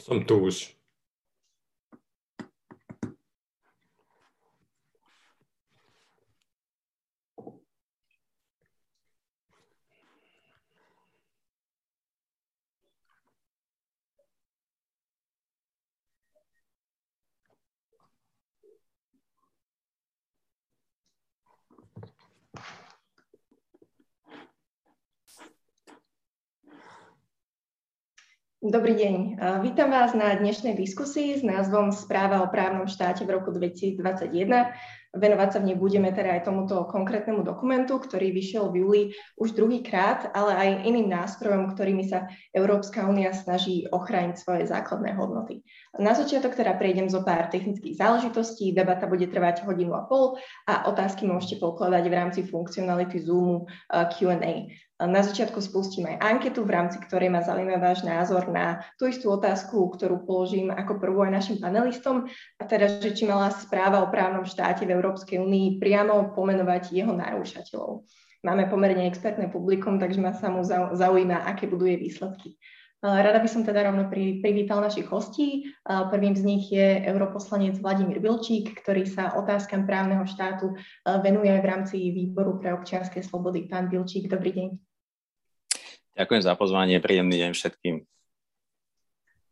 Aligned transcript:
Som 0.00 0.24
tu 0.24 0.40
Dobrý 28.60 28.92
deň. 28.92 29.40
Vítam 29.64 29.88
vás 29.88 30.12
na 30.12 30.36
dnešnej 30.36 30.76
diskusii 30.76 31.32
s 31.32 31.40
názvom 31.40 31.96
Správa 31.96 32.44
o 32.44 32.52
právnom 32.52 32.84
štáte 32.84 33.24
v 33.24 33.40
roku 33.40 33.56
2021. 33.56 34.76
Venovať 35.10 35.48
sa 35.50 35.58
v 35.58 35.74
nej 35.74 35.76
budeme 35.76 36.14
teda 36.14 36.38
aj 36.38 36.46
tomuto 36.46 36.86
konkrétnemu 36.86 37.42
dokumentu, 37.42 37.98
ktorý 37.98 38.30
vyšiel 38.30 38.70
v 38.70 38.76
júli 38.78 39.02
už 39.42 39.58
druhýkrát, 39.58 40.30
ale 40.30 40.54
aj 40.54 40.86
iným 40.86 41.10
nástrojom, 41.10 41.74
ktorými 41.74 42.06
sa 42.06 42.30
Európska 42.54 43.10
únia 43.10 43.34
snaží 43.34 43.90
ochrániť 43.90 44.38
svoje 44.38 44.70
základné 44.70 45.18
hodnoty. 45.18 45.66
Na 45.98 46.14
začiatok 46.14 46.54
teda 46.54 46.78
prejdem 46.78 47.10
zo 47.10 47.26
pár 47.26 47.50
technických 47.50 47.98
záležitostí, 47.98 48.70
debata 48.70 49.10
bude 49.10 49.26
trvať 49.26 49.66
hodinu 49.66 49.98
a 49.98 50.06
pol 50.06 50.38
a 50.70 50.86
otázky 50.86 51.26
môžete 51.26 51.58
pokladať 51.58 52.06
v 52.06 52.14
rámci 52.14 52.40
funkcionality 52.46 53.18
Zoomu 53.18 53.66
Q&A. 53.90 54.70
Na 55.00 55.24
začiatku 55.24 55.64
spustím 55.64 56.12
aj 56.12 56.20
anketu, 56.20 56.60
v 56.60 56.76
rámci 56.76 57.00
ktorej 57.00 57.32
ma 57.32 57.40
zaujíma 57.40 57.80
váš 57.80 58.04
názor 58.04 58.52
na 58.52 58.84
tú 59.00 59.08
istú 59.08 59.32
otázku, 59.32 59.88
ktorú 59.96 60.28
položím 60.28 60.68
ako 60.68 61.00
prvú 61.00 61.24
aj 61.24 61.40
našim 61.40 61.56
panelistom, 61.56 62.28
a 62.60 62.62
teda, 62.68 63.00
že 63.00 63.16
či 63.16 63.24
mala 63.24 63.48
správa 63.48 64.04
o 64.04 64.12
právnom 64.12 64.44
štáte 64.44 64.84
v 64.84 64.92
Európskej 65.00 65.40
únii 65.40 65.80
priamo 65.80 66.36
pomenovať 66.36 66.92
jeho 66.92 67.16
narúšateľov. 67.16 68.04
Máme 68.44 68.68
pomerne 68.68 69.08
expertné 69.08 69.48
publikum, 69.48 69.96
takže 69.96 70.20
ma 70.20 70.36
sa 70.36 70.52
mu 70.52 70.60
zaujíma, 70.92 71.48
aké 71.48 71.64
budú 71.64 71.88
jej 71.88 71.96
výsledky. 71.96 72.60
Rada 73.00 73.40
by 73.40 73.48
som 73.48 73.64
teda 73.64 73.88
rovno 73.88 74.12
privítal 74.12 74.84
našich 74.84 75.08
hostí. 75.08 75.72
Prvým 75.88 76.36
z 76.36 76.44
nich 76.44 76.68
je 76.68 77.00
europoslanec 77.08 77.80
Vladimír 77.80 78.20
Bilčík, 78.20 78.76
ktorý 78.76 79.08
sa 79.08 79.40
otázkam 79.40 79.88
právneho 79.88 80.20
štátu 80.28 80.76
venuje 81.24 81.48
aj 81.48 81.60
v 81.64 81.68
rámci 81.72 81.96
Výboru 82.12 82.60
pre 82.60 82.76
občianske 82.76 83.24
slobody. 83.24 83.64
Pán 83.72 83.88
Bilčík, 83.88 84.28
dobrý 84.28 84.52
deň. 84.52 84.68
Ďakujem 86.20 86.42
za 86.44 86.52
pozvanie, 86.60 87.00
príjemný 87.00 87.40
deň 87.40 87.56
všetkým. 87.56 88.04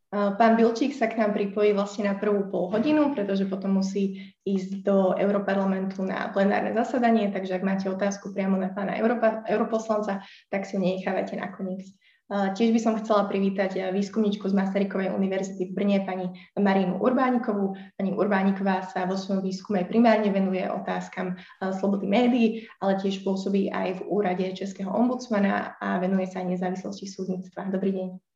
Pán 0.08 0.56
Bilčík 0.56 0.96
sa 0.96 1.04
k 1.04 1.20
nám 1.20 1.36
pripojí 1.36 1.76
vlastne 1.76 2.08
na 2.08 2.16
prvú 2.16 2.48
pol 2.48 2.72
hodinu, 2.72 3.12
pretože 3.12 3.44
potom 3.44 3.76
musí 3.76 4.32
ísť 4.40 4.80
do 4.80 5.12
Europarlamentu 5.12 6.00
na 6.00 6.32
plenárne 6.32 6.72
zasadanie, 6.72 7.28
takže 7.28 7.60
ak 7.60 7.66
máte 7.66 7.92
otázku 7.92 8.32
priamo 8.32 8.56
na 8.56 8.72
pána 8.72 8.96
Európa, 8.96 9.44
europoslanca, 9.44 10.24
tak 10.48 10.64
si 10.64 10.76
ju 10.76 10.80
nenechávajte 10.80 11.36
na 11.36 11.52
koniec. 11.52 11.84
Tiež 12.28 12.76
by 12.76 12.80
som 12.80 13.00
chcela 13.00 13.24
privítať 13.24 13.88
výskumničku 13.88 14.48
z 14.48 14.56
Masarykovej 14.56 15.16
univerzity 15.16 15.72
v 15.72 15.72
Brne, 15.72 15.98
pani 16.04 16.28
Marínu 16.60 17.00
Urbánikovú. 17.00 17.72
Pani 17.96 18.12
Urbániková 18.12 18.84
sa 18.88 19.08
vo 19.08 19.16
svojom 19.16 19.40
výskume 19.40 19.88
primárne 19.88 20.28
venuje 20.28 20.60
otázkam 20.68 21.40
slobody 21.80 22.04
médií, 22.04 22.48
ale 22.84 23.00
tiež 23.00 23.24
pôsobí 23.24 23.72
aj 23.72 24.04
v 24.04 24.12
úrade 24.12 24.44
Českého 24.52 24.92
ombudsmana 24.92 25.80
a 25.80 25.96
venuje 26.00 26.28
sa 26.28 26.44
aj 26.44 26.52
nezávislosti 26.52 27.08
súdnictva. 27.08 27.72
Dobrý 27.72 27.96
deň. 27.96 28.27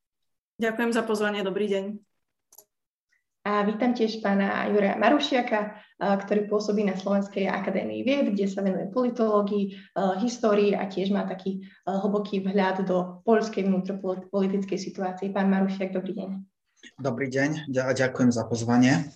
Ďakujem 0.62 0.94
za 0.94 1.02
pozvanie, 1.02 1.42
dobrý 1.42 1.66
deň. 1.66 1.84
A 3.50 3.66
vítam 3.66 3.98
tiež 3.98 4.22
pána 4.22 4.70
Juraja 4.70 4.94
Marušiaka, 4.94 5.74
ktorý 5.98 6.46
pôsobí 6.46 6.86
na 6.86 6.94
Slovenskej 6.94 7.50
akadémii 7.50 8.06
vied, 8.06 8.30
kde 8.30 8.46
sa 8.46 8.62
venuje 8.62 8.86
politológii, 8.94 9.74
histórii 10.22 10.78
a 10.78 10.86
tiež 10.86 11.10
má 11.10 11.26
taký 11.26 11.66
hlboký 11.82 12.46
vhľad 12.46 12.86
do 12.86 13.18
poľskej 13.26 13.66
vnútropolitickej 13.66 14.78
situácie. 14.78 15.34
Pán 15.34 15.50
Marušiak, 15.50 15.98
dobrý 15.98 16.14
deň. 16.22 16.30
Dobrý 16.94 17.26
deň 17.26 17.74
a 17.82 17.90
ďakujem 17.90 18.30
za 18.30 18.46
pozvanie. 18.46 19.10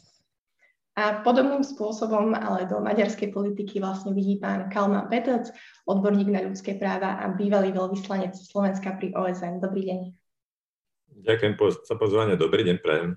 A 0.99 1.23
podobným 1.23 1.63
spôsobom, 1.63 2.35
ale 2.35 2.67
do 2.67 2.83
maďarskej 2.83 3.31
politiky 3.31 3.79
vlastne 3.79 4.11
vidí 4.11 4.43
pán 4.43 4.67
Kalman 4.67 5.07
Petec, 5.07 5.55
odborník 5.87 6.27
na 6.27 6.43
ľudské 6.43 6.75
práva 6.75 7.23
a 7.23 7.31
bývalý 7.31 7.71
veľvyslanec 7.71 8.35
Slovenska 8.35 8.99
pri 8.99 9.15
OSN. 9.15 9.63
Dobrý 9.63 9.87
deň. 9.87 10.26
Ďakujem 11.17 11.55
za 11.89 11.95
pozvanie. 11.97 12.37
Dobrý 12.37 12.65
deň, 12.69 12.77
prajem. 12.85 13.17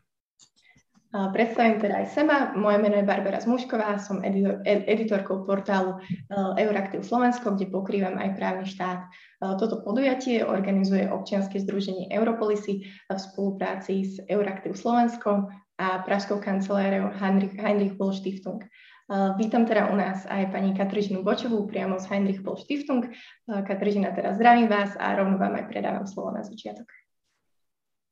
Predstavím 1.10 1.82
teda 1.82 2.06
aj 2.06 2.08
seba. 2.14 2.54
Moje 2.54 2.78
meno 2.78 3.02
je 3.02 3.10
Barbara 3.10 3.42
Zmušková, 3.42 3.98
som 3.98 4.22
editor, 4.22 4.62
editorkou 4.64 5.42
portálu 5.42 5.98
Euraktiv 6.54 7.02
Slovensko, 7.02 7.58
kde 7.58 7.66
pokrývam 7.74 8.22
aj 8.22 8.38
právny 8.38 8.70
štát. 8.70 9.10
Toto 9.58 9.82
podujatie 9.82 10.46
organizuje 10.46 11.10
občianske 11.10 11.58
združenie 11.66 12.14
Europolisy 12.14 12.86
v 13.10 13.18
spolupráci 13.18 14.06
s 14.06 14.22
Euraktiv 14.30 14.78
Slovensko 14.78 15.50
a 15.82 16.06
pražskou 16.06 16.38
kanceláriou 16.38 17.10
Heinrich, 17.18 17.58
Heinrich 17.58 17.98
Boll 17.98 18.14
Stiftung. 18.14 18.62
Vítam 19.42 19.66
teda 19.66 19.90
u 19.90 19.98
nás 19.98 20.30
aj 20.30 20.54
pani 20.54 20.78
Katrižinu 20.78 21.26
Bočovú 21.26 21.66
priamo 21.66 21.98
z 21.98 22.06
Heinrich 22.06 22.46
Boll 22.46 22.62
Stiftung. 22.62 23.10
Katrižina, 23.50 24.14
teda 24.14 24.38
zdravím 24.38 24.70
vás 24.70 24.94
a 24.94 25.18
rovno 25.18 25.42
vám 25.42 25.58
aj 25.58 25.66
predávam 25.74 26.06
slovo 26.06 26.30
na 26.30 26.46
začiatok. 26.46 26.86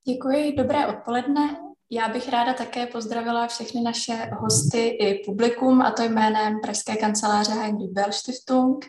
Děkuji, 0.09 0.55
dobré 0.57 0.87
odpoledne. 0.87 1.57
Já 1.91 2.07
bych 2.07 2.29
ráda 2.29 2.53
také 2.53 2.85
pozdravila 2.85 3.47
všechny 3.47 3.81
naše 3.81 4.29
hosty 4.39 4.87
i 4.87 5.23
publikum, 5.25 5.81
a 5.81 5.91
to 5.91 6.03
jménem 6.03 6.59
Pražské 6.63 6.95
kanceláře 6.95 7.51
Heinrich 7.51 7.91
Bell 7.91 8.11
Stiftung. 8.11 8.85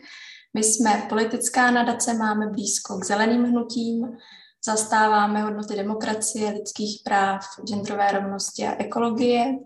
My 0.53 0.63
jsme 0.63 1.05
politická 1.09 1.71
nadace, 1.71 2.13
máme 2.13 2.47
blízko 2.47 2.97
k 2.97 3.05
zeleným 3.05 3.43
hnutím, 3.43 4.17
zastáváme 4.65 5.41
hodnoty 5.41 5.75
demokracie, 5.75 6.51
lidských 6.51 7.01
práv, 7.03 7.41
genderové 7.67 8.11
rovnosti 8.11 8.67
a 8.67 8.81
ekologie. 8.81 9.59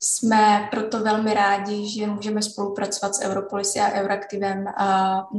Jsme 0.00 0.68
proto 0.70 1.00
velmi 1.00 1.34
rádi, 1.34 1.90
že 1.90 2.06
můžeme 2.06 2.42
spolupracovat 2.42 3.14
s 3.14 3.22
Europolisy 3.22 3.80
a 3.80 3.92
Euraktivem 3.92 4.64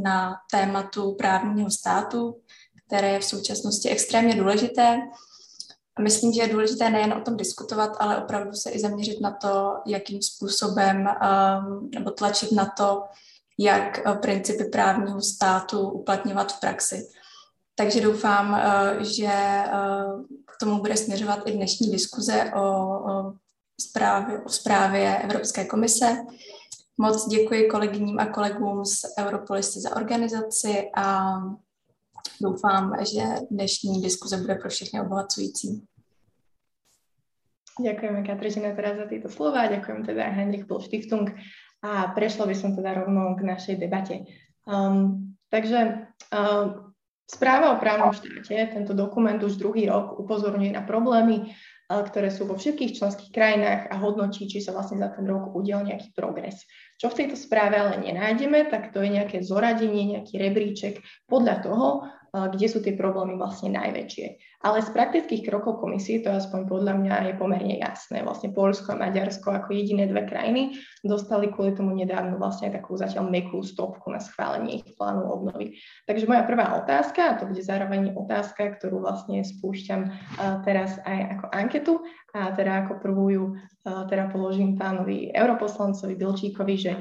na 0.04 0.36
tématu 0.52 1.16
právního 1.16 1.72
státu, 1.72 2.36
které 2.88 3.10
je 3.10 3.20
v 3.20 3.26
současnosti 3.26 3.90
extrémně 3.90 4.36
důležité 4.36 5.02
a 5.96 6.02
myslím, 6.02 6.34
že 6.34 6.42
je 6.42 6.48
důležité 6.48 6.90
nejen 6.90 7.14
o 7.14 7.22
tom 7.22 7.38
diskutovat, 7.38 7.92
ale 8.00 8.24
opravdu 8.24 8.54
se 8.54 8.72
i 8.72 8.80
zaměřit 8.80 9.22
na 9.22 9.32
to, 9.32 9.74
jakým 9.86 10.22
způsobem 10.22 10.98
um, 10.98 11.90
nebo 11.96 12.12
tlačit 12.12 12.52
na 12.52 12.66
to, 12.78 13.04
jak 13.60 14.02
uh, 14.06 14.18
principy 14.18 14.66
právního 14.66 15.22
státu 15.22 15.90
uplatňovat 15.90 16.54
v 16.54 16.60
praxi. 16.60 17.08
Takže 17.76 18.02
doufám, 18.02 18.52
uh, 18.52 19.04
že 19.04 19.64
uh, 19.74 20.26
k 20.26 20.60
tomu 20.60 20.80
bude 20.80 20.98
směřovat 20.98 21.40
i 21.46 21.52
dnešní 21.52 21.92
diskuze 21.92 22.52
o, 22.56 23.34
zprávě, 23.82 24.42
o 24.42 24.50
zprávě 24.50 25.18
Evropské 25.18 25.66
komise. 25.66 26.18
Moc 26.98 27.28
děkuji 27.28 27.68
kolegyním 27.68 28.20
a 28.20 28.26
kolegům 28.26 28.86
z 28.86 29.06
Europolisy 29.20 29.82
za 29.82 29.96
organizaci 29.96 30.92
a 30.96 31.36
doufám, 32.42 32.94
že 33.06 33.24
dnešní 33.52 34.02
diskuze 34.02 34.38
bude 34.38 34.56
pro 34.56 34.70
všechny 34.70 35.02
obohacující. 35.02 35.82
Ďakujeme 37.76 38.24
Katrižina 38.24 38.72
teraz 38.72 38.96
za 38.96 39.06
tieto 39.12 39.28
slova, 39.28 39.68
ďakujem 39.68 40.08
teda 40.08 40.32
Heinrich 40.32 40.64
Bol 40.64 40.80
Stiftung 40.80 41.28
a 41.84 42.08
prešlo 42.16 42.48
by 42.48 42.56
som 42.56 42.72
teda 42.72 43.04
rovno 43.04 43.36
k 43.36 43.44
našej 43.44 43.76
debate. 43.76 44.24
Um, 44.64 45.36
takže 45.52 46.08
um, 46.32 46.96
správa 47.28 47.76
o 47.76 47.82
právnom 47.84 48.16
štáte, 48.16 48.56
tento 48.72 48.96
dokument 48.96 49.44
už 49.44 49.60
druhý 49.60 49.92
rok 49.92 50.16
upozorňuje 50.16 50.72
na 50.72 50.88
problémy, 50.88 51.52
uh, 51.52 52.00
ktoré 52.00 52.32
sú 52.32 52.48
vo 52.48 52.56
všetkých 52.56 52.96
členských 52.96 53.36
krajinách 53.36 53.92
a 53.92 54.00
hodnotí, 54.00 54.48
či 54.48 54.64
sa 54.64 54.72
vlastne 54.72 55.04
za 55.04 55.12
ten 55.12 55.28
rok 55.28 55.52
udiel 55.52 55.84
nejaký 55.84 56.16
progres. 56.16 56.64
Čo 56.96 57.12
v 57.12 57.28
tejto 57.28 57.36
správe 57.36 57.76
ale 57.76 58.00
nenájdeme, 58.00 58.72
tak 58.72 58.96
to 58.96 59.04
je 59.04 59.20
nejaké 59.20 59.44
zoradenie, 59.44 60.16
nejaký 60.16 60.40
rebríček 60.40 61.04
podľa 61.28 61.60
toho, 61.60 62.08
kde 62.36 62.68
sú 62.68 62.84
tie 62.84 62.94
problémy 62.94 63.40
vlastne 63.40 63.72
najväčšie. 63.72 64.55
Ale 64.66 64.82
z 64.82 64.90
praktických 64.98 65.46
krokov 65.46 65.78
komisie, 65.78 66.26
to 66.26 66.34
aspoň 66.34 66.66
podľa 66.66 66.98
mňa 66.98 67.16
je 67.30 67.34
pomerne 67.38 67.78
jasné. 67.78 68.26
Vlastne 68.26 68.50
Polsko 68.50 68.98
a 68.98 69.00
Maďarsko 69.00 69.54
ako 69.54 69.70
jediné 69.70 70.10
dve 70.10 70.26
krajiny 70.26 70.82
dostali 71.06 71.54
kvôli 71.54 71.78
tomu 71.78 71.94
nedávno 71.94 72.42
vlastne 72.42 72.74
takú 72.74 72.98
zatiaľ 72.98 73.30
mekú 73.30 73.62
stopku 73.62 74.10
na 74.10 74.18
schválenie 74.18 74.82
ich 74.82 74.98
plánu 74.98 75.22
obnovy. 75.22 75.78
Takže 76.10 76.26
moja 76.26 76.50
prvá 76.50 76.82
otázka, 76.82 77.22
a 77.22 77.38
to 77.38 77.46
bude 77.46 77.62
zároveň 77.62 78.18
otázka, 78.18 78.82
ktorú 78.82 79.06
vlastne 79.06 79.46
spúšťam 79.46 80.10
teraz 80.66 80.98
aj 81.06 81.38
ako 81.38 81.46
anketu, 81.54 81.94
a 82.34 82.50
teda 82.58 82.90
ako 82.90 83.06
prvú 83.06 83.26
ju 83.30 83.46
teda 83.86 84.34
položím 84.34 84.74
pánovi 84.74 85.30
europoslancovi 85.30 86.18
Bilčíkovi, 86.18 86.74
že 86.74 86.92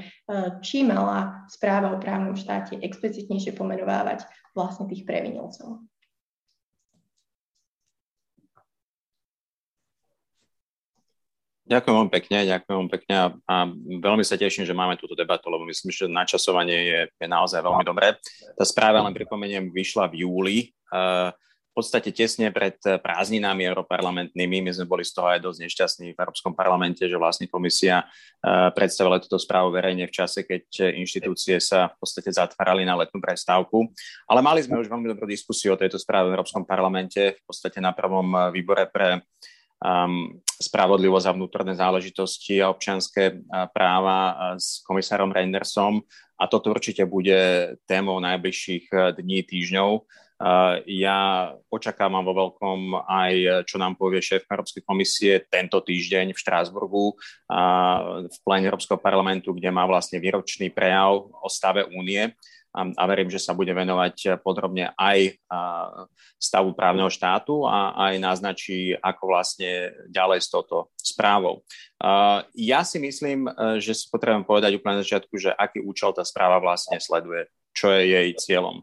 či 0.60 0.84
mala 0.84 1.48
správa 1.48 1.96
o 1.96 1.98
právnom 1.98 2.36
štáte 2.36 2.76
explicitnejšie 2.76 3.56
pomenovávať 3.56 4.28
vlastne 4.52 4.84
tých 4.84 5.08
previnilcov. 5.08 5.80
Ďakujem 11.64 11.96
vám 11.96 12.10
pekne, 12.12 12.44
ďakujem 12.44 12.76
vám 12.76 12.90
pekne 12.92 13.14
a, 13.16 13.26
a 13.48 13.54
veľmi 13.80 14.20
sa 14.20 14.36
teším, 14.36 14.68
že 14.68 14.76
máme 14.76 15.00
túto 15.00 15.16
debatu, 15.16 15.48
lebo 15.48 15.64
myslím, 15.64 15.88
že 15.88 16.04
načasovanie 16.04 16.76
je, 16.76 17.00
je 17.08 17.28
naozaj 17.28 17.64
veľmi 17.64 17.80
dobré. 17.80 18.20
Tá 18.52 18.64
správa, 18.68 19.00
len 19.00 19.16
pripomeniem, 19.16 19.72
vyšla 19.72 20.12
v 20.12 20.28
júli. 20.28 20.58
Uh, 20.92 21.32
v 21.74 21.82
podstate 21.82 22.14
tesne 22.14 22.54
pred 22.54 22.78
prázdninami 22.78 23.66
europarlamentnými. 23.66 24.62
My 24.62 24.70
sme 24.70 24.86
boli 24.86 25.02
z 25.02 25.10
toho 25.10 25.26
aj 25.26 25.42
dosť 25.42 25.58
nešťastní 25.66 26.06
v 26.14 26.20
Európskom 26.22 26.54
parlamente, 26.54 27.02
že 27.02 27.18
vlastne 27.18 27.50
komisia 27.50 28.06
predstavila 28.78 29.18
túto 29.18 29.42
správu 29.42 29.74
verejne 29.74 30.06
v 30.06 30.14
čase, 30.14 30.46
keď 30.46 30.94
inštitúcie 30.94 31.58
sa 31.58 31.90
v 31.90 31.98
podstate 31.98 32.30
zatvárali 32.30 32.86
na 32.86 32.94
letnú 32.94 33.18
prestávku. 33.18 33.90
Ale 34.30 34.38
mali 34.38 34.62
sme 34.62 34.78
už 34.78 34.86
veľmi 34.86 35.10
dobrú 35.10 35.26
diskusiu 35.26 35.74
o 35.74 35.80
tejto 35.80 35.98
správe 35.98 36.30
v 36.30 36.38
Európskom 36.38 36.62
parlamente, 36.62 37.34
v 37.34 37.42
podstate 37.42 37.82
na 37.82 37.90
prvom 37.90 38.54
výbore 38.54 38.86
pre 38.86 39.26
um, 39.84 40.40
spravodlivosť 40.56 41.26
a 41.28 41.36
vnútorné 41.36 41.76
záležitosti 41.76 42.64
a 42.64 42.72
občianské 42.72 43.44
práva 43.76 44.54
s 44.56 44.80
komisárom 44.86 45.28
Reindersom. 45.28 46.00
A 46.40 46.48
toto 46.48 46.72
určite 46.72 47.04
bude 47.06 47.74
témou 47.86 48.18
najbližších 48.18 48.90
dní, 49.20 49.44
týždňov. 49.46 50.02
Ja 50.90 51.54
očakávam 51.70 52.26
vo 52.26 52.34
veľkom 52.34 53.06
aj, 53.06 53.64
čo 53.70 53.78
nám 53.78 53.94
povie 53.94 54.18
šéf 54.18 54.50
Európskej 54.50 54.82
komisie 54.82 55.46
tento 55.46 55.78
týždeň 55.78 56.34
v 56.34 56.40
Štrásburgu 56.42 57.14
v 58.26 58.36
pléne 58.42 58.66
Európskeho 58.66 58.98
parlamentu, 58.98 59.54
kde 59.54 59.70
má 59.70 59.86
vlastne 59.86 60.18
výročný 60.18 60.74
prejav 60.74 61.22
o 61.30 61.48
stave 61.48 61.86
únie 61.86 62.34
a 62.74 63.02
verím, 63.06 63.30
že 63.30 63.38
sa 63.38 63.54
bude 63.54 63.70
venovať 63.70 64.42
podrobne 64.42 64.90
aj 64.98 65.38
stavu 66.42 66.74
právneho 66.74 67.06
štátu 67.06 67.62
a 67.62 67.94
aj 68.10 68.18
naznačí, 68.18 68.98
ako 68.98 69.22
vlastne 69.30 69.94
ďalej 70.10 70.42
s 70.42 70.50
touto 70.50 70.90
správou. 70.98 71.62
Ja 72.58 72.82
si 72.82 72.98
myslím, 72.98 73.46
že 73.78 73.94
si 73.94 74.10
potrebujem 74.10 74.42
povedať 74.42 74.74
úplne 74.74 74.98
na 74.98 75.06
začiatku, 75.06 75.38
že 75.38 75.54
aký 75.54 75.86
účel 75.86 76.10
tá 76.10 76.26
správa 76.26 76.58
vlastne 76.58 76.98
sleduje, 76.98 77.46
čo 77.70 77.94
je 77.94 78.02
jej 78.10 78.28
cieľom. 78.34 78.82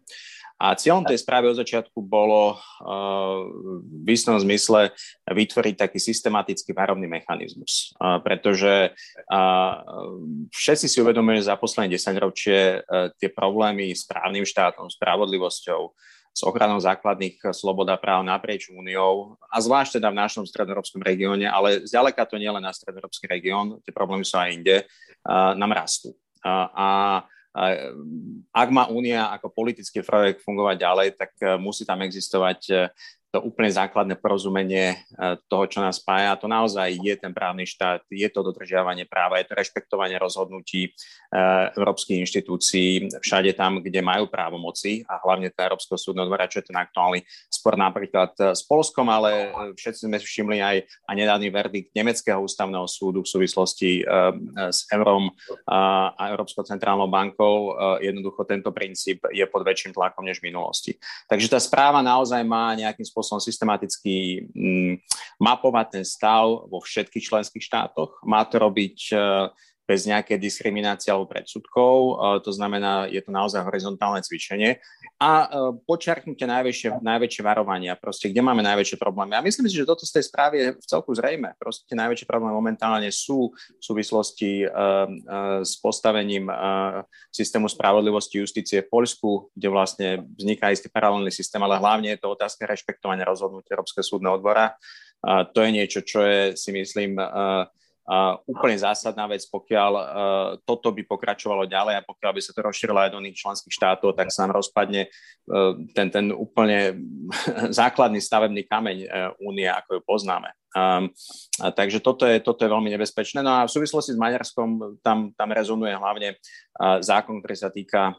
A 0.62 0.78
cieľom 0.78 1.02
tej 1.02 1.18
správy 1.18 1.50
od 1.50 1.58
začiatku 1.58 2.06
bolo 2.06 2.54
uh, 2.54 3.50
v 3.82 4.08
istom 4.14 4.38
zmysle 4.38 4.94
vytvoriť 5.26 5.74
taký 5.74 5.98
systematický 5.98 6.78
varovný 6.78 7.10
mechanizmus, 7.10 7.98
uh, 7.98 8.22
pretože 8.22 8.94
uh, 8.94 9.74
všetci 10.54 10.86
si 10.86 11.02
uvedomujú, 11.02 11.42
že 11.42 11.50
za 11.50 11.58
posledné 11.58 11.98
10 11.98 12.14
ročie 12.22 12.86
tie 13.18 13.30
problémy 13.34 13.90
s 13.90 14.06
právnym 14.06 14.46
štátom, 14.46 14.86
spravodlivosťou, 14.86 15.82
s 16.32 16.42
ochranou 16.48 16.80
základných 16.80 17.42
slobod 17.52 17.90
a 17.90 18.00
práv 18.00 18.24
naprieč 18.24 18.72
úniou 18.72 19.36
a 19.52 19.60
zvlášť 19.60 20.00
teda 20.00 20.14
v 20.14 20.20
našom 20.22 20.46
stredoeurópskom 20.48 21.04
regióne, 21.04 21.50
ale 21.50 21.84
zďaleka 21.84 22.24
to 22.24 22.40
nie 22.40 22.48
len 22.48 22.64
na 22.64 22.72
stredoeurópsky 22.72 23.28
región, 23.28 23.84
tie 23.84 23.92
problémy 23.92 24.24
sú 24.24 24.40
aj 24.40 24.50
inde, 24.56 24.88
nám 25.58 25.72
rastú. 25.76 26.16
Uh, 26.42 26.68
a 26.72 26.88
ak 28.52 28.70
má 28.72 28.88
Únia 28.88 29.28
ako 29.36 29.52
politický 29.52 30.00
projekt 30.08 30.40
fungovať 30.40 30.76
ďalej, 30.80 31.08
tak 31.20 31.32
e, 31.44 31.60
musí 31.60 31.84
tam 31.84 32.00
existovať 32.00 32.60
e, 32.72 32.76
to 33.32 33.40
úplne 33.40 33.72
základné 33.72 34.20
porozumenie 34.20 35.00
eh, 35.00 35.40
toho, 35.48 35.66
čo 35.66 35.80
nás 35.80 36.04
spája. 36.04 36.36
A 36.36 36.40
to 36.40 36.52
naozaj 36.52 36.92
je 36.92 37.16
ten 37.16 37.32
právny 37.32 37.64
štát, 37.64 38.04
je 38.12 38.28
to 38.28 38.44
dodržiavanie 38.44 39.08
práva, 39.08 39.40
je 39.40 39.48
to 39.48 39.56
rešpektovanie 39.56 40.20
rozhodnutí 40.20 40.92
eh, 40.92 41.72
európskych 41.80 42.20
inštitúcií 42.28 43.08
všade 43.24 43.56
tam, 43.56 43.80
kde 43.80 44.04
majú 44.04 44.28
právomoci 44.28 45.08
a 45.08 45.24
hlavne 45.24 45.48
tá 45.48 45.64
Európskeho 45.72 45.96
súdneho 45.96 46.28
dvora, 46.28 46.52
čo 46.52 46.60
je 46.60 46.68
ten 46.68 46.78
aktuálny 46.78 47.24
spor 47.48 47.80
napríklad 47.80 48.36
eh, 48.36 48.52
s 48.52 48.68
Polskom, 48.68 49.08
ale 49.08 49.56
všetci 49.80 50.12
sme 50.12 50.20
všimli 50.20 50.60
aj 50.60 50.78
a 51.08 51.12
nedávny 51.16 51.48
verdikt 51.48 51.96
Nemeckého 51.96 52.44
ústavného 52.44 52.84
súdu 52.86 53.24
v 53.24 53.32
súvislosti 53.32 54.04
s 54.72 54.88
Eurom 54.92 55.32
a 55.68 56.12
Európskou 56.32 56.64
centrálnou 56.66 57.08
bankou. 57.08 57.76
Jednoducho 58.00 58.48
tento 58.48 58.74
princíp 58.74 59.24
je 59.30 59.44
pod 59.46 59.62
väčším 59.64 59.94
tlakom 59.94 60.26
než 60.26 60.40
v 60.42 60.50
minulosti. 60.50 60.98
Takže 61.30 61.52
tá 61.52 61.60
správa 61.62 62.02
naozaj 62.02 62.42
má 62.42 62.74
nejakým 62.74 63.06
spôsobom 63.06 63.21
spôsobom 63.22 63.42
systematicky 63.42 64.50
mm, 64.52 64.94
mapovať 65.38 65.88
ten 66.02 66.04
stav 66.06 66.50
vo 66.66 66.82
všetkých 66.82 67.22
členských 67.22 67.62
štátoch. 67.62 68.18
Má 68.26 68.42
to 68.50 68.58
robiť 68.58 68.98
uh, 69.14 69.54
bez 69.92 70.08
nejakej 70.08 70.40
diskriminácie 70.40 71.12
alebo 71.12 71.28
predsudkov. 71.28 71.96
E, 72.00 72.14
to 72.48 72.56
znamená, 72.56 73.12
je 73.12 73.20
to 73.20 73.36
naozaj 73.36 73.60
horizontálne 73.68 74.24
cvičenie. 74.24 74.80
A 75.20 75.32
e, 75.44 75.48
počiarknutie 75.84 76.48
najväčšie, 76.48 77.04
najväčšie 77.04 77.44
varovania, 77.44 78.00
proste, 78.00 78.32
kde 78.32 78.40
máme 78.40 78.64
najväčšie 78.64 78.96
problémy. 78.96 79.36
A 79.36 79.44
myslím 79.44 79.68
si, 79.68 79.76
že 79.76 79.84
toto 79.84 80.08
z 80.08 80.16
tej 80.16 80.32
správy 80.32 80.56
je 80.56 80.68
v 80.80 80.86
celku 80.88 81.12
zrejme. 81.12 81.60
Proste 81.60 81.92
najväčšie 81.92 82.24
problémy 82.24 82.56
momentálne 82.56 83.12
sú 83.12 83.52
v 83.52 83.84
súvislosti 83.84 84.64
uh, 84.64 85.06
s 85.62 85.76
postavením 85.84 86.48
systému 87.34 87.68
spravodlivosti 87.68 88.40
justície 88.40 88.86
v 88.86 88.90
Poľsku, 88.90 89.52
kde 89.54 89.68
vlastne 89.68 90.08
vzniká 90.40 90.72
istý 90.72 90.88
paralelný 90.88 91.30
systém, 91.34 91.60
ale 91.62 91.82
hlavne 91.82 92.16
je 92.16 92.20
to 92.22 92.32
otázka 92.32 92.70
rešpektovania 92.70 93.28
rozhodnutia 93.28 93.76
Európskeho 93.76 94.06
súdneho 94.06 94.40
odbora. 94.40 94.78
Uh, 95.22 95.46
to 95.52 95.62
je 95.62 95.70
niečo, 95.70 96.00
čo 96.02 96.24
je, 96.24 96.58
si 96.58 96.72
myslím, 96.74 97.20
úplne 98.44 98.76
zásadná 98.76 99.24
vec, 99.24 99.48
pokiaľ 99.48 99.92
uh, 99.96 100.04
toto 100.68 100.92
by 100.92 101.08
pokračovalo 101.08 101.64
ďalej 101.64 101.96
a 101.96 102.06
pokiaľ 102.06 102.32
by 102.36 102.42
sa 102.44 102.52
to 102.52 102.60
rozšírilo 102.60 103.00
aj 103.00 103.16
do 103.16 103.24
iných 103.24 103.40
členských 103.40 103.72
štátov, 103.72 104.20
tak 104.20 104.36
sa 104.36 104.44
nám 104.44 104.60
rozpadne 104.60 105.08
uh, 105.08 105.80
ten, 105.96 106.12
ten 106.12 106.36
úplne 106.36 107.00
základný 107.80 108.20
stavebný 108.20 108.68
kameň 108.68 108.98
uh, 109.08 109.32
únie, 109.40 109.64
ako 109.64 110.00
ju 110.00 110.02
poznáme. 110.04 110.52
Um, 110.72 111.12
a 111.60 111.72
takže 111.72 112.00
toto 112.00 112.24
je, 112.28 112.40
toto 112.44 112.64
je 112.64 112.72
veľmi 112.72 112.92
nebezpečné. 112.92 113.44
No 113.44 113.64
a 113.64 113.68
v 113.68 113.76
súvislosti 113.76 114.16
s 114.16 114.20
Maďarskom 114.20 115.00
tam, 115.00 115.32
tam 115.32 115.50
rezonuje 115.52 115.96
hlavne 115.96 116.36
uh, 116.36 117.00
zákon, 117.00 117.40
ktorý 117.40 117.56
sa 117.56 117.72
týka, 117.72 118.16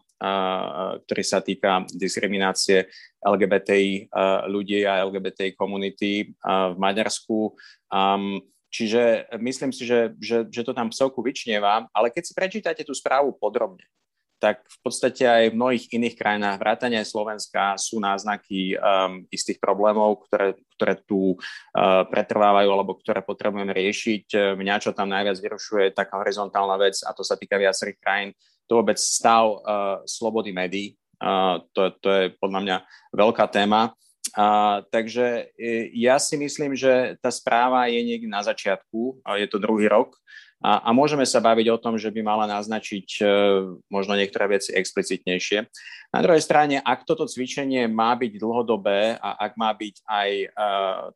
ktorý 1.03 1.25
sa 1.27 1.43
týka 1.43 1.83
diskriminácie 1.91 2.87
LGBTI 3.27 4.07
ľudí 4.47 4.87
a 4.87 5.03
LGBTI 5.03 5.59
komunity 5.59 6.31
v 6.47 6.77
Maďarsku. 6.79 7.59
Čiže 8.73 9.29
myslím 9.37 9.69
si, 9.69 9.85
že, 9.85 10.17
že, 10.17 10.49
že 10.49 10.65
to 10.65 10.73
tam 10.73 10.89
celku 10.89 11.21
vyčnieva, 11.21 11.93
ale 11.93 12.09
keď 12.09 12.23
si 12.25 12.33
prečítate 12.33 12.83
tú 12.89 12.97
správu 12.97 13.37
podrobne, 13.37 13.85
tak 14.43 14.65
v 14.67 14.79
podstate 14.83 15.23
aj 15.23 15.45
v 15.53 15.59
mnohých 15.61 15.85
iných 15.93 16.19
krajinách, 16.19 16.59
vrátane 16.59 16.99
Slovenska, 17.07 17.79
sú 17.79 18.03
náznaky 18.03 18.75
um, 18.75 19.23
istých 19.31 19.63
problémov, 19.63 20.27
ktoré, 20.27 20.59
ktoré 20.75 20.99
tu 21.07 21.39
uh, 21.39 22.03
pretrvávajú 22.11 22.69
alebo 22.75 22.99
ktoré 22.99 23.23
potrebujeme 23.23 23.71
riešiť. 23.71 24.57
Mňa, 24.59 24.83
čo 24.83 24.91
tam 24.91 25.15
najviac 25.15 25.39
vyrušuje, 25.39 25.93
je 25.93 25.95
taká 25.95 26.19
horizontálna 26.19 26.75
vec, 26.75 26.99
a 27.07 27.15
to 27.15 27.23
sa 27.23 27.39
týka 27.39 27.55
viacerých 27.55 28.03
krajín, 28.03 28.31
to 28.67 28.83
vôbec 28.83 28.99
stav 28.99 29.47
uh, 29.47 30.03
slobody 30.11 30.51
médií. 30.51 30.99
Uh, 31.23 31.63
to, 31.71 31.95
to 32.03 32.09
je 32.11 32.25
podľa 32.43 32.61
mňa 32.67 32.77
veľká 33.15 33.47
téma. 33.47 33.95
A, 34.33 34.81
takže 34.89 35.53
e, 35.61 35.93
ja 35.93 36.17
si 36.17 36.41
myslím, 36.41 36.73
že 36.73 37.21
tá 37.21 37.29
správa 37.29 37.85
je 37.93 38.01
niekde 38.01 38.29
na 38.29 38.41
začiatku, 38.41 39.21
je 39.37 39.47
to 39.49 39.61
druhý 39.61 39.89
rok 39.89 40.17
a, 40.63 40.79
a 40.79 40.89
môžeme 40.95 41.27
sa 41.27 41.43
baviť 41.43 41.75
o 41.75 41.81
tom, 41.83 41.99
že 41.99 42.15
by 42.15 42.23
mala 42.23 42.47
naznačiť 42.47 43.09
e, 43.19 43.23
možno 43.91 44.15
niektoré 44.15 44.47
veci 44.47 44.71
explicitnejšie. 44.71 45.67
Na 46.15 46.23
druhej 46.23 46.39
strane, 46.39 46.79
ak 46.79 47.03
toto 47.03 47.27
cvičenie 47.27 47.91
má 47.91 48.15
byť 48.15 48.39
dlhodobé 48.39 49.19
a 49.19 49.43
ak 49.43 49.59
má 49.59 49.75
byť 49.75 50.07
aj 50.07 50.31
e, 50.31 50.47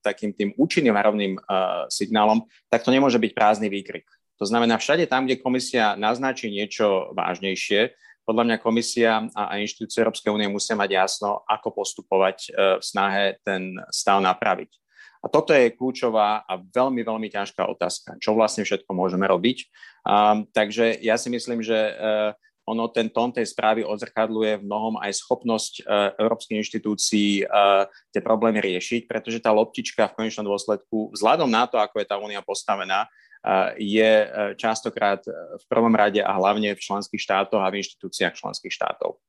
takým 0.03 0.35
tým 0.35 0.51
účinným 0.59 0.99
a 0.99 1.07
rovným 1.07 1.39
e, 1.39 1.41
signálom, 1.87 2.43
tak 2.67 2.83
to 2.83 2.91
nemôže 2.91 3.23
byť 3.23 3.33
prázdny 3.39 3.71
výkrik. 3.71 4.11
To 4.43 4.45
znamená, 4.45 4.83
všade 4.83 5.07
tam, 5.07 5.31
kde 5.31 5.39
komisia 5.39 5.95
naznačí 5.95 6.51
niečo 6.51 7.15
vážnejšie, 7.15 7.95
podľa 8.27 8.45
mňa 8.51 8.57
komisia 8.59 9.23
a, 9.39 9.55
a 9.55 9.63
inštitúcie 9.63 10.03
Európskej 10.03 10.35
únie 10.35 10.51
musia 10.51 10.75
mať 10.75 10.91
jasno, 10.99 11.47
ako 11.47 11.71
postupovať 11.79 12.39
e, 12.43 12.49
v 12.77 12.85
snahe 12.85 13.39
ten 13.47 13.79
stav 13.95 14.19
napraviť. 14.19 14.75
A 15.23 15.31
toto 15.31 15.55
je 15.55 15.75
kľúčová 15.75 16.43
a 16.47 16.53
veľmi, 16.59 17.03
veľmi 17.03 17.29
ťažká 17.31 17.67
otázka. 17.67 18.19
Čo 18.23 18.39
vlastne 18.39 18.63
všetko 18.63 18.91
môžeme 18.95 19.27
robiť? 19.27 19.67
Um, 20.07 20.47
takže 20.55 21.03
ja 21.03 21.19
si 21.19 21.35
myslím, 21.35 21.67
že 21.67 21.75
uh, 21.75 22.31
ono 22.63 22.87
ten 22.87 23.11
tón 23.11 23.35
tej 23.35 23.51
správy 23.51 23.83
odzrkadluje 23.83 24.63
v 24.63 24.67
mnohom 24.71 24.95
aj 25.03 25.19
schopnosť 25.19 25.83
uh, 25.83 26.15
európskych 26.15 26.63
inštitúcií 26.63 27.43
uh, 27.43 27.91
tie 28.15 28.23
problémy 28.23 28.63
riešiť, 28.63 29.11
pretože 29.11 29.43
tá 29.43 29.51
loptička 29.51 30.07
v 30.11 30.15
konečnom 30.15 30.47
dôsledku, 30.47 31.11
vzhľadom 31.11 31.51
na 31.51 31.67
to, 31.67 31.83
ako 31.83 31.99
je 31.99 32.07
tá 32.07 32.23
únia 32.23 32.39
postavená, 32.47 33.11
je 33.79 34.11
e, 34.27 34.29
častokrát 34.59 35.23
e, 35.27 35.31
v 35.33 35.65
prvom 35.71 35.95
rade 35.95 36.19
a 36.19 36.35
hlavne 36.35 36.75
v 36.75 36.83
členských 36.83 37.23
štátoch 37.23 37.63
a 37.63 37.71
v 37.71 37.79
inštitúciách 37.79 38.35
členských 38.35 38.75
štátov. 38.75 39.23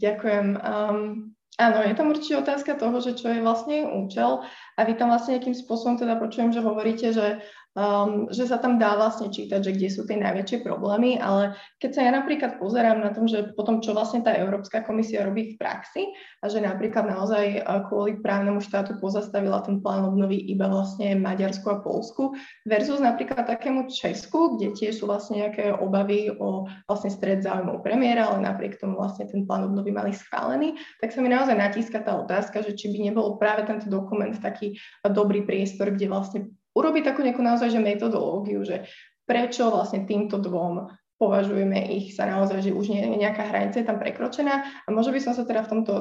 Ďakujem. 0.00 0.56
Um, 0.56 1.30
áno, 1.60 1.78
je 1.84 1.94
tam 1.94 2.10
určite 2.10 2.42
otázka 2.42 2.74
toho, 2.74 2.96
že 2.98 3.14
čo 3.14 3.30
je 3.30 3.44
vlastne 3.44 3.86
účel 3.86 4.42
a 4.74 4.80
vy 4.84 4.98
tam 4.98 5.14
vlastne 5.14 5.38
nejakým 5.38 5.54
spôsobom 5.54 5.98
teda 5.98 6.18
počujem, 6.18 6.50
že 6.50 6.64
hovoríte, 6.64 7.14
že 7.14 7.42
um, 7.74 8.30
že 8.30 8.46
sa 8.46 8.58
tam 8.58 8.78
dá 8.78 8.94
vlastne 8.96 9.28
čítať, 9.28 9.60
že 9.60 9.74
kde 9.74 9.88
sú 9.90 10.02
tie 10.06 10.18
najväčšie 10.18 10.62
problémy, 10.62 11.18
ale 11.18 11.58
keď 11.82 11.90
sa 11.90 12.00
ja 12.06 12.12
napríklad 12.14 12.62
pozerám 12.62 13.02
na 13.02 13.10
tom, 13.10 13.26
že 13.26 13.52
potom, 13.54 13.82
čo 13.82 13.92
vlastne 13.92 14.22
tá 14.22 14.32
Európska 14.34 14.86
komisia 14.86 15.26
robí 15.26 15.54
v 15.54 15.58
praxi 15.58 16.14
a 16.40 16.48
že 16.48 16.62
napríklad 16.62 17.10
naozaj 17.10 17.66
kvôli 17.90 18.18
právnemu 18.22 18.62
štátu 18.62 18.96
pozastavila 19.02 19.62
ten 19.66 19.82
plán 19.82 20.06
obnovy 20.06 20.38
iba 20.48 20.70
vlastne 20.70 21.18
Maďarsku 21.18 21.66
a 21.68 21.82
Polsku 21.82 22.32
versus 22.64 23.02
napríklad 23.02 23.44
takému 23.44 23.90
Česku, 23.90 24.56
kde 24.56 24.72
tiež 24.72 25.02
sú 25.02 25.10
vlastne 25.10 25.44
nejaké 25.44 25.74
obavy 25.74 26.30
o 26.38 26.64
vlastne 26.86 27.10
stred 27.10 27.42
záujmov 27.42 27.82
premiéra, 27.82 28.30
ale 28.30 28.46
napriek 28.46 28.78
tomu 28.78 28.96
vlastne 28.96 29.26
ten 29.26 29.44
plán 29.44 29.66
obnovy 29.66 29.90
mali 29.90 30.14
schválený, 30.14 30.78
tak 31.02 31.10
sa 31.10 31.20
mi 31.20 31.28
naozaj 31.28 31.58
natíska 31.58 32.00
tá 32.06 32.14
otázka, 32.22 32.62
že 32.62 32.78
či 32.78 32.94
by 32.94 33.10
nebol 33.10 33.36
práve 33.36 33.66
tento 33.66 33.90
dokument 33.90 34.32
taký 34.38 34.63
dobrý 35.04 35.44
priestor, 35.44 35.92
kde 35.92 36.06
vlastne 36.08 36.40
urobiť 36.74 37.02
takú 37.06 37.20
nejakú 37.22 37.42
naozaj 37.42 37.70
že 37.70 37.80
metodológiu, 37.80 38.64
že 38.66 38.88
prečo 39.24 39.68
vlastne 39.72 40.04
týmto 40.04 40.40
dvom 40.40 40.90
považujeme 41.14 41.94
ich 41.94 42.12
sa 42.12 42.26
naozaj, 42.26 42.68
že 42.68 42.74
už 42.74 42.90
nie, 42.90 43.06
nejaká 43.16 43.46
hranica 43.46 43.78
je 43.78 43.86
tam 43.86 44.02
prekročená. 44.02 44.66
A 44.84 44.88
možno 44.90 45.14
by 45.14 45.20
som 45.22 45.32
sa 45.32 45.46
teda 45.46 45.62
v 45.64 45.70
tomto 45.70 45.92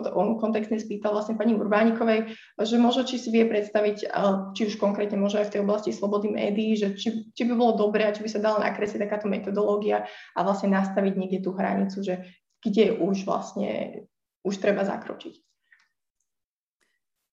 kontexte 0.41 0.81
spýtal 0.81 1.13
vlastne 1.13 1.37
pani 1.37 1.53
Urbánikovej, 1.53 2.33
že 2.57 2.75
možno 2.81 3.05
či 3.05 3.21
si 3.21 3.29
vie 3.29 3.45
predstaviť, 3.45 4.09
či 4.57 4.61
už 4.67 4.81
konkrétne 4.81 5.21
možno 5.21 5.45
aj 5.45 5.53
v 5.53 5.53
tej 5.53 5.61
oblasti 5.61 5.91
slobody 5.93 6.33
médií, 6.33 6.73
že 6.73 6.97
či, 6.97 7.29
či 7.29 7.41
by 7.45 7.53
bolo 7.53 7.77
dobré 7.77 8.09
či 8.09 8.25
by 8.25 8.29
sa 8.29 8.41
dala 8.41 8.65
nakresliť 8.65 9.05
takáto 9.05 9.29
metodológia 9.29 10.09
a 10.33 10.39
vlastne 10.41 10.73
nastaviť 10.73 11.13
niekde 11.13 11.39
tú 11.45 11.53
hranicu, 11.53 12.01
že 12.01 12.25
kde 12.65 12.97
už 12.97 13.29
vlastne 13.29 14.03
už 14.43 14.59
treba 14.59 14.83
zakročiť. 14.83 15.39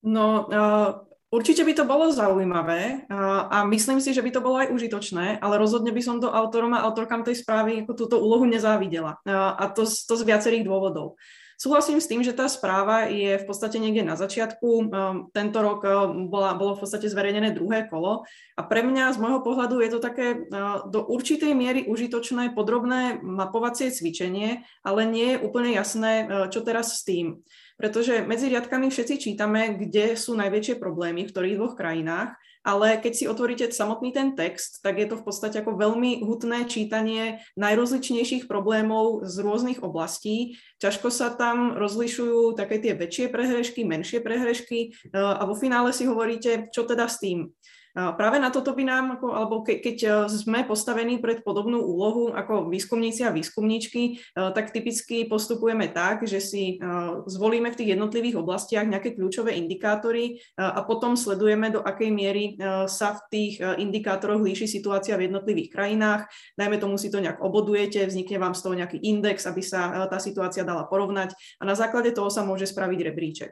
No, 0.01 0.49
uh, 0.49 1.10
Určite 1.31 1.63
by 1.63 1.73
to 1.79 1.85
bolo 1.87 2.11
zaujímavé 2.11 3.07
a 3.55 3.63
myslím 3.71 4.03
si, 4.03 4.11
že 4.11 4.19
by 4.19 4.35
to 4.35 4.43
bolo 4.43 4.59
aj 4.59 4.75
užitočné, 4.75 5.39
ale 5.39 5.63
rozhodne 5.63 5.95
by 5.95 6.03
som 6.03 6.19
to 6.19 6.27
autorom 6.27 6.75
a 6.75 6.83
autorkám 6.83 7.23
tej 7.23 7.39
správy 7.39 7.87
ako 7.87 7.95
túto 7.95 8.17
úlohu 8.19 8.51
nezávidela. 8.51 9.23
A 9.31 9.71
to, 9.71 9.87
to 9.87 10.15
z 10.19 10.27
viacerých 10.27 10.67
dôvodov. 10.67 11.15
Súhlasím 11.61 12.01
s 12.01 12.09
tým, 12.09 12.25
že 12.25 12.33
tá 12.33 12.49
správa 12.49 13.13
je 13.13 13.37
v 13.37 13.45
podstate 13.45 13.77
niekde 13.77 14.01
na 14.01 14.17
začiatku. 14.17 14.91
Tento 15.31 15.59
rok 15.61 15.85
bola, 16.33 16.57
bolo 16.57 16.75
v 16.75 16.83
podstate 16.83 17.07
zverejnené 17.07 17.53
druhé 17.53 17.85
kolo 17.85 18.25
a 18.57 18.65
pre 18.65 18.81
mňa 18.81 19.13
z 19.13 19.21
môjho 19.21 19.45
pohľadu 19.45 19.85
je 19.85 19.91
to 19.93 20.01
také 20.01 20.51
do 20.89 21.05
určitej 21.05 21.53
miery 21.53 21.85
užitočné 21.85 22.57
podrobné 22.57 23.21
mapovacie 23.23 23.93
cvičenie, 23.93 24.67
ale 24.83 25.07
nie 25.07 25.37
je 25.37 25.43
úplne 25.47 25.77
jasné, 25.77 26.27
čo 26.51 26.65
teraz 26.65 26.97
s 26.97 27.07
tým 27.07 27.45
pretože 27.81 28.29
medzi 28.29 28.53
riadkami 28.53 28.93
všetci 28.93 29.17
čítame, 29.17 29.81
kde 29.81 30.13
sú 30.13 30.37
najväčšie 30.37 30.77
problémy 30.77 31.25
v 31.25 31.33
ktorých 31.33 31.57
dvoch 31.57 31.75
krajinách, 31.81 32.37
ale 32.61 33.01
keď 33.01 33.13
si 33.17 33.25
otvoríte 33.25 33.73
samotný 33.73 34.13
ten 34.13 34.37
text, 34.37 34.85
tak 34.85 35.01
je 35.01 35.09
to 35.09 35.17
v 35.17 35.25
podstate 35.25 35.65
ako 35.65 35.81
veľmi 35.81 36.21
hutné 36.21 36.69
čítanie 36.69 37.41
najrozličnejších 37.57 38.45
problémov 38.45 39.25
z 39.25 39.41
rôznych 39.41 39.81
oblastí. 39.81 40.61
Ťažko 40.77 41.09
sa 41.09 41.33
tam 41.33 41.81
rozlišujú 41.81 42.61
také 42.61 42.77
tie 42.77 42.93
väčšie 42.93 43.33
prehrešky, 43.33 43.89
menšie 43.89 44.21
prehrešky 44.21 44.79
e, 44.93 45.17
a 45.17 45.41
vo 45.49 45.57
finále 45.57 45.97
si 45.97 46.05
hovoríte, 46.05 46.69
čo 46.69 46.85
teda 46.85 47.09
s 47.09 47.17
tým. 47.17 47.49
Práve 47.91 48.39
na 48.39 48.55
toto 48.55 48.71
by 48.71 48.87
nám, 48.87 49.19
alebo 49.19 49.67
ke, 49.67 49.83
keď 49.83 49.97
e, 49.99 50.11
sme 50.31 50.63
postavení 50.63 51.19
pred 51.19 51.43
podobnú 51.43 51.83
úlohu 51.83 52.31
ako 52.31 52.71
výskumníci 52.71 53.27
a 53.27 53.35
výskumníčky, 53.35 54.03
e, 54.03 54.41
tak 54.55 54.71
typicky 54.71 55.27
postupujeme 55.27 55.91
tak, 55.91 56.23
že 56.23 56.39
si 56.39 56.79
e, 56.79 56.87
zvolíme 57.27 57.75
v 57.75 57.79
tých 57.83 57.99
jednotlivých 57.99 58.39
oblastiach 58.39 58.87
nejaké 58.87 59.19
kľúčové 59.19 59.59
indikátory 59.59 60.39
a 60.55 60.87
potom 60.87 61.19
sledujeme, 61.19 61.75
do 61.75 61.83
akej 61.83 62.11
miery 62.15 62.55
sa 62.87 63.17
v 63.17 63.21
tých 63.31 63.55
indikátoroch 63.59 64.43
líši 64.43 64.71
situácia 64.71 65.19
v 65.19 65.31
jednotlivých 65.31 65.73
krajinách. 65.73 66.31
Dajme 66.55 66.77
tomu 66.79 66.95
si 67.01 67.11
to 67.11 67.19
nejak 67.19 67.43
obodujete, 67.43 68.07
vznikne 68.07 68.39
vám 68.39 68.55
z 68.55 68.61
toho 68.63 68.75
nejaký 68.79 68.99
index, 69.03 69.49
aby 69.49 69.63
sa 69.65 70.07
tá 70.07 70.19
situácia 70.23 70.63
dala 70.63 70.87
porovnať 70.87 71.35
a 71.59 71.63
na 71.67 71.75
základe 71.75 72.15
toho 72.15 72.31
sa 72.31 72.47
môže 72.47 72.69
spraviť 72.69 72.99
rebríček. 73.03 73.51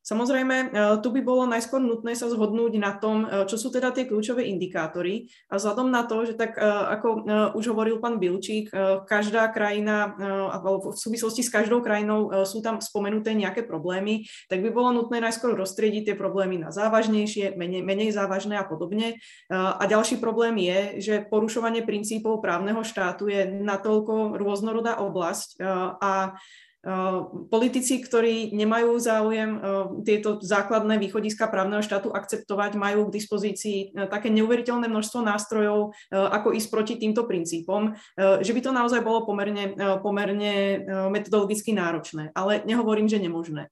Samozrejme, 0.00 0.56
e, 0.56 0.66
tu 1.04 1.12
by 1.12 1.20
bolo 1.20 1.44
najskôr 1.44 1.76
nutné 1.76 2.16
sa 2.16 2.32
zhodnúť 2.32 2.72
na 2.80 2.96
tom, 2.96 3.28
e, 3.28 3.44
čo 3.44 3.60
sú 3.60 3.68
teda 3.68 3.92
tie 3.92 4.08
kľúčové 4.08 4.48
indikátory 4.48 5.28
a 5.52 5.60
vzhľadom 5.60 5.92
na 5.92 6.08
to, 6.08 6.24
že 6.24 6.40
tak 6.40 6.56
e, 6.56 6.64
ako 6.64 7.28
už 7.52 7.64
hovoril 7.76 8.00
pán 8.00 8.16
Bilčík, 8.16 8.72
každá 9.04 9.50
krajina, 9.52 10.14
alebo 10.50 10.94
v 10.94 10.96
súvislosti 10.96 11.44
s 11.44 11.52
každou 11.52 11.82
krajinou 11.84 12.32
sú 12.46 12.62
tam 12.64 12.80
spomenuté 12.80 13.34
nejaké 13.36 13.66
problémy, 13.66 14.24
tak 14.48 14.62
by 14.64 14.70
bolo 14.72 14.94
nutné 14.94 15.20
najskôr 15.20 15.52
roztriediť 15.52 16.12
tie 16.12 16.16
problémy 16.16 16.56
na 16.62 16.70
závažnejšie, 16.72 17.58
menej, 17.58 17.82
menej 17.82 18.10
závažné 18.14 18.56
a 18.56 18.64
podobne. 18.64 19.18
A 19.50 19.82
ďalší 19.84 20.22
problém 20.22 20.56
je, 20.62 20.78
že 21.02 21.14
porušovanie 21.26 21.84
princípov 21.84 22.40
právneho 22.40 22.80
štátu 22.86 23.28
je 23.28 23.46
natoľko 23.48 24.38
rôznorodá 24.38 25.02
oblasť 25.02 25.60
a 26.00 26.38
politici, 27.52 28.00
ktorí 28.00 28.56
nemajú 28.56 28.96
záujem 28.96 29.50
tieto 30.00 30.40
základné 30.40 30.96
východiska 30.96 31.52
právneho 31.52 31.84
štátu 31.84 32.08
akceptovať, 32.08 32.80
majú 32.80 33.08
k 33.08 33.14
dispozícii 33.20 33.78
eh, 33.92 34.08
také 34.08 34.32
neuveriteľné 34.32 34.88
množstvo 34.88 35.20
nástrojov, 35.20 35.92
ako 36.10 36.48
ísť 36.56 36.68
proti 36.72 36.94
týmto 36.96 37.28
princípom, 37.28 37.94
že 38.16 38.52
by 38.52 38.60
to 38.60 38.72
naozaj 38.72 39.00
bolo 39.04 39.28
pomerne, 39.28 39.76
pomerne 40.00 40.82
metodologicky 41.12 41.76
náročné. 41.76 42.32
Ale 42.32 42.64
nehovorím, 42.64 43.06
že 43.06 43.20
nemožné. 43.20 43.68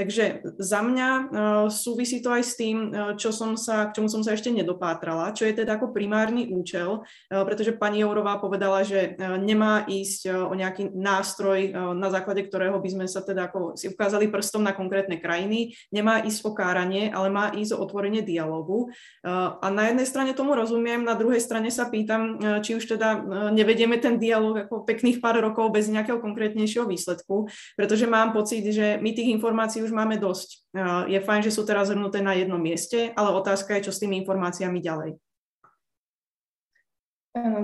Takže 0.00 0.56
za 0.56 0.80
mňa 0.80 1.08
uh, 1.12 1.26
súvisí 1.68 2.24
to 2.24 2.32
aj 2.32 2.40
s 2.40 2.56
tým, 2.56 2.88
uh, 2.88 3.12
čo 3.20 3.36
som 3.36 3.52
sa, 3.60 3.92
k 3.92 4.00
čomu 4.00 4.08
som 4.08 4.24
sa 4.24 4.32
ešte 4.32 4.48
nedopátrala, 4.48 5.36
čo 5.36 5.44
je 5.44 5.52
teda 5.52 5.76
ako 5.76 5.92
primárny 5.92 6.48
účel, 6.48 7.04
uh, 7.04 7.44
pretože 7.44 7.76
pani 7.76 8.00
Jourová 8.00 8.40
povedala, 8.40 8.80
že 8.80 9.20
nemá 9.20 9.84
ísť 9.84 10.32
o 10.48 10.54
nejaký 10.56 10.96
nástroj, 10.96 11.74
na 11.98 12.08
základe 12.08 12.46
ktorého 12.48 12.78
by 12.80 12.88
sme 12.88 13.06
sa 13.10 13.20
teda 13.20 13.50
ako 13.50 13.74
si 13.76 13.90
ukázali 13.90 14.30
prstom 14.30 14.62
na 14.64 14.72
konkrétne 14.72 15.18
krajiny, 15.20 15.76
nemá 15.90 16.22
ísť 16.22 16.46
o 16.46 16.56
káranie, 16.56 17.10
ale 17.10 17.28
má 17.28 17.50
ísť 17.52 17.76
o 17.76 17.82
otvorenie 17.82 18.22
dialogu. 18.22 18.88
A 19.26 19.66
na 19.68 19.90
jednej 19.90 20.06
strane 20.06 20.32
tomu 20.32 20.54
rozumiem, 20.54 21.02
na 21.02 21.18
druhej 21.18 21.42
strane 21.42 21.68
sa 21.74 21.90
pýtam, 21.90 22.38
či 22.62 22.78
už 22.78 22.86
teda 22.96 23.20
nevedieme 23.50 23.98
ten 23.98 24.16
dialog 24.16 24.64
ako 24.64 24.86
pekných 24.86 25.18
pár 25.18 25.42
rokov 25.42 25.74
bez 25.74 25.90
nejakého 25.90 26.22
konkrétnejšieho 26.22 26.86
výsledku, 26.86 27.50
pretože 27.74 28.06
mám 28.06 28.30
pocit, 28.30 28.62
že 28.70 28.96
my 29.02 29.10
tých 29.10 29.34
informácií 29.34 29.82
už 29.82 29.89
už 29.90 29.98
máme 29.98 30.22
dosť. 30.22 30.70
Je 31.10 31.18
fajn, 31.18 31.42
že 31.42 31.50
sú 31.50 31.66
teraz 31.66 31.90
zhrnuté 31.90 32.22
na 32.22 32.38
jednom 32.38 32.62
mieste, 32.62 33.10
ale 33.18 33.34
otázka 33.34 33.74
je, 33.74 33.90
čo 33.90 33.92
s 33.92 33.98
tými 33.98 34.22
informáciami 34.22 34.78
ďalej. 34.78 35.18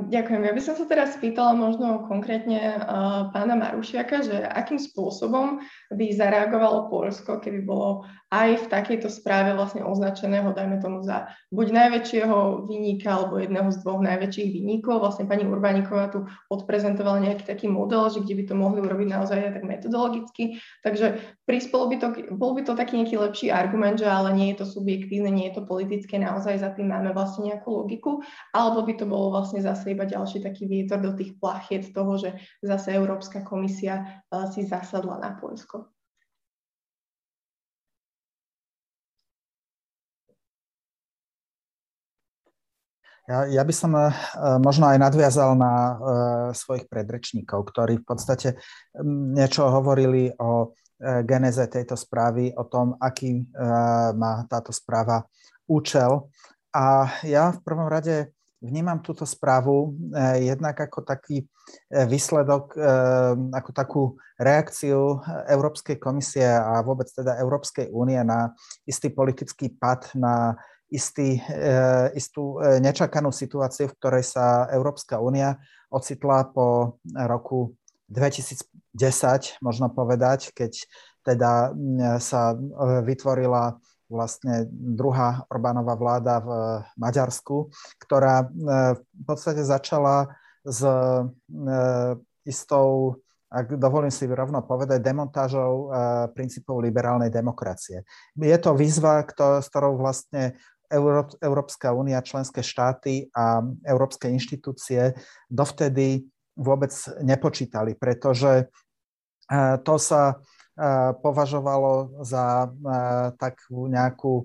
Ďakujem. 0.07 0.47
Ja 0.47 0.55
by 0.55 0.63
som 0.63 0.79
sa 0.79 0.87
teraz 0.87 1.19
spýtala 1.19 1.51
možno 1.59 2.07
konkrétne 2.07 2.87
pána 3.35 3.59
Marušiaka, 3.59 4.23
že 4.23 4.47
akým 4.47 4.79
spôsobom 4.79 5.59
by 5.91 6.07
zareagovalo 6.15 6.87
Polsko, 6.87 7.43
keby 7.43 7.67
bolo 7.67 8.07
aj 8.31 8.63
v 8.63 8.71
takejto 8.71 9.11
správe 9.11 9.59
vlastne 9.59 9.83
označeného, 9.83 10.55
dajme 10.55 10.79
tomu 10.79 11.03
za 11.03 11.31
buď 11.51 11.67
najväčšieho 11.83 12.67
vyníka 12.71 13.11
alebo 13.11 13.43
jedného 13.43 13.67
z 13.75 13.83
dvoch 13.83 14.03
najväčších 14.07 14.51
vyníkov. 14.55 15.03
Vlastne 15.03 15.27
pani 15.27 15.43
Urbániková 15.43 16.15
tu 16.15 16.31
odprezentovala 16.47 17.27
nejaký 17.27 17.43
taký 17.51 17.67
model, 17.67 18.07
že 18.07 18.23
kde 18.23 18.39
by 18.39 18.45
to 18.47 18.55
mohli 18.55 18.79
urobiť 18.87 19.09
naozaj 19.11 19.51
aj 19.51 19.53
tak 19.59 19.65
metodologicky. 19.67 20.63
Takže 20.87 21.19
prispolo 21.43 21.91
by 21.91 21.97
to, 21.99 22.09
bol 22.39 22.55
by 22.55 22.63
to 22.63 22.79
taký 22.79 23.03
nejaký 23.03 23.19
lepší 23.19 23.47
argument, 23.51 23.99
že 23.99 24.07
ale 24.07 24.31
nie 24.31 24.55
je 24.55 24.63
to 24.63 24.79
subjektívne, 24.79 25.31
nie 25.35 25.51
je 25.51 25.59
to 25.59 25.67
politické, 25.67 26.23
naozaj 26.23 26.55
za 26.63 26.71
tým 26.71 26.95
máme 26.95 27.11
vlastne 27.11 27.51
nejakú 27.51 27.83
logiku, 27.83 28.23
alebo 28.55 28.87
by 28.87 28.95
to 28.95 29.07
bolo 29.11 29.35
vlastne 29.35 29.56
vlastne 29.57 29.73
zase 29.73 29.97
iba 29.97 30.05
ďalší 30.05 30.45
taký 30.45 30.69
vietor 30.69 31.01
do 31.01 31.17
tých 31.17 31.41
plachiet 31.41 31.97
toho, 31.97 32.21
že 32.21 32.37
zase 32.61 32.93
Európska 32.93 33.41
komisia 33.41 34.21
eh, 34.29 34.45
si 34.53 34.69
zasadla 34.69 35.17
na 35.17 35.33
Poľsko. 35.41 35.89
Ja, 43.27 43.43
ja 43.51 43.67
by 43.67 43.75
som 43.75 43.91
uh, 43.91 44.15
možno 44.63 44.87
aj 44.87 45.03
nadviazal 45.03 45.59
na 45.59 45.75
uh, 45.75 45.97
svojich 46.55 46.87
predrečníkov, 46.87 47.75
ktorí 47.75 47.99
v 47.99 48.07
podstate 48.07 48.55
niečo 49.03 49.67
hovorili 49.67 50.31
o 50.39 50.77
geneze 51.27 51.69
tejto 51.69 51.93
správy, 51.93 52.57
o 52.57 52.65
tom, 52.65 52.97
aký 52.97 53.45
má 54.17 54.49
táto 54.49 54.73
správa 54.73 55.29
účel. 55.69 56.33
A 56.73 57.13
ja 57.21 57.53
v 57.53 57.61
prvom 57.61 57.85
rade 57.85 58.33
vnímam 58.67 58.99
túto 58.99 59.23
správu 59.23 59.95
eh, 60.11 60.51
jednak 60.51 60.75
ako 60.75 61.07
taký 61.07 61.47
eh, 61.47 62.05
výsledok, 62.11 62.75
eh, 62.75 63.33
ako 63.55 63.71
takú 63.71 64.03
reakciu 64.37 65.23
Európskej 65.47 65.97
komisie 66.03 66.45
a 66.45 66.83
vôbec 66.83 67.07
teda 67.09 67.39
Európskej 67.39 67.89
únie 67.95 68.19
na 68.27 68.53
istý 68.85 69.09
politický 69.15 69.73
pad, 69.73 70.11
na 70.13 70.59
istý, 70.87 71.43
istú 72.15 72.63
nečakanú 72.63 73.35
situáciu, 73.35 73.91
v 73.91 73.97
ktorej 73.99 74.23
sa 74.29 74.71
Európska 74.71 75.19
únia 75.19 75.59
ocitla 75.91 76.47
po 76.53 77.01
roku 77.17 77.75
2010, 78.13 78.63
možno 79.65 79.91
povedať, 79.91 80.55
keď 80.55 80.79
teda 81.27 81.75
sa 82.23 82.55
vytvorila 83.03 83.83
vlastne 84.07 84.67
druhá 84.71 85.45
Orbánova 85.51 85.99
vláda 85.99 86.39
v 86.41 86.51
Maďarsku, 86.99 87.71
ktorá 88.03 88.47
v 88.95 89.23
podstate 89.27 89.67
začala 89.67 90.31
s 90.63 90.83
istou 92.47 93.19
ak 93.47 93.79
dovolím 93.79 94.11
si 94.11 94.27
rovno 94.27 94.59
povedať, 94.67 94.99
demontážou 94.99 95.95
princípov 96.35 96.83
liberálnej 96.83 97.31
demokracie. 97.31 98.03
Je 98.35 98.59
to 98.59 98.75
výzva, 98.75 99.23
s 99.23 99.71
ktorou 99.71 99.95
vlastne 99.95 100.59
Európska 101.41 101.95
únia, 101.95 102.27
členské 102.27 102.63
štáty 102.63 103.31
a 103.31 103.63
európske 103.87 104.27
inštitúcie 104.31 105.15
dovtedy 105.47 106.27
vôbec 106.59 106.91
nepočítali, 107.23 107.95
pretože 107.95 108.67
to 109.87 109.95
sa 109.95 110.43
považovalo 111.25 112.21
za 112.21 112.69
takú 113.41 113.89
nejakú, 113.89 114.45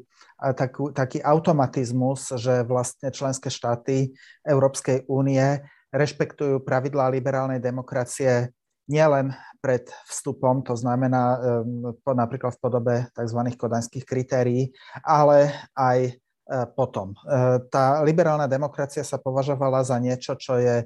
takú, 0.56 0.96
taký 0.96 1.20
automatizmus, 1.20 2.32
že 2.40 2.64
vlastne 2.64 3.12
členské 3.12 3.52
štáty 3.52 4.16
Európskej 4.48 5.12
únie 5.12 5.60
rešpektujú 5.92 6.64
pravidlá 6.64 7.12
liberálnej 7.12 7.60
demokracie 7.60 8.56
nielen 8.88 9.36
pred 9.60 9.92
vstupom, 10.08 10.64
to 10.64 10.74
znamená 10.74 11.36
napríklad 12.08 12.56
v 12.56 12.62
podobe 12.64 12.96
tzv. 13.12 13.40
kodaňských 13.60 14.08
kritérií, 14.08 14.72
ale 15.04 15.52
aj 15.76 16.16
potom. 16.76 17.16
Tá 17.72 18.04
liberálna 18.04 18.48
demokracia 18.48 19.04
sa 19.08 19.20
považovala 19.20 19.88
za 19.88 19.96
niečo, 20.00 20.36
čo 20.36 20.60
je, 20.60 20.84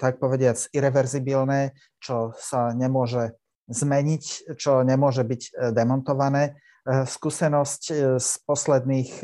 tak 0.00 0.16
povediac, 0.16 0.56
irreverzibilné, 0.72 1.76
čo 2.00 2.32
sa 2.36 2.72
nemôže 2.72 3.36
zmeniť, 3.66 4.54
čo 4.54 4.86
nemôže 4.86 5.26
byť 5.26 5.74
demontované. 5.74 6.58
Skúsenosť 6.86 7.82
z 8.22 8.30
posledných, 8.46 9.18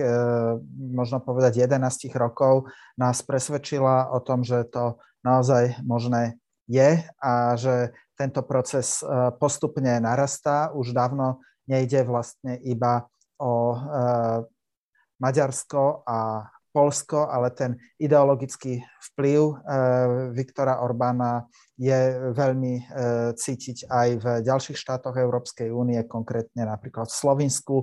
možno 0.74 1.22
povedať, 1.22 1.62
11 1.62 2.10
rokov 2.18 2.66
nás 2.98 3.22
presvedčila 3.22 4.10
o 4.10 4.18
tom, 4.18 4.42
že 4.42 4.66
to 4.66 4.98
naozaj 5.22 5.78
možné 5.86 6.42
je 6.66 7.06
a 7.22 7.54
že 7.54 7.94
tento 8.18 8.42
proces 8.42 9.06
postupne 9.38 9.94
narastá. 10.02 10.74
Už 10.74 10.90
dávno 10.90 11.38
nejde 11.70 12.02
vlastne 12.02 12.58
iba 12.66 13.06
o 13.38 13.78
Maďarsko 15.22 16.02
a 16.02 16.50
Polsko, 16.72 17.28
ale 17.28 17.52
ten 17.52 17.76
ideologický 18.00 18.80
vplyv 19.12 19.40
eh, 19.40 19.56
Viktora 20.32 20.80
Orbána 20.80 21.44
je 21.76 22.32
veľmi 22.32 22.74
eh, 22.80 22.84
cítiť 23.36 23.86
aj 23.92 24.08
v 24.16 24.24
ďalších 24.40 24.80
štátoch 24.80 25.14
Európskej 25.20 25.68
únie, 25.68 26.00
konkrétne 26.08 26.64
napríklad 26.64 27.12
v 27.12 27.18
Slovinsku, 27.20 27.76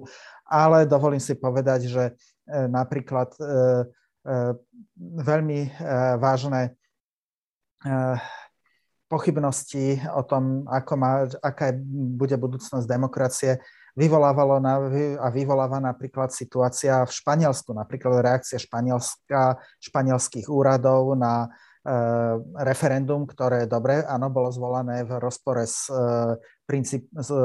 ale 0.49 0.89
dovolím 0.89 1.21
si 1.21 1.37
povedať, 1.37 1.85
že 1.87 2.03
eh, 2.11 2.65
napríklad 2.67 3.31
veľmi 4.99 5.59
vážne 6.19 6.75
pochybnosti 9.09 9.97
o 10.11 10.21
tom, 10.21 10.67
ako 10.67 10.93
má, 10.99 11.25
aká 11.39 11.73
bude 12.19 12.35
budúcnosť 12.35 12.85
demokracie, 12.85 13.63
vyvolávalo 13.97 14.61
na, 14.61 14.77
a 15.21 15.27
vyvoláva 15.33 15.81
napríklad 15.81 16.29
situácia 16.29 17.01
v 17.05 17.11
Španielsku, 17.11 17.73
napríklad 17.73 18.21
reakcia 18.21 18.61
Španielska, 18.61 19.57
španielských 19.81 20.47
úradov 20.51 21.17
na 21.17 21.47
e, 21.47 21.47
referendum, 22.65 23.25
ktoré, 23.25 23.65
dobre, 23.65 24.05
áno, 24.05 24.29
bolo 24.29 24.53
zvolané 24.53 25.05
v 25.07 25.17
rozpore 25.17 25.65
s, 25.65 25.89
e, 25.89 26.37
princíp, 26.67 27.09
s 27.15 27.29
e, 27.33 27.41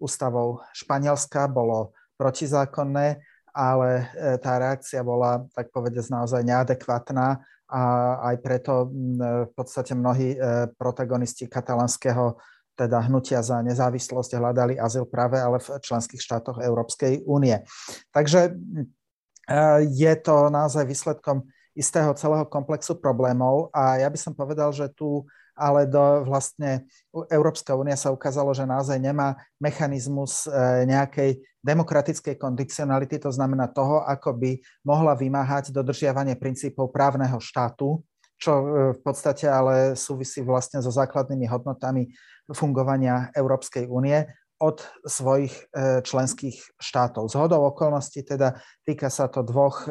ústavou 0.00 0.64
Španielska, 0.74 1.46
bolo 1.50 1.94
protizákonné, 2.16 3.20
ale 3.50 4.06
tá 4.38 4.62
reakcia 4.62 5.02
bola, 5.02 5.42
tak 5.50 5.74
povedať, 5.74 6.06
naozaj 6.06 6.46
neadekvátna 6.46 7.42
a 7.66 7.82
aj 8.30 8.36
preto 8.44 8.86
v 9.18 9.50
podstate 9.58 9.98
mnohí 9.98 10.38
protagonisti 10.78 11.50
katalánskeho 11.50 12.38
teda 12.80 13.04
hnutia 13.04 13.44
za 13.44 13.60
nezávislosť 13.60 14.40
hľadali 14.40 14.80
azyl 14.80 15.04
práve 15.04 15.36
ale 15.36 15.60
v 15.60 15.76
členských 15.84 16.16
štátoch 16.16 16.64
Európskej 16.64 17.28
únie. 17.28 17.60
Takže 18.08 18.56
eh, 18.56 19.80
je 19.84 20.12
to 20.24 20.48
naozaj 20.48 20.88
výsledkom 20.88 21.44
istého 21.76 22.16
celého 22.16 22.48
komplexu 22.48 22.96
problémov 22.96 23.68
a 23.76 24.00
ja 24.00 24.08
by 24.08 24.16
som 24.16 24.32
povedal, 24.32 24.72
že 24.72 24.88
tu 24.96 25.28
ale 25.60 25.84
do 25.84 26.24
vlastne 26.24 26.88
Európska 27.28 27.76
únia 27.76 27.92
sa 27.92 28.08
ukázalo, 28.08 28.56
že 28.56 28.64
naozaj 28.64 28.96
nemá 28.96 29.36
mechanizmus 29.60 30.48
eh, 30.48 30.88
nejakej 30.88 31.36
demokratickej 31.60 32.40
kondicionality, 32.40 33.20
to 33.20 33.28
znamená 33.28 33.68
toho, 33.68 34.00
ako 34.08 34.32
by 34.32 34.56
mohla 34.80 35.12
vymáhať 35.12 35.68
dodržiavanie 35.68 36.40
princípov 36.40 36.88
právneho 36.88 37.36
štátu, 37.36 38.00
čo 38.40 38.52
eh, 38.56 38.64
v 38.96 39.00
podstate 39.04 39.44
ale 39.46 39.94
súvisí 39.94 40.40
vlastne 40.40 40.80
so 40.80 40.88
základnými 40.88 41.44
hodnotami 41.46 42.10
fungovania 42.50 43.30
Európskej 43.36 43.86
únie 43.86 44.26
od 44.60 44.84
svojich 45.08 45.56
e, 45.72 46.04
členských 46.04 46.76
štátov. 46.76 47.32
Z 47.32 47.34
hodou 47.40 47.64
okolností 47.72 48.20
teda 48.20 48.60
týka 48.84 49.08
sa 49.08 49.32
to 49.32 49.40
dvoch 49.40 49.88
e, 49.88 49.90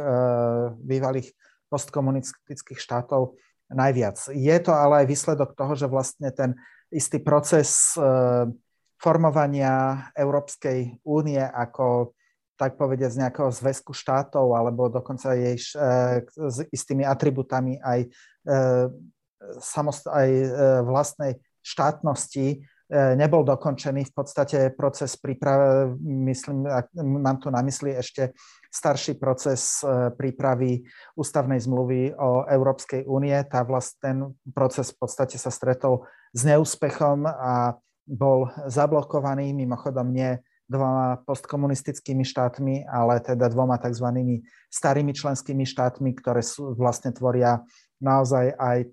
bývalých 0.78 1.34
postkomunistických 1.74 2.78
štátov 2.78 3.34
najviac. 3.74 4.30
Je 4.30 4.58
to 4.62 4.70
ale 4.70 5.04
aj 5.04 5.10
výsledok 5.10 5.58
toho, 5.58 5.74
že 5.74 5.90
vlastne 5.90 6.30
ten 6.30 6.54
istý 6.94 7.18
proces 7.18 7.98
e, 7.98 8.06
formovania 9.02 10.06
Európskej 10.14 11.02
únie 11.02 11.42
ako 11.42 12.14
tak 12.54 12.78
povediať 12.78 13.10
z 13.16 13.20
nejakého 13.26 13.50
zväzku 13.50 13.96
štátov 13.96 14.52
alebo 14.52 14.92
dokonca 14.92 15.32
jej 15.32 15.56
s 15.56 16.58
istými 16.76 17.08
atributami 17.08 17.80
aj, 17.80 18.12
samost- 19.62 20.10
aj 20.10 20.30
vlastnej 20.84 21.40
štátnosti 21.62 22.46
e, 22.50 22.58
nebol 23.14 23.46
dokončený. 23.46 24.10
V 24.10 24.14
podstate 24.16 24.74
proces 24.74 25.14
prípravy, 25.20 25.94
myslím, 26.26 26.66
mám 26.98 27.38
tu 27.38 27.54
na 27.54 27.62
mysli 27.62 27.94
ešte 27.94 28.34
starší 28.74 29.22
proces 29.22 29.86
e, 29.86 30.10
prípravy 30.16 30.82
ústavnej 31.14 31.62
zmluvy 31.62 32.16
o 32.18 32.50
Európskej 32.50 33.06
únie. 33.06 33.36
Tá 33.46 33.62
vlast, 33.62 34.02
ten 34.02 34.34
proces 34.50 34.90
v 34.96 35.06
podstate 35.06 35.38
sa 35.38 35.54
stretol 35.54 36.08
s 36.34 36.42
neúspechom 36.46 37.30
a 37.30 37.78
bol 38.10 38.50
zablokovaný, 38.66 39.54
mimochodom 39.54 40.10
nie 40.10 40.42
dvoma 40.70 41.18
postkomunistickými 41.26 42.22
štátmi, 42.22 42.86
ale 42.86 43.22
teda 43.26 43.50
dvoma 43.50 43.82
tzv. 43.82 44.06
starými 44.70 45.14
členskými 45.18 45.66
štátmi, 45.66 46.14
ktoré 46.14 46.46
sú, 46.46 46.78
vlastne 46.78 47.10
tvoria 47.10 47.66
naozaj 48.00 48.56
aj 48.56 48.78
e, 48.84 48.88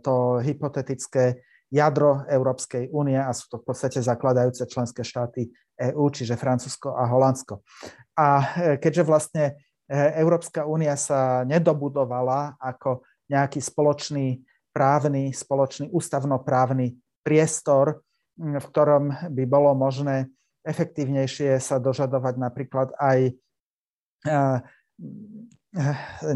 to 0.00 0.42
hypotetické 0.42 1.42
jadro 1.70 2.22
Európskej 2.30 2.94
únie 2.94 3.18
a 3.18 3.34
sú 3.34 3.50
to 3.50 3.56
v 3.62 3.66
podstate 3.66 3.98
zakladajúce 3.98 4.66
členské 4.70 5.02
štáty 5.02 5.50
EÚ, 5.76 6.08
čiže 6.14 6.38
Francúzsko 6.38 6.94
a 6.94 7.04
Holandsko. 7.10 7.60
A 8.16 8.26
e, 8.38 8.44
keďže 8.78 9.02
vlastne 9.02 9.44
e, 9.44 9.52
Európska 10.22 10.64
únia 10.64 10.94
sa 10.94 11.42
nedobudovala 11.42 12.56
ako 12.62 13.02
nejaký 13.26 13.58
spoločný 13.58 14.40
právny, 14.70 15.34
spoločný 15.34 15.90
ústavnoprávny 15.90 16.94
priestor, 17.26 18.06
v 18.36 18.66
ktorom 18.70 19.32
by 19.32 19.44
bolo 19.48 19.72
možné 19.74 20.30
efektívnejšie 20.62 21.56
sa 21.56 21.80
dožadovať 21.80 22.34
napríklad 22.36 22.92
aj 23.00 23.32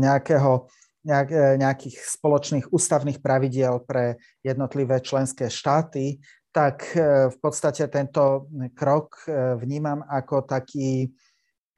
nejakého 0.01 0.53
nejak, 0.65 0.90
nejakých 1.05 1.97
spoločných 1.97 2.69
ústavných 2.69 3.25
pravidiel 3.25 3.81
pre 3.85 4.21
jednotlivé 4.45 5.01
členské 5.01 5.49
štáty, 5.49 6.21
tak 6.51 6.83
e, 6.93 7.31
v 7.31 7.37
podstate 7.41 7.87
tento 7.89 8.51
krok 8.77 9.25
e, 9.25 9.57
vnímam 9.57 10.03
ako 10.05 10.45
taký 10.45 11.09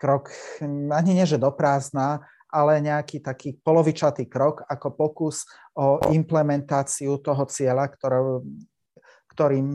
krok, 0.00 0.34
ani 0.90 1.14
nie 1.14 1.26
že 1.28 1.38
do 1.38 1.54
prázdna, 1.54 2.18
ale 2.50 2.82
nejaký 2.82 3.22
taký 3.22 3.54
polovičatý 3.62 4.26
krok 4.26 4.66
ako 4.66 4.88
pokus 4.92 5.46
o 5.78 6.02
implementáciu 6.10 7.22
toho 7.22 7.46
cieľa, 7.48 7.88
ktorý, 7.88 8.44
ktorým 9.32 9.72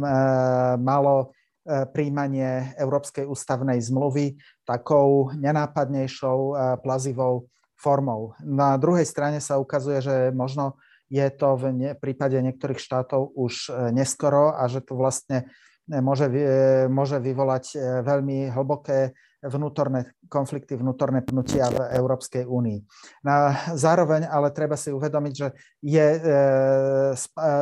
malo 0.78 1.34
príjmanie 1.66 2.78
Európskej 2.78 3.26
ústavnej 3.26 3.82
zmluvy 3.82 4.38
takou 4.62 5.34
nenápadnejšou, 5.34 6.54
plazivou 6.86 7.50
formou. 7.78 8.34
Na 8.42 8.76
druhej 8.76 9.06
strane 9.06 9.38
sa 9.38 9.62
ukazuje, 9.62 10.02
že 10.02 10.16
možno 10.34 10.82
je 11.08 11.28
to 11.32 11.56
v 11.56 11.64
ne, 11.72 11.92
prípade 11.96 12.36
niektorých 12.36 12.80
štátov 12.80 13.32
už 13.38 13.72
e, 13.72 13.96
neskoro 13.96 14.52
a 14.52 14.68
že 14.68 14.84
to 14.84 15.00
vlastne 15.00 15.48
e, 15.88 16.04
môže, 16.04 16.28
e, 16.28 16.86
môže 16.92 17.16
vyvolať 17.24 17.80
veľmi 18.04 18.52
hlboké 18.52 19.16
vnútorné 19.38 20.18
konflikty, 20.28 20.76
vnútorné 20.76 21.22
pnutia 21.22 21.70
v 21.70 21.80
Európskej 21.96 22.44
únii. 22.44 22.80
Na, 23.22 23.54
zároveň 23.78 24.26
ale 24.28 24.50
treba 24.50 24.74
si 24.76 24.90
uvedomiť, 24.90 25.34
že 25.38 25.48
je, 25.86 26.08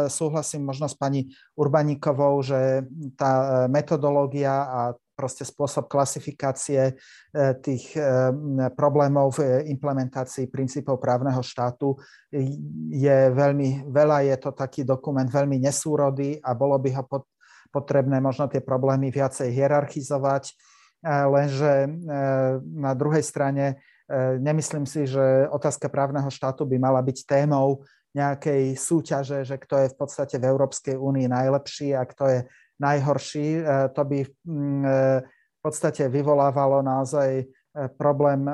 súhlasím 0.07 0.63
možno 0.63 0.87
s 0.87 0.95
pani 0.95 1.35
Urbaníkovou, 1.59 2.39
že 2.41 2.87
tá 3.19 3.67
metodológia 3.67 4.55
a 4.55 4.79
proste 5.15 5.47
spôsob 5.47 5.87
klasifikácie 5.87 6.93
tých 7.63 7.95
problémov 8.75 9.39
v 9.39 9.63
implementácii 9.71 10.51
princípov 10.51 10.99
právneho 10.99 11.39
štátu. 11.39 11.95
Je 12.91 13.31
veľmi, 13.31 13.87
veľa 13.89 14.27
je 14.29 14.35
to 14.37 14.51
taký 14.51 14.83
dokument 14.83 15.25
veľmi 15.25 15.57
nesúrodý 15.63 16.37
a 16.43 16.51
bolo 16.51 16.75
by 16.77 16.91
ho 16.99 17.03
potrebné 17.71 18.19
možno 18.19 18.51
tie 18.51 18.59
problémy 18.59 19.09
viacej 19.11 19.51
hierarchizovať, 19.55 20.51
lenže 21.05 21.89
na 22.61 22.91
druhej 22.95 23.23
strane 23.23 23.79
nemyslím 24.39 24.85
si, 24.85 25.09
že 25.09 25.49
otázka 25.49 25.89
právneho 25.89 26.29
štátu 26.29 26.67
by 26.67 26.77
mala 26.77 27.01
byť 27.01 27.17
témou 27.25 27.81
nejakej 28.15 28.79
súťaže, 28.79 29.43
že 29.43 29.59
kto 29.59 29.75
je 29.85 29.87
v 29.91 29.95
podstate 29.99 30.39
v 30.39 30.47
Európskej 30.47 30.95
únii 30.95 31.27
najlepší 31.27 31.91
a 31.99 32.07
kto 32.07 32.23
je 32.31 32.39
najhorší. 32.79 33.47
E, 33.59 33.63
to 33.95 34.01
by 34.03 34.19
mm, 34.45 34.83
e, 34.85 34.89
v 35.25 35.59
podstate 35.63 36.05
vyvolávalo 36.11 36.85
naozaj 36.85 37.29
e, 37.41 37.45
problém 37.97 38.45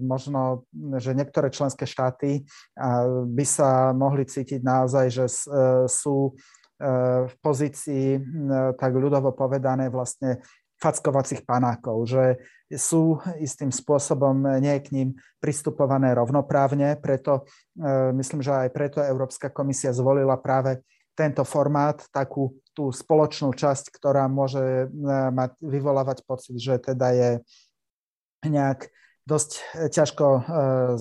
možno, 0.00 0.64
že 0.96 1.12
niektoré 1.12 1.50
členské 1.50 1.84
štáty 1.84 2.46
by 3.28 3.44
sa 3.44 3.92
mohli 3.92 4.24
cítiť 4.24 4.62
naozaj, 4.64 5.06
že 5.12 5.26
sú 5.90 6.32
v 7.26 7.34
pozícii, 7.42 8.22
tak 8.78 8.94
ľudovo 8.94 9.34
povedané, 9.34 9.90
vlastne 9.90 10.38
fackovacích 10.78 11.42
panákov, 11.42 12.06
že 12.06 12.38
sú 12.70 13.18
istým 13.42 13.74
spôsobom 13.74 14.62
nie 14.62 14.78
k 14.78 14.94
ním 14.94 15.08
pristupované 15.42 16.14
rovnoprávne, 16.14 17.02
preto 17.02 17.50
myslím, 18.14 18.46
že 18.46 18.54
aj 18.54 18.70
preto 18.70 19.02
Európska 19.02 19.50
komisia 19.50 19.90
zvolila 19.90 20.38
práve 20.38 20.86
tento 21.18 21.42
formát, 21.42 21.98
takú 22.14 22.54
tú 22.78 22.94
spoločnú 22.94 23.50
časť, 23.50 23.90
ktorá 23.90 24.30
môže 24.30 24.86
e, 24.86 24.86
mať, 25.34 25.58
vyvolávať 25.58 26.22
pocit, 26.22 26.54
že 26.62 26.78
teda 26.78 27.10
je 27.10 27.30
nejak 28.46 28.86
dosť 29.26 29.50
ťažko 29.90 30.26
e, 30.30 30.40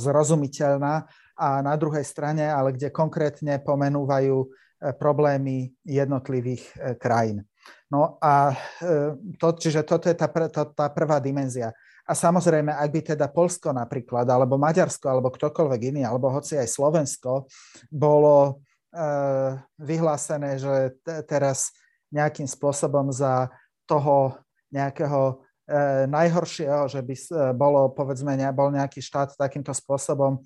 zrozumiteľná 0.02 1.06
a 1.38 1.48
na 1.62 1.78
druhej 1.78 2.02
strane, 2.02 2.50
ale 2.50 2.74
kde 2.74 2.90
konkrétne 2.90 3.62
pomenúvajú 3.62 4.50
problémy 4.98 5.74
jednotlivých 5.86 6.98
krajín. 7.02 7.46
No 7.88 8.20
a 8.20 8.52
e, 8.52 8.56
to, 9.40 9.48
čiže 9.56 9.88
toto 9.88 10.12
je 10.12 10.16
tá, 10.16 10.28
tá, 10.28 10.64
tá 10.68 10.86
prvá 10.92 11.24
dimenzia. 11.24 11.72
A 12.08 12.16
samozrejme, 12.16 12.72
ak 12.72 12.90
by 12.92 13.02
teda 13.16 13.28
Polsko 13.32 13.72
napríklad, 13.72 14.28
alebo 14.28 14.60
Maďarsko, 14.60 15.08
alebo 15.08 15.32
ktokoľvek 15.32 15.82
iný, 15.96 16.02
alebo 16.04 16.32
hoci 16.32 16.60
aj 16.60 16.68
Slovensko, 16.68 17.48
bolo 17.92 18.36
e, 18.48 18.54
vyhlásené, 19.78 20.58
že 20.58 20.96
te, 21.04 21.22
teraz 21.28 21.76
nejakým 22.12 22.48
spôsobom 22.48 23.12
za 23.12 23.52
toho 23.88 24.36
nejakého 24.72 25.44
e, 25.68 26.08
najhoršieho, 26.08 26.88
že 26.92 27.00
by 27.04 27.16
e, 27.16 27.24
bolo, 27.56 27.92
povedzme, 27.92 28.36
ne, 28.36 28.48
bol 28.52 28.72
nejaký 28.72 29.00
štát 29.00 29.36
takýmto 29.36 29.72
spôsobom 29.72 30.40
e, 30.40 30.42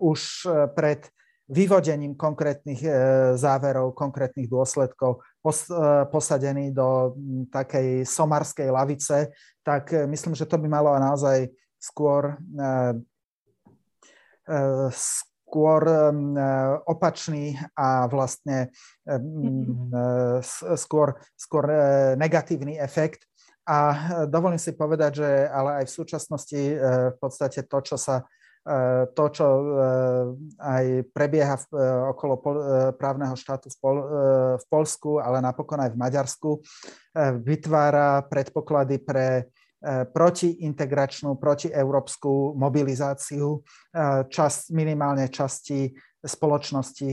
už 0.00 0.48
pred 0.76 1.08
vyvodením 1.50 2.14
konkrétnych 2.16 2.80
e, 2.84 2.92
záverov, 3.36 3.92
konkrétnych 3.96 4.48
dôsledkov 4.48 5.20
pos, 5.40 5.68
posadený 6.12 6.72
do 6.72 7.16
takej 7.52 8.04
somarskej 8.04 8.68
lavice, 8.70 9.32
tak 9.64 9.92
myslím, 10.08 10.36
že 10.36 10.48
to 10.48 10.56
by 10.56 10.68
malo 10.68 10.92
naozaj 10.96 11.48
skôr 11.80 12.36
skôr 14.90 15.24
opačný 16.86 17.58
a 17.74 18.06
vlastne 18.06 18.70
skôr, 20.76 21.18
skôr 21.34 21.64
negatívny 22.14 22.78
efekt. 22.78 23.26
A 23.66 23.78
dovolím 24.26 24.58
si 24.58 24.74
povedať, 24.74 25.22
že 25.22 25.30
ale 25.50 25.82
aj 25.82 25.84
v 25.86 25.94
súčasnosti 25.94 26.62
v 27.12 27.16
podstate 27.18 27.66
to, 27.66 27.78
čo 27.82 27.96
sa 27.98 28.26
E, 28.60 29.08
to, 29.16 29.24
čo 29.32 29.46
e, 29.48 29.64
aj 30.60 30.84
prebieha 31.16 31.56
e, 31.56 31.64
okolo 32.12 32.34
právneho 33.00 33.32
štátu 33.32 33.72
v, 33.72 33.76
Pol, 33.80 33.96
v 34.60 34.64
Polsku, 34.68 35.16
ale 35.16 35.40
napokon 35.40 35.80
aj 35.80 35.96
v 35.96 36.00
Maďarsku, 36.00 36.50
vytvára 37.40 38.22
predpoklady 38.28 39.00
pre 39.00 39.48
protiintegračnú, 39.88 41.40
protieurópsku 41.40 42.52
mobilizáciu 42.52 43.64
čas, 44.28 44.68
minimálne 44.68 45.32
časti 45.32 45.88
spoločnosti 46.20 47.10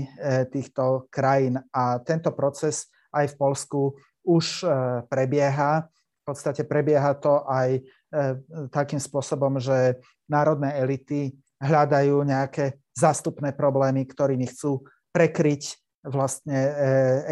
týchto 0.51 1.07
krajín. 1.07 1.55
A 1.71 2.03
tento 2.03 2.35
proces 2.35 2.91
aj 3.15 3.31
v 3.31 3.35
Polsku 3.39 3.81
už 4.27 4.67
prebieha. 5.07 5.87
V 5.87 6.23
podstate 6.27 6.67
prebieha 6.67 7.15
to 7.15 7.47
aj 7.47 7.79
takým 8.67 8.99
spôsobom, 8.99 9.63
že 9.63 10.03
národné 10.27 10.75
elity 10.75 11.31
hľadajú 11.63 12.27
nejaké 12.27 12.83
zástupné 12.93 13.55
problémy, 13.55 14.05
ktorými 14.05 14.45
chcú 14.51 14.85
prekryť 15.15 15.79
vlastne 16.07 16.55
e, 16.55 16.71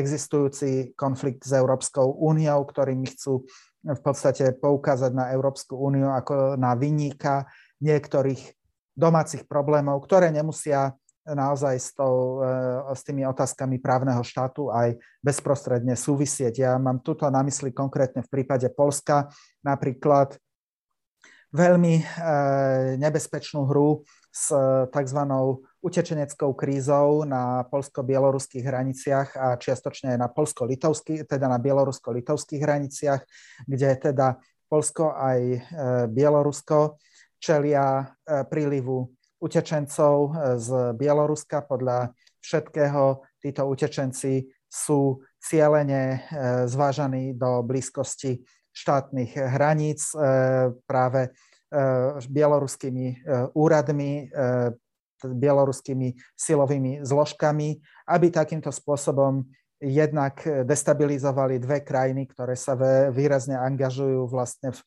existujúci 0.02 0.98
konflikt 1.00 1.48
s 1.48 1.54
Európskou 1.56 2.20
úniou, 2.20 2.66
ktorými 2.66 3.08
chcú 3.14 3.48
v 3.86 4.02
podstate 4.02 4.58
poukázať 4.58 5.12
na 5.14 5.30
Európsku 5.30 5.78
úniu 5.78 6.10
ako 6.10 6.58
na 6.58 6.74
vyníka 6.74 7.46
niektorých 7.80 8.42
domácich 8.98 9.46
problémov, 9.46 10.02
ktoré 10.04 10.34
nemusia 10.34 10.98
naozaj 11.26 11.76
s, 11.78 11.90
tou, 11.98 12.42
e, 12.42 12.94
s 12.94 13.02
tými 13.02 13.26
otázkami 13.26 13.82
právneho 13.82 14.22
štátu 14.22 14.70
aj 14.70 14.98
bezprostredne 15.22 15.98
súvisieť. 15.98 16.54
Ja 16.62 16.72
mám 16.78 17.02
tuto 17.02 17.26
na 17.34 17.42
mysli 17.42 17.74
konkrétne 17.74 18.22
v 18.22 18.30
prípade 18.30 18.70
Polska 18.70 19.30
napríklad 19.66 20.38
veľmi 21.56 21.94
eh, 21.96 22.06
nebezpečnú 23.00 23.64
hru 23.72 24.04
s 24.28 24.52
eh, 24.52 24.92
tzv. 24.92 25.22
Utečeneckou 25.86 26.58
krízou 26.58 27.22
na 27.30 27.62
polsko-bieloruských 27.70 28.66
hraniciach 28.66 29.30
a 29.38 29.48
čiastočne 29.62 30.18
aj 30.18 30.20
na 30.20 30.30
polsko-litovských, 30.34 31.30
teda 31.30 31.46
na 31.46 31.62
bielorusko-litovských 31.62 32.62
hraniciach, 32.66 33.22
kde 33.70 33.90
teda 34.02 34.42
Polsko 34.66 35.14
aj 35.14 35.40
eh, 35.54 35.62
Bielorusko 36.10 36.98
čelia 37.38 38.10
prílivu 38.26 39.14
utečencov 39.38 40.34
z 40.58 40.98
Bieloruska. 40.98 41.62
Podľa 41.62 42.10
všetkého 42.42 43.22
títo 43.38 43.70
utečenci 43.70 44.50
sú 44.66 45.22
cieľene 45.38 46.26
zvážaní 46.66 47.38
do 47.38 47.62
blízkosti 47.62 48.42
štátnych 48.76 49.40
hraníc 49.40 50.12
e, 50.12 50.20
práve 50.84 51.22
e, 51.24 51.30
bieloruskými 52.28 53.08
e, 53.08 53.16
úradmi, 53.56 54.28
bieloruskými 55.34 56.14
silovými 56.38 57.02
zložkami, 57.02 57.82
aby 58.12 58.28
takýmto 58.30 58.70
spôsobom 58.70 59.42
jednak 59.82 60.46
destabilizovali 60.46 61.60
dve 61.60 61.82
krajiny, 61.82 62.30
ktoré 62.30 62.54
sa 62.54 62.78
výrazne 63.12 63.58
angažujú 63.60 64.30
vlastne 64.30 64.72
v 64.72 64.80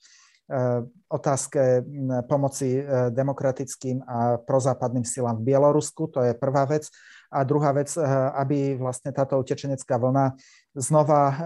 otázke 1.12 1.84
pomoci 2.24 2.80
demokratickým 3.12 4.00
a 4.08 4.40
prozápadným 4.40 5.04
silám 5.04 5.36
v 5.44 5.52
Bielorusku. 5.52 6.08
To 6.08 6.24
je 6.24 6.32
prvá 6.32 6.64
vec. 6.64 6.88
A 7.28 7.44
druhá 7.44 7.76
vec, 7.76 7.92
aby 8.32 8.80
vlastne 8.80 9.12
táto 9.12 9.36
utečenecká 9.36 10.00
vlna 10.00 10.32
znova 10.72 11.22
e, 11.28 11.34
e, 11.36 11.44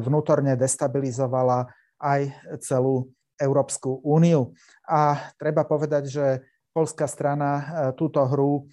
vnútorne 0.00 0.56
destabilizovala 0.56 1.68
aj 2.00 2.32
celú 2.64 3.12
Európsku 3.36 4.00
úniu. 4.00 4.56
A 4.88 5.28
treba 5.36 5.68
povedať, 5.68 6.08
že 6.08 6.26
polská 6.74 7.06
strana 7.06 7.50
e, 7.50 7.62
túto 7.94 8.20
hru 8.26 8.66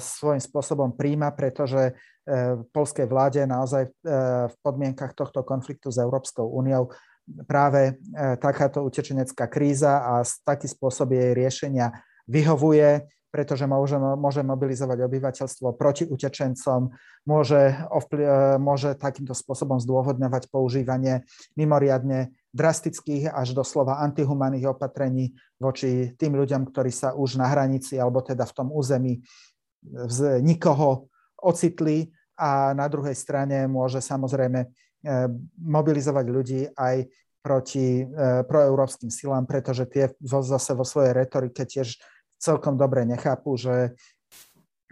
svojím 0.00 0.40
spôsobom 0.40 0.96
príjma, 0.96 1.28
pretože 1.28 1.92
v 2.24 2.64
polskej 2.72 3.04
vláde 3.04 3.44
naozaj 3.44 3.84
v 4.48 4.54
podmienkach 4.64 5.12
tohto 5.12 5.44
konfliktu 5.44 5.92
s 5.92 6.00
Európskou 6.00 6.48
úniou 6.48 6.88
práve 7.44 8.00
takáto 8.40 8.80
utečenecká 8.80 9.52
kríza 9.52 10.00
a 10.08 10.24
taký 10.24 10.72
spôsob 10.72 11.12
jej 11.12 11.36
riešenia 11.36 11.92
vyhovuje 12.24 13.12
pretože 13.32 13.64
môže, 13.64 13.96
môže 13.96 14.44
mobilizovať 14.44 15.08
obyvateľstvo 15.08 15.72
proti 15.72 16.04
utečencom, 16.04 16.92
môže, 17.24 17.80
môže 18.60 18.92
takýmto 18.92 19.32
spôsobom 19.32 19.80
zdôvodňovať 19.80 20.52
používanie 20.52 21.24
mimoriadne 21.56 22.36
drastických 22.52 23.32
až 23.32 23.56
doslova 23.56 24.04
antihumanných 24.04 24.76
opatrení 24.76 25.32
voči 25.56 26.12
tým 26.20 26.36
ľuďom, 26.36 26.68
ktorí 26.68 26.92
sa 26.92 27.16
už 27.16 27.40
na 27.40 27.48
hranici 27.48 27.96
alebo 27.96 28.20
teda 28.20 28.44
v 28.44 28.52
tom 28.54 28.68
území 28.68 29.24
z 29.88 30.44
nikoho 30.44 31.08
ocitli. 31.40 32.12
A 32.36 32.76
na 32.76 32.86
druhej 32.92 33.16
strane 33.16 33.64
môže 33.68 34.04
samozrejme 34.04 34.60
e, 34.64 34.68
mobilizovať 35.64 36.26
ľudí 36.28 36.60
aj 36.76 37.08
proti 37.40 38.02
e, 38.02 38.04
proeurópskym 38.46 39.08
silám, 39.08 39.48
pretože 39.48 39.88
tie 39.88 40.12
zase 40.20 40.72
vo 40.76 40.84
svojej 40.84 41.12
retorike 41.12 41.64
tiež 41.64 41.96
celkom 42.36 42.76
dobre 42.76 43.08
nechápu, 43.08 43.56
že 43.56 43.96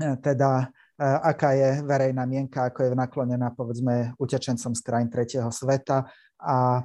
e, 0.00 0.16
teda 0.20 0.72
aká 1.00 1.56
je 1.56 1.80
verejná 1.80 2.28
mienka, 2.28 2.68
ako 2.68 2.84
je 2.84 2.88
naklonená 2.92 3.56
povedzme 3.56 4.12
utečencom 4.20 4.76
z 4.76 4.80
krajín 4.84 5.08
tretieho 5.08 5.48
sveta 5.48 6.12
a 6.40 6.84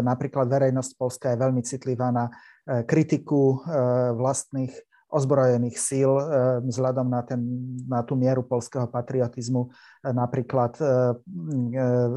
napríklad 0.00 0.48
verejnosť 0.48 0.92
Polska 0.96 1.26
je 1.32 1.42
veľmi 1.44 1.62
citlivá 1.62 2.08
na 2.08 2.32
kritiku 2.88 3.60
vlastných 4.16 4.72
ozbrojených 5.14 5.76
síl 5.78 6.10
vzhľadom 6.64 7.06
na, 7.06 7.22
ten, 7.22 7.40
na 7.86 8.02
tú 8.02 8.18
mieru 8.18 8.42
polského 8.42 8.90
patriotizmu. 8.90 9.70
Napríklad 10.02 10.74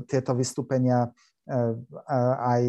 tieto 0.10 0.32
vystúpenia 0.34 1.12
aj 2.42 2.64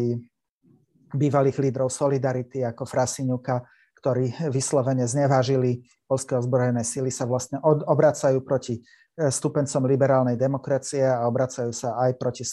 bývalých 1.13 1.57
lídrov 1.57 1.89
Solidarity 1.89 2.61
ako 2.61 2.85
Frasiňuka, 2.85 3.65
ktorí 3.99 4.31
vyslovene 4.53 5.03
znevážili 5.03 5.83
polské 6.07 6.37
ozbrojené 6.39 6.85
sily, 6.85 7.11
sa 7.11 7.27
vlastne 7.27 7.59
obracajú 7.63 8.39
proti 8.41 8.79
e, 8.79 8.81
stupencom 9.27 9.83
liberálnej 9.83 10.39
demokracie 10.39 11.03
a 11.03 11.27
obracajú 11.27 11.75
sa 11.75 11.99
aj 11.99 12.15
proti 12.15 12.47
e, 12.47 12.51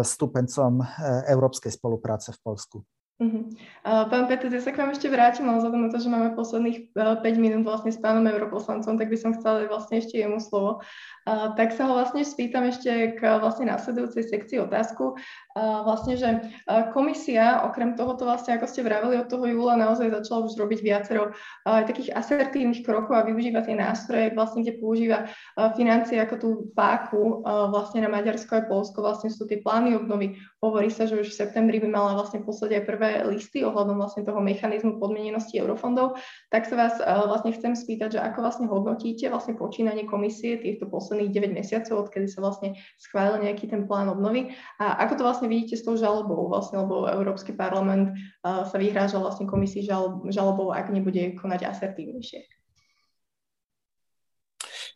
stupencom 0.00 0.80
e, 0.80 0.84
európskej 1.28 1.76
spolupráce 1.76 2.32
v 2.32 2.40
Polsku. 2.40 2.76
Uh-huh. 3.14 3.46
Pán 3.86 4.26
Petr, 4.26 4.50
ja 4.50 4.58
sa 4.58 4.74
k 4.74 4.82
vám 4.82 4.90
ešte 4.90 5.06
vrátim, 5.06 5.46
ale 5.46 5.62
vzhľadom 5.62 5.86
na 5.86 5.90
to, 5.94 6.02
že 6.02 6.10
máme 6.10 6.34
posledných 6.34 6.98
5 6.98 7.22
minút 7.38 7.62
vlastne 7.62 7.94
s 7.94 8.02
pánom 8.02 8.26
europoslancom, 8.26 8.98
tak 8.98 9.06
by 9.06 9.14
som 9.14 9.38
chcela 9.38 9.70
vlastne 9.70 10.02
ešte 10.02 10.18
jemu 10.18 10.42
slovo. 10.42 10.82
Uh, 11.22 11.54
tak 11.54 11.70
sa 11.72 11.86
ho 11.86 11.94
vlastne 11.94 12.26
spýtam 12.26 12.66
ešte 12.66 13.14
k 13.14 13.22
vlastne 13.38 13.70
následujúcej 13.70 14.26
sekcii 14.26 14.58
otázku. 14.66 15.14
Vlastne, 15.54 16.18
že 16.18 16.50
komisia, 16.90 17.62
okrem 17.62 17.94
tohoto 17.94 18.26
vlastne, 18.26 18.58
ako 18.58 18.66
ste 18.66 18.82
vraveli 18.82 19.22
od 19.22 19.30
toho 19.30 19.46
júla, 19.46 19.78
naozaj 19.78 20.10
začala 20.10 20.50
už 20.50 20.58
robiť 20.58 20.82
viacero 20.82 21.30
aj 21.62 21.86
takých 21.86 22.10
asertívnych 22.10 22.82
krokov 22.82 23.14
a 23.14 23.22
využíva 23.22 23.62
tie 23.62 23.78
nástroje, 23.78 24.34
vlastne, 24.34 24.66
kde 24.66 24.82
používa 24.82 25.30
financie 25.78 26.18
ako 26.18 26.34
tú 26.42 26.48
páku 26.74 27.46
vlastne 27.70 28.02
na 28.02 28.10
Maďarsko 28.10 28.50
a 28.50 28.66
Polsko, 28.66 28.98
vlastne 29.06 29.30
sú 29.30 29.46
tie 29.46 29.62
plány 29.62 29.94
obnovy. 29.94 30.42
Hovorí 30.58 30.90
sa, 30.90 31.06
že 31.06 31.22
už 31.22 31.30
v 31.30 31.38
septembri 31.46 31.78
by 31.78 31.86
mala 31.86 32.18
vlastne 32.18 32.42
poslať 32.42 32.80
aj 32.80 32.82
prvé 32.90 33.10
listy 33.22 33.62
ohľadom 33.62 33.94
vlastne 33.94 34.26
toho 34.26 34.42
mechanizmu 34.42 34.98
podmienenosti 34.98 35.62
eurofondov. 35.62 36.18
Tak 36.50 36.66
sa 36.66 36.74
vás 36.74 36.98
vlastne 37.30 37.54
chcem 37.54 37.78
spýtať, 37.78 38.18
že 38.18 38.20
ako 38.26 38.38
vlastne 38.42 38.66
hodnotíte 38.66 39.30
vlastne 39.30 39.54
počínanie 39.54 40.02
komisie 40.02 40.58
týchto 40.58 40.90
posledných 40.90 41.30
9 41.30 41.62
mesiacov, 41.62 42.10
odkedy 42.10 42.26
sa 42.26 42.42
vlastne 42.42 42.74
schválil 42.98 43.46
nejaký 43.46 43.70
ten 43.70 43.86
plán 43.86 44.10
obnovy 44.10 44.50
a 44.82 44.98
ako 45.04 45.14
to 45.20 45.22
vlastne 45.22 45.43
vlastne 45.44 45.60
vidíte 45.60 45.76
s 45.76 45.84
tou 45.84 45.92
žalobou, 46.00 46.48
vlastne, 46.48 46.80
lebo 46.80 47.04
Európsky 47.04 47.52
parlament 47.52 48.16
uh, 48.16 48.64
sa 48.64 48.80
vyhrážal 48.80 49.20
vlastne 49.20 49.44
komisii 49.44 49.84
žal, 49.84 50.24
žalobou, 50.32 50.72
ak 50.72 50.88
nebude 50.88 51.36
konať 51.36 51.68
asertívnejšie. 51.68 52.48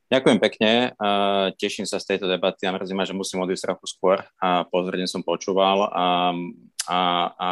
Ďakujem 0.09 0.39
pekne, 0.41 0.97
uh, 0.97 1.53
teším 1.61 1.85
sa 1.85 2.01
z 2.01 2.17
tejto 2.17 2.25
debaty. 2.33 2.65
A 2.65 2.73
mrzí 2.73 2.97
ma, 2.97 3.05
že 3.05 3.13
musím 3.13 3.45
odísť 3.45 3.77
trochu 3.77 3.93
skôr. 3.93 4.25
A 4.41 4.65
pozorne 4.65 5.05
som 5.05 5.21
počúval 5.21 5.85
a, 5.93 6.33
a, 6.89 7.01
a 7.37 7.49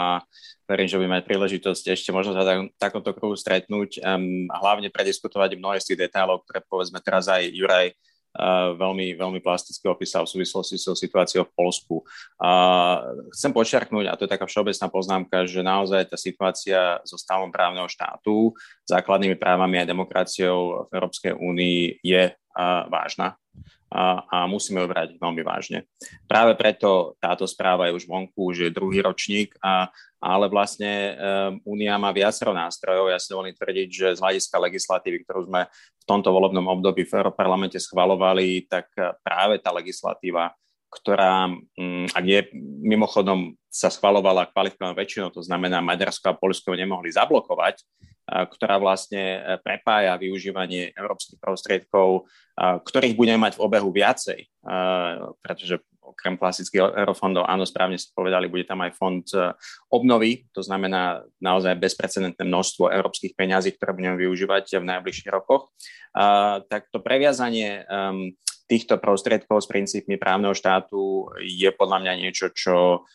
verím, 0.65 0.89
že 0.89 0.97
budeme 0.97 1.21
mať 1.21 1.29
príležitosť 1.29 1.93
ešte 1.93 2.17
možno 2.17 2.33
sa 2.33 2.49
tak, 2.49 2.73
takomto 2.81 3.13
kruhu 3.13 3.37
stretnúť 3.37 4.01
um, 4.01 4.49
hlavne 4.49 4.89
prediskutovať 4.89 5.61
mnohé 5.61 5.85
z 5.85 5.93
tých 5.93 6.09
detailov, 6.09 6.49
ktoré 6.49 6.65
povedzme 6.65 6.97
teraz 7.05 7.29
aj 7.29 7.45
Juraj 7.45 7.93
veľmi, 8.77 9.17
veľmi 9.17 9.41
plasticky 9.41 9.89
opísal 9.89 10.29
v 10.29 10.39
súvislosti 10.39 10.77
so 10.77 10.93
situáciou 10.95 11.49
v 11.49 11.55
Polsku. 11.57 12.05
Chcem 13.35 13.51
počiarknúť, 13.51 14.07
a 14.07 14.17
to 14.17 14.25
je 14.29 14.33
taká 14.37 14.47
všeobecná 14.47 14.87
poznámka, 14.93 15.37
že 15.49 15.65
naozaj 15.65 16.13
tá 16.13 16.17
situácia 16.21 17.01
so 17.03 17.17
stavom 17.19 17.51
právneho 17.51 17.89
štátu, 17.89 18.55
základnými 18.87 19.35
právami 19.41 19.83
a 19.83 19.89
demokraciou 19.89 20.87
v 20.87 20.91
Európskej 20.95 21.33
únii 21.35 22.05
je 22.05 22.31
vážna 22.89 23.37
a, 23.91 24.45
musíme 24.51 24.83
ju 24.83 24.89
brať 24.91 25.09
veľmi 25.17 25.43
vážne. 25.47 25.87
Práve 26.27 26.59
preto 26.59 27.15
táto 27.23 27.47
správa 27.47 27.87
je 27.87 27.97
už 27.97 28.05
vonku, 28.11 28.51
už 28.51 28.67
je 28.67 28.75
druhý 28.75 29.01
ročník, 29.01 29.55
a, 29.63 29.89
ale 30.19 30.51
vlastne 30.51 31.15
um, 31.63 31.77
Únia 31.77 31.95
má 32.01 32.11
viacero 32.11 32.51
nástrojov. 32.51 33.13
Ja 33.13 33.21
si 33.21 33.31
dovolím 33.31 33.55
tvrdiť, 33.55 33.89
že 33.89 34.09
z 34.19 34.23
hľadiska 34.23 34.57
legislatívy, 34.59 35.23
ktorú 35.23 35.47
sme 35.47 35.71
v 35.71 36.05
tomto 36.09 36.35
volebnom 36.35 36.67
období 36.67 37.07
v 37.07 37.15
Európarlamente 37.15 37.79
schvalovali, 37.79 38.67
tak 38.67 38.91
práve 39.23 39.63
tá 39.63 39.71
legislatíva 39.71 40.51
ktorá, 40.87 41.51
mm, 41.51 42.15
ak 42.15 42.25
je 42.25 42.41
mimochodom 42.81 43.53
sa 43.77 43.93
schvalovala 43.93 44.49
kvalifikovanou 44.49 44.97
väčšinou, 44.97 45.29
to 45.29 45.45
znamená 45.45 45.85
Maďarsko 45.85 46.33
a 46.33 46.39
Polsko 46.41 46.73
nemohli 46.73 47.13
zablokovať, 47.13 47.85
ktorá 48.27 48.83
vlastne 48.83 49.39
e, 49.39 49.41
prepája 49.63 50.19
využívanie 50.19 50.91
európskych 50.99 51.39
prostriedkov, 51.39 52.27
ktorých 52.57 53.15
budeme 53.15 53.39
mať 53.47 53.61
v 53.61 53.63
obehu 53.69 53.93
viacej, 53.93 54.49
pretože 55.45 55.79
okrem 56.01 56.39
klasických 56.41 57.05
eurofondov, 57.05 57.45
áno, 57.45 57.69
správne 57.69 58.01
ste 58.01 58.15
povedali, 58.17 58.49
bude 58.49 58.65
tam 58.65 58.81
aj 58.81 58.97
fond 58.97 59.27
e, 59.31 59.53
obnovy, 59.93 60.49
to 60.51 60.65
znamená 60.65 61.23
naozaj 61.39 61.77
bezprecedentné 61.79 62.43
množstvo 62.43 62.91
európskych 62.91 63.37
peňazí, 63.37 63.77
ktoré 63.77 63.93
budeme 63.93 64.17
využívať 64.19 64.81
v 64.81 64.89
najbližších 64.97 65.31
rokoch. 65.31 65.71
Tak 66.73 66.89
to 66.89 67.05
previazanie 67.05 67.85
týchto 68.67 68.99
prostriedkov 68.99 69.63
s 69.63 69.71
princípmi 69.71 70.17
právneho 70.17 70.57
štátu 70.57 71.29
je 71.45 71.69
podľa 71.71 72.03
mňa 72.03 72.13
niečo, 72.25 72.51
čo 72.57 73.07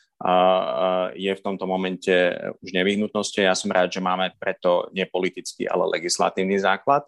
je 1.18 1.32
v 1.34 1.44
tomto 1.44 1.66
momente 1.66 2.14
už 2.62 2.70
nevyhnutnosťou. 2.72 3.42
Ja 3.46 3.58
som 3.58 3.74
rád, 3.74 3.90
že 3.90 4.02
máme 4.04 4.34
preto 4.38 4.90
nepolitický, 4.94 5.66
ale 5.66 5.98
legislatívny 5.98 6.62
základ. 6.62 7.06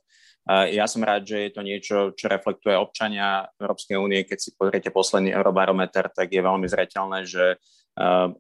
Ja 0.49 0.91
som 0.91 1.08
rád, 1.08 1.23
že 1.23 1.47
je 1.47 1.51
to 1.56 1.62
niečo, 1.63 1.97
čo 2.19 2.27
reflektuje 2.27 2.75
občania 2.75 3.47
Európskej 3.56 3.95
únie. 3.95 4.27
Keď 4.27 4.38
si 4.39 4.51
pozriete 4.51 4.91
posledný 4.91 5.32
eurobarometer, 5.32 6.12
tak 6.12 6.27
je 6.36 6.43
veľmi 6.43 6.67
zreteľné, 6.67 7.23
že 7.23 7.56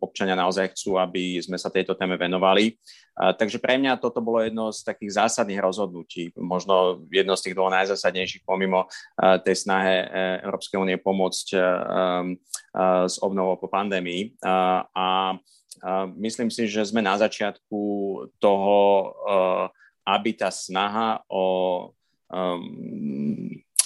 občania 0.01 0.33
naozaj 0.33 0.73
chcú, 0.73 0.97
aby 0.97 1.37
sme 1.37 1.61
sa 1.61 1.69
tejto 1.69 1.93
téme 1.93 2.17
venovali. 2.17 2.73
Takže 3.13 3.61
pre 3.61 3.77
mňa 3.77 4.01
toto 4.01 4.17
bolo 4.25 4.41
jedno 4.41 4.73
z 4.73 4.81
takých 4.81 5.21
zásadných 5.21 5.61
rozhodnutí, 5.61 6.33
možno 6.33 7.05
jedno 7.13 7.37
z 7.37 7.47
tých 7.49 7.55
dvoch 7.55 7.69
najzásadnejších 7.69 8.41
pomimo 8.41 8.89
tej 9.45 9.53
snahe 9.53 9.95
e, 10.01 10.05
Európskej 10.41 10.81
únie 10.81 10.97
pomôcť 10.97 11.47
e, 11.53 11.59
s 13.05 13.15
obnovou 13.21 13.61
po 13.61 13.69
pandémii. 13.69 14.33
A 14.97 15.37
myslím 16.17 16.49
si, 16.49 16.65
že 16.65 16.89
sme 16.89 17.05
na 17.05 17.13
začiatku 17.21 17.81
toho, 18.41 18.77
aby 20.03 20.35
tá 20.35 20.51
snaha 20.51 21.23
o 21.31 21.89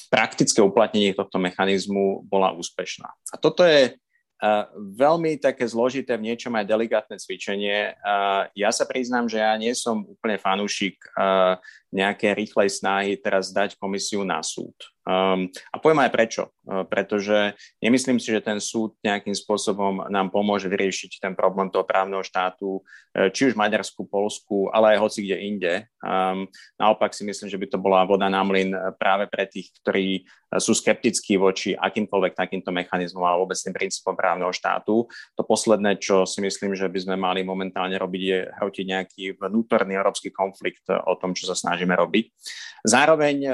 praktické 0.07 0.63
uplatnenie 0.63 1.11
tohto 1.11 1.35
mechanizmu 1.37 2.23
bola 2.27 2.55
úspešná. 2.55 3.09
A 3.33 3.35
toto 3.37 3.63
je 3.63 3.95
Uh, 4.37 4.69
veľmi 4.93 5.41
také 5.41 5.65
zložité, 5.65 6.13
v 6.13 6.29
niečom 6.29 6.53
aj 6.53 6.69
delikátne 6.69 7.17
cvičenie. 7.17 7.97
Uh, 8.05 8.45
ja 8.53 8.69
sa 8.69 8.85
priznám, 8.85 9.25
že 9.25 9.41
ja 9.41 9.57
nie 9.57 9.73
som 9.73 10.05
úplne 10.05 10.37
fanúšik 10.37 10.93
uh, 11.17 11.57
nejaké 11.93 12.35
rýchlej 12.35 12.67
snahy 12.67 13.15
teraz 13.15 13.51
dať 13.55 13.79
komisiu 13.79 14.27
na 14.27 14.43
súd. 14.43 14.75
Um, 15.07 15.47
a 15.71 15.79
poviem 15.79 16.03
aj 16.03 16.11
prečo. 16.11 16.43
Uh, 16.67 16.83
pretože 16.83 17.55
nemyslím 17.79 18.19
si, 18.19 18.27
že 18.27 18.43
ten 18.43 18.59
súd 18.59 18.99
nejakým 18.99 19.31
spôsobom 19.31 20.03
nám 20.11 20.27
pomôže 20.27 20.67
vyriešiť 20.67 21.23
ten 21.23 21.31
problém 21.31 21.71
toho 21.71 21.87
právneho 21.87 22.19
štátu, 22.19 22.83
uh, 22.83 23.31
či 23.31 23.47
už 23.47 23.55
Maďarsku, 23.55 24.03
Polsku, 24.03 24.67
ale 24.75 24.99
aj 24.99 25.07
hoci 25.07 25.23
kde 25.23 25.37
inde. 25.47 25.73
Um, 26.03 26.51
naopak 26.75 27.15
si 27.15 27.23
myslím, 27.23 27.47
že 27.47 27.55
by 27.55 27.67
to 27.71 27.79
bola 27.79 28.03
voda 28.03 28.27
na 28.27 28.43
mlyn 28.43 28.75
práve 28.99 29.31
pre 29.31 29.47
tých, 29.47 29.71
ktorí 29.79 30.27
uh, 30.27 30.59
sú 30.59 30.75
skeptickí 30.75 31.39
voči 31.39 31.71
akýmkoľvek 31.71 32.35
takýmto 32.35 32.75
mechanizmom 32.75 33.23
a 33.23 33.39
vôbec 33.39 33.55
tým 33.55 33.71
princípom 33.71 34.11
právneho 34.11 34.51
štátu. 34.51 35.07
To 35.39 35.41
posledné, 35.47 36.03
čo 36.03 36.27
si 36.27 36.43
myslím, 36.43 36.75
že 36.75 36.91
by 36.91 36.99
sme 36.99 37.15
mali 37.15 37.47
momentálne 37.47 37.95
robiť, 37.95 38.21
je 38.27 38.39
hrotiť 38.59 38.85
nejaký 38.91 39.23
vnútorný 39.39 39.95
európsky 39.95 40.35
konflikt 40.35 40.83
o 40.91 41.15
tom, 41.15 41.31
čo 41.31 41.47
sa 41.47 41.55
snažíme 41.77 41.93
robiť. 41.93 42.33
Zároveň 42.81 43.45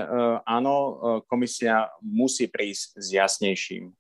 áno, 0.48 0.76
komisia 1.28 1.44
komisia 1.44 1.92
musí 2.00 2.48
prísť 2.48 2.96
s 2.96 3.08
jasnejším 3.12 3.92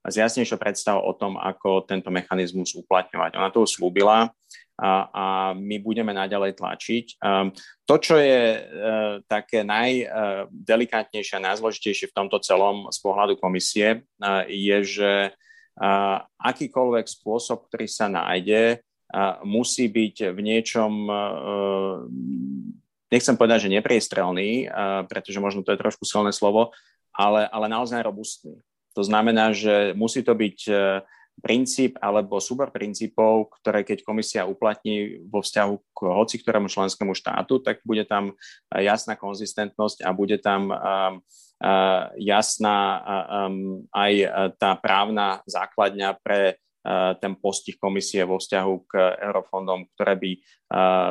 s 0.00 0.14
jasnejšou 0.16 0.56
predstavou 0.56 1.04
o 1.04 1.12
tom, 1.12 1.36
ako 1.36 1.84
tento 1.84 2.08
mechanizmus 2.08 2.72
uplatňovať. 2.72 3.36
Ona 3.36 3.52
to 3.52 3.68
slúbila 3.68 4.32
a, 4.80 4.90
a 5.12 5.24
my 5.52 5.76
budeme 5.76 6.16
naďalej 6.16 6.56
tlačiť. 6.56 7.20
To, 7.84 7.94
čo 8.00 8.16
je 8.16 8.40
e, 8.56 8.60
také 9.28 9.60
najdelikátnejšie 9.60 11.36
a 11.36 11.46
najzložitejšie 11.52 12.08
v 12.08 12.16
tomto 12.16 12.40
celom 12.40 12.88
z 12.88 12.98
pohľadu 13.04 13.36
komisie, 13.36 14.08
je, 14.48 14.78
že 14.88 15.12
akýkoľvek 16.40 17.04
spôsob, 17.04 17.68
ktorý 17.68 17.84
sa 17.84 18.08
nájde, 18.08 18.80
musí 19.44 19.84
byť 19.90 20.32
v 20.32 20.38
niečom 20.40 20.92
e, 21.10 21.14
nechcem 23.10 23.36
povedať, 23.36 23.66
že 23.66 23.74
nepriestrelný, 23.74 24.70
pretože 25.10 25.42
možno 25.42 25.66
to 25.66 25.74
je 25.74 25.82
trošku 25.82 26.06
silné 26.06 26.30
slovo, 26.30 26.72
ale, 27.12 27.46
ale 27.50 27.66
naozaj 27.66 28.06
robustný. 28.06 28.62
To 28.94 29.02
znamená, 29.06 29.54
že 29.54 29.94
musí 29.94 30.22
to 30.26 30.34
byť 30.34 30.58
e, 30.66 30.74
princíp 31.40 31.98
alebo 32.02 32.42
súbor 32.42 32.74
princípov, 32.74 33.54
ktoré 33.60 33.86
keď 33.86 34.02
komisia 34.02 34.42
uplatní 34.46 35.22
vo 35.30 35.40
vzťahu 35.40 35.74
k 35.94 35.98
hoci 36.10 36.36
ktorému 36.42 36.68
členskému 36.68 37.14
štátu, 37.16 37.62
tak 37.64 37.80
bude 37.86 38.04
tam 38.04 38.36
jasná 38.68 39.16
konzistentnosť 39.16 40.04
a 40.04 40.10
bude 40.12 40.36
tam 40.42 40.68
jasná 42.16 42.78
aj 43.92 44.12
tá 44.56 44.76
právna 44.80 45.44
základňa 45.44 46.16
pre 46.20 46.60
ten 47.20 47.36
postih 47.36 47.76
komisie 47.76 48.24
vo 48.24 48.40
vzťahu 48.40 48.74
k 48.88 48.92
eurofondom, 49.20 49.92
ktoré 49.92 50.16
by 50.16 50.30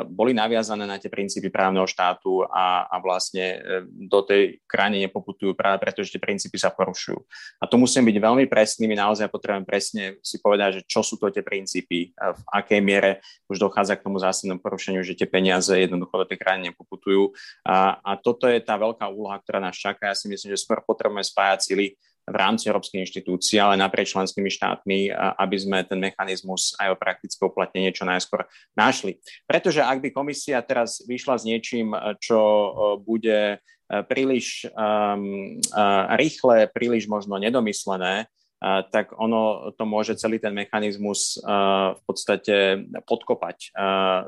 boli 0.08 0.32
naviazané 0.32 0.88
na 0.88 0.96
tie 0.96 1.12
princípy 1.12 1.52
právneho 1.52 1.84
štátu 1.84 2.48
a, 2.48 2.88
a 2.88 2.96
vlastne 3.04 3.60
e, 3.60 3.84
do 4.08 4.24
tej 4.24 4.64
krajiny 4.64 5.04
nepoputujú 5.04 5.52
práve 5.52 5.84
preto, 5.84 6.00
že 6.00 6.16
tie 6.16 6.24
princípy 6.24 6.56
sa 6.56 6.72
porušujú. 6.72 7.20
A 7.60 7.68
tu 7.68 7.76
musím 7.76 8.08
byť 8.08 8.18
veľmi 8.24 8.48
presný, 8.48 8.88
my 8.88 8.96
naozaj 8.96 9.28
potrebujeme 9.28 9.68
presne 9.68 10.16
si 10.24 10.40
povedať, 10.40 10.80
že 10.80 10.82
čo 10.88 11.04
sú 11.04 11.20
to 11.20 11.28
tie 11.28 11.44
princípy, 11.44 12.16
v 12.16 12.42
akej 12.56 12.80
miere 12.80 13.20
už 13.52 13.60
dochádza 13.60 14.00
k 14.00 14.08
tomu 14.08 14.24
zásadnému 14.24 14.64
porušeniu, 14.64 15.04
že 15.04 15.20
tie 15.20 15.28
peniaze 15.28 15.76
jednoducho 15.76 16.24
do 16.24 16.26
tej 16.32 16.40
krajiny 16.40 16.72
nepoputujú. 16.72 17.36
A, 17.68 18.00
a 18.00 18.16
toto 18.16 18.48
je 18.48 18.64
tá 18.64 18.80
veľká 18.80 19.12
úloha, 19.12 19.44
ktorá 19.44 19.60
nás 19.60 19.76
čaká. 19.76 20.08
Ja 20.08 20.16
si 20.16 20.32
myslím, 20.32 20.56
že 20.56 20.64
skôr 20.64 20.80
potrebujeme 20.88 21.20
spájať 21.20 21.60
sily 21.68 22.00
v 22.30 22.36
rámci 22.38 22.70
európskej 22.70 23.02
inštitúcií, 23.02 23.58
ale 23.58 23.76
naprieč 23.76 24.14
členskými 24.14 24.48
štátmi, 24.54 25.10
aby 25.14 25.58
sme 25.58 25.82
ten 25.84 25.98
mechanizmus 25.98 26.78
aj 26.78 26.94
o 26.94 27.00
praktické 27.02 27.42
uplatnenie 27.42 27.90
čo 27.90 28.06
najskôr 28.06 28.46
našli. 28.78 29.18
Pretože 29.50 29.82
ak 29.82 30.00
by 30.06 30.10
komisia 30.14 30.62
teraz 30.62 31.02
vyšla 31.04 31.42
s 31.42 31.44
niečím, 31.44 31.98
čo 32.22 32.40
bude 33.02 33.58
príliš 33.90 34.70
um, 34.70 35.58
rýchle, 36.14 36.70
príliš 36.70 37.10
možno 37.10 37.42
nedomyslené, 37.42 38.30
tak 38.92 39.16
ono 39.16 39.72
to 39.72 39.88
môže 39.88 40.20
celý 40.20 40.36
ten 40.36 40.52
mechanizmus 40.52 41.40
v 41.96 42.02
podstate 42.04 42.84
podkopať 43.08 43.72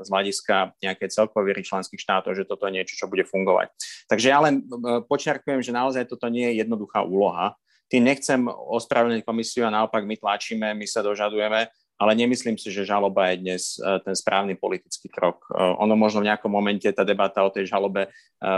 z 0.00 0.08
hľadiska 0.08 0.72
nejakej 0.80 1.08
celkovej 1.12 1.60
členských 1.68 2.00
štátov, 2.00 2.32
že 2.32 2.48
toto 2.48 2.64
je 2.64 2.80
niečo, 2.80 2.96
čo 2.96 3.12
bude 3.12 3.28
fungovať. 3.28 3.76
Takže 4.08 4.26
ja 4.32 4.40
len 4.40 4.64
počiarkujem, 5.04 5.60
že 5.60 5.76
naozaj 5.76 6.08
toto 6.08 6.32
nie 6.32 6.48
je 6.48 6.64
jednoduchá 6.64 7.04
úloha 7.04 7.52
tým 7.92 8.08
nechcem 8.08 8.40
ospravedlniť 8.48 9.20
komisiu 9.20 9.68
a 9.68 9.74
naopak 9.74 10.08
my 10.08 10.16
tlačíme, 10.16 10.72
my 10.72 10.86
sa 10.88 11.04
dožadujeme, 11.04 11.68
ale 12.00 12.12
nemyslím 12.16 12.56
si, 12.56 12.72
že 12.72 12.88
žaloba 12.88 13.28
je 13.30 13.44
dnes 13.44 13.76
e, 13.76 14.00
ten 14.00 14.16
správny 14.16 14.56
politický 14.56 15.12
krok. 15.12 15.44
E, 15.52 15.60
ono 15.60 15.92
možno 15.92 16.24
v 16.24 16.32
nejakom 16.32 16.48
momente 16.48 16.88
tá 16.88 17.04
debata 17.04 17.44
o 17.44 17.52
tej 17.52 17.68
žalobe 17.68 18.08
e, 18.08 18.10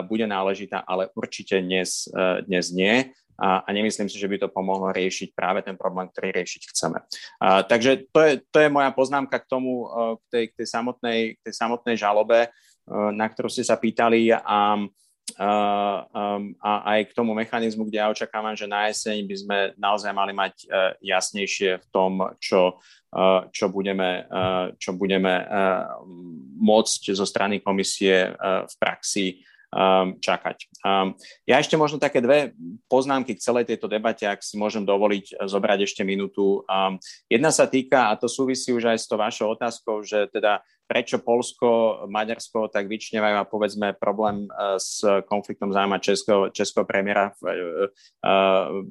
bude 0.06 0.22
náležitá, 0.30 0.86
ale 0.86 1.10
určite 1.18 1.58
dnes, 1.58 2.06
dnes 2.46 2.70
nie. 2.70 3.10
A, 3.34 3.66
a 3.66 3.68
nemyslím 3.74 4.06
si, 4.06 4.14
že 4.14 4.30
by 4.30 4.46
to 4.46 4.54
pomohlo 4.54 4.94
riešiť 4.94 5.34
práve 5.34 5.66
ten 5.66 5.74
problém, 5.74 6.06
ktorý 6.06 6.30
riešiť 6.30 6.62
chceme. 6.70 7.02
A, 7.42 7.66
takže 7.66 8.06
to 8.14 8.22
je, 8.22 8.32
to 8.54 8.58
je 8.62 8.70
moja 8.70 8.94
poznámka 8.94 9.42
k 9.42 9.50
tomu, 9.50 9.90
k 9.90 10.24
tej, 10.30 10.44
k 10.54 10.62
tej, 10.62 10.68
samotnej, 10.70 11.18
k 11.34 11.40
tej 11.42 11.54
samotnej 11.58 11.98
žalobe, 11.98 12.54
na 13.10 13.26
ktorú 13.26 13.50
ste 13.50 13.66
sa 13.66 13.74
pýtali. 13.74 14.30
A, 14.30 14.78
Um, 15.34 16.54
a 16.60 16.94
aj 16.94 17.10
k 17.10 17.16
tomu 17.16 17.34
mechanizmu, 17.34 17.88
kde 17.88 17.98
ja 17.98 18.12
očakávam, 18.12 18.54
že 18.54 18.68
na 18.70 18.86
jeseň 18.92 19.24
by 19.24 19.36
sme 19.40 19.58
naozaj 19.80 20.12
mali 20.12 20.36
mať 20.36 20.54
uh, 20.68 20.94
jasnejšie 21.00 21.80
v 21.80 21.86
tom, 21.90 22.22
čo, 22.38 22.78
uh, 23.16 23.48
čo 23.50 23.72
budeme, 23.72 24.28
uh, 24.28 24.76
čo 24.76 24.94
budeme 24.94 25.34
môcť 26.60 27.02
zo 27.16 27.26
strany 27.26 27.64
komisie 27.64 28.30
v 28.68 28.74
praxi 28.78 29.42
um, 29.74 30.14
čakať. 30.22 30.70
Um, 30.86 31.18
ja 31.44 31.58
ešte 31.58 31.74
možno 31.74 31.98
také 31.98 32.22
dve 32.22 32.54
poznámky 32.86 33.34
k 33.34 33.42
celej 33.42 33.66
tejto 33.66 33.90
debate, 33.90 34.22
ak 34.24 34.40
si 34.40 34.54
môžem 34.54 34.86
dovoliť 34.86 35.42
zobrať 35.50 35.90
ešte 35.90 36.06
minútu. 36.06 36.62
Um, 36.70 37.02
jedna 37.26 37.50
sa 37.50 37.66
týka, 37.66 38.14
a 38.14 38.16
to 38.16 38.30
súvisí 38.30 38.70
už 38.70 38.94
aj 38.94 38.98
s 39.02 39.10
tou 39.10 39.18
vašou 39.18 39.50
otázkou, 39.58 40.06
že 40.06 40.30
teda 40.30 40.62
prečo 40.84 41.20
Polsko, 41.20 42.04
Maďarsko 42.06 42.68
tak 42.68 42.86
vyčnevajú 42.86 43.36
a 43.40 43.48
povedzme 43.48 43.96
problém 43.96 44.44
e, 44.44 44.48
s 44.76 45.00
konfliktom 45.24 45.72
zájma 45.72 45.96
českého, 45.96 46.52
českého 46.52 46.84
premiéra 46.84 47.32
e, 47.32 47.48
e, 47.48 48.32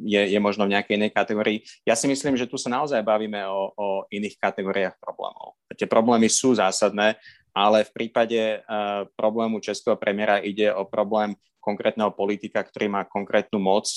je, 0.10 0.22
je 0.34 0.39
možno 0.41 0.65
v 0.65 0.74
nejakej 0.74 0.98
inej 0.98 1.12
kategórii. 1.13 1.62
Ja 1.86 1.93
si 1.93 2.10
myslím, 2.10 2.34
že 2.34 2.50
tu 2.50 2.58
sa 2.58 2.74
naozaj 2.74 3.06
bavíme 3.06 3.46
o, 3.46 3.72
o 3.78 3.88
iných 4.10 4.41
kategóriách 4.41 4.98
problémov. 4.98 5.54
Tie 5.78 5.86
problémy 5.89 6.30
sú 6.30 6.58
zásadné, 6.58 7.17
ale 7.53 7.85
v 7.85 7.93
prípade 7.93 8.65
problému 9.13 9.61
českého 9.61 9.93
premiéra 9.93 10.41
ide 10.41 10.73
o 10.73 10.89
problém 10.89 11.37
konkrétneho 11.61 12.11
politika, 12.11 12.65
ktorý 12.65 12.91
má 12.91 13.01
konkrétnu 13.07 13.61
moc, 13.61 13.87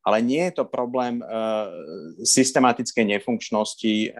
ale 0.00 0.18
nie 0.22 0.48
je 0.48 0.62
to 0.62 0.70
problém 0.70 1.18
systematickej 2.22 3.18
nefunkčnosti 3.18 4.16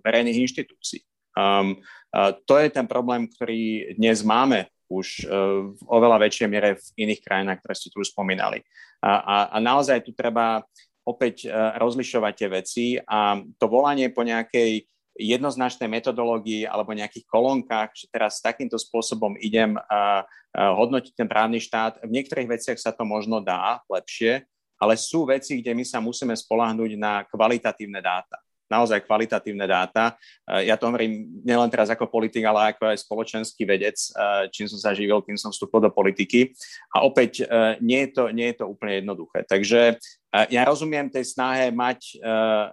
verejných 0.00 0.40
inštitúcií. 0.46 1.02
Um, 1.32 1.80
uh, 2.12 2.36
to 2.44 2.60
je 2.60 2.68
ten 2.68 2.84
problém, 2.84 3.24
ktorý 3.24 3.96
dnes 3.96 4.20
máme 4.20 4.68
už 4.92 5.24
uh, 5.24 5.72
v 5.72 5.80
oveľa 5.88 6.28
väčšej 6.28 6.48
miere 6.48 6.76
v 6.76 7.08
iných 7.08 7.24
krajinách, 7.24 7.64
ktoré 7.64 7.74
ste 7.76 7.88
tu 7.88 8.04
už 8.04 8.12
spomínali. 8.12 8.60
A, 9.00 9.10
a, 9.16 9.36
a 9.48 9.58
naozaj 9.58 10.04
tu 10.04 10.12
treba 10.12 10.60
opäť 11.02 11.48
uh, 11.48 11.74
rozlišovať 11.80 12.32
tie 12.36 12.48
veci 12.52 12.86
a 13.00 13.40
to 13.56 13.66
volanie 13.66 14.12
po 14.12 14.22
nejakej 14.22 14.84
jednoznačnej 15.18 15.88
metodológii 15.88 16.64
alebo 16.64 16.96
nejakých 16.96 17.28
kolonkách, 17.28 17.92
že 17.92 18.06
teraz 18.08 18.40
takýmto 18.40 18.80
spôsobom 18.80 19.36
idem 19.40 19.76
hodnotiť 20.52 21.12
ten 21.16 21.28
právny 21.28 21.60
štát. 21.60 22.00
V 22.04 22.12
niektorých 22.12 22.48
veciach 22.48 22.78
sa 22.80 22.92
to 22.92 23.04
možno 23.04 23.40
dá 23.40 23.80
lepšie, 23.88 24.44
ale 24.80 24.96
sú 25.00 25.24
veci, 25.28 25.60
kde 25.60 25.72
my 25.76 25.84
sa 25.84 26.00
musíme 26.00 26.36
spolahnúť 26.36 26.96
na 27.00 27.24
kvalitatívne 27.28 28.00
dáta 28.02 28.40
naozaj 28.72 29.04
kvalitatívne 29.04 29.68
dáta. 29.68 30.16
Eh, 30.48 30.72
ja 30.72 30.80
to 30.80 30.88
hovorím 30.88 31.44
nielen 31.44 31.68
teraz 31.68 31.92
ako 31.92 32.08
politik, 32.08 32.40
ale 32.48 32.72
ako 32.72 32.88
aj 32.88 33.04
spoločenský 33.04 33.68
vedec, 33.68 34.00
eh, 34.00 34.48
čím 34.48 34.72
som 34.72 34.80
sa 34.80 34.96
živil, 34.96 35.20
tým 35.20 35.36
som 35.36 35.52
vstúpil 35.52 35.84
do 35.84 35.92
politiky. 35.92 36.56
A 36.96 37.04
opäť 37.04 37.44
eh, 37.44 37.76
nie 37.84 38.08
je 38.08 38.10
to, 38.16 38.24
nie 38.32 38.48
je 38.56 38.64
to 38.64 38.72
úplne 38.72 39.04
jednoduché. 39.04 39.44
Takže 39.44 40.00
ja 40.32 40.64
rozumiem 40.64 41.12
tej 41.12 41.28
snahe 41.28 41.68
mať, 41.68 42.24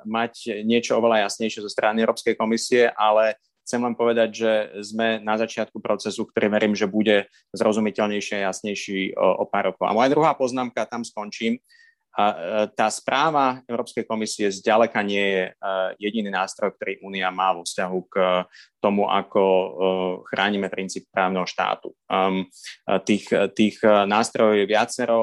mať 0.08 0.64
niečo 0.64 0.96
oveľa 0.96 1.28
jasnejšie 1.28 1.60
zo 1.60 1.68
strany 1.68 2.00
Európskej 2.00 2.40
komisie, 2.40 2.88
ale 2.88 3.36
chcem 3.68 3.84
len 3.84 4.00
povedať, 4.00 4.30
že 4.32 4.52
sme 4.80 5.20
na 5.20 5.36
začiatku 5.36 5.78
procesu, 5.84 6.24
ktorý 6.24 6.48
verím, 6.48 6.72
že 6.72 6.88
bude 6.88 7.28
zrozumiteľnejší 7.52 8.40
a 8.40 8.50
jasnejší 8.50 9.14
o, 9.14 9.44
o 9.44 9.46
pár 9.46 9.76
rokov. 9.76 9.86
A 9.86 9.94
moja 9.94 10.08
druhá 10.08 10.32
poznámka, 10.40 10.88
tam 10.88 11.04
skončím, 11.04 11.60
e, 12.20 12.36
tá 12.76 12.92
správa 12.92 13.64
Európskej 13.64 14.04
komisie 14.04 14.52
zďaleka 14.52 15.00
nie 15.06 15.24
je 15.24 15.44
e, 15.48 15.52
jediný 16.04 16.30
nástroj, 16.34 16.76
ktorý 16.76 17.00
Únia 17.00 17.32
má 17.32 17.56
vo 17.56 17.64
vzťahu 17.64 18.00
k 18.12 18.16
tomu, 18.84 19.08
ako 19.08 19.42
e, 19.44 19.68
chránime 20.28 20.68
princíp 20.68 21.08
právneho 21.08 21.48
štátu. 21.48 21.96
Tých, 23.08 23.26
tých 23.56 23.80
nástrojov 23.86 24.58
je 24.60 24.66
viacero. 24.68 25.20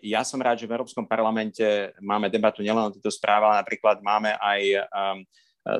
Ja 0.00 0.24
som 0.24 0.40
rád, 0.40 0.64
že 0.64 0.68
v 0.68 0.80
Európskom 0.80 1.04
parlamente 1.04 1.92
máme 2.00 2.32
debatu 2.32 2.64
nielen 2.64 2.88
o 2.88 2.94
tejto 2.94 3.12
správe, 3.12 3.44
ale 3.44 3.60
napríklad 3.60 4.00
máme 4.00 4.32
aj 4.40 4.62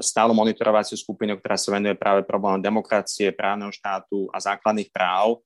stálu 0.04 0.36
monitorovaciu 0.36 1.00
skupinu, 1.00 1.40
ktorá 1.40 1.56
sa 1.56 1.72
venuje 1.72 1.96
práve 1.96 2.20
problémom 2.28 2.60
demokracie, 2.60 3.32
právneho 3.32 3.72
štátu 3.72 4.28
a 4.28 4.36
základných 4.36 4.92
práv 4.92 5.40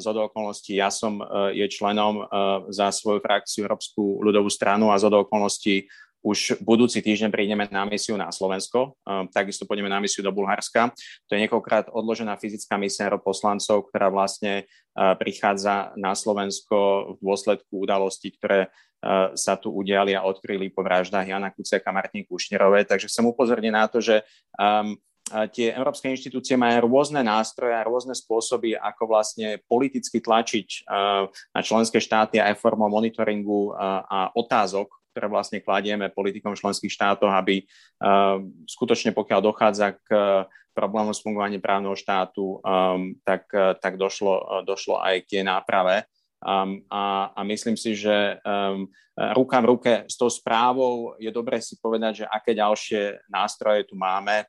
z 0.00 0.04
okolností 0.08 0.80
ja 0.80 0.88
som 0.88 1.20
e, 1.20 1.24
je 1.60 1.66
členom 1.68 2.24
e, 2.24 2.24
za 2.72 2.88
svoju 2.88 3.20
frakciu 3.20 3.68
Európsku 3.68 4.24
ľudovú 4.24 4.48
stranu 4.48 4.88
a 4.88 4.96
z 4.96 5.12
okolností 5.12 5.84
už 6.22 6.62
budúci 6.62 7.02
týždeň 7.02 7.34
prídeme 7.34 7.66
na 7.66 7.82
misiu 7.82 8.14
na 8.16 8.32
Slovensko, 8.32 8.96
e, 9.04 9.28
takisto 9.28 9.68
pôjdeme 9.68 9.92
na 9.92 10.00
misiu 10.00 10.24
do 10.24 10.32
Bulharska. 10.32 10.96
To 11.28 11.30
je 11.36 11.42
niekoľkrát 11.44 11.92
odložená 11.92 12.40
fyzická 12.40 12.80
misia 12.80 13.12
poslancov, 13.20 13.92
ktorá 13.92 14.08
vlastne 14.08 14.64
prichádza 14.92 15.96
na 15.96 16.12
Slovensko 16.12 17.16
v 17.16 17.24
dôsledku 17.24 17.80
udalostí, 17.80 18.28
ktoré 18.36 18.68
sa 19.34 19.58
tu 19.58 19.72
udiali 19.72 20.14
a 20.14 20.22
odkryli 20.22 20.70
po 20.70 20.84
vraždách 20.84 21.26
Jana 21.26 21.50
Kuciaka 21.50 21.90
a 21.90 21.96
Martiny 21.96 22.22
Kušnerovej. 22.28 22.86
Takže 22.86 23.10
chcem 23.10 23.24
upozorniť 23.24 23.72
na 23.72 23.90
to, 23.90 23.98
že 23.98 24.22
um, 24.60 24.94
tie 25.54 25.72
európske 25.72 26.10
inštitúcie 26.10 26.58
majú 26.58 26.90
rôzne 26.90 27.24
nástroje 27.24 27.72
a 27.72 27.86
rôzne 27.86 28.12
spôsoby, 28.12 28.76
ako 28.76 29.02
vlastne 29.08 29.62
politicky 29.64 30.20
tlačiť 30.20 30.84
na 31.54 31.60
členské 31.64 32.02
štáty 32.02 32.42
aj 32.42 32.60
formou 32.60 32.90
monitoringu 32.90 33.72
a 33.78 34.28
otázok, 34.34 34.90
ktoré 35.12 35.26
vlastne 35.28 35.60
kladieme 35.60 36.12
politikom 36.12 36.56
členských 36.56 36.92
štátov, 36.92 37.32
aby 37.32 37.64
skutočne 38.68 39.16
pokiaľ 39.16 39.40
dochádza 39.40 39.96
k 40.04 40.08
problému 40.72 41.12
s 41.12 41.20
fungovaním 41.20 41.60
právneho 41.60 41.96
štátu, 41.96 42.60
tak, 43.24 43.48
tak 43.80 44.00
došlo, 44.00 44.64
došlo 44.64 45.00
aj 45.00 45.28
k 45.28 45.40
jej 45.40 45.44
náprave. 45.44 46.08
Um, 46.42 46.82
a, 46.90 47.30
a 47.38 47.40
myslím 47.46 47.78
si, 47.78 47.94
že 47.94 48.42
um, 48.42 48.90
ruka 49.14 49.62
v 49.62 49.68
ruke 49.70 49.92
s 50.10 50.18
tou 50.18 50.26
správou 50.26 51.14
je 51.14 51.30
dobré 51.30 51.62
si 51.62 51.78
povedať, 51.78 52.24
že 52.24 52.26
aké 52.26 52.50
ďalšie 52.58 53.30
nástroje 53.30 53.86
tu 53.86 53.94
máme, 53.94 54.42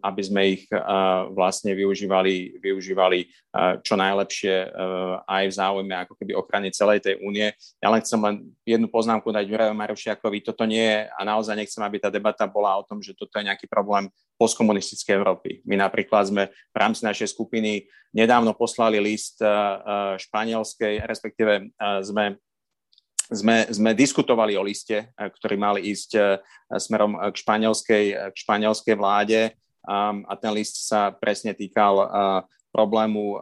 aby 0.00 0.22
sme 0.24 0.40
ich 0.56 0.64
uh, 0.72 1.28
vlastne 1.30 1.76
využívali, 1.76 2.56
využívali 2.58 3.28
uh, 3.28 3.76
čo 3.84 3.94
najlepšie 3.94 4.72
uh, 4.72 5.20
aj 5.28 5.44
v 5.46 5.56
záujme 5.56 5.94
ako 6.00 6.16
keby 6.16 6.32
ochrany 6.32 6.72
celej 6.72 7.04
tej 7.04 7.20
únie. 7.20 7.52
Ja 7.78 7.92
len 7.92 8.00
chcem 8.00 8.16
len 8.24 8.48
jednu 8.64 8.88
poznámku 8.88 9.28
dať 9.28 9.44
Jurajovi 9.44 9.76
Marušiakovi. 9.76 10.40
Toto 10.40 10.64
nie 10.64 10.80
je, 10.80 10.98
a 11.12 11.20
naozaj 11.28 11.60
nechcem, 11.60 11.84
aby 11.84 12.00
tá 12.00 12.08
debata 12.08 12.48
bola 12.48 12.80
o 12.80 12.86
tom, 12.88 13.04
že 13.04 13.12
toto 13.12 13.36
je 13.36 13.46
nejaký 13.46 13.68
problém 13.68 14.08
postkomunistickej 14.40 15.20
Európy. 15.20 15.50
My 15.68 15.76
napríklad 15.76 16.32
sme 16.32 16.48
v 16.48 16.76
rámci 16.80 17.04
našej 17.04 17.36
skupiny 17.36 17.84
nedávno 18.16 18.56
poslali 18.56 18.96
list 18.96 19.36
španielskej, 20.16 21.04
respektíve 21.04 21.68
sme 22.00 22.40
sme, 23.30 23.66
sme 23.70 23.90
diskutovali 23.94 24.58
o 24.58 24.62
liste, 24.66 25.10
ktorý 25.14 25.56
mal 25.56 25.76
ísť 25.78 26.42
smerom 26.76 27.14
k 27.30 27.34
španielskej, 27.38 28.04
k 28.30 28.36
španielskej 28.36 28.94
vláde 28.98 29.54
a 29.86 30.32
ten 30.36 30.52
list 30.52 30.84
sa 30.84 31.14
presne 31.14 31.54
týkal 31.54 32.10
problému 32.70 33.40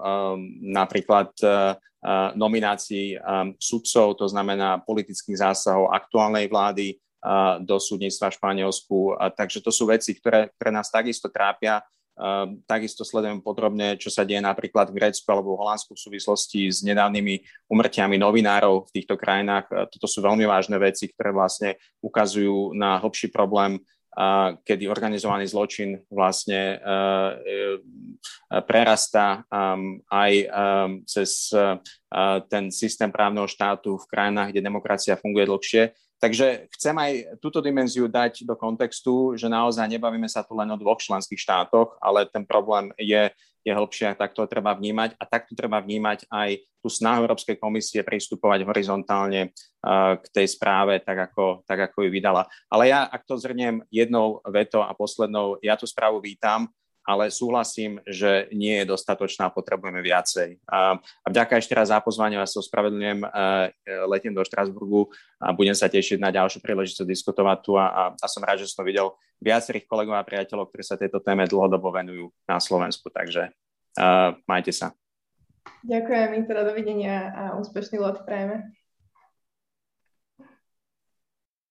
napríklad 0.73 1.33
nominácií 2.39 3.19
sudcov, 3.59 4.15
to 4.17 4.27
znamená 4.31 4.79
politických 4.87 5.43
zásahov 5.43 5.91
aktuálnej 5.91 6.47
vlády 6.47 7.01
do 7.67 7.83
súdnictva 7.83 8.31
v 8.31 8.39
Španielsku. 8.39 8.99
Takže 9.35 9.59
to 9.59 9.75
sú 9.75 9.91
veci, 9.91 10.15
ktoré, 10.15 10.55
ktoré 10.55 10.71
nás 10.71 10.87
takisto 10.87 11.27
trápia. 11.27 11.83
Uh, 12.19 12.59
takisto 12.67 13.07
sledujem 13.07 13.39
podrobne, 13.39 13.95
čo 13.95 14.11
sa 14.11 14.27
deje 14.27 14.43
napríklad 14.43 14.91
v 14.91 14.99
Grécku 14.99 15.23
alebo 15.31 15.55
v 15.55 15.63
Holandsku 15.63 15.95
v 15.95 16.03
súvislosti 16.03 16.67
s 16.67 16.83
nedávnymi 16.83 17.47
umrtiami 17.71 18.19
novinárov 18.19 18.91
v 18.91 18.95
týchto 18.99 19.15
krajinách. 19.15 19.71
Uh, 19.71 19.87
toto 19.87 20.11
sú 20.11 20.19
veľmi 20.19 20.43
vážne 20.43 20.75
veci, 20.83 21.07
ktoré 21.07 21.31
vlastne 21.31 21.79
ukazujú 22.03 22.75
na 22.75 22.99
hlbší 22.99 23.31
problém 23.31 23.79
kedy 24.67 24.91
organizovaný 24.91 25.47
zločin 25.47 26.03
vlastne 26.11 26.75
e, 26.75 26.77
e, 26.83 27.77
prerastá 28.67 29.47
aj 30.11 30.33
cez 31.07 31.55
ten 32.51 32.65
systém 32.75 33.13
právneho 33.15 33.47
štátu 33.47 33.95
v 33.95 34.09
krajinách, 34.11 34.51
kde 34.51 34.67
demokracia 34.67 35.15
funguje 35.15 35.47
dlhšie. 35.47 35.83
Takže 36.19 36.67
chcem 36.75 36.95
aj 36.99 37.13
túto 37.39 37.63
dimenziu 37.63 38.11
dať 38.11 38.43
do 38.43 38.59
kontextu, 38.59 39.39
že 39.39 39.47
naozaj 39.47 39.87
nebavíme 39.87 40.27
sa 40.27 40.43
tu 40.43 40.59
len 40.59 40.67
o 40.67 40.77
dvoch 40.77 40.99
členských 40.99 41.39
štátoch, 41.39 41.95
ale 42.03 42.27
ten 42.27 42.43
problém 42.43 42.91
je 42.99 43.31
je 43.69 43.73
hĺbšie, 43.77 44.17
tak 44.17 44.33
to 44.33 44.49
treba 44.49 44.73
vnímať 44.73 45.21
a 45.21 45.23
takto 45.29 45.53
treba 45.53 45.85
vnímať 45.85 46.25
aj 46.33 46.51
tú 46.81 46.89
snahu 46.89 47.29
Európskej 47.29 47.61
komisie 47.61 48.01
pristupovať 48.01 48.65
horizontálne 48.65 49.53
uh, 49.53 50.17
k 50.17 50.27
tej 50.33 50.47
správe, 50.57 51.03
tak 51.05 51.31
ako, 51.31 51.67
tak 51.69 51.93
ako 51.93 52.07
ju 52.07 52.11
vydala. 52.11 52.49
Ale 52.73 52.89
ja, 52.89 53.05
ak 53.05 53.29
to 53.29 53.37
zhrniem 53.37 53.85
jednou 53.93 54.41
vetou 54.49 54.81
a 54.81 54.97
poslednou, 54.97 55.61
ja 55.61 55.77
tú 55.77 55.85
správu 55.85 56.25
vítam, 56.25 56.71
ale 57.09 57.33
súhlasím, 57.33 58.05
že 58.05 58.53
nie 58.53 58.85
je 58.85 58.93
dostatočná, 58.93 59.49
potrebujeme 59.49 60.05
viacej. 60.05 60.61
A, 60.69 61.01
vďaka 61.25 61.57
ešte 61.57 61.73
raz 61.73 61.89
za 61.89 62.05
pozvanie, 62.05 62.37
ja 62.37 62.45
sa 62.45 62.61
ospravedlňujem, 62.61 63.25
letím 64.05 64.37
do 64.37 64.45
Štrasburgu 64.45 65.09
a 65.41 65.57
budem 65.57 65.73
sa 65.73 65.89
tešiť 65.89 66.21
na 66.21 66.29
ďalšiu 66.29 66.61
príležitosť 66.61 67.09
diskutovať 67.09 67.59
tu 67.65 67.81
a, 67.81 68.13
a 68.13 68.27
som 68.29 68.45
rád, 68.45 68.61
že 68.61 68.69
som 68.69 68.85
videl 68.85 69.17
viacerých 69.41 69.89
kolegov 69.89 70.19
a 70.19 70.27
priateľov, 70.27 70.69
ktorí 70.69 70.85
sa 70.85 71.01
tejto 71.01 71.23
téme 71.25 71.49
dlhodobo 71.49 71.95
venujú 71.95 72.29
na 72.45 72.59
Slovensku, 72.59 73.09
takže 73.09 73.55
uh, 73.97 74.35
majte 74.51 74.75
sa. 74.75 74.93
Ďakujem, 75.87 76.45
teda 76.51 76.67
dovidenia 76.67 77.31
a 77.31 77.43
úspešný 77.57 78.03
lot 78.03 78.27
prajeme. 78.27 78.75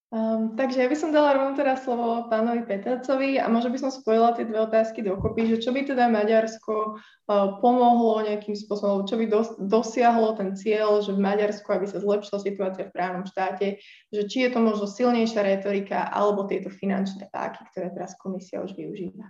Um, 0.07 0.55
takže 0.55 0.79
ja 0.79 0.87
by 0.87 0.95
som 0.95 1.11
dala 1.11 1.35
rovno 1.35 1.51
teda 1.59 1.75
slovo 1.75 2.31
pánovi 2.31 2.63
Petracovi 2.63 3.43
a 3.43 3.51
možno 3.51 3.75
by 3.75 3.79
som 3.83 3.91
spojila 3.91 4.31
tie 4.39 4.47
dve 4.47 4.63
otázky 4.63 5.03
dokopy, 5.03 5.51
že 5.51 5.59
čo 5.59 5.75
by 5.75 5.83
teda 5.83 6.07
Maďarsko 6.07 6.95
uh, 6.95 7.59
pomohlo 7.59 8.23
nejakým 8.23 8.55
spôsobom, 8.55 9.03
čo 9.03 9.19
by 9.19 9.27
dos- 9.27 9.59
dosiahlo 9.59 10.31
ten 10.39 10.55
cieľ, 10.55 11.03
že 11.03 11.11
v 11.11 11.19
Maďarsku, 11.19 11.67
aby 11.75 11.91
sa 11.91 11.99
zlepšila 11.99 12.39
situácia 12.39 12.87
v 12.87 12.95
právnom 12.95 13.27
štáte, 13.27 13.83
že 14.07 14.21
či 14.31 14.47
je 14.47 14.55
to 14.55 14.63
možno 14.63 14.87
silnejšia 14.87 15.43
retorika 15.43 16.07
alebo 16.07 16.47
tieto 16.47 16.71
finančné 16.71 17.27
páky, 17.27 17.67
ktoré 17.75 17.91
teraz 17.91 18.15
komisia 18.15 18.63
už 18.63 18.79
využíva. 18.79 19.27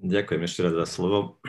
Ďakujem 0.00 0.42
ešte 0.48 0.60
raz 0.64 0.74
za 0.80 0.86
slovo. 0.88 1.44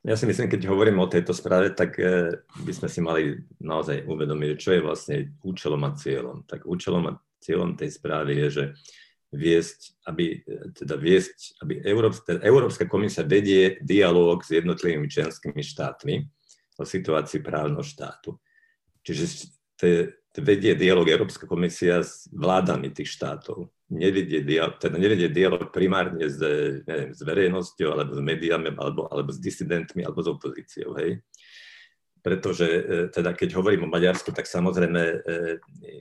Ja 0.00 0.16
si 0.16 0.24
myslím, 0.24 0.48
keď 0.48 0.64
hovorím 0.64 0.96
o 1.04 1.10
tejto 1.12 1.36
správe, 1.36 1.76
tak 1.76 2.00
eh, 2.00 2.32
by 2.64 2.72
sme 2.72 2.88
si 2.88 3.00
mali 3.04 3.22
naozaj 3.60 4.08
uvedomiť, 4.08 4.50
čo 4.56 4.70
je 4.72 4.80
vlastne 4.80 5.16
účelom 5.44 5.80
a 5.84 5.92
cieľom. 5.92 6.48
Tak 6.48 6.64
účelom 6.64 7.04
a 7.08 7.16
cieľom 7.40 7.76
tej 7.76 7.92
správy 7.92 8.40
je, 8.46 8.48
že 8.48 8.64
viesť, 9.30 10.02
aby, 10.10 10.42
teda 10.74 10.98
viesť, 10.98 11.62
aby 11.62 11.78
Európska, 11.86 12.42
Európska 12.42 12.84
komisia 12.90 13.22
vedie 13.22 13.78
dialog 13.78 14.42
s 14.42 14.58
jednotlivými 14.58 15.06
členskými 15.06 15.62
štátmi 15.62 16.26
o 16.80 16.82
situácii 16.82 17.38
právneho 17.38 17.84
štátu. 17.84 18.34
Čiže 19.06 19.54
vedie 20.34 20.74
dialog 20.74 21.06
Európska 21.06 21.46
komisia 21.46 22.02
s 22.02 22.26
vládami 22.34 22.90
tých 22.90 23.14
štátov 23.14 23.70
nevedie, 23.90 24.46
teda 24.78 24.96
nevedie 24.96 25.28
dialog 25.28 25.74
primárne 25.74 26.30
s, 26.30 26.38
neviem, 26.86 27.10
s 27.10 27.20
verejnosťou, 27.20 27.88
alebo 27.90 28.12
s 28.14 28.22
médiami, 28.22 28.70
alebo, 28.78 29.10
alebo 29.10 29.30
s 29.34 29.42
disidentmi, 29.42 30.06
alebo 30.06 30.22
s 30.22 30.28
opozíciou, 30.30 30.94
hej. 30.96 31.18
Pretože 32.22 32.66
e, 32.68 32.82
teda 33.10 33.34
keď 33.34 33.58
hovorím 33.58 33.90
o 33.90 33.92
Maďarsku, 33.92 34.30
tak 34.30 34.46
samozrejme 34.46 35.02
e, 35.02 35.16
e, 35.26 35.92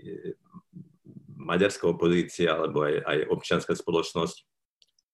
maďarská 1.39 1.89
opozícia 1.89 2.53
alebo 2.53 2.85
aj, 2.85 3.01
aj 3.07 3.17
občianská 3.31 3.73
spoločnosť 3.73 4.37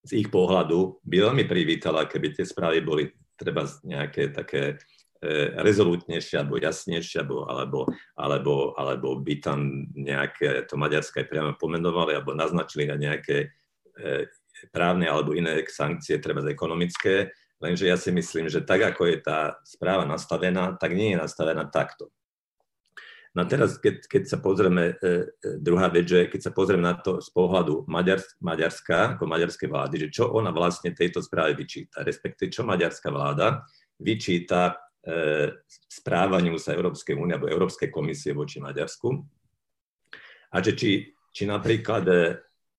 z 0.05 0.11
ich 0.21 0.29
pohľadu 0.29 1.01
by 1.01 1.17
veľmi 1.29 1.45
privítala, 1.49 2.09
keby 2.09 2.33
tie 2.33 2.45
správy 2.45 2.81
boli 2.81 3.09
treba 3.37 3.65
nejaké 3.85 4.33
také 4.33 4.81
E, 5.23 5.55
rezolútnejšie 5.63 6.43
alebo 6.43 6.59
jasnejšie, 6.59 7.23
alebo, 7.23 7.47
alebo, 7.47 7.79
alebo, 8.19 8.53
alebo 8.75 9.07
by 9.23 9.35
tam 9.39 9.87
nejaké 9.95 10.67
to 10.67 10.75
Maďarské 10.75 11.23
priamo 11.23 11.55
pomenovali 11.55 12.19
alebo 12.19 12.35
naznačili 12.35 12.83
na 12.83 12.99
nejaké 12.99 13.47
e, 13.95 14.27
právne 14.75 15.07
alebo 15.07 15.31
iné 15.31 15.63
sankcie, 15.71 16.19
treba 16.19 16.43
z 16.43 16.51
ekonomické, 16.51 17.31
lenže 17.63 17.87
ja 17.87 17.95
si 17.95 18.11
myslím, 18.11 18.51
že 18.51 18.67
tak, 18.67 18.83
ako 18.91 19.07
je 19.07 19.17
tá 19.23 19.55
správa 19.63 20.03
nastavená, 20.03 20.75
tak 20.75 20.91
nie 20.91 21.15
je 21.15 21.21
nastavená 21.23 21.63
takto. 21.71 22.11
No 23.31 23.47
teraz, 23.47 23.79
keď, 23.79 24.11
keď 24.11 24.23
sa 24.27 24.37
pozrieme, 24.43 24.99
e, 24.99 25.31
druhá 25.63 25.87
vec, 25.87 26.11
že 26.11 26.27
keď 26.27 26.41
sa 26.43 26.51
pozrieme 26.51 26.83
na 26.83 26.99
to 26.99 27.23
z 27.23 27.31
pohľadu 27.31 27.87
Maďars, 27.87 28.35
Maďarska, 28.43 29.15
ako 29.15 29.31
maďarskej 29.31 29.67
vlády, 29.71 29.95
že 30.07 30.07
čo 30.11 30.35
ona 30.35 30.51
vlastne 30.51 30.91
tejto 30.91 31.23
správe 31.23 31.55
vyčíta, 31.55 32.03
respektíve 32.03 32.51
čo 32.51 32.67
maďarská 32.67 33.07
vláda 33.07 33.63
vyčíta 33.95 34.84
správaniu 35.89 36.57
sa 36.57 36.73
Európskej 36.73 37.13
únie 37.13 37.37
alebo 37.37 37.51
Európskej 37.51 37.93
komisie 37.93 38.33
voči 38.33 38.57
Maďarsku. 38.57 39.09
A 40.55 40.63
že 40.63 40.73
či, 40.73 40.91
či 41.35 41.43
napríklad 41.43 42.03
e, 42.07 42.15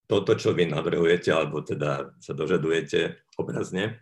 toto, 0.09 0.33
čo 0.35 0.57
vy 0.57 0.65
navrhujete, 0.67 1.29
alebo 1.29 1.61
teda 1.61 2.17
sa 2.19 2.33
dožadujete 2.33 3.29
obrazne, 3.37 4.01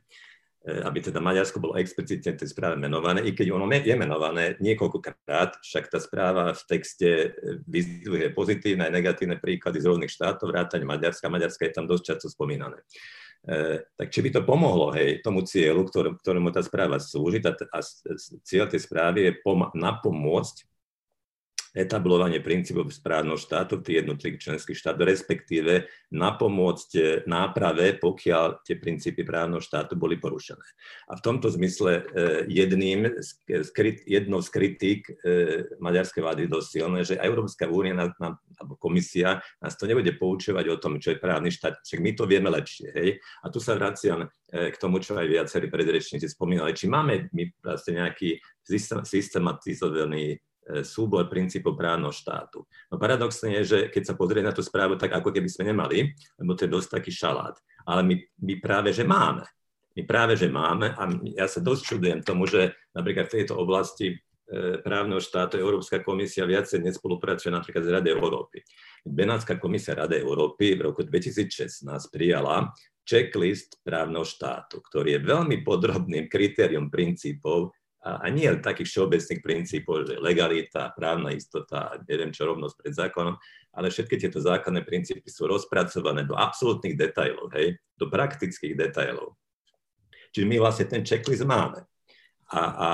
e, 0.62 0.78
aby 0.78 1.02
teda 1.02 1.18
Maďarsko 1.18 1.58
bolo 1.58 1.74
explicitne 1.74 2.38
v 2.38 2.40
tej 2.40 2.48
správe 2.54 2.78
menované, 2.78 3.26
i 3.26 3.34
keď 3.34 3.50
ono 3.50 3.66
je 3.66 3.94
menované 3.98 4.54
niekoľkokrát, 4.62 5.58
však 5.58 5.90
tá 5.90 5.98
správa 5.98 6.54
v 6.54 6.62
texte 6.70 7.34
vyzdvihuje 7.66 8.30
pozitívne 8.30 8.86
aj 8.86 8.94
negatívne 8.94 9.36
príklady 9.42 9.82
z 9.82 9.88
rôznych 9.90 10.12
štátov, 10.14 10.54
vrátane 10.54 10.86
Maďarska. 10.86 11.26
Maďarska 11.26 11.66
je 11.66 11.74
tam 11.74 11.90
dosť 11.90 12.14
často 12.14 12.30
spomínané. 12.30 12.78
E, 13.44 13.84
tak 14.00 14.08
či 14.08 14.24
by 14.24 14.30
to 14.32 14.40
pomohlo 14.48 14.88
hej, 14.96 15.20
tomu 15.20 15.44
cieľu, 15.44 15.84
ktorý, 15.84 16.16
ktorému 16.16 16.48
tá 16.48 16.64
správa 16.64 16.96
slúži, 16.96 17.44
tá, 17.44 17.52
a 17.52 17.78
cieľ 18.40 18.72
tej 18.72 18.80
správy 18.80 19.28
je 19.28 19.32
pom- 19.44 19.68
napomôcť 19.76 20.73
etablovanie 21.74 22.38
princípov 22.38 22.94
správneho 22.94 23.34
štátu 23.34 23.82
v 23.82 23.84
tých 23.84 23.96
jednotlivých 24.06 24.42
členských 24.46 24.78
štátoch, 24.78 25.10
respektíve 25.10 25.90
napomôcť 26.14 26.90
eh, 26.94 27.26
náprave, 27.26 27.98
pokiaľ 27.98 28.62
tie 28.62 28.78
princípy 28.78 29.26
právneho 29.26 29.58
štátu 29.58 29.98
boli 29.98 30.16
porušené. 30.22 30.62
A 31.10 31.18
v 31.18 31.24
tomto 31.26 31.50
zmysle 31.50 31.90
eh, 31.98 32.46
jedným, 32.46 33.10
jednou 34.06 34.40
z 34.40 34.48
kritík 34.54 35.10
eh, 35.10 35.66
maďarskej 35.82 36.22
vlády 36.22 36.46
dosť 36.46 36.68
silné, 36.70 37.02
že 37.02 37.18
Európska 37.18 37.66
únia 37.66 37.98
alebo 38.54 38.78
komisia 38.78 39.42
nás 39.58 39.74
to 39.74 39.90
nebude 39.90 40.14
poučovať 40.14 40.64
o 40.70 40.78
tom, 40.78 41.02
čo 41.02 41.10
je 41.10 41.18
právny 41.18 41.50
štát, 41.50 41.82
však 41.82 41.98
my 41.98 42.10
to 42.14 42.24
vieme 42.30 42.46
lepšie. 42.54 42.86
Hej? 42.94 43.18
A 43.42 43.50
tu 43.50 43.58
sa 43.58 43.74
vraciam 43.74 44.30
k 44.54 44.76
tomu, 44.78 45.02
čo 45.02 45.18
aj 45.18 45.26
viacerí 45.26 45.66
predrečníci 45.66 46.30
spomínali, 46.30 46.70
či 46.78 46.86
máme 46.86 47.26
my 47.34 47.50
vlastne 47.58 47.98
nejaký 47.98 48.38
systematizovaný 49.02 50.38
E, 50.38 50.53
súbor 50.84 51.28
princípov 51.28 51.76
právneho 51.76 52.12
štátu. 52.12 52.64
No 52.88 52.96
paradoxne 52.96 53.60
je, 53.60 53.62
že 53.64 53.78
keď 53.92 54.02
sa 54.12 54.14
pozrie 54.16 54.40
na 54.40 54.54
tú 54.54 54.64
správu, 54.64 54.96
tak 54.96 55.12
ako 55.12 55.28
keby 55.28 55.48
sme 55.48 55.74
nemali, 55.74 56.16
lebo 56.40 56.56
to 56.56 56.64
je 56.64 56.72
dosť 56.72 56.88
taký 57.00 57.12
šalát. 57.12 57.56
Ale 57.84 58.00
my, 58.00 58.16
my 58.40 58.54
práve, 58.64 58.90
že 58.96 59.04
máme. 59.04 59.44
My 59.94 60.02
práve, 60.02 60.34
že 60.34 60.50
máme 60.50 60.90
a 60.96 61.02
ja 61.38 61.46
sa 61.46 61.62
dosť 61.62 61.82
čudujem 61.86 62.20
tomu, 62.26 62.50
že 62.50 62.74
napríklad 62.96 63.30
v 63.30 63.34
tejto 63.38 63.54
oblasti 63.54 64.10
e, 64.10 64.16
právneho 64.82 65.22
štátu 65.22 65.54
Európska 65.54 66.02
komisia 66.02 66.42
viacej 66.48 66.82
nespolupracuje 66.82 67.54
napríklad 67.54 67.84
s 67.86 67.92
Radou 67.94 68.10
Európy. 68.10 68.58
Benátska 69.06 69.60
komisia 69.60 69.94
Rady 69.94 70.24
Európy 70.24 70.80
v 70.80 70.90
roku 70.90 71.04
2016 71.06 71.86
prijala 72.08 72.72
checklist 73.04 73.78
právneho 73.84 74.24
štátu, 74.24 74.80
ktorý 74.80 75.20
je 75.20 75.28
veľmi 75.28 75.60
podrobným 75.60 76.26
kritérium 76.26 76.88
princípov 76.88 77.76
a, 78.04 78.28
nie 78.28 78.44
takých 78.60 78.92
všeobecných 78.92 79.40
princípov, 79.40 80.04
že 80.04 80.20
legalita, 80.20 80.92
právna 80.92 81.32
istota, 81.32 81.96
neviem 82.04 82.28
čo, 82.28 82.44
rovnosť 82.52 82.74
pred 82.76 82.92
zákonom, 82.92 83.34
ale 83.72 83.88
všetky 83.88 84.20
tieto 84.20 84.44
základné 84.44 84.84
princípy 84.84 85.24
sú 85.32 85.48
rozpracované 85.48 86.28
do 86.28 86.36
absolútnych 86.36 87.00
detajlov, 87.00 87.48
hej, 87.56 87.80
do 87.96 88.12
praktických 88.12 88.76
detajlov. 88.76 89.32
Čiže 90.36 90.46
my 90.46 90.56
vlastne 90.60 90.86
ten 90.86 91.00
checklist 91.00 91.48
máme. 91.48 91.82
a, 92.52 92.60
a, 92.60 92.90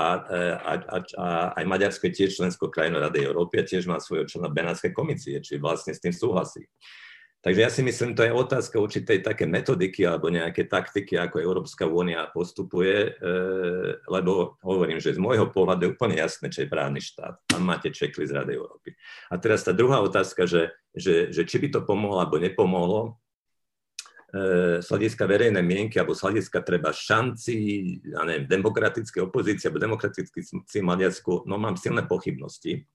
a, 0.55 0.73
a, 0.73 0.97
a 1.19 1.27
aj 1.59 1.65
Maďarsko 1.67 2.07
je 2.07 2.23
tiež 2.23 2.39
členskou 2.39 2.71
krajinou 2.71 3.03
Rady 3.03 3.27
Európy 3.27 3.59
a 3.59 3.67
tiež 3.67 3.83
má 3.85 3.99
svojho 3.99 4.25
člena 4.25 4.47
Benátskej 4.47 4.95
komisie, 4.95 5.43
či 5.43 5.59
vlastne 5.59 5.91
s 5.91 5.99
tým 5.99 6.15
súhlasí. 6.15 6.63
Takže 7.41 7.59
ja 7.61 7.73
si 7.73 7.81
myslím, 7.81 8.13
to 8.13 8.21
je 8.21 8.29
otázka 8.29 8.77
určitej 8.77 9.25
také 9.25 9.49
metodiky 9.49 10.05
alebo 10.05 10.29
nejaké 10.29 10.69
taktiky, 10.69 11.17
ako 11.17 11.41
Európska 11.41 11.89
únia 11.89 12.29
postupuje, 12.29 13.17
e, 13.17 13.33
lebo 14.05 14.61
hovorím, 14.61 15.01
že 15.01 15.17
z 15.17 15.19
môjho 15.19 15.49
pohľadu 15.49 15.89
je 15.89 15.93
úplne 15.97 16.21
jasné, 16.21 16.53
čo 16.53 16.61
je 16.61 16.69
právny 16.69 17.01
štát. 17.01 17.41
Tam 17.49 17.65
máte 17.65 17.89
čekli 17.89 18.29
z 18.29 18.37
Rady 18.37 18.53
Európy. 18.53 18.93
A 19.33 19.41
teraz 19.41 19.65
tá 19.65 19.73
druhá 19.73 20.05
otázka, 20.05 20.45
že, 20.45 20.69
že, 20.93 21.33
že 21.33 21.41
či 21.49 21.57
by 21.57 21.73
to 21.73 21.81
pomohlo 21.81 22.21
alebo 22.21 22.37
nepomohlo, 22.37 23.17
e, 24.37 24.77
z 24.77 24.85
hľadiska 24.85 25.25
verejnej 25.25 25.65
mienky 25.65 25.97
alebo 25.97 26.13
z 26.13 26.21
hľadiska 26.21 26.61
treba 26.61 26.93
šanci, 26.93 27.57
ja 28.05 28.21
neviem, 28.21 28.45
demokratické 28.45 29.17
opozície 29.17 29.65
alebo 29.65 29.81
demokratické 29.81 30.45
Maďarsku, 30.85 31.49
no 31.49 31.57
mám 31.57 31.73
silné 31.73 32.05
pochybnosti. 32.05 32.85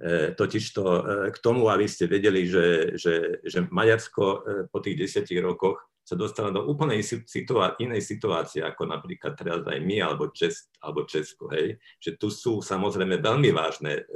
E, 0.00 0.32
totiž 0.32 0.72
to 0.72 0.84
e, 0.88 1.02
k 1.28 1.38
tomu, 1.44 1.68
aby 1.68 1.84
ste 1.84 2.08
vedeli, 2.08 2.48
že, 2.48 2.96
že, 2.96 3.44
že 3.44 3.68
Maďarsko 3.68 4.24
e, 4.24 4.38
po 4.72 4.80
tých 4.80 4.96
desiatich 4.96 5.44
rokoch 5.44 5.76
sa 6.00 6.16
dostalo 6.16 6.48
do 6.48 6.64
úplne 6.64 6.96
situá- 7.04 7.76
inej 7.76 8.08
situácie, 8.08 8.64
ako 8.64 8.88
napríklad 8.88 9.36
teraz 9.36 9.60
aj 9.60 9.76
my, 9.84 10.00
alebo, 10.00 10.32
Čes, 10.32 10.72
alebo 10.80 11.04
Česko, 11.04 11.52
hej. 11.52 11.76
Že 12.00 12.10
tu 12.16 12.32
sú 12.32 12.64
samozrejme 12.64 13.20
veľmi 13.20 13.52
vážne 13.52 14.08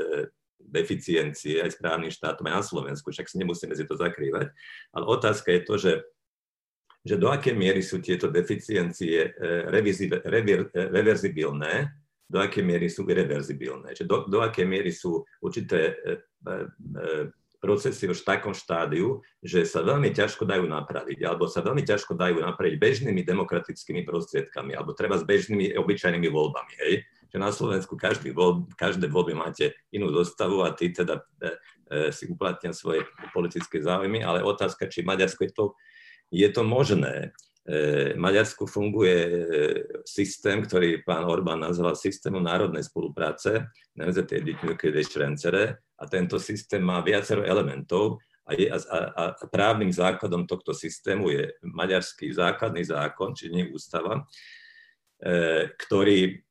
deficiencie 0.59 1.61
aj 1.61 1.77
správnym 1.77 2.09
štátom, 2.09 2.49
aj 2.49 2.55
na 2.59 2.65
Slovensku, 2.65 3.13
však 3.13 3.29
si 3.29 3.37
nemusíme 3.37 3.77
si 3.77 3.85
to 3.85 4.01
zakrývať. 4.01 4.51
Ale 4.97 5.05
otázka 5.07 5.53
je 5.55 5.63
to, 5.63 5.75
že, 5.79 5.93
že 7.05 7.15
do 7.21 7.29
akej 7.31 7.55
miery 7.55 7.85
sú 7.85 8.01
tieto 8.03 8.27
deficiencie 8.33 9.37
reverzibilné, 10.91 11.95
do 12.29 12.39
akej 12.41 12.65
miery 12.65 12.89
sú 12.89 13.05
irreverzibilné, 13.05 13.93
že 13.93 14.09
do, 14.09 14.25
do 14.25 14.41
akej 14.41 14.65
miery 14.65 14.91
sú 14.91 15.23
určité 15.45 15.93
e, 15.93 15.95
e, 16.49 16.53
e, 16.53 17.11
procesy 17.65 18.05
už 18.05 18.21
v 18.21 18.29
takom 18.37 18.53
štádiu, 18.53 19.25
že 19.41 19.65
sa 19.65 19.81
veľmi 19.81 20.13
ťažko 20.13 20.45
dajú 20.45 20.69
napraviť, 20.69 21.25
alebo 21.25 21.49
sa 21.49 21.65
veľmi 21.65 21.81
ťažko 21.81 22.13
dajú 22.13 22.45
napraviť 22.45 22.77
bežnými 22.77 23.25
demokratickými 23.25 24.05
prostriedkami, 24.05 24.77
alebo 24.77 24.93
treba 24.93 25.17
s 25.17 25.25
bežnými 25.25 25.73
obyčajnými 25.73 26.29
voľbami. 26.29 26.73
Hej? 26.85 27.09
Že 27.33 27.39
na 27.41 27.49
Slovensku 27.49 27.97
každý 27.97 28.37
voľb, 28.37 28.69
každé 28.77 29.09
voľby 29.09 29.33
máte 29.33 29.73
inú 29.97 30.13
zostavu 30.13 30.61
a 30.61 30.77
tí 30.77 30.93
teda 30.93 31.25
e, 31.41 31.57
e, 31.89 32.13
si 32.13 32.29
uplatnia 32.29 32.77
svoje 32.77 33.09
politické 33.33 33.81
záujmy, 33.81 34.21
ale 34.21 34.45
otázka, 34.45 34.85
či 34.93 35.01
Maďarsko 35.01 35.49
je 35.49 35.53
to, 35.57 35.65
je 36.29 36.49
to 36.53 36.61
možné. 36.61 37.33
E, 37.65 38.13
Maďarsku 38.13 38.69
funguje 38.69 39.17
e, 39.25 39.33
systém, 40.05 40.61
ktorý 40.61 41.01
pán 41.01 41.25
Orbán 41.25 41.65
nazval 41.65 41.97
systémom 41.97 42.45
národnej 42.45 42.85
spolupráce, 42.85 43.73
Nemzeti 43.97 44.37
Együttműködés 44.37 45.09
rendszere, 45.17 45.81
a 45.97 46.05
tento 46.05 46.37
systém 46.37 46.85
má 46.85 47.01
viacero 47.01 47.41
elementov 47.41 48.21
a, 48.45 48.53
je, 48.53 48.69
a, 48.69 48.77
a, 48.77 49.01
a 49.33 49.45
právnym 49.49 49.89
základom 49.89 50.45
tohto 50.45 50.77
systému 50.77 51.33
je 51.33 51.57
maďarský 51.65 52.37
základný 52.37 52.85
zákon, 52.85 53.33
či 53.33 53.49
nie 53.49 53.73
ústava, 53.73 54.29
e, 55.25 55.73
ktorý, 55.73 56.45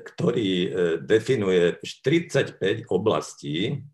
ktorý 0.00 0.50
definuje 1.04 1.76
45 1.84 2.88
oblastí, 2.88 3.84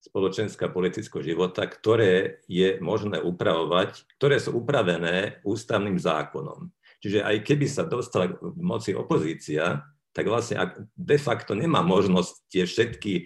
spoločenská 0.00 0.72
politického 0.72 1.20
života, 1.20 1.68
ktoré 1.68 2.40
je 2.48 2.80
možné 2.80 3.20
upravovať, 3.20 4.08
ktoré 4.16 4.40
sú 4.40 4.56
upravené 4.56 5.44
ústavným 5.44 6.00
zákonom. 6.00 6.72
Čiže 7.00 7.24
aj 7.24 7.36
keby 7.44 7.66
sa 7.68 7.84
dostala 7.84 8.32
k 8.32 8.36
moci 8.60 8.96
opozícia, 8.96 9.84
tak 10.12 10.24
vlastne 10.26 10.74
de 10.96 11.18
facto 11.20 11.52
nemá 11.56 11.80
možnosť 11.80 12.32
tie 12.50 12.64
všetky 12.66 13.12
e, 13.16 13.22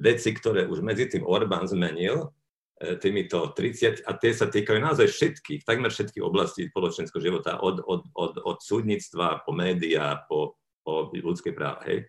veci, 0.00 0.30
ktoré 0.34 0.66
už 0.66 0.84
medzi 0.84 1.06
tým 1.06 1.24
Orbán 1.24 1.64
zmenil, 1.70 2.28
e, 2.76 2.96
týmito 2.98 3.52
30, 3.56 4.04
a 4.04 4.10
tie 4.16 4.32
sa 4.34 4.50
týkajú 4.50 4.78
naozaj 4.82 5.06
všetkých, 5.06 5.64
takmer 5.64 5.92
všetkých 5.92 6.24
oblastí 6.24 6.68
spoločenského 6.68 7.22
života, 7.22 7.62
od, 7.62 7.80
od, 7.86 8.02
od, 8.12 8.34
od 8.42 8.58
súdnictva 8.60 9.46
po 9.46 9.52
médiá, 9.54 10.20
po, 10.28 10.60
po 10.84 11.08
ľudské 11.14 11.54
práva. 11.54 11.86
Hej. 11.88 12.04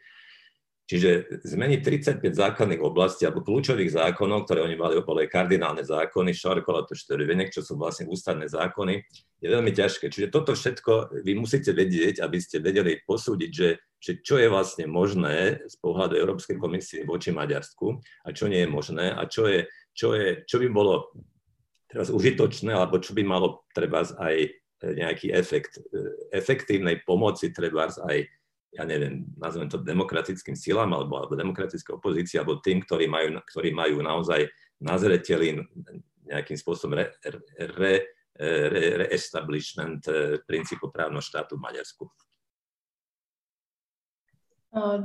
Čiže 0.92 1.40
zmeniť 1.48 1.80
35 2.20 2.36
základných 2.36 2.84
oblastí 2.84 3.24
alebo 3.24 3.48
kľúčových 3.48 3.96
zákonov, 3.96 4.44
ktoré 4.44 4.60
oni 4.68 4.76
mali 4.76 5.00
opole 5.00 5.24
kardinálne 5.24 5.88
zákony, 5.88 6.36
Šarkola 6.36 6.84
to 6.84 7.00
Štorivenek, 7.00 7.48
čo 7.48 7.64
sú 7.64 7.80
vlastne 7.80 8.12
ústavné 8.12 8.52
zákony, 8.52 9.00
je 9.40 9.48
veľmi 9.48 9.72
ťažké. 9.72 10.12
Čiže 10.12 10.28
toto 10.28 10.52
všetko 10.52 11.24
vy 11.24 11.32
musíte 11.40 11.72
vedieť, 11.72 12.20
aby 12.20 12.44
ste 12.44 12.60
vedeli 12.60 13.00
posúdiť, 13.08 13.52
že, 13.56 13.80
že 14.04 14.20
čo 14.20 14.36
je 14.36 14.52
vlastne 14.52 14.84
možné 14.92 15.64
z 15.64 15.76
pohľadu 15.80 16.20
Európskej 16.20 16.60
komisie 16.60 17.08
voči 17.08 17.32
Maďarsku 17.32 17.96
a 18.28 18.36
čo 18.36 18.52
nie 18.52 18.68
je 18.68 18.68
možné 18.68 19.16
a 19.16 19.24
čo, 19.32 19.48
je, 19.48 19.72
čo, 19.96 20.12
je, 20.12 20.44
čo 20.44 20.60
by 20.60 20.68
bolo 20.76 21.08
teraz 21.88 22.12
užitočné 22.12 22.76
alebo 22.76 23.00
čo 23.00 23.16
by 23.16 23.24
malo 23.24 23.64
treba 23.72 24.04
aj 24.04 24.60
nejaký 24.82 25.30
efekt 25.32 25.78
efektívnej 26.34 27.06
pomoci 27.06 27.54
treba 27.54 27.86
aj 27.88 28.28
ja 28.72 28.88
neviem, 28.88 29.28
nazvem 29.36 29.68
to 29.68 29.84
demokratickým 29.84 30.56
silám 30.56 30.96
alebo, 30.96 31.20
alebo 31.20 31.36
demokratické 31.36 31.92
opozícii, 31.92 32.40
alebo 32.40 32.64
tým, 32.64 32.80
ktorí 32.80 33.12
majú, 33.12 33.44
ktorí 33.44 33.76
majú 33.76 34.00
naozaj 34.00 34.48
na 34.80 34.96
zreteli 34.96 35.60
nejakým 36.24 36.56
spôsobom 36.56 36.96
re, 36.96 37.12
re, 37.20 37.94
re, 38.40 38.84
re-establishment 39.06 40.08
eh, 40.08 40.40
princípu 40.48 40.88
právneho 40.88 41.22
štátu 41.22 41.60
v 41.60 41.68
Maďarsku. 41.68 42.08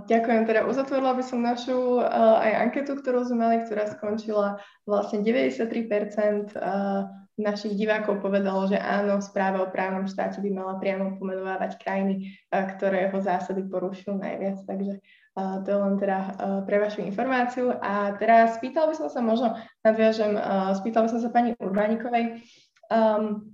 Ďakujem, 0.07 0.47
teda 0.47 0.63
uzatvorila 0.71 1.19
by 1.19 1.25
som 1.27 1.43
našu 1.43 1.99
aj 2.39 2.71
anketu, 2.71 2.95
ktorú 2.95 3.27
sme 3.27 3.51
mali, 3.51 3.57
ktorá 3.67 3.91
skončila 3.91 4.63
vlastne 4.87 5.27
93% 5.27 6.55
uh, 6.55 7.11
našich 7.37 7.77
divákov 7.77 8.25
povedalo, 8.25 8.65
že 8.65 8.81
áno, 8.81 9.21
správa 9.21 9.61
o 9.61 9.69
právnom 9.69 10.09
štáte 10.09 10.41
by 10.41 10.51
mala 10.55 10.81
priamo 10.81 11.21
pomenovávať 11.21 11.77
krajiny, 11.77 12.33
ktoré 12.49 13.11
jeho 13.11 13.21
zásady 13.21 13.69
porušujú 13.69 14.17
najviac. 14.17 14.65
Takže 14.65 15.05
to 15.37 15.69
je 15.69 15.79
len 15.79 15.95
teda 16.01 16.19
pre 16.65 16.81
vašu 16.81 17.05
informáciu. 17.05 17.77
A 17.77 18.17
teraz 18.17 18.57
spýtal 18.57 18.89
by 18.89 18.97
som 18.97 19.13
sa, 19.13 19.21
možno 19.21 19.53
nadviažem, 19.85 20.33
spýtal 20.81 21.05
by 21.05 21.11
som 21.13 21.21
sa 21.21 21.29
pani 21.29 21.53
Urbánikovej. 21.61 22.41
Um, 22.89 23.53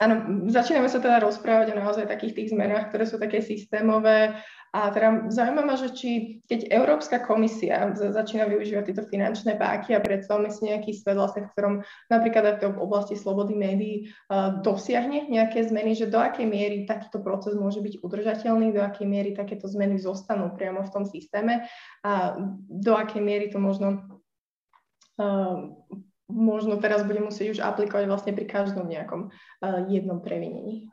Áno, 0.00 0.48
začíname 0.48 0.88
sa 0.88 0.96
teda 0.96 1.20
rozprávať 1.20 1.76
o 1.76 1.78
naozaj 1.84 2.08
takých 2.08 2.32
tých 2.32 2.48
zmenách, 2.56 2.88
ktoré 2.88 3.04
sú 3.04 3.20
také 3.20 3.44
systémové, 3.44 4.32
a 4.70 4.94
teda 4.94 5.26
zaujíma 5.34 5.66
ma, 5.66 5.74
že 5.74 5.90
či 5.90 6.10
keď 6.46 6.70
Európska 6.70 7.18
komisia 7.26 7.90
začína 7.90 8.46
využívať 8.46 8.84
tieto 8.86 9.02
finančné 9.02 9.58
páky 9.58 9.98
a 9.98 10.04
predstavme 10.04 10.46
si 10.46 10.70
nejaký 10.70 10.94
svet, 10.94 11.18
vlastne, 11.18 11.46
v 11.46 11.50
ktorom 11.50 11.74
napríklad 12.06 12.44
aj 12.54 12.78
v 12.78 12.78
oblasti 12.78 13.18
slobody 13.18 13.58
médií 13.58 14.14
dosiahne 14.62 15.26
nejaké 15.26 15.66
zmeny, 15.66 15.98
že 15.98 16.06
do 16.06 16.22
akej 16.22 16.46
miery 16.46 16.86
takýto 16.86 17.18
proces 17.18 17.58
môže 17.58 17.82
byť 17.82 17.98
udržateľný, 17.98 18.70
do 18.70 18.78
akej 18.78 19.10
miery 19.10 19.34
takéto 19.34 19.66
zmeny 19.66 19.98
zostanú 19.98 20.54
priamo 20.54 20.86
v 20.86 20.92
tom 20.94 21.02
systéme 21.02 21.66
a 22.06 22.38
do 22.70 22.92
akej 22.94 23.18
miery 23.18 23.50
to 23.50 23.58
možno 23.58 24.06
možno 26.30 26.78
teraz 26.78 27.02
bude 27.02 27.20
musieť 27.20 27.58
už 27.58 27.60
aplikovať 27.60 28.06
vlastne 28.06 28.32
pri 28.38 28.46
každom 28.46 28.86
nejakom 28.86 29.34
jednom 29.90 30.22
previnení. 30.22 30.88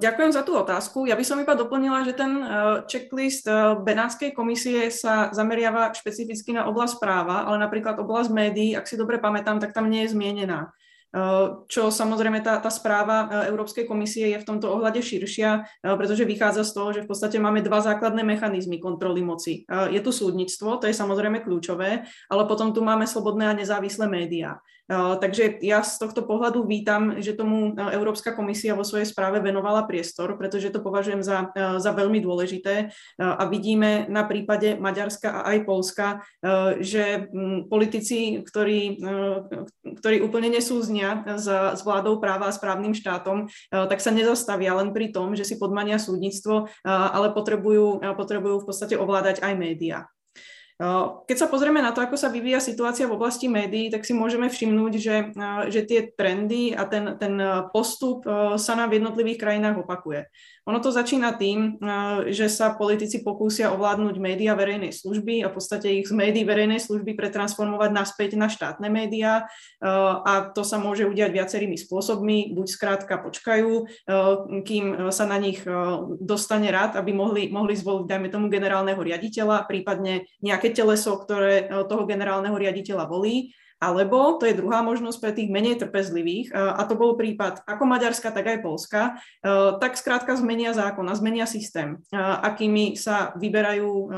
Ďakujem 0.00 0.32
za 0.32 0.40
tú 0.40 0.56
otázku. 0.56 1.04
Ja 1.04 1.20
by 1.20 1.24
som 1.26 1.36
iba 1.36 1.52
doplnila, 1.52 2.00
že 2.00 2.16
ten 2.16 2.32
e, 2.40 2.44
checklist 2.88 3.44
e, 3.44 3.76
Benátskej 3.76 4.32
komisie 4.32 4.88
sa 4.88 5.28
zameriava 5.36 5.92
špecificky 5.92 6.56
na 6.56 6.64
oblasť 6.64 6.96
práva, 6.96 7.44
ale 7.44 7.60
napríklad 7.60 8.00
oblasť 8.00 8.32
médií, 8.32 8.72
ak 8.72 8.88
si 8.88 8.96
dobre 8.96 9.20
pamätám, 9.20 9.60
tak 9.60 9.76
tam 9.76 9.92
nie 9.92 10.08
je 10.08 10.16
zmienená. 10.16 10.72
Eh, 11.10 11.46
čo 11.66 11.90
samozrejme 11.90 12.38
tá, 12.38 12.62
tá 12.62 12.70
správa 12.70 13.42
Európskej 13.50 13.82
komisie 13.82 14.30
je 14.30 14.38
v 14.38 14.46
tomto 14.46 14.70
ohľade 14.70 15.02
širšia, 15.02 15.82
pretože 15.98 16.22
vychádza 16.22 16.62
z 16.62 16.70
toho, 16.70 16.88
že 16.94 17.02
v 17.02 17.10
podstate 17.10 17.42
máme 17.42 17.66
dva 17.66 17.82
základné 17.82 18.22
mechanizmy 18.22 18.78
kontroly 18.78 19.18
moci. 19.18 19.66
Je 19.66 19.98
tu 19.98 20.14
súdnictvo, 20.14 20.78
to 20.78 20.86
je 20.86 20.94
samozrejme 20.94 21.42
kľúčové, 21.42 22.06
ale 22.30 22.42
potom 22.46 22.70
tu 22.70 22.86
máme 22.86 23.10
slobodné 23.10 23.50
a 23.50 23.58
nezávislé 23.58 24.06
médiá. 24.06 24.62
Takže 24.90 25.62
ja 25.62 25.86
z 25.86 26.02
tohto 26.02 26.26
pohľadu 26.26 26.66
vítam, 26.66 27.22
že 27.22 27.38
tomu 27.38 27.78
Európska 27.78 28.34
komisia 28.34 28.74
vo 28.74 28.82
svojej 28.82 29.06
správe 29.06 29.38
venovala 29.38 29.86
priestor, 29.86 30.34
pretože 30.34 30.74
to 30.74 30.82
považujem 30.82 31.22
za, 31.22 31.54
za 31.54 31.94
veľmi 31.94 32.18
dôležité 32.18 32.90
a 33.14 33.42
vidíme 33.46 34.10
na 34.10 34.26
prípade 34.26 34.74
Maďarska 34.74 35.30
a 35.30 35.54
aj 35.54 35.58
Polska, 35.62 36.06
že 36.82 37.30
politici, 37.70 38.42
ktorí, 38.42 38.98
ktorí 40.02 40.26
úplne 40.26 40.50
nesúznia 40.50 41.22
s, 41.38 41.46
s 41.46 41.80
vládou 41.86 42.18
práva 42.18 42.50
a 42.50 42.56
správnym 42.56 42.90
štátom, 42.90 43.46
tak 43.70 44.02
sa 44.02 44.10
nezastavia 44.10 44.74
len 44.74 44.90
pri 44.90 45.14
tom, 45.14 45.38
že 45.38 45.46
si 45.46 45.54
podmania 45.54 46.02
súdnictvo, 46.02 46.66
ale 46.82 47.30
potrebujú, 47.30 48.02
potrebujú 48.18 48.66
v 48.66 48.66
podstate 48.66 48.98
ovládať 48.98 49.38
aj 49.38 49.54
médiá. 49.54 50.10
Keď 51.28 51.36
sa 51.36 51.44
pozrieme 51.52 51.84
na 51.84 51.92
to, 51.92 52.00
ako 52.00 52.16
sa 52.16 52.32
vyvíja 52.32 52.56
situácia 52.56 53.04
v 53.04 53.12
oblasti 53.12 53.52
médií, 53.52 53.92
tak 53.92 54.08
si 54.08 54.16
môžeme 54.16 54.48
všimnúť, 54.48 54.92
že, 54.96 55.16
že 55.68 55.80
tie 55.84 56.08
trendy 56.08 56.72
a 56.72 56.88
ten, 56.88 57.20
ten 57.20 57.36
postup 57.68 58.24
sa 58.56 58.72
nám 58.80 58.88
v 58.88 58.96
jednotlivých 58.96 59.44
krajinách 59.44 59.84
opakuje. 59.84 60.32
Ono 60.70 60.78
to 60.78 60.94
začína 60.94 61.34
tým, 61.34 61.82
že 62.30 62.46
sa 62.46 62.78
politici 62.78 63.26
pokúsia 63.26 63.74
ovládnuť 63.74 64.22
médiá 64.22 64.54
verejnej 64.54 64.94
služby 64.94 65.42
a 65.42 65.50
v 65.50 65.58
podstate 65.58 65.90
ich 65.98 66.06
z 66.06 66.14
médií 66.14 66.46
verejnej 66.46 66.78
služby 66.78 67.18
pretransformovať 67.18 67.90
naspäť 67.90 68.38
na 68.38 68.46
štátne 68.46 68.86
médiá 68.86 69.50
a 69.82 70.54
to 70.54 70.62
sa 70.62 70.78
môže 70.78 71.10
udiať 71.10 71.34
viacerými 71.34 71.74
spôsobmi. 71.74 72.54
Buď 72.54 72.66
skrátka 72.70 73.18
počkajú, 73.18 73.90
kým 74.62 75.10
sa 75.10 75.26
na 75.26 75.42
nich 75.42 75.58
dostane 76.22 76.70
rád, 76.70 76.94
aby 76.94 77.10
mohli, 77.10 77.50
mohli 77.50 77.74
zvoliť, 77.74 78.06
dajme 78.06 78.30
tomu, 78.30 78.46
generálneho 78.46 79.02
riaditeľa, 79.02 79.66
prípadne 79.66 80.30
nejaké 80.38 80.70
teleso, 80.70 81.18
ktoré 81.18 81.66
toho 81.90 82.06
generálneho 82.06 82.54
riaditeľa 82.54 83.10
volí 83.10 83.50
alebo, 83.80 84.36
to 84.36 84.44
je 84.44 84.54
druhá 84.60 84.84
možnosť 84.84 85.18
pre 85.18 85.32
tých 85.32 85.48
menej 85.48 85.80
trpezlivých, 85.80 86.52
e, 86.52 86.54
a 86.54 86.84
to 86.84 87.00
bol 87.00 87.16
prípad 87.16 87.64
ako 87.64 87.88
Maďarska, 87.88 88.28
tak 88.28 88.44
aj 88.44 88.58
Polska, 88.60 89.16
e, 89.40 89.52
tak 89.80 89.96
skrátka 89.96 90.36
zmenia 90.36 90.76
zákon 90.76 91.08
a 91.08 91.16
zmenia 91.16 91.48
systém, 91.48 91.96
e, 92.12 92.20
akými 92.20 93.00
sa 93.00 93.32
vyberajú 93.40 94.12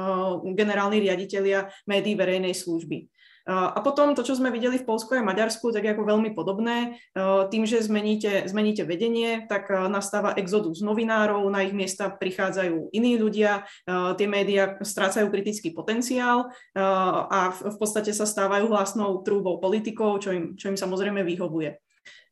generálni 0.58 0.98
riaditeľia 0.98 1.70
médií 1.86 2.18
verejnej 2.18 2.52
služby. 2.58 3.06
A 3.42 3.74
potom 3.82 4.14
to, 4.14 4.22
čo 4.22 4.38
sme 4.38 4.54
videli 4.54 4.78
v 4.78 4.86
Polsku 4.86 5.18
a 5.18 5.26
Maďarsku, 5.26 5.74
tak 5.74 5.82
je 5.82 5.98
ako 5.98 6.06
veľmi 6.06 6.30
podobné. 6.30 7.02
Tým, 7.50 7.66
že 7.66 7.82
zmeníte, 7.82 8.46
zmeníte 8.46 8.86
vedenie, 8.86 9.50
tak 9.50 9.66
nastáva 9.90 10.38
exodus 10.38 10.78
novinárov, 10.78 11.42
na 11.50 11.66
ich 11.66 11.74
miesta 11.74 12.06
prichádzajú 12.06 12.94
iní 12.94 13.18
ľudia, 13.18 13.66
tie 13.90 14.28
médiá 14.30 14.78
strácajú 14.78 15.26
kritický 15.34 15.74
potenciál 15.74 16.54
a 16.78 17.50
v 17.50 17.76
podstate 17.82 18.14
sa 18.14 18.30
stávajú 18.30 18.70
hlasnou 18.70 19.26
trúbou 19.26 19.58
politikov, 19.58 20.22
čo 20.22 20.30
im, 20.30 20.54
čo 20.54 20.70
im 20.70 20.78
samozrejme 20.78 21.26
vyhovuje. 21.26 21.81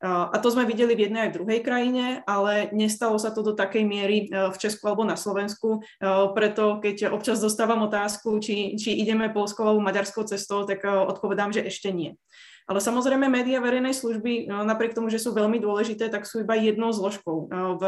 A 0.01 0.33
to 0.41 0.49
sme 0.49 0.65
videli 0.65 0.97
v 0.97 1.09
jednej 1.09 1.29
aj 1.29 1.31
v 1.33 1.37
druhej 1.45 1.61
krajine, 1.61 2.25
ale 2.25 2.73
nestalo 2.73 3.21
sa 3.21 3.29
to 3.29 3.45
do 3.45 3.53
takej 3.53 3.85
miery 3.85 4.33
e, 4.33 4.49
v 4.49 4.57
Česku 4.57 4.89
alebo 4.89 5.05
na 5.05 5.13
Slovensku. 5.13 5.85
E, 6.01 6.09
preto 6.33 6.81
keď 6.81 7.13
občas 7.13 7.37
dostávam 7.37 7.85
otázku, 7.85 8.41
či, 8.41 8.81
či 8.81 8.97
ideme 8.97 9.29
polskou 9.29 9.69
alebo 9.69 9.85
maďarskou 9.85 10.25
cestou, 10.25 10.65
tak 10.65 10.81
e, 10.81 10.89
odpovedám, 10.89 11.53
že 11.53 11.69
ešte 11.69 11.93
nie. 11.93 12.17
Ale 12.65 12.81
samozrejme 12.81 13.29
médiá 13.29 13.61
verejnej 13.61 13.93
služby, 13.93 14.49
napriek 14.49 14.97
tomu, 14.97 15.13
že 15.13 15.21
sú 15.21 15.37
veľmi 15.37 15.61
dôležité, 15.61 16.09
tak 16.09 16.25
sú 16.25 16.47
iba 16.47 16.55
jednou 16.55 16.95
zložkou 16.95 17.51
v, 17.51 17.83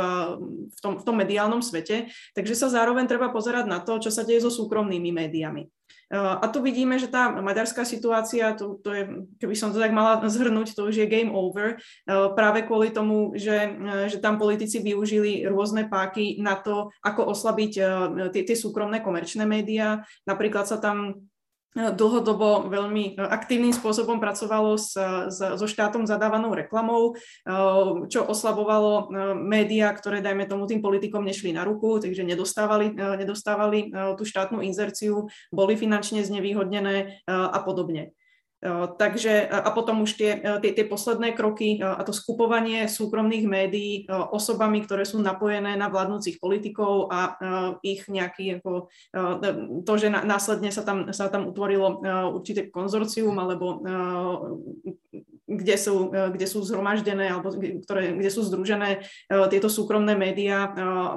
v, 0.74 0.78
tom, 0.82 0.98
v 0.98 1.02
tom 1.06 1.14
mediálnom 1.14 1.62
svete. 1.62 2.10
Takže 2.34 2.58
sa 2.58 2.66
zároveň 2.66 3.06
treba 3.06 3.30
pozerať 3.30 3.70
na 3.70 3.78
to, 3.78 4.02
čo 4.02 4.10
sa 4.10 4.26
deje 4.26 4.42
so 4.42 4.50
súkromnými 4.50 5.14
médiami. 5.14 5.70
A 6.12 6.44
tu 6.52 6.60
vidíme, 6.60 7.00
že 7.00 7.08
tá 7.08 7.32
maďarská 7.32 7.88
situácia, 7.88 8.52
to, 8.52 8.76
to 8.84 8.92
je, 8.92 9.02
keby 9.40 9.56
som 9.56 9.72
to 9.72 9.80
tak 9.80 9.96
mala 9.96 10.20
zhrnúť, 10.28 10.76
to 10.76 10.92
už 10.92 11.00
je 11.00 11.08
game 11.08 11.32
over, 11.32 11.80
práve 12.36 12.68
kvôli 12.68 12.92
tomu, 12.92 13.32
že, 13.32 13.72
že 14.12 14.20
tam 14.20 14.36
politici 14.36 14.84
využili 14.84 15.48
rôzne 15.48 15.88
páky 15.88 16.36
na 16.36 16.60
to, 16.60 16.92
ako 17.00 17.32
oslabiť 17.32 17.72
tie, 18.28 18.42
tie 18.44 18.56
súkromné 18.56 19.00
komerčné 19.00 19.48
médiá. 19.48 20.04
Napríklad 20.28 20.68
sa 20.68 20.76
tam 20.76 21.24
dlhodobo 21.73 22.68
veľmi 22.68 23.16
aktívnym 23.16 23.73
spôsobom 23.73 24.20
pracovalo 24.20 24.77
s, 24.77 24.93
s, 25.33 25.39
so 25.41 25.66
štátom 25.66 26.05
zadávanou 26.05 26.53
reklamou, 26.53 27.16
čo 28.12 28.20
oslabovalo 28.29 29.09
médiá, 29.41 29.89
ktoré, 29.97 30.20
dajme 30.20 30.45
tomu, 30.45 30.68
tým 30.68 30.85
politikom 30.85 31.25
nešli 31.25 31.57
na 31.57 31.64
ruku, 31.64 31.97
takže 31.97 32.29
nedostávali, 32.29 32.93
nedostávali 32.93 33.89
tú 34.20 34.25
štátnu 34.29 34.61
inzerciu, 34.61 35.33
boli 35.49 35.75
finančne 35.81 36.20
znevýhodnené 36.20 37.25
a 37.29 37.59
podobne. 37.64 38.12
Takže 38.94 39.50
a 39.50 39.74
potom 39.74 40.06
už 40.06 40.14
tie, 40.14 40.30
tie, 40.62 40.70
tie 40.70 40.86
posledné 40.86 41.34
kroky 41.34 41.82
a 41.82 41.98
to 42.06 42.14
skupovanie 42.14 42.86
súkromných 42.86 43.42
médií 43.42 44.06
osobami, 44.06 44.86
ktoré 44.86 45.02
sú 45.02 45.18
napojené 45.18 45.74
na 45.74 45.90
vládnúcich 45.90 46.38
politikov 46.38 47.10
a 47.10 47.34
ich 47.82 48.06
nejaký, 48.06 48.62
ako, 48.62 48.86
to, 49.82 49.92
že 49.98 50.14
následne 50.14 50.70
sa 50.70 50.86
tam, 50.86 51.10
sa 51.10 51.26
tam 51.26 51.50
utvorilo 51.50 52.06
určité 52.38 52.70
konzorcium 52.70 53.34
alebo 53.34 53.82
kde 55.50 55.74
sú, 55.74 56.14
kde 56.14 56.46
sú 56.46 56.62
zhromaždené 56.62 57.34
alebo 57.34 57.50
ktoré, 57.58 58.14
kde 58.14 58.30
sú 58.30 58.46
združené 58.46 59.02
tieto 59.50 59.66
súkromné 59.66 60.14
médiá 60.14 60.70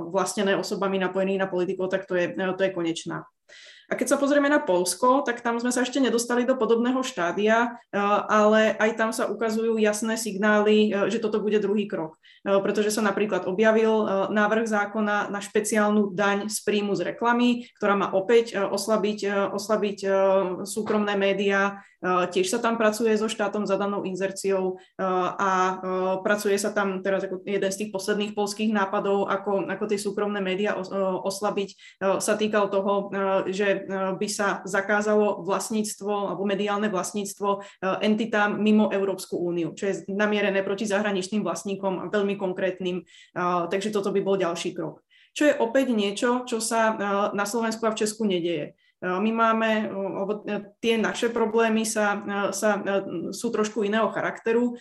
vlastnené 0.10 0.58
osobami 0.58 0.98
napojených 0.98 1.46
na 1.46 1.48
politikov, 1.48 1.94
tak 1.94 2.10
to 2.10 2.18
je, 2.18 2.34
to 2.34 2.62
je 2.66 2.74
konečná. 2.74 3.22
A 3.86 3.94
keď 3.94 4.16
sa 4.16 4.18
pozrieme 4.18 4.50
na 4.50 4.58
Polsko, 4.58 5.22
tak 5.22 5.46
tam 5.46 5.62
sme 5.62 5.70
sa 5.70 5.86
ešte 5.86 6.02
nedostali 6.02 6.42
do 6.42 6.58
podobného 6.58 7.06
štádia, 7.06 7.78
eh, 7.94 8.00
ale 8.30 8.74
aj 8.82 8.92
tam 8.98 9.10
sa 9.14 9.30
ukazujú 9.30 9.78
jasné 9.78 10.18
signály, 10.18 10.90
eh, 10.90 11.06
že 11.14 11.22
toto 11.22 11.38
bude 11.38 11.62
druhý 11.62 11.86
krok. 11.86 12.18
Eh, 12.46 12.58
pretože 12.66 12.90
sa 12.90 13.06
napríklad 13.06 13.46
objavil 13.46 14.08
návrh 14.30 14.66
zákona 14.66 15.30
na 15.30 15.40
špeciálnu 15.42 16.14
daň 16.14 16.50
z 16.50 16.58
príjmu 16.66 16.98
z 16.98 17.14
reklamy, 17.14 17.70
ktorá 17.78 17.94
má 17.98 18.08
opäť 18.14 18.58
oslabiť, 18.58 19.52
oslabiť 19.54 19.98
súkromné 20.64 21.18
médiá. 21.18 21.82
Tiež 22.06 22.54
sa 22.54 22.62
tam 22.62 22.78
pracuje 22.78 23.18
so 23.18 23.26
štátom 23.26 23.66
zadanou 23.66 24.06
inzerciou 24.06 24.78
a 25.02 25.82
pracuje 26.22 26.54
sa 26.62 26.70
tam 26.70 27.02
teraz 27.02 27.26
ako 27.26 27.42
jeden 27.46 27.72
z 27.72 27.80
tých 27.86 27.92
posledných 27.94 28.38
polských 28.38 28.70
nápadov, 28.70 29.26
ako, 29.26 29.66
ako 29.66 29.84
tie 29.90 30.00
súkromné 30.00 30.38
médiá 30.38 30.78
oslabiť, 31.26 31.98
sa 32.22 32.34
týkal 32.38 32.70
toho, 32.70 33.10
že 33.50 33.75
Eh, 33.76 34.14
by 34.16 34.28
sa 34.32 34.64
zakázalo 34.64 35.44
vlastníctvo 35.44 36.32
alebo 36.32 36.48
mediálne 36.48 36.88
vlastníctvo 36.88 37.50
eh, 37.60 38.08
entitám 38.08 38.56
mimo 38.58 38.88
Európsku 38.90 39.36
úniu, 39.36 39.76
čo 39.76 39.92
je 39.92 39.96
namierené 40.08 40.64
proti 40.64 40.88
zahraničným 40.88 41.44
vlastníkom 41.44 42.08
veľmi 42.10 42.40
konkrétnym. 42.40 43.04
Eh, 43.04 43.64
takže 43.68 43.92
toto 43.92 44.16
by 44.16 44.22
bol 44.24 44.40
ďalší 44.40 44.72
krok. 44.72 45.04
Čo 45.36 45.52
je 45.52 45.58
opäť 45.60 45.92
niečo, 45.92 46.48
čo 46.48 46.64
sa 46.64 46.96
na 47.36 47.44
Slovensku 47.44 47.84
a 47.84 47.92
v 47.92 48.00
Česku 48.00 48.24
nedieje. 48.24 48.72
My 49.06 49.30
máme, 49.30 49.70
tie 50.82 50.98
naše 50.98 51.30
problémy 51.30 51.86
sa, 51.86 52.18
sa, 52.50 52.82
sú 53.30 53.54
trošku 53.54 53.86
iného 53.86 54.10
charakteru. 54.10 54.74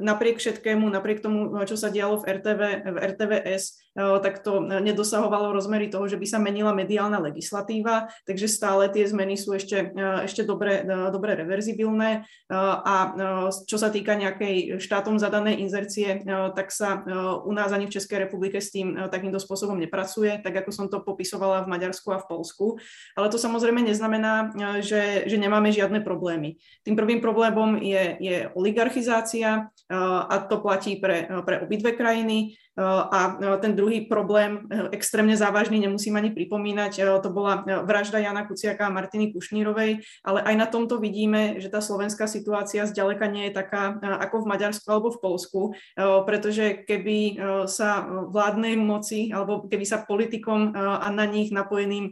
Napriek 0.00 0.40
všetkému, 0.40 0.88
napriek 0.88 1.20
tomu, 1.20 1.52
čo 1.68 1.76
sa 1.76 1.92
dialo 1.92 2.24
v, 2.24 2.40
RTV, 2.40 2.62
v 2.88 2.96
RTVS, 3.12 3.84
tak 3.94 4.42
to 4.42 4.58
nedosahovalo 4.58 5.54
rozmery 5.54 5.86
toho, 5.92 6.08
že 6.08 6.18
by 6.18 6.26
sa 6.26 6.42
menila 6.42 6.74
mediálna 6.74 7.22
legislatíva, 7.22 8.10
takže 8.26 8.50
stále 8.50 8.90
tie 8.90 9.06
zmeny 9.06 9.38
sú 9.38 9.54
ešte, 9.54 9.94
ešte 10.26 10.42
dobre, 10.42 10.82
dobre 11.14 11.38
reverzibilné. 11.38 12.26
A 12.50 12.94
čo 13.68 13.76
sa 13.78 13.94
týka 13.94 14.18
nejakej 14.18 14.82
štátom 14.82 15.20
zadanej 15.20 15.62
inzercie, 15.62 16.26
tak 16.58 16.74
sa 16.74 17.06
u 17.44 17.52
nás 17.54 17.70
ani 17.70 17.86
v 17.86 17.94
Českej 17.94 18.26
republike 18.26 18.58
s 18.58 18.74
tým 18.74 18.98
takýmto 19.12 19.38
spôsobom 19.38 19.78
nepracuje, 19.78 20.42
tak 20.42 20.64
ako 20.64 20.70
som 20.74 20.86
to 20.90 21.04
popisovala 21.04 21.62
v 21.62 21.70
Maďarsku 21.70 22.08
a 22.10 22.18
v 22.18 22.26
Polsku. 22.26 22.66
Ale 23.14 23.30
to 23.34 23.42
samozrejme 23.42 23.82
neznamená, 23.82 24.54
e, 24.54 24.86
že, 24.86 25.02
že 25.26 25.34
nemáme 25.34 25.74
žiadne 25.74 25.98
problémy. 26.06 26.62
Tým 26.86 26.94
prvým 26.94 27.18
problémom 27.18 27.82
je, 27.82 28.14
je 28.22 28.36
oligarchizácia 28.54 29.50
e, 29.58 29.94
a 30.30 30.38
to 30.46 30.62
platí 30.62 31.02
pre, 31.02 31.26
pre 31.42 31.58
obidve 31.66 31.98
krajiny. 31.98 32.54
A 32.76 33.38
ten 33.62 33.78
druhý 33.78 34.02
problém, 34.10 34.66
e, 34.66 34.90
extrémne 34.98 35.38
závažný, 35.38 35.78
nemusím 35.78 36.18
ani 36.18 36.34
pripomínať, 36.34 36.92
e, 36.98 37.02
to 37.22 37.30
bola 37.30 37.62
e, 37.62 37.86
vražda 37.86 38.18
Jana 38.18 38.50
Kuciaka 38.50 38.90
a 38.90 38.94
Martiny 38.94 39.30
Kušnírovej, 39.30 40.02
ale 40.26 40.38
aj 40.42 40.54
na 40.58 40.66
tomto 40.66 40.98
vidíme, 40.98 41.62
že 41.62 41.70
tá 41.70 41.78
slovenská 41.78 42.26
situácia 42.26 42.82
zďaleka 42.82 43.30
nie 43.30 43.46
je 43.46 43.62
taká 43.62 43.94
ako 44.02 44.42
v 44.42 44.50
Maďarsku 44.50 44.86
alebo 44.90 45.14
v 45.14 45.22
Polsku, 45.22 45.60
pretože 46.26 46.82
keby 46.86 47.38
sa 47.70 48.04
vládnej 48.30 48.74
moci 48.74 49.30
alebo 49.30 49.66
keby 49.66 49.86
sa 49.86 50.02
politikom 50.02 50.74
a 50.74 51.06
na 51.12 51.26
nich 51.28 51.54
napojeným 51.54 52.10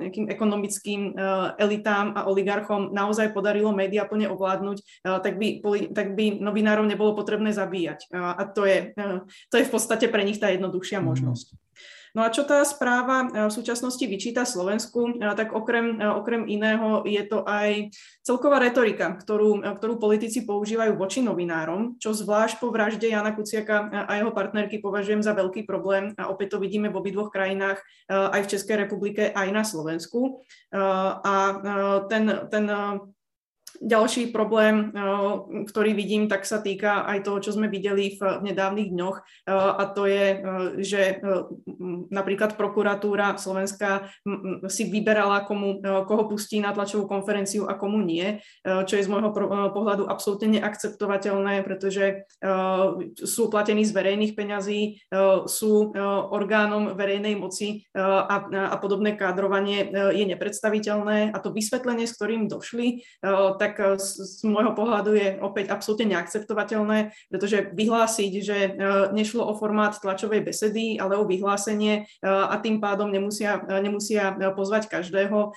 nejakým 0.00 0.26
ekonomickým 0.30 1.14
elitám 1.60 2.16
a 2.16 2.26
oligarchom 2.26 2.90
naozaj 2.90 3.30
podarilo 3.30 3.70
médiá 3.74 4.08
plne 4.08 4.30
ovládnuť, 4.32 5.04
tak 5.04 5.34
by, 5.36 5.48
tak 5.92 6.16
by 6.16 6.40
novinárov 6.40 6.86
nebolo 6.88 7.14
potrebné 7.14 7.52
zabíjať. 7.52 8.10
A 8.14 8.42
to 8.48 8.64
je, 8.64 8.96
to 9.50 9.54
je 9.60 9.64
v 9.64 9.72
podstate 9.72 9.83
podstate 9.84 10.08
pre 10.08 10.24
nich 10.24 10.40
tá 10.40 10.48
jednoduchšia 10.48 11.04
mhm. 11.04 11.06
možnosť. 11.12 11.46
No 12.14 12.22
a 12.22 12.30
čo 12.30 12.46
tá 12.46 12.62
správa 12.62 13.26
v 13.26 13.50
súčasnosti 13.50 14.06
vyčíta 14.06 14.46
Slovensku, 14.46 15.18
tak 15.34 15.50
okrem, 15.50 15.98
okrem 15.98 16.46
iného 16.46 17.02
je 17.02 17.18
to 17.26 17.42
aj 17.42 17.90
celková 18.22 18.62
retorika, 18.62 19.18
ktorú, 19.18 19.66
ktorú 19.82 19.98
politici 19.98 20.46
používajú 20.46 20.94
voči 20.94 21.26
novinárom, 21.26 21.98
čo 21.98 22.14
zvlášť 22.14 22.62
po 22.62 22.70
vražde 22.70 23.10
Jana 23.10 23.34
Kuciaka 23.34 24.06
a 24.06 24.14
jeho 24.14 24.30
partnerky 24.30 24.78
považujem 24.78 25.26
za 25.26 25.34
veľký 25.34 25.66
problém 25.66 26.14
a 26.14 26.30
opäť 26.30 26.54
to 26.54 26.62
vidíme 26.62 26.86
v 26.86 27.02
obidvoch 27.02 27.34
krajinách, 27.34 27.82
aj 28.06 28.46
v 28.46 28.50
Českej 28.54 28.86
republike, 28.86 29.34
aj 29.34 29.50
na 29.50 29.66
Slovensku. 29.66 30.46
A 30.70 31.34
ten, 32.06 32.46
ten 32.46 32.64
ďalší 33.82 34.30
problém, 34.30 34.94
ktorý 35.66 35.90
vidím, 35.96 36.30
tak 36.30 36.46
sa 36.46 36.62
týka 36.62 37.06
aj 37.06 37.26
toho, 37.26 37.38
čo 37.42 37.50
sme 37.54 37.66
videli 37.66 38.14
v 38.14 38.22
nedávnych 38.44 38.90
dňoch 38.94 39.16
a 39.50 39.84
to 39.90 40.06
je, 40.06 40.26
že 40.82 41.00
napríklad 42.10 42.54
prokuratúra 42.54 43.34
Slovenska 43.40 44.08
si 44.70 44.86
vyberala, 44.86 45.46
komu, 45.48 45.82
koho 45.82 46.24
pustí 46.30 46.62
na 46.62 46.70
tlačovú 46.70 47.08
konferenciu 47.10 47.66
a 47.66 47.74
komu 47.74 48.02
nie, 48.04 48.42
čo 48.62 48.94
je 48.94 49.04
z 49.04 49.10
môjho 49.10 49.34
pohľadu 49.72 50.06
absolútne 50.06 50.60
neakceptovateľné, 50.60 51.66
pretože 51.66 52.28
sú 53.18 53.42
platení 53.50 53.82
z 53.82 53.92
verejných 53.94 54.36
peňazí, 54.36 55.02
sú 55.48 55.94
orgánom 56.30 56.94
verejnej 56.94 57.34
moci 57.38 57.86
a, 57.96 58.44
a 58.48 58.76
podobné 58.78 59.16
kádrovanie 59.18 59.90
je 60.14 60.24
nepredstaviteľné. 60.28 61.32
A 61.34 61.38
to 61.40 61.54
vysvetlenie, 61.54 62.04
s 62.04 62.16
ktorým 62.16 62.46
došli, 62.46 63.04
tak 63.64 63.74
tak 63.74 63.98
z, 63.98 64.22
z 64.22 64.44
môjho 64.46 64.76
pohľadu 64.76 65.16
je 65.16 65.28
opäť 65.42 65.74
absolútne 65.74 66.14
neakceptovateľné, 66.14 67.16
pretože 67.32 67.72
vyhlásiť, 67.74 68.32
že 68.44 68.58
e, 68.60 68.70
nešlo 69.16 69.42
o 69.42 69.56
formát 69.58 69.96
tlačovej 69.98 70.44
besedy, 70.46 71.00
ale 71.00 71.18
o 71.18 71.24
vyhlásenie 71.24 72.04
e, 72.04 72.28
a 72.28 72.54
tým 72.62 72.78
pádom 72.78 73.10
nemusia, 73.10 73.64
nemusia 73.80 74.36
pozvať 74.54 74.86
každého. 74.92 75.56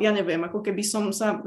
Ja 0.00 0.10
neviem, 0.10 0.40
ako 0.42 0.64
keby 0.64 0.82
som 0.82 1.12
sa 1.12 1.38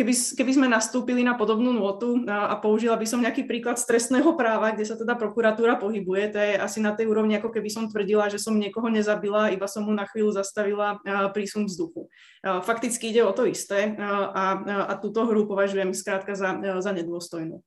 keby, 0.00 0.12
keby 0.16 0.52
sme 0.56 0.66
nastúpili 0.72 1.20
na 1.20 1.36
podobnú 1.36 1.76
notu 1.76 2.24
a, 2.24 2.48
a 2.48 2.54
použila 2.56 2.96
by 2.96 3.04
som 3.04 3.20
nejaký 3.20 3.44
príklad 3.44 3.76
z 3.76 3.84
trestného 3.84 4.32
práva, 4.32 4.72
kde 4.72 4.88
sa 4.88 4.96
teda 4.96 5.12
prokuratúra 5.12 5.76
pohybuje, 5.76 6.24
to 6.32 6.38
je 6.40 6.52
asi 6.56 6.80
na 6.80 6.96
tej 6.96 7.12
úrovni, 7.12 7.36
ako 7.36 7.52
keby 7.52 7.68
som 7.68 7.84
tvrdila, 7.92 8.32
že 8.32 8.40
som 8.40 8.56
niekoho 8.56 8.88
nezabila, 8.88 9.52
iba 9.52 9.68
som 9.68 9.84
mu 9.84 9.92
na 9.92 10.08
chvíľu 10.08 10.32
zastavila 10.32 10.96
prísun 11.36 11.68
vzduchu. 11.68 12.08
Fakticky 12.40 13.12
ide 13.12 13.20
o 13.20 13.36
to 13.36 13.44
isté 13.44 13.92
a, 14.00 14.32
a, 14.32 14.44
a 14.88 14.92
túto 14.96 15.28
hru 15.28 15.44
považujem 15.44 15.92
skrátka 15.92 16.32
za, 16.32 16.56
za 16.80 16.90
nedôstojnú. 16.96 17.60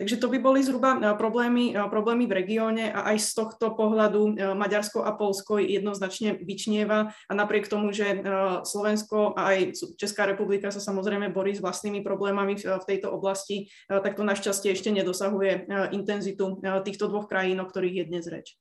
Takže 0.00 0.16
to 0.16 0.32
by 0.32 0.40
boli 0.40 0.64
zhruba 0.64 0.96
eh, 0.96 1.12
problémy, 1.12 1.76
eh, 1.76 1.88
problémy 1.92 2.24
v 2.24 2.32
regióne 2.32 2.88
a 2.88 3.12
aj 3.12 3.20
z 3.20 3.30
tohto 3.36 3.76
pohľadu 3.76 4.32
eh, 4.32 4.56
Maďarsko 4.56 5.04
a 5.04 5.12
Polsko 5.12 5.60
jednoznačne 5.60 6.40
vyčnieva 6.40 7.12
a 7.12 7.32
napriek 7.36 7.68
tomu, 7.68 7.92
že 7.92 8.24
Slovensko 8.64 9.36
a 9.36 9.52
aj 9.52 9.76
Česká 10.00 10.24
republika 10.24 10.72
sa 10.72 10.80
samozrejme 10.80 11.28
borí 11.28 11.52
s 11.52 11.60
vlastnými 11.60 12.00
problémami 12.00 12.56
v 12.56 12.84
tejto 12.86 13.12
oblasti, 13.12 13.68
tak 13.90 14.16
to 14.16 14.22
našťastie 14.24 14.72
ešte 14.72 14.94
nedosahuje 14.94 15.68
intenzitu 15.92 16.62
týchto 16.86 17.10
dvoch 17.10 17.26
krajín, 17.26 17.60
o 17.60 17.66
ktorých 17.66 18.04
je 18.04 18.04
dnes 18.06 18.24
reč. 18.30 18.56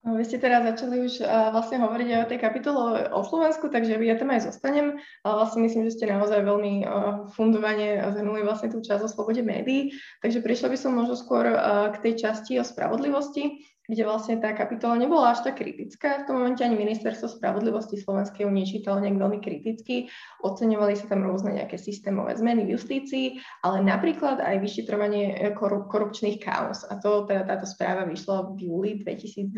No, 0.00 0.16
vy 0.16 0.24
ste 0.24 0.40
teraz 0.40 0.64
začali 0.64 1.04
už 1.04 1.20
uh, 1.20 1.52
vlastne 1.52 1.76
hovoriť 1.84 2.08
aj 2.08 2.20
o 2.24 2.30
tej 2.32 2.40
kapitole 2.40 3.12
o 3.12 3.20
Slovensku, 3.20 3.68
takže 3.68 4.00
ja 4.00 4.16
tam 4.16 4.32
aj 4.32 4.48
zostanem. 4.48 4.96
Ale 5.20 5.34
vlastne 5.36 5.60
myslím, 5.60 5.84
že 5.84 6.00
ste 6.00 6.08
naozaj 6.08 6.40
veľmi 6.40 6.88
uh, 6.88 7.28
fundovane 7.36 8.00
zhrnuli 8.16 8.40
vlastne 8.40 8.72
tú 8.72 8.80
časť 8.80 9.04
o 9.04 9.12
slobode 9.12 9.44
médií. 9.44 9.92
Takže 10.24 10.40
prišla 10.40 10.72
by 10.72 10.78
som 10.80 10.96
možno 10.96 11.20
skôr 11.20 11.52
uh, 11.52 11.92
k 11.92 12.00
tej 12.00 12.12
časti 12.16 12.56
o 12.56 12.64
spravodlivosti 12.64 13.60
kde 13.90 14.06
vlastne 14.06 14.38
tá 14.38 14.54
kapitola 14.54 14.94
nebola 14.94 15.34
až 15.34 15.42
tak 15.42 15.58
kritická. 15.58 16.22
V 16.22 16.26
tom 16.30 16.38
momente 16.38 16.62
ani 16.62 16.78
ministerstvo 16.78 17.26
spravodlivosti 17.26 17.98
slovenskej 17.98 18.46
ju 18.46 18.50
nečítalo 18.54 19.02
nejak 19.02 19.18
veľmi 19.18 19.38
kriticky. 19.42 20.06
Oceňovali 20.46 20.94
sa 20.94 21.10
tam 21.10 21.26
rôzne 21.26 21.58
nejaké 21.58 21.74
systémové 21.74 22.38
zmeny 22.38 22.70
v 22.70 22.78
justícii, 22.78 23.42
ale 23.66 23.82
napríklad 23.82 24.38
aj 24.38 24.62
vyšetrovanie 24.62 25.34
e, 25.34 25.50
korup- 25.58 25.90
korupčných 25.90 26.38
kauz. 26.38 26.86
A 26.86 27.02
to 27.02 27.26
teda 27.26 27.42
táto 27.42 27.66
správa 27.66 28.06
vyšla 28.06 28.54
v 28.54 28.70
júli 28.70 28.90
2021. 29.02 29.50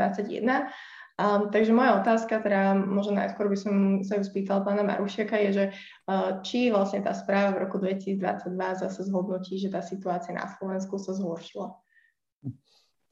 Um, 1.20 1.52
takže 1.52 1.76
moja 1.76 2.00
otázka, 2.00 2.40
teda 2.40 2.72
možno 2.72 3.20
najskôr 3.20 3.52
by 3.52 3.58
som 3.60 4.00
sa 4.00 4.16
ju 4.16 4.24
spýtal 4.24 4.64
pána 4.64 4.80
Marušiaka, 4.80 5.36
je, 5.44 5.50
že 5.52 5.64
uh, 6.08 6.40
či 6.40 6.72
vlastne 6.72 7.04
tá 7.04 7.12
správa 7.12 7.52
v 7.52 7.68
roku 7.68 7.76
2022 7.76 8.48
zase 8.80 9.00
zhodnotí, 9.12 9.60
že 9.60 9.68
tá 9.68 9.84
situácia 9.84 10.32
na 10.32 10.48
Slovensku 10.48 10.96
sa 10.96 11.12
zhoršila. 11.12 11.68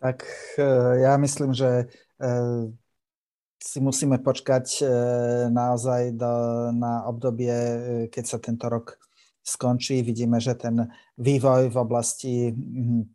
Tak 0.00 0.24
e, 0.56 0.62
ja 1.04 1.16
myslím, 1.20 1.52
že 1.52 1.68
e, 1.68 1.84
si 3.60 3.78
musíme 3.84 4.16
počkať 4.24 4.66
e, 4.80 4.84
naozaj 5.52 6.16
do, 6.16 6.34
na 6.72 7.04
obdobie, 7.04 7.52
keď 8.08 8.24
sa 8.24 8.40
tento 8.40 8.72
rok 8.72 8.96
skončí. 9.44 10.00
Vidíme, 10.00 10.40
že 10.40 10.56
ten 10.56 10.88
vývoj 11.20 11.68
v 11.68 11.76
oblasti 11.76 12.48
mhm, 12.48 13.12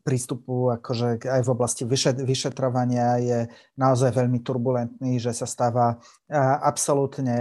prístupu 0.00 0.72
akože 0.80 1.28
aj 1.28 1.44
v 1.44 1.52
oblasti 1.52 1.84
vyšetrovania 2.24 3.20
je 3.20 3.38
naozaj 3.76 4.16
veľmi 4.16 4.40
turbulentný, 4.40 5.20
že 5.20 5.36
sa 5.36 5.44
stáva 5.44 6.00
absolútne 6.64 7.36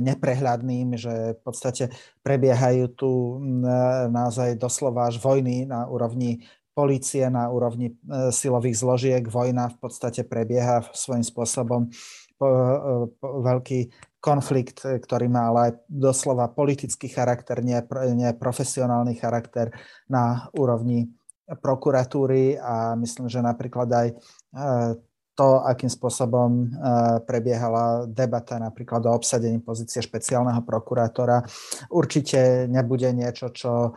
neprehľadným, 0.00 0.96
že 0.96 1.36
v 1.36 1.40
podstate 1.44 1.92
prebiehajú 2.24 2.96
tu 2.96 3.36
naozaj 4.08 4.56
doslova 4.56 5.12
až 5.12 5.20
vojny 5.20 5.68
na 5.68 5.84
úrovni 5.92 6.40
Polície 6.72 7.28
na 7.28 7.52
úrovni 7.52 7.92
e, 7.92 8.32
silových 8.32 8.80
zložiek, 8.80 9.22
vojna 9.28 9.68
v 9.68 9.76
podstate 9.76 10.24
prebieha 10.24 10.80
svojím 10.96 11.20
spôsobom. 11.20 11.92
Po, 12.40 12.48
e, 12.48 12.74
po, 13.20 13.44
veľký 13.44 13.92
konflikt, 14.16 14.80
e, 14.88 14.96
ktorý 14.96 15.28
má 15.28 15.52
ale 15.52 15.60
aj 15.68 15.72
doslova 15.84 16.48
politický 16.48 17.12
charakter, 17.12 17.60
nie, 17.60 17.76
nie 18.16 18.32
profesionálny 18.32 19.20
charakter 19.20 19.68
na 20.08 20.48
úrovni 20.56 21.12
prokuratúry 21.44 22.56
a 22.56 22.96
myslím, 22.96 23.28
že 23.28 23.44
napríklad 23.44 23.88
aj 23.92 24.08
to, 25.36 25.48
akým 25.68 25.90
spôsobom 25.90 26.70
prebiehala 27.28 28.08
debata 28.08 28.56
napríklad 28.56 29.04
o 29.04 29.12
obsadení 29.12 29.60
pozície 29.60 30.00
špeciálneho 30.00 30.64
prokurátora, 30.64 31.44
určite 31.92 32.70
nebude 32.70 33.10
niečo, 33.12 33.52
čo 33.52 33.92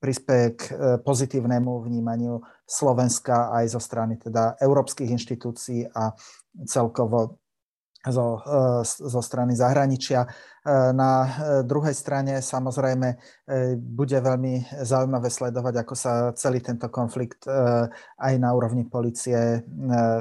prispieje 0.00 0.48
k 0.56 0.62
e, 0.64 0.72
pozitívnemu 1.04 1.84
vnímaniu 1.84 2.40
Slovenska 2.64 3.52
aj 3.52 3.76
zo 3.76 3.80
strany 3.80 4.16
teda 4.16 4.56
európskych 4.56 5.12
inštitúcií 5.12 5.84
a 5.92 6.16
celkovo 6.64 7.39
zo, 8.08 8.40
e, 8.40 8.80
zo 8.84 9.20
strany 9.20 9.52
zahraničia. 9.52 10.24
E, 10.24 10.28
na 10.92 11.12
druhej 11.64 11.92
strane 11.92 12.40
samozrejme 12.40 13.16
bude 13.76 14.18
veľmi 14.20 14.84
zaujímavé 14.86 15.26
sledovať, 15.26 15.74
ako 15.82 15.94
sa 15.98 16.12
celý 16.38 16.62
tento 16.62 16.86
konflikt 16.86 17.42
aj 18.14 18.34
na 18.38 18.54
úrovni 18.54 18.86
policie 18.86 19.66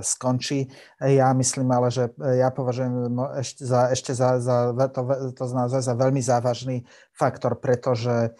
skončí. 0.01 0.65
Ja 0.97 1.29
myslím 1.37 1.69
ale, 1.69 1.93
že 1.93 2.09
ja 2.17 2.49
považujem 2.49 3.13
ešte 3.37 3.63
za, 3.69 3.81
ešte 3.93 4.11
za, 4.17 4.41
za 4.41 4.73
to, 4.89 5.05
to 5.37 5.43
naozaj 5.45 5.85
za 5.85 5.93
veľmi 5.93 6.25
závažný 6.25 6.89
faktor, 7.13 7.61
pretože 7.61 8.33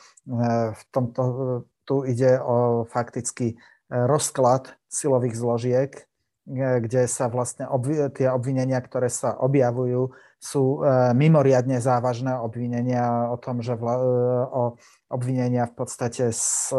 v 0.74 0.82
tomto, 0.90 1.22
tu 1.86 2.02
ide 2.10 2.42
o 2.42 2.90
fakticky 2.90 3.62
rozklad 3.90 4.74
silových 4.90 5.38
zložiek, 5.38 6.09
kde 6.50 7.06
sa 7.06 7.30
vlastne 7.30 7.70
obvi- 7.70 8.10
tie 8.10 8.34
obvinenia, 8.34 8.82
ktoré 8.82 9.08
sa 9.08 9.38
objavujú, 9.38 10.10
sú 10.40 10.82
e, 10.82 11.12
mimoriadne 11.14 11.84
závažné 11.84 12.32
obvinenia 12.40 13.30
o 13.30 13.38
tom, 13.38 13.60
že 13.62 13.76
vla- 13.76 14.00
e, 14.00 14.10
o 14.50 14.64
obvinenia 15.12 15.68
v 15.68 15.74
podstate 15.78 16.32
z 16.32 16.74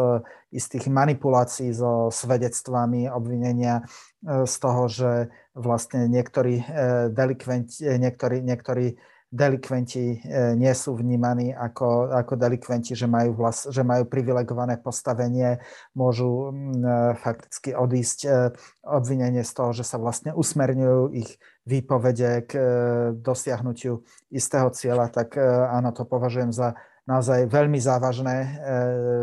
istých 0.51 0.89
manipulácií 0.89 1.71
so 1.71 2.09
svedectvami, 2.09 3.07
obvinenia 3.07 3.85
e, 4.25 4.43
z 4.49 4.55
toho, 4.59 4.83
že 4.89 5.11
vlastne 5.53 6.07
niektorí 6.07 6.63
delikventi, 7.11 7.83
niektorí, 7.83 8.39
niektorí 8.39 8.95
delikventi 9.31 10.19
e, 10.19 10.55
nie 10.59 10.75
sú 10.75 10.99
vnímaní 10.99 11.55
ako, 11.55 12.11
ako 12.11 12.35
delikventi, 12.35 12.91
že 12.91 13.07
majú, 13.07 13.39
vlas, 13.39 13.63
že 13.71 13.79
majú 13.79 14.03
privilegované 14.03 14.75
postavenie, 14.75 15.63
môžu 15.95 16.51
e, 16.51 17.15
fakticky 17.15 17.71
odísť 17.71 18.19
e, 18.27 18.29
obvinenie 18.83 19.47
z 19.47 19.51
toho, 19.55 19.71
že 19.71 19.87
sa 19.87 19.95
vlastne 19.95 20.35
usmerňujú 20.35 21.15
ich 21.15 21.39
výpovede 21.63 22.43
k 22.43 22.51
dosiahnutiu 23.23 24.03
istého 24.33 24.67
cieľa, 24.73 25.13
tak 25.13 25.37
áno, 25.69 25.93
to 25.93 26.09
považujem 26.09 26.49
za 26.49 26.73
naozaj 27.05 27.45
veľmi 27.53 27.77
závažné 27.77 28.37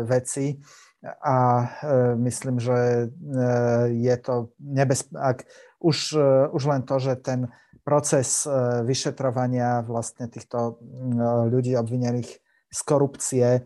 veci. 0.07 0.55
A 1.19 1.67
myslím, 2.15 2.63
že 2.63 3.11
je 3.91 4.15
to 4.23 4.55
nebezpečné, 4.55 5.43
už, 5.83 6.15
už 6.55 6.63
len 6.63 6.87
to, 6.87 6.95
že 6.95 7.19
ten 7.19 7.51
proces 7.83 8.45
e, 8.45 8.51
vyšetrovania 8.85 9.81
vlastne 9.83 10.27
týchto 10.27 10.79
ľudí 11.49 11.73
obvinených 11.75 12.29
z 12.69 12.79
korupcie 12.85 13.47
e, 13.57 13.61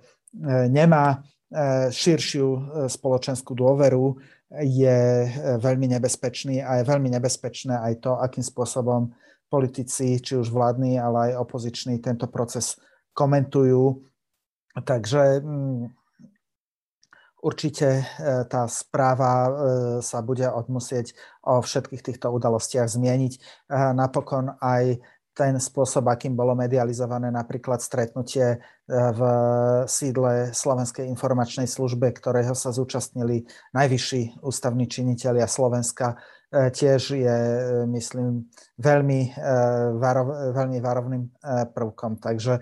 nemá 0.69 1.17
e, 1.51 1.89
širšiu 1.91 2.47
spoločenskú 2.89 3.53
dôveru, 3.57 4.17
je 4.53 5.25
veľmi 5.57 5.97
nebezpečný 5.97 6.61
a 6.61 6.77
je 6.77 6.83
veľmi 6.85 7.09
nebezpečné 7.17 7.73
aj 7.73 8.05
to, 8.05 8.11
akým 8.21 8.45
spôsobom 8.45 9.09
politici, 9.49 10.21
či 10.21 10.37
už 10.37 10.53
vládni, 10.53 11.01
ale 11.01 11.33
aj 11.33 11.41
opoziční, 11.41 11.97
tento 11.97 12.29
proces 12.29 12.77
komentujú. 13.17 13.97
Takže 14.77 15.41
Určite 17.43 17.87
e, 17.99 18.03
tá 18.47 18.71
správa 18.71 19.33
e, 19.35 19.51
sa 19.99 20.23
bude 20.23 20.47
odmusieť 20.47 21.11
o 21.43 21.59
všetkých 21.59 21.99
týchto 21.99 22.31
udalostiach 22.31 22.87
zmieniť. 22.87 23.33
E, 23.35 23.39
napokon 23.91 24.55
aj 24.63 25.03
ten 25.35 25.59
spôsob, 25.59 26.07
akým 26.07 26.39
bolo 26.39 26.55
medializované 26.55 27.33
napríklad 27.33 27.81
stretnutie 27.81 28.61
v 28.85 29.21
sídle 29.89 30.53
Slovenskej 30.53 31.09
informačnej 31.09 31.65
službe, 31.65 32.13
ktorého 32.13 32.53
sa 32.53 32.69
zúčastnili 32.69 33.41
najvyšší 33.73 34.45
ústavní 34.45 34.85
činitelia 34.85 35.49
Slovenska, 35.49 36.21
tiež 36.53 37.17
je, 37.17 37.37
myslím, 37.89 38.45
veľmi, 38.77 39.33
varov, 39.97 40.53
veľmi 40.53 40.77
varovným 40.77 41.23
prvkom. 41.73 42.21
Takže 42.21 42.61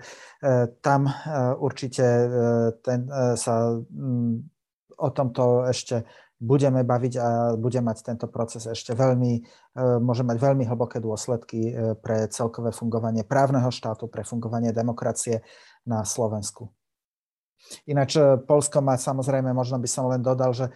tam 0.80 1.12
určite 1.60 2.06
ten, 2.80 3.04
sa 3.36 3.76
o 5.02 5.08
tomto 5.10 5.66
ešte 5.66 6.06
budeme 6.42 6.82
baviť 6.82 7.14
a 7.22 7.28
bude 7.54 7.78
mať 7.78 8.02
tento 8.02 8.26
proces 8.26 8.66
ešte 8.66 8.98
veľmi, 8.98 9.32
e, 9.38 9.40
môže 10.02 10.26
mať 10.26 10.36
veľmi 10.42 10.66
hlboké 10.66 10.98
dôsledky 10.98 11.70
e, 11.70 11.72
pre 11.94 12.26
celkové 12.34 12.74
fungovanie 12.74 13.22
právneho 13.22 13.70
štátu, 13.70 14.10
pre 14.10 14.26
fungovanie 14.26 14.74
demokracie 14.74 15.46
na 15.86 16.02
Slovensku. 16.02 16.74
Ináč 17.86 18.18
e, 18.18 18.42
Polsko 18.42 18.82
má 18.82 18.98
samozrejme, 18.98 19.54
možno 19.54 19.78
by 19.78 19.86
som 19.86 20.10
len 20.10 20.18
dodal, 20.18 20.50
že 20.50 20.66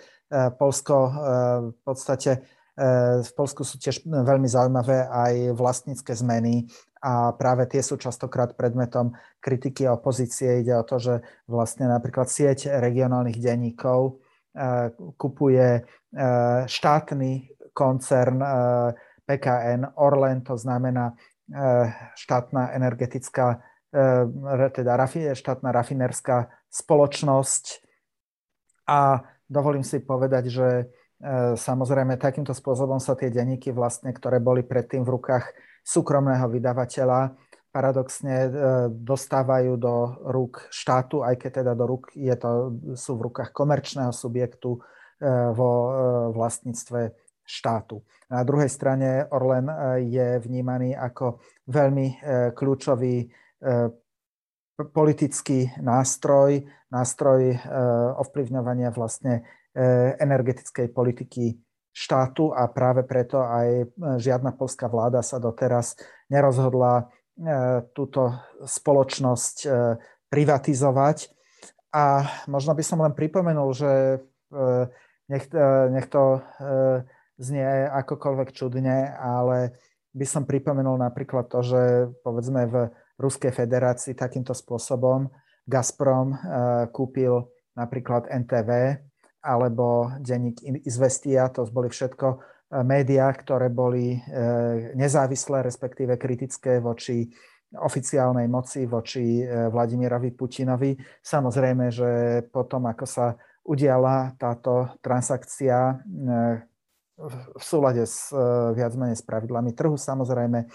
Polsko 0.58 0.94
v 1.70 1.78
podstate 1.86 2.42
v 3.24 3.30
Polsku 3.32 3.64
sú 3.64 3.80
tiež 3.80 4.04
veľmi 4.04 4.44
zaujímavé 4.44 5.08
aj 5.08 5.56
vlastnícke 5.56 6.12
zmeny 6.12 6.68
a 7.00 7.32
práve 7.32 7.64
tie 7.64 7.80
sú 7.80 7.96
častokrát 7.96 8.52
predmetom 8.52 9.16
kritiky 9.40 9.88
a 9.88 9.96
opozície. 9.96 10.60
Ide 10.60 10.76
o 10.76 10.84
to, 10.84 11.00
že 11.00 11.14
vlastne 11.48 11.88
napríklad 11.88 12.28
sieť 12.28 12.68
regionálnych 12.68 13.40
denníkov 13.40 14.20
Eh, 14.56 14.88
kupuje 15.20 15.84
eh, 15.84 16.62
štátny 16.64 17.32
koncern 17.76 18.40
eh, 18.40 18.48
PKN 19.28 20.00
Orlen, 20.00 20.40
to 20.40 20.56
znamená 20.56 21.12
štátna 22.14 22.74
energetická, 22.74 23.62
teda 24.74 25.06
štátna 25.34 25.70
rafinerská 25.70 26.50
spoločnosť. 26.66 27.86
A 28.90 29.22
dovolím 29.46 29.86
si 29.86 30.02
povedať, 30.02 30.50
že 30.50 30.90
samozrejme 31.56 32.20
takýmto 32.20 32.52
spôsobom 32.52 33.00
sa 33.00 33.16
tie 33.16 33.32
denníky 33.32 33.72
vlastne, 33.72 34.12
ktoré 34.12 34.36
boli 34.36 34.60
predtým 34.60 35.00
v 35.00 35.16
rukách 35.16 35.48
súkromného 35.86 36.50
vydavateľa, 36.50 37.32
paradoxne 37.76 38.36
e, 38.48 38.50
dostávajú 38.88 39.76
do 39.76 39.94
rúk 40.32 40.64
štátu, 40.72 41.20
aj 41.20 41.36
keď 41.36 41.50
teda 41.60 41.72
do 41.76 41.84
rúk 41.84 42.08
je 42.16 42.32
to, 42.32 42.72
sú 42.96 43.20
v 43.20 43.28
rukách 43.28 43.52
komerčného 43.52 44.16
subjektu 44.16 44.80
e, 44.80 45.28
vo 45.52 45.70
e, 45.70 45.90
vlastníctve 46.32 47.12
štátu. 47.44 48.00
Na 48.32 48.40
druhej 48.42 48.72
strane 48.72 49.28
Orlen 49.30 49.70
je 50.02 50.42
vnímaný 50.42 50.98
ako 50.98 51.38
veľmi 51.70 52.18
kľúčový 52.58 53.30
politický 54.74 55.70
nástroj, 55.78 56.66
nástroj 56.90 57.54
ovplyvňovania 58.18 58.90
vlastne 58.90 59.46
energetickej 60.16 60.88
politiky 60.96 61.60
štátu 61.92 62.52
a 62.56 62.64
práve 62.72 63.04
preto 63.04 63.44
aj 63.44 63.92
žiadna 64.16 64.56
polská 64.56 64.88
vláda 64.88 65.20
sa 65.20 65.36
doteraz 65.36 66.00
nerozhodla 66.32 67.12
E, 67.36 67.84
túto 67.92 68.32
spoločnosť 68.64 69.56
e, 69.68 70.00
privatizovať. 70.32 71.28
A 71.92 72.24
možno 72.48 72.72
by 72.72 72.80
som 72.80 73.04
len 73.04 73.12
pripomenul, 73.12 73.76
že 73.76 73.92
e, 73.92 74.18
nech, 75.28 75.44
nech 75.90 76.06
to 76.06 76.38
znie 77.36 77.66
akokoľvek 77.90 78.48
čudne, 78.54 79.10
ale 79.18 79.74
by 80.16 80.22
som 80.22 80.48
pripomenul 80.48 80.96
napríklad 80.96 81.50
to, 81.50 81.60
že 81.66 81.82
povedzme 82.22 82.62
v 82.70 82.76
Ruskej 83.18 83.50
federácii 83.50 84.14
takýmto 84.14 84.54
spôsobom 84.54 85.26
Gazprom 85.66 86.30
kúpil 86.94 87.50
napríklad 87.74 88.30
NTV 88.30 89.02
alebo 89.46 90.10
denník 90.18 90.58
Izvestia, 90.82 91.46
to 91.54 91.62
boli 91.70 91.86
všetko 91.86 92.42
médiá, 92.82 93.30
ktoré 93.30 93.70
boli 93.70 94.18
e, 94.18 94.20
nezávislé, 94.98 95.62
respektíve 95.62 96.18
kritické 96.18 96.82
voči 96.82 97.30
oficiálnej 97.78 98.50
moci, 98.50 98.90
voči 98.90 99.46
e, 99.46 99.70
Vladimirovi 99.70 100.34
Putinovi. 100.34 100.98
Samozrejme, 101.22 101.94
že 101.94 102.10
potom, 102.50 102.90
ako 102.90 103.06
sa 103.06 103.38
udiala 103.62 104.34
táto 104.38 104.98
transakcia 105.02 105.98
v 107.16 107.62
súlade 107.62 108.06
s 108.06 108.30
viac 108.76 108.94
menej 108.94 109.18
s 109.18 109.26
pravidlami 109.26 109.74
trhu, 109.74 109.98
samozrejme, 109.98 110.70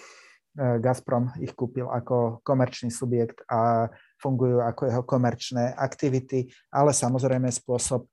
Gazprom 0.52 1.32
ich 1.40 1.56
kúpil 1.56 1.88
ako 1.88 2.44
komerčný 2.44 2.92
subjekt 2.92 3.40
a 3.48 3.88
fungujú 4.20 4.60
ako 4.60 4.82
jeho 4.84 5.04
komerčné 5.08 5.72
aktivity, 5.72 6.52
ale 6.76 6.92
samozrejme 6.92 7.48
spôsob 7.48 8.11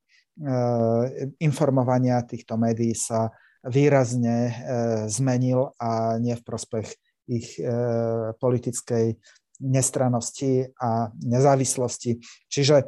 informovania 1.42 2.22
týchto 2.22 2.54
médií 2.54 2.94
sa 2.94 3.30
výrazne 3.66 4.36
e, 4.48 4.52
zmenil 5.10 5.74
a 5.82 6.16
nie 6.22 6.34
v 6.38 6.42
prospech 6.46 6.88
ich 7.28 7.58
e, 7.58 7.66
politickej 8.38 9.18
nestranosti 9.58 10.70
a 10.78 11.10
nezávislosti. 11.18 12.22
Čiže 12.46 12.86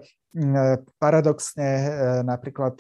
paradoxne 1.03 1.68
e, 1.74 1.88
napríklad 2.22 2.78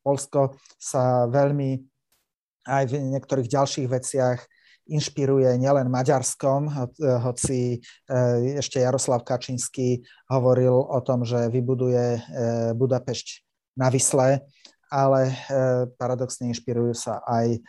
Polsko 0.00 0.56
sa 0.80 1.28
veľmi 1.28 1.84
aj 2.64 2.84
v 2.88 2.92
niektorých 3.12 3.48
ďalších 3.52 3.88
veciach 3.92 4.40
inšpiruje 4.84 5.56
nielen 5.56 5.88
Maďarskom, 5.88 6.68
hoci 7.00 7.80
ešte 8.60 8.84
Jaroslav 8.84 9.24
Kačínsky 9.24 10.04
hovoril 10.28 10.76
o 10.76 11.00
tom, 11.00 11.24
že 11.24 11.48
vybuduje 11.48 12.20
Budapešť 12.76 13.26
na 13.80 13.88
Vysle, 13.90 14.44
ale 14.94 15.20
e, 15.26 15.34
paradoxne 15.98 16.46
inšpirujú 16.54 16.94
sa 16.94 17.18
aj 17.26 17.46
e, 17.50 17.60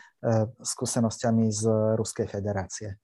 skúsenosťami 0.62 1.50
z 1.50 1.62
Ruskej 1.98 2.30
federácie. 2.30 3.02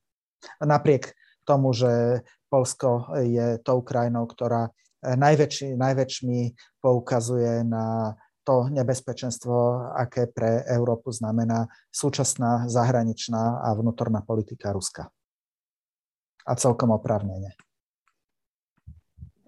Napriek 0.63 1.11
tomu, 1.43 1.75
že 1.75 2.23
Polsko 2.47 3.11
je 3.19 3.59
tou 3.67 3.83
krajinou, 3.83 4.31
ktorá 4.31 4.71
e, 4.71 5.19
najväčší, 5.19 5.75
najväčšmi 5.75 6.39
poukazuje 6.79 7.67
na 7.67 8.15
to 8.43 8.69
nebezpečenstvo, 8.69 9.55
aké 9.95 10.27
pre 10.27 10.67
Európu 10.67 11.15
znamená 11.15 11.71
súčasná 11.95 12.67
zahraničná 12.67 13.63
a 13.63 13.75
vnútorná 13.75 14.23
politika 14.23 14.75
Ruska. 14.75 15.11
A 16.43 16.53
celkom 16.59 16.91
oprávnene. 16.91 17.55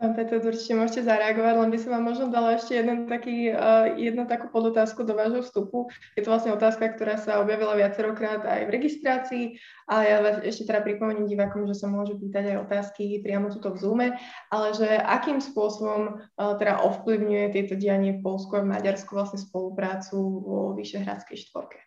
Pán 0.04 0.12
Petr, 0.12 0.36
určite 0.36 0.76
môžete 0.76 1.08
zareagovať, 1.08 1.64
len 1.64 1.72
by 1.72 1.78
som 1.80 1.96
vám 1.96 2.04
možno 2.04 2.26
dala 2.28 2.60
ešte 2.60 2.76
jeden 2.76 3.08
taký, 3.08 3.56
uh, 3.56 3.88
jednu 3.96 4.28
takú 4.28 4.52
podotázku 4.52 5.00
do 5.00 5.16
vášho 5.16 5.40
vstupu. 5.40 5.88
Je 6.12 6.20
to 6.20 6.28
vlastne 6.28 6.52
otázka, 6.52 6.92
ktorá 6.92 7.16
sa 7.16 7.40
objavila 7.40 7.72
viacerokrát 7.72 8.44
aj 8.44 8.68
v 8.68 8.74
registrácii, 8.76 9.44
ale 9.88 10.02
ja 10.04 10.20
vás 10.20 10.44
ešte 10.44 10.68
teda 10.68 10.84
pripomeniem 10.84 11.24
divákom, 11.24 11.64
že 11.64 11.72
sa 11.72 11.88
môžu 11.88 12.20
pýtať 12.20 12.52
aj 12.52 12.68
otázky 12.68 13.24
priamo 13.24 13.48
tuto 13.48 13.72
v 13.72 13.80
Zoome, 13.80 14.08
ale 14.52 14.76
že 14.76 14.92
akým 14.92 15.40
spôsobom 15.40 16.20
uh, 16.20 16.52
teda 16.60 16.84
ovplyvňuje 16.84 17.56
tieto 17.56 17.72
dianie 17.72 18.20
v 18.20 18.20
Polsku 18.20 18.60
a 18.60 18.64
v 18.64 18.76
Maďarsku 18.76 19.08
vlastne 19.08 19.40
spoluprácu 19.40 20.20
vo 20.20 20.76
Vyšehradskej 20.76 21.48
štvorke? 21.48 21.83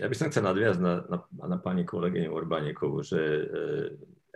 Ja 0.00 0.06
by 0.08 0.14
som 0.16 0.32
chcel 0.32 0.44
nadviazať 0.48 0.80
na, 0.80 0.94
na, 1.04 1.18
na 1.28 1.58
pani 1.60 1.84
kolegyňu 1.84 2.32
Orbánikovú, 2.32 3.04
že 3.04 3.20
e, 3.20 3.44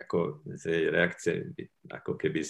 ako 0.05 0.45
z 0.53 0.63
jej 0.69 0.85
reakcie 0.93 1.35
ako 1.89 2.21
keby 2.21 2.45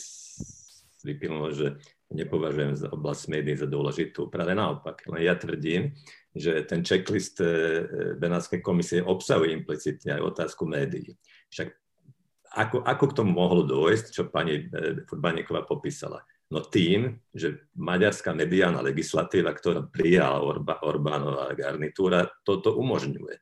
vyplynulo, 1.06 1.54
že 1.54 1.78
nepovažujem 2.11 2.74
za 2.74 2.88
oblasť 2.90 3.30
médií 3.30 3.54
za 3.54 3.70
dôležitú. 3.70 4.26
Práve 4.26 4.59
naopak. 4.59 5.06
Len 5.06 5.22
ja 5.22 5.38
tvrdím, 5.38 5.94
že 6.34 6.66
ten 6.66 6.82
checklist 6.82 7.38
e, 7.38 7.46
Benátskej 8.18 8.59
komisie 8.59 9.06
obsahuje 9.06 9.54
implicitne 9.54 10.18
aj 10.18 10.22
otázku 10.34 10.66
médií. 10.66 11.14
Však 11.54 11.68
ako, 12.48 12.82
ako 12.82 13.04
k 13.12 13.16
tomu 13.22 13.30
mohlo 13.38 13.62
dôjsť, 13.62 14.06
čo 14.11 14.22
pani 14.32 14.66
Furbaníková 15.06 15.68
popísala? 15.68 16.24
No 16.49 16.64
tým, 16.64 17.20
že 17.36 17.68
maďarská 17.76 18.32
mediálna 18.32 18.80
legislatíva, 18.80 19.53
ktorá 19.53 19.84
prijala 19.84 20.40
Orba, 20.40 20.80
Orbánová 20.80 21.53
garnitúra, 21.53 22.24
toto 22.40 22.72
umožňuje. 22.72 23.36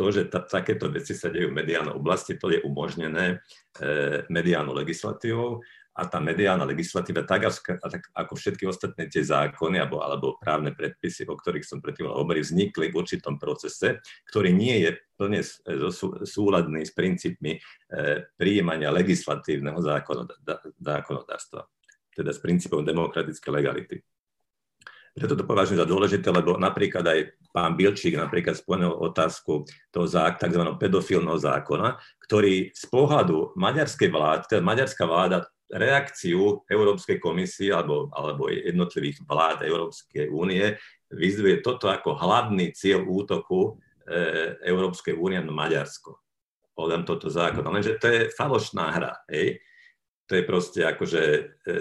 To, 0.00 0.08
že 0.08 0.26
ta, 0.32 0.40
takéto 0.40 0.88
veci 0.88 1.12
sa 1.12 1.28
dejú 1.28 1.52
v 1.52 1.60
mediálnej 1.60 1.92
oblasti, 1.92 2.40
to 2.40 2.48
je 2.50 2.64
umožnené 2.64 3.36
e, 3.78 4.24
mediálnou 4.32 4.72
legislatívou 4.72 5.60
a 5.94 6.08
tá 6.08 6.18
mediálna 6.18 6.66
legislatíva, 6.66 7.22
tak 7.22 7.46
ako 8.16 8.32
všetky 8.34 8.66
ostatné 8.66 9.06
tie 9.06 9.22
zákony 9.22 9.78
alebo, 9.78 10.02
alebo 10.02 10.40
právne 10.40 10.74
predpisy, 10.74 11.28
o 11.28 11.38
ktorých 11.38 11.68
som 11.68 11.78
predtým 11.78 12.10
hovoril, 12.10 12.42
vznikli 12.42 12.90
v 12.90 12.98
určitom 12.98 13.38
procese, 13.38 14.02
ktorý 14.32 14.50
nie 14.50 14.88
je 14.88 14.98
plne 15.14 15.44
súladný 16.26 16.82
s 16.82 16.90
princípmi 16.96 17.52
e, 17.54 17.60
prijímania 18.34 18.90
legislatívneho 18.90 19.78
zákonodárstva 20.82 21.62
teda 22.14 22.30
s 22.30 22.40
princípom 22.40 22.86
demokratické 22.86 23.50
legality. 23.50 23.98
preto 25.14 25.38
to 25.38 25.46
považujem 25.46 25.78
za 25.78 25.86
dôležité, 25.86 26.26
lebo 26.30 26.58
napríklad 26.58 27.06
aj 27.06 27.20
pán 27.54 27.78
Bilčík 27.78 28.18
napríklad 28.18 28.58
spomenul 28.58 28.98
otázku 28.98 29.62
toho 29.94 30.06
tzv. 30.10 30.62
pedofilného 30.74 31.38
zákona, 31.38 31.98
ktorý 32.26 32.74
z 32.74 32.84
pohľadu 32.90 33.54
maďarskej 33.54 34.10
vlády, 34.10 34.42
teda 34.50 34.62
maďarská 34.62 35.06
vláda 35.06 35.46
reakciu 35.70 36.62
Európskej 36.70 37.18
komisie 37.18 37.72
alebo, 37.72 38.10
alebo 38.12 38.50
jednotlivých 38.50 39.24
vlád 39.26 39.64
Európskej 39.64 40.28
únie 40.30 40.76
vyzdvuje 41.10 41.62
toto 41.62 41.88
ako 41.88 42.18
hlavný 42.18 42.74
cieľ 42.74 43.06
útoku 43.06 43.78
e, 44.06 44.58
Európskej 44.66 45.14
únie 45.16 45.40
na 45.40 45.54
Maďarsko. 45.54 46.18
Podľa 46.74 47.06
toto 47.06 47.30
zákon. 47.30 47.62
Lenže 47.62 48.02
to 48.02 48.06
je 48.10 48.20
falošná 48.34 48.90
hra. 48.90 49.12
Hej? 49.30 49.62
To 50.28 50.32
je 50.34 50.42
proste 50.42 50.80
akože 50.82 51.22
e, 51.68 51.72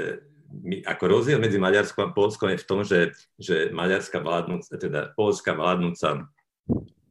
my, 0.62 0.76
ako 0.86 1.04
rozdiel 1.10 1.39
medzi 1.41 1.58
Maďarskom 1.58 2.12
a 2.12 2.16
Polskom 2.16 2.54
je 2.54 2.62
v 2.62 2.68
tom, 2.68 2.80
že, 2.86 3.16
že 3.41 3.74
maďarská 3.74 4.22
vládnúca, 4.22 4.78
teda 4.78 5.02
polská 5.18 5.58
vládnúca 5.58 6.30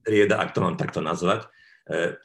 trieda, 0.07 0.39
ak 0.39 0.55
to 0.55 0.63
mám 0.63 0.79
takto 0.79 1.03
nazvať, 1.03 1.51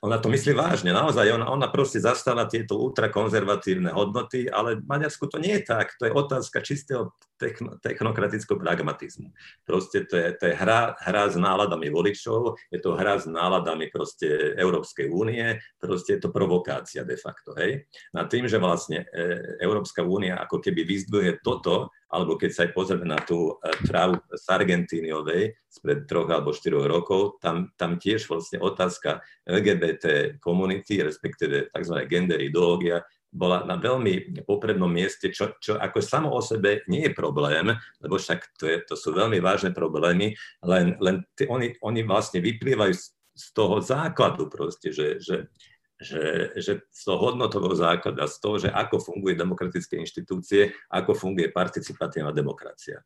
ona 0.05 0.21
to 0.21 0.29
myslí 0.29 0.53
vážne, 0.53 0.93
naozaj, 0.93 1.33
ona, 1.33 1.49
ona 1.49 1.67
proste 1.73 1.97
zastáva 1.97 2.45
tieto 2.45 2.77
ultrakonzervatívne 2.77 3.89
hodnoty, 3.89 4.45
ale 4.45 4.77
v 4.77 4.85
Maďarsku 4.85 5.25
to 5.25 5.41
nie 5.41 5.57
je 5.57 5.63
tak, 5.65 5.97
to 5.97 6.05
je 6.05 6.13
otázka 6.13 6.61
čistého 6.61 7.17
techno, 7.41 7.81
technokratického 7.81 8.61
pragmatizmu. 8.61 9.33
Proste 9.65 10.05
to 10.05 10.13
je, 10.13 10.27
to 10.37 10.43
je 10.49 10.53
hra, 10.53 10.93
hra 11.01 11.23
s 11.33 11.35
náladami 11.41 11.89
voličov, 11.89 12.53
je 12.69 12.77
to 12.77 12.93
hra 12.93 13.17
s 13.17 13.25
náladami 13.25 13.89
proste 13.89 14.53
Európskej 14.61 15.09
únie, 15.09 15.57
proste 15.81 16.17
je 16.17 16.21
to 16.21 16.29
provokácia 16.29 17.01
de 17.01 17.17
facto, 17.17 17.57
hej. 17.57 17.89
Na 18.13 18.29
tým, 18.29 18.45
že 18.45 18.61
vlastne 18.61 19.09
e, 19.09 19.57
Európska 19.57 20.05
únia 20.05 20.37
ako 20.37 20.61
keby 20.61 20.85
vyzdvihuje 20.85 21.41
toto, 21.41 21.89
alebo 22.07 22.39
keď 22.39 22.49
sa 22.51 22.61
aj 22.67 22.71
pozrieme 22.71 23.07
na 23.07 23.19
tú 23.19 23.59
trávu 23.83 24.19
e, 24.19 24.21
z 24.39 24.45
Argentíniovej 24.47 25.43
spred 25.67 26.07
troch 26.07 26.31
alebo 26.31 26.55
štyroch 26.55 26.87
rokov, 26.87 27.39
tam, 27.43 27.71
tam 27.75 27.99
tiež 27.99 28.31
vlastne 28.31 28.63
otázka 28.63 29.19
LGBT 29.43 30.37
komunity, 30.39 31.03
respektíve 31.03 31.69
tzv. 31.69 31.95
gender 32.07 32.39
ideológia, 32.39 33.03
bola 33.27 33.67
na 33.67 33.75
veľmi 33.75 34.43
poprednom 34.47 34.87
mieste, 34.87 35.29
čo, 35.35 35.53
čo 35.59 35.75
ako 35.75 35.99
samo 35.99 36.31
o 36.31 36.39
sebe 36.39 36.87
nie 36.87 37.11
je 37.11 37.13
problém, 37.13 37.75
lebo 37.99 38.15
však 38.15 38.55
to, 38.55 38.65
je, 38.65 38.77
to 38.87 38.95
sú 38.95 39.11
veľmi 39.11 39.43
vážne 39.43 39.75
problémy, 39.75 40.33
len, 40.63 40.95
len 41.03 41.27
t- 41.35 41.45
oni, 41.45 41.75
oni 41.83 42.01
vlastne 42.07 42.39
vyplývajú 42.39 42.93
z, 42.95 43.05
z 43.35 43.45
toho 43.51 43.83
základu 43.83 44.47
proste, 44.47 44.95
že, 44.95 45.19
že 45.19 45.51
že, 45.97 46.53
že 46.61 46.85
z 46.93 47.01
toho 47.09 47.17
hodnotového 47.17 47.73
základa, 47.73 48.29
z 48.29 48.37
toho, 48.37 48.55
že 48.61 48.69
ako 48.69 49.01
funguje 49.01 49.33
demokratické 49.33 49.97
inštitúcie, 49.97 50.69
ako 50.93 51.17
funguje 51.17 51.49
participatívna 51.49 52.29
demokracia. 52.29 53.01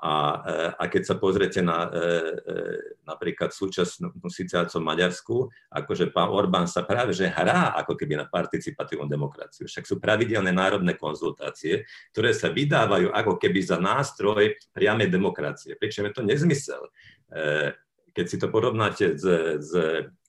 A, 0.00 0.40
e, 0.40 0.54
a 0.80 0.84
keď 0.88 1.02
sa 1.04 1.14
pozriete 1.20 1.60
na 1.60 1.84
e, 1.84 1.88
e, 1.92 2.02
napríklad 3.04 3.52
súčasnú 3.52 4.16
situáciu 4.32 4.80
v 4.80 4.88
Maďarsku, 4.88 5.36
akože 5.68 6.08
pán 6.16 6.32
Orbán 6.32 6.64
sa 6.64 6.80
práve 6.80 7.12
že 7.12 7.28
hrá 7.28 7.76
ako 7.76 7.92
keby 8.00 8.16
na 8.16 8.24
participatívnu 8.24 9.04
demokraciu. 9.04 9.68
Však 9.68 9.84
sú 9.84 10.00
pravidelné 10.00 10.56
národné 10.56 10.96
konzultácie, 10.96 11.84
ktoré 12.16 12.32
sa 12.32 12.48
vydávajú 12.48 13.12
ako 13.12 13.36
keby 13.36 13.60
za 13.60 13.76
nástroj 13.76 14.56
priamej 14.72 15.12
demokracie. 15.12 15.76
Pričom 15.76 16.08
je 16.08 16.12
to 16.16 16.24
nezmysel. 16.24 16.88
Keď 18.16 18.24
si 18.26 18.36
to 18.40 18.48
porovnáte 18.48 19.20
s, 19.20 19.24
s, 19.60 19.70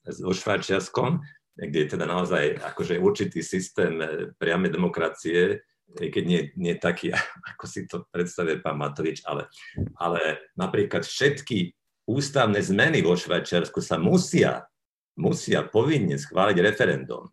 so 0.04 0.30
Švajčiarskom, 0.30 1.24
kde 1.62 1.86
je 1.86 1.92
teda 1.94 2.06
naozaj 2.10 2.58
akože 2.58 2.98
určitý 2.98 3.40
systém 3.42 4.02
eh, 4.02 4.08
priamej 4.34 4.74
demokracie, 4.74 5.62
keď 5.92 6.24
nie, 6.24 6.40
nie 6.56 6.74
taký, 6.78 7.12
ako 7.54 7.64
si 7.68 7.86
to 7.86 8.08
predstavuje 8.10 8.58
pán 8.58 8.80
Matovič, 8.80 9.22
ale, 9.28 9.46
ale 9.98 10.52
napríklad 10.58 11.06
všetky 11.06 11.72
ústavné 12.08 12.58
zmeny 12.58 13.04
vo 13.04 13.14
Švajčiarsku 13.14 13.78
sa 13.78 14.00
musia, 14.00 14.66
musia 15.14 15.62
povinne 15.62 16.18
schváliť 16.18 16.58
referendum. 16.58 17.30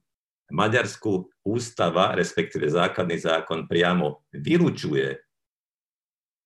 Maďarsku 0.50 1.30
ústava, 1.46 2.18
respektíve 2.18 2.66
základný 2.74 3.22
zákon 3.22 3.70
priamo 3.70 4.26
vylučuje, 4.34 5.14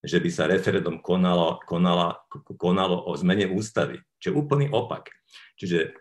že 0.03 0.19
by 0.19 0.29
sa 0.29 0.51
referendum 0.51 0.99
konalo, 0.99 1.63
konalo, 1.63 2.27
konalo 2.59 3.07
o 3.07 3.15
zmene 3.15 3.47
ústavy. 3.47 4.03
Čiže 4.19 4.35
úplný 4.35 4.67
opak. 4.67 5.07
Čiže 5.55 5.95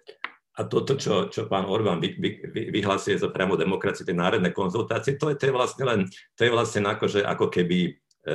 a 0.53 0.69
toto, 0.69 1.01
čo, 1.01 1.33
čo 1.33 1.49
pán 1.49 1.65
Orbán 1.65 1.97
vy, 1.97 2.13
vy, 2.21 2.31
vy, 2.53 2.63
vyhlasuje 2.69 3.17
za 3.17 3.33
priamo 3.33 3.57
demokraciu, 3.57 4.05
tie 4.05 4.13
národné 4.13 4.53
konzultácie, 4.53 5.17
to 5.17 5.33
je, 5.33 5.41
to 5.41 5.49
je 5.49 5.57
vlastne 5.57 5.85
len, 5.89 6.01
to 6.37 6.41
je 6.45 6.53
vlastne 6.53 6.85
ako, 6.85 7.09
že, 7.09 7.21
ako 7.25 7.49
keby, 7.49 7.79
e, 7.89 8.33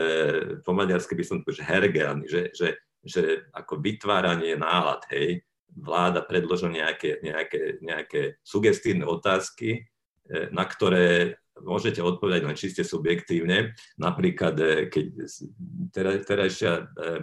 po 0.66 0.74
maďarsky 0.74 1.14
by 1.14 1.24
som 1.24 1.46
povedal, 1.46 1.58
že 1.62 1.70
hergel, 1.70 2.16
že, 2.26 2.42
že, 2.58 2.70
že 3.06 3.22
ako 3.54 3.78
vytváranie 3.78 4.58
nálad, 4.58 5.06
hej, 5.14 5.46
vláda 5.78 6.26
predložila 6.26 6.74
nejaké, 6.74 7.22
nejaké, 7.22 7.78
nejaké 7.86 8.22
sugestívne 8.42 9.06
otázky, 9.06 9.86
e, 10.26 10.50
na 10.50 10.66
ktoré 10.66 11.38
môžete 11.62 12.02
odpovedať 12.02 12.42
len 12.50 12.58
čiste 12.58 12.82
subjektívne. 12.82 13.78
Napríklad, 14.02 14.56
e, 14.58 14.90
keď 14.90 15.06
terajšia, 16.26 16.72
e, 16.82 17.14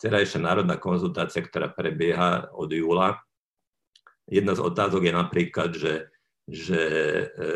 terajšia 0.00 0.40
národná 0.40 0.80
konzultácia, 0.80 1.44
ktorá 1.44 1.68
prebieha 1.68 2.48
od 2.56 2.72
júla, 2.72 3.20
Jedna 4.28 4.52
z 4.52 4.60
otázok 4.60 5.08
je 5.08 5.12
napríklad, 5.12 5.70
že, 5.72 5.94
že, 6.44 6.84
e, 7.32 7.52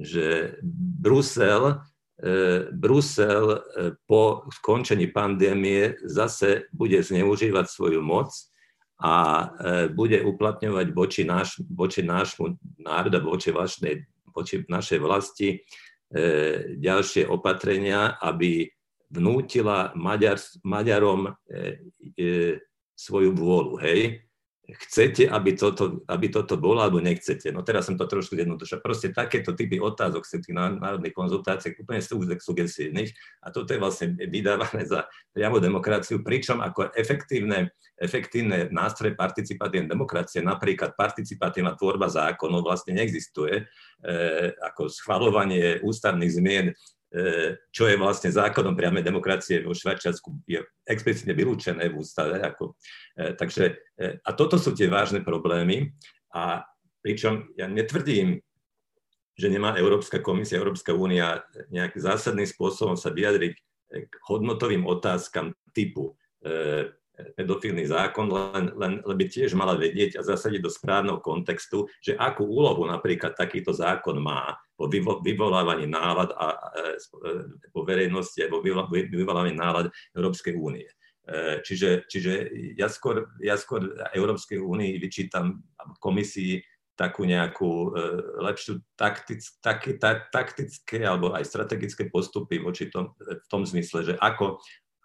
že 0.00 0.56
Brusel, 1.04 1.84
e, 2.16 2.72
Brusel 2.72 3.46
e, 3.52 3.58
po 4.08 4.48
skončení 4.48 5.12
pandémie 5.12 6.00
zase 6.08 6.64
bude 6.72 6.96
zneužívať 7.04 7.66
svoju 7.68 8.00
moc 8.00 8.32
a 9.02 9.50
bude 9.98 10.22
uplatňovať 10.22 10.86
voči, 10.94 11.26
náš, 11.26 11.58
voči 11.66 12.06
nášmu 12.06 12.54
národu, 12.78 13.18
voči, 13.26 13.50
vašnej, 13.50 14.06
voči 14.30 14.62
našej 14.62 14.98
vlasti 15.02 15.58
ďalšie 16.78 17.26
opatrenia, 17.26 18.14
aby 18.22 18.70
vnútila 19.10 19.90
Maďar, 19.98 20.38
Maďarom 20.62 21.34
svoju 22.94 23.34
vôľu. 23.34 23.82
Hej? 23.82 24.22
Chcete, 24.62 25.26
aby 25.26 25.58
toto, 25.58 26.06
aby 26.06 26.30
toto 26.30 26.54
bolo, 26.54 26.86
alebo 26.86 27.02
nechcete. 27.02 27.50
No 27.50 27.66
teraz 27.66 27.90
som 27.90 27.98
to 27.98 28.06
trošku 28.06 28.38
zjednodušil. 28.38 28.78
Proste 28.78 29.10
takéto 29.10 29.58
typy 29.58 29.82
otázok 29.82 30.22
z 30.22 30.38
tých 30.38 30.54
národných 30.54 31.10
konzultácií 31.10 31.74
úplne 31.82 31.98
sú 31.98 32.22
sugesívnych 32.22 33.10
a 33.42 33.50
toto 33.50 33.74
je 33.74 33.82
vlastne 33.82 34.14
vydávané 34.14 34.86
za 34.86 35.10
priamo 35.34 35.58
demokraciu, 35.58 36.22
pričom 36.22 36.62
ako 36.62 36.94
efektívne, 36.94 37.74
efektívne 37.98 38.70
nástroje 38.70 39.18
participatívnej 39.18 39.90
demokracie, 39.90 40.38
napríklad 40.46 40.94
participatívna 40.94 41.74
tvorba 41.74 42.06
zákonov 42.06 42.62
vlastne 42.62 42.94
neexistuje, 42.94 43.54
e, 43.58 43.64
ako 44.62 44.86
schvalovanie 44.86 45.82
ústavných 45.82 46.32
zmien 46.38 46.66
čo 47.68 47.84
je 47.84 48.00
vlastne 48.00 48.32
zákonom 48.32 48.72
priamej 48.72 49.04
demokracie 49.04 49.60
vo 49.60 49.76
Švajčiarsku, 49.76 50.48
je 50.48 50.64
explicitne 50.88 51.36
vylúčené 51.36 51.92
v 51.92 52.00
ústave. 52.00 52.40
Ako, 52.40 52.72
e, 53.20 53.36
takže, 53.36 53.76
e, 54.00 54.16
a 54.16 54.30
toto 54.32 54.56
sú 54.56 54.72
tie 54.72 54.88
vážne 54.88 55.20
problémy. 55.20 55.92
A 56.32 56.64
pričom 57.04 57.52
ja 57.60 57.68
netvrdím, 57.68 58.40
že 59.36 59.52
nemá 59.52 59.76
Európska 59.76 60.24
komisia, 60.24 60.60
Európska 60.60 60.96
únia 60.96 61.44
nejakým 61.68 62.00
zásadným 62.00 62.48
spôsobom 62.48 62.96
sa 62.96 63.12
vyjadriť 63.12 63.54
k 63.92 64.14
hodnotovým 64.28 64.88
otázkam 64.88 65.52
typu 65.76 66.16
pedofilný 67.36 67.84
zákon, 67.86 68.26
len, 68.28 68.72
len, 68.76 68.92
len 69.04 69.16
by 69.16 69.26
tiež 69.28 69.52
mala 69.52 69.76
vedieť 69.76 70.16
a 70.18 70.26
zasadiť 70.26 70.60
do 70.64 70.72
správneho 70.72 71.20
kontextu, 71.20 71.86
že 72.00 72.16
akú 72.16 72.48
úlohu 72.48 72.88
napríklad 72.88 73.36
takýto 73.36 73.70
zákon 73.76 74.16
má 74.18 74.56
po 74.88 75.20
vyvolávaní 75.22 75.86
nálad 75.86 76.32
a, 76.34 76.48
e, 76.78 76.98
po 77.70 77.84
verejnosti 77.84 78.38
a 78.42 78.50
po 78.50 78.62
vyvolávaní 78.62 79.54
nálad 79.54 79.92
Európskej 80.16 80.54
únie. 80.58 80.88
E, 81.22 81.62
čiže, 81.62 82.08
čiže 82.10 82.50
ja, 82.74 82.90
skôr, 82.90 83.30
ja 83.38 83.54
skôr 83.54 83.94
Európskej 84.14 84.58
únii 84.58 84.98
vyčítam 84.98 85.62
komisii 86.02 86.62
takú 86.92 87.24
nejakú 87.24 87.70
e, 87.70 88.10
lepšiu 88.44 88.78
taktic, 88.98 89.40
tak, 89.64 89.86
tak, 89.96 90.28
taktické 90.28 91.02
alebo 91.02 91.32
aj 91.32 91.48
strategické 91.48 92.12
postupy 92.12 92.60
voči 92.60 92.92
tom, 92.92 93.16
v 93.18 93.46
tom 93.48 93.64
zmysle, 93.64 94.12
že 94.12 94.14
ako, 94.20 94.60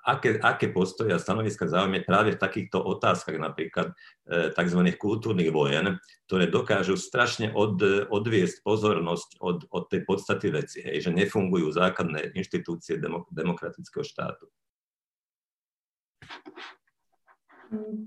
aké, 0.08 0.40
aké 0.40 0.72
postoje 0.72 1.12
a 1.12 1.20
stanoviska 1.20 1.68
zaujme 1.68 2.08
práve 2.08 2.34
v 2.34 2.40
takýchto 2.40 2.80
otázkach, 2.80 3.36
napríklad 3.36 3.92
e, 4.24 4.56
tzv. 4.56 4.82
kultúrnych 4.96 5.52
vojen, 5.52 6.00
ktoré 6.32 6.48
dokážu 6.48 6.96
strašne 6.96 7.52
od, 7.52 8.08
odviesť 8.08 8.64
pozornosť 8.64 9.44
od, 9.44 9.68
od 9.68 9.84
tej 9.92 10.08
podstaty 10.08 10.48
veci, 10.56 10.80
hej, 10.80 11.04
že 11.04 11.12
nefungujú 11.12 11.76
základné 11.76 12.32
inštitúcie 12.40 12.96
demok- 13.04 13.28
demokratického 13.36 14.08
štátu. 14.08 14.48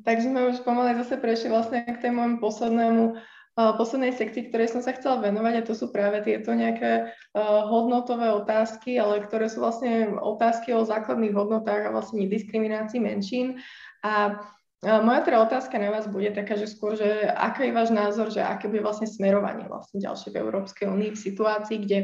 Tak 0.09 0.25
sme 0.25 0.49
už 0.49 0.65
pomaly 0.65 0.97
zase 1.05 1.21
prešli 1.21 1.53
vlastne 1.53 1.85
k 1.85 2.01
tému 2.01 2.41
poslednému 2.41 3.21
poslednej 3.59 4.15
sekcii, 4.15 4.49
ktorej 4.49 4.73
som 4.73 4.81
sa 4.81 4.95
chcela 4.95 5.21
venovať 5.21 5.55
a 5.61 5.67
to 5.67 5.75
sú 5.77 5.91
práve 5.91 6.23
tieto 6.25 6.55
nejaké 6.55 7.13
hodnotové 7.67 8.31
otázky, 8.33 8.97
ale 8.97 9.27
ktoré 9.27 9.51
sú 9.51 9.61
vlastne 9.61 10.17
otázky 10.17 10.73
o 10.73 10.87
základných 10.87 11.35
hodnotách 11.35 11.91
a 11.91 11.95
vlastne 11.95 12.25
nediskriminácii 12.25 13.01
menšín. 13.03 13.61
A 14.07 14.41
moja 14.81 15.21
teda 15.21 15.45
otázka 15.45 15.77
na 15.77 15.93
vás 15.93 16.09
bude 16.09 16.33
taká, 16.33 16.57
že 16.57 16.65
skôr, 16.65 16.97
že 16.97 17.29
aký 17.29 17.69
je 17.69 17.77
váš 17.77 17.93
názor, 17.93 18.33
že 18.33 18.41
aké 18.41 18.65
bude 18.65 18.81
vlastne 18.81 19.05
smerovanie 19.05 19.69
vlastne 19.69 20.01
ďalšie 20.01 20.33
v 20.33 20.41
Európskej 20.41 20.89
únii 20.89 21.13
v 21.13 21.21
situácii, 21.21 21.79
kde 21.85 21.99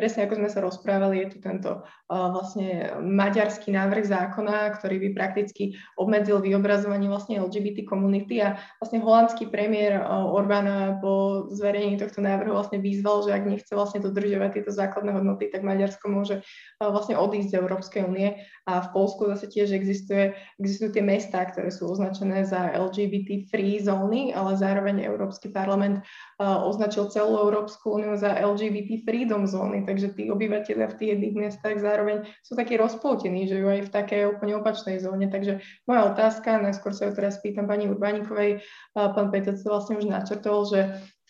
presne 0.00 0.24
ako 0.24 0.40
sme 0.40 0.48
sa 0.48 0.64
rozprávali, 0.64 1.28
je 1.28 1.36
tu 1.36 1.38
tento 1.44 1.84
uh, 1.84 2.28
vlastne 2.32 2.96
maďarský 3.04 3.68
návrh 3.68 4.08
zákona, 4.08 4.72
ktorý 4.80 4.96
by 4.96 5.08
prakticky 5.12 5.76
obmedzil 6.00 6.40
vyobrazovanie 6.40 7.12
vlastne 7.12 7.36
LGBT 7.36 7.84
komunity 7.84 8.40
a 8.40 8.56
vlastne 8.80 9.04
holandský 9.04 9.52
premiér 9.52 10.00
uh, 10.00 10.24
Orbán 10.24 10.96
po 11.04 11.44
zverejnení 11.52 12.00
tohto 12.00 12.24
návrhu 12.24 12.56
vlastne 12.56 12.80
vyzval, 12.80 13.28
že 13.28 13.36
ak 13.36 13.44
nechce 13.44 13.72
vlastne 13.76 14.00
dodržiavať 14.00 14.50
tieto 14.56 14.72
základné 14.72 15.12
hodnoty, 15.12 15.52
tak 15.52 15.60
Maďarsko 15.60 16.08
môže 16.08 16.40
uh, 16.40 16.88
vlastne 16.88 17.20
odísť 17.20 17.52
z 17.52 17.58
Európskej 17.60 18.08
únie. 18.08 18.40
A 18.64 18.80
v 18.80 18.88
Polsku 18.96 19.28
zase 19.28 19.50
tiež 19.52 19.76
existuje, 19.76 20.32
existujú 20.56 20.94
tie 20.96 21.04
mestá, 21.04 21.42
ktoré 21.44 21.68
sú 21.74 21.90
označené 21.90 22.46
za 22.46 22.70
LGBT 22.70 23.50
free 23.50 23.82
zóny, 23.82 24.30
ale 24.30 24.54
zároveň 24.54 25.02
Európsky 25.02 25.50
parlament 25.50 26.06
označil 26.38 27.10
celú 27.10 27.50
Európsku 27.50 27.98
úniu 27.98 28.14
za 28.14 28.30
LGBT 28.30 29.02
freedom 29.02 29.44
zóny, 29.44 29.82
takže 29.90 30.14
tí 30.14 30.30
obyvateľia 30.30 30.86
v 30.86 30.96
tých 30.96 31.10
jedných 31.18 31.34
miestach 31.34 31.74
zároveň 31.82 32.30
sú 32.46 32.54
takí 32.54 32.78
rozpoltení, 32.78 33.50
že 33.50 33.58
ju 33.58 33.66
aj 33.66 33.90
v 33.90 33.90
takej 33.90 34.20
úplne 34.38 34.62
opačnej 34.62 35.02
zóne. 35.02 35.26
Takže 35.26 35.58
moja 35.90 36.14
otázka, 36.14 36.62
najskôr 36.62 36.94
sa 36.94 37.10
ju 37.10 37.18
teraz 37.18 37.42
pýtam 37.42 37.66
pani 37.66 37.90
Urbánikovej, 37.90 38.62
pán 38.94 39.34
Petec 39.34 39.58
vlastne 39.66 39.98
už 39.98 40.06
načrtol, 40.06 40.62
že 40.70 40.80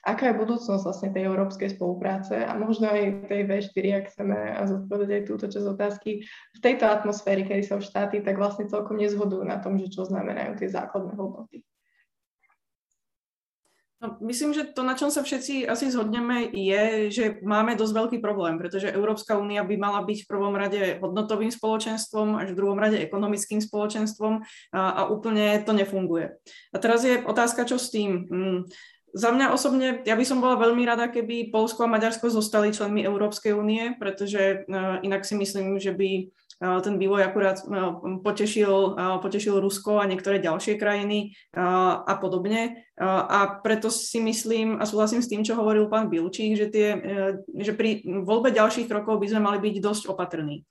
aká 0.04 0.32
je 0.32 0.40
budúcnosť 0.40 0.84
vlastne 0.84 1.08
tej 1.12 1.28
európskej 1.28 1.76
spolupráce 1.76 2.40
a 2.40 2.52
možno 2.56 2.88
aj 2.88 3.28
tej 3.28 3.42
V4, 3.48 3.84
ak 4.00 4.04
chceme 4.12 4.36
zodpovedať 4.64 5.12
aj 5.12 5.24
túto 5.28 5.44
časť 5.48 5.66
otázky, 5.76 6.10
v 6.56 6.58
tejto 6.60 6.88
atmosfére, 6.88 7.44
kedy 7.44 7.62
sa 7.64 7.76
už 7.80 7.88
štáty 7.88 8.24
tak 8.24 8.40
vlastne 8.40 8.68
celkom 8.68 8.96
nezhodujú 8.96 9.44
na 9.44 9.60
tom, 9.60 9.76
že 9.76 9.92
čo 9.92 10.08
znamenajú 10.08 10.56
tie 10.60 10.68
základné 10.72 11.16
hodnoty. 11.16 11.64
No, 14.00 14.16
myslím, 14.24 14.56
že 14.56 14.64
to, 14.64 14.80
na 14.80 14.96
čom 14.96 15.12
sa 15.12 15.20
všetci 15.20 15.68
asi 15.68 15.92
zhodneme, 15.92 16.48
je, 16.56 17.12
že 17.12 17.24
máme 17.44 17.76
dosť 17.76 17.92
veľký 17.92 18.18
problém, 18.24 18.56
pretože 18.56 18.88
Európska 18.88 19.36
únia 19.36 19.60
by 19.60 19.76
mala 19.76 20.00
byť 20.08 20.24
v 20.24 20.30
prvom 20.30 20.56
rade 20.56 20.96
hodnotovým 21.04 21.52
spoločenstvom, 21.52 22.40
až 22.40 22.56
v 22.56 22.58
druhom 22.64 22.80
rade 22.80 22.96
ekonomickým 22.96 23.60
spoločenstvom 23.60 24.40
a, 24.72 24.80
a 24.80 25.00
úplne 25.12 25.60
to 25.68 25.76
nefunguje. 25.76 26.32
A 26.72 26.76
teraz 26.80 27.04
je 27.04 27.20
otázka, 27.20 27.68
čo 27.68 27.76
s 27.76 27.92
tým. 27.92 28.24
Hmm 28.32 28.60
za 29.10 29.34
mňa 29.34 29.50
osobne, 29.50 30.06
ja 30.06 30.14
by 30.14 30.22
som 30.22 30.38
bola 30.38 30.54
veľmi 30.54 30.86
rada, 30.86 31.10
keby 31.10 31.50
Polsko 31.50 31.86
a 31.86 31.90
Maďarsko 31.90 32.30
zostali 32.30 32.70
členmi 32.70 33.02
Európskej 33.02 33.50
únie, 33.58 33.98
pretože 33.98 34.62
uh, 34.70 35.02
inak 35.02 35.26
si 35.26 35.34
myslím, 35.34 35.82
že 35.82 35.90
by 35.90 36.30
ten 36.60 37.00
vývoj 37.00 37.24
akurát 37.24 37.56
uh, 37.64 38.20
potešil, 38.20 39.00
potešil 39.24 39.56
Rusko 39.56 39.96
a 39.96 40.08
niektoré 40.08 40.44
ďalšie 40.44 40.76
krajiny 40.76 41.32
a 41.56 42.14
podobne. 42.20 42.84
A 43.00 43.64
preto 43.64 43.88
si 43.88 44.20
myslím 44.20 44.76
a 44.76 44.84
súhlasím 44.84 45.24
s 45.24 45.30
tým, 45.32 45.40
čo 45.40 45.56
hovoril 45.56 45.88
pán 45.88 46.12
Bilčík, 46.12 46.52
že, 46.60 46.68
tie, 46.68 46.88
že 47.56 47.72
pri 47.72 48.04
voľbe 48.04 48.52
ďalších 48.52 48.92
krokov 48.92 49.24
by 49.24 49.26
sme 49.32 49.40
mali 49.40 49.58
byť 49.58 49.74
dosť 49.80 50.02
opatrní. 50.12 50.68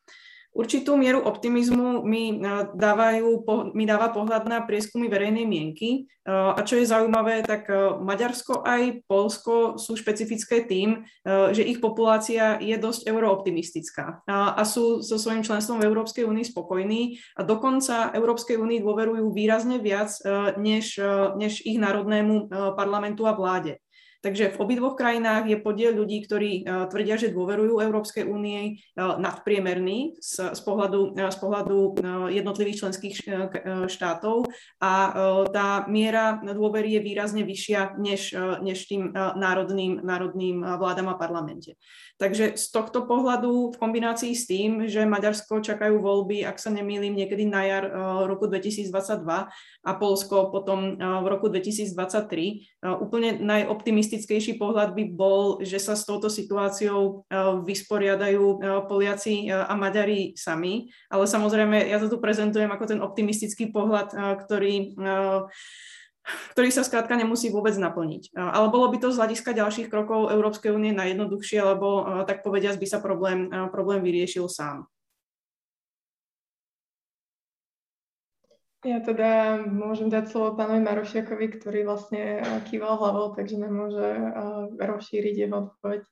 Určitú 0.50 0.98
mieru 0.98 1.22
optimizmu 1.22 2.02
mi, 2.02 2.42
eh, 2.42 2.66
dávajú, 2.74 3.46
mi 3.78 3.86
dáva 3.86 4.10
pohľad 4.10 4.50
na 4.50 4.66
prieskumy 4.66 5.06
verejnej 5.06 5.46
mienky. 5.46 6.10
Eh, 6.10 6.32
a 6.34 6.58
čo 6.66 6.82
je 6.82 6.90
zaujímavé, 6.90 7.46
tak 7.46 7.70
eh, 7.70 7.78
Maďarsko 8.02 8.66
aj 8.66 9.06
Polsko 9.06 9.78
sú 9.78 9.94
špecifické 9.94 10.66
tým, 10.66 11.06
že 11.54 11.62
ich 11.62 11.78
populácia 11.78 12.58
je 12.58 12.74
dosť 12.76 13.06
eurooptimistická 13.10 14.26
a 14.26 14.62
sú 14.66 15.02
so 15.06 15.16
svojím 15.22 15.46
členstvom 15.46 15.78
v 15.80 15.88
Európskej 15.88 16.26
únii 16.26 16.46
spokojní 16.50 17.22
a 17.38 17.42
dokonca 17.46 18.12
Európskej 18.16 18.58
únii 18.58 18.82
dôverujú 18.82 19.30
výrazne 19.30 19.78
viac 19.78 20.10
než, 20.58 20.98
než 21.38 21.62
ich 21.66 21.78
národnému 21.78 22.50
parlamentu 22.74 23.30
a 23.30 23.34
vláde. 23.38 23.78
Takže 24.20 24.52
v 24.52 24.60
obidvoch 24.60 25.00
krajinách 25.00 25.48
je 25.48 25.58
podiel 25.64 25.96
ľudí, 25.96 26.28
ktorí 26.28 26.52
uh, 26.64 26.92
tvrdia, 26.92 27.16
že 27.16 27.32
dôverujú 27.32 27.80
Európskej 27.80 28.28
únie 28.28 28.84
nadpriemerný 28.96 30.20
z, 30.20 30.52
z 30.56 30.62
pohľadu, 30.64 31.16
uh, 31.16 31.32
z 31.32 31.38
pohľadu 31.40 31.78
jednotlivých 32.30 32.80
členských 32.84 33.16
štátov 33.88 34.48
a 34.80 34.94
tá 35.50 35.70
miera 35.88 36.40
dôvery 36.44 37.00
je 37.00 37.02
výrazne 37.02 37.44
vyššia 37.44 38.00
než, 38.00 38.36
než 38.62 38.88
tým 38.88 39.12
národným, 39.16 40.04
národným 40.04 40.62
vládam 40.62 41.12
a 41.12 41.16
parlamente. 41.20 41.80
Takže 42.20 42.60
z 42.60 42.66
tohto 42.76 43.08
pohľadu 43.08 43.72
v 43.72 43.80
kombinácii 43.80 44.36
s 44.36 44.44
tým, 44.44 44.92
že 44.92 45.08
Maďarsko 45.08 45.64
čakajú 45.64 46.04
voľby, 46.04 46.44
ak 46.44 46.60
sa 46.60 46.68
nemýlim, 46.68 47.16
niekedy 47.16 47.48
na 47.48 47.64
jar 47.64 47.88
roku 48.28 48.44
2022 48.52 48.92
a 49.88 49.92
Polsko 49.96 50.52
potom 50.52 51.00
v 51.00 51.26
roku 51.32 51.48
2023, 51.48 52.84
úplne 53.00 53.40
najoptimistickejší 53.40 54.60
pohľad 54.60 55.00
by 55.00 55.04
bol, 55.16 55.64
že 55.64 55.80
sa 55.80 55.96
s 55.96 56.04
touto 56.04 56.28
situáciou 56.28 57.24
vysporiadajú 57.64 58.68
Poliaci 58.92 59.48
a 59.48 59.72
Maďari 59.80 60.36
sami, 60.36 60.92
ale 61.08 61.24
samozrejme 61.24 61.88
ja 61.88 62.04
to 62.04 62.12
tu 62.12 62.20
prezentujem 62.20 62.68
ako 62.68 62.84
ten 62.84 63.00
optimistický 63.00 63.72
pohľad, 63.72 64.12
ktorý 64.44 64.92
ktorý 66.56 66.70
sa 66.70 66.86
skrátka 66.86 67.14
nemusí 67.18 67.54
vôbec 67.54 67.74
naplniť. 67.78 68.34
Ale 68.38 68.68
bolo 68.70 68.90
by 68.92 68.98
to 69.02 69.14
z 69.14 69.20
hľadiska 69.20 69.52
ďalších 69.56 69.88
krokov 69.88 70.34
Európskej 70.34 70.74
únie 70.74 70.94
najjednoduchšie, 70.96 71.60
lebo 71.64 71.88
tak 72.30 72.46
povediať 72.46 72.78
by 72.78 72.88
sa 72.88 73.00
problém, 73.04 73.52
problém 73.70 74.02
vyriešil 74.06 74.46
sám. 74.50 74.86
Ja 78.80 79.04
teda 79.04 79.60
môžem 79.68 80.08
dať 80.08 80.32
slovo 80.32 80.56
pánovi 80.56 80.80
Marošiakovi, 80.80 81.60
ktorý 81.60 81.84
vlastne 81.84 82.40
kýval 82.72 82.96
hlavou, 82.96 83.36
takže 83.36 83.60
nemôže 83.60 84.08
rozšíriť 84.80 85.36
jeho 85.36 85.68
odpoveď. 85.68 86.08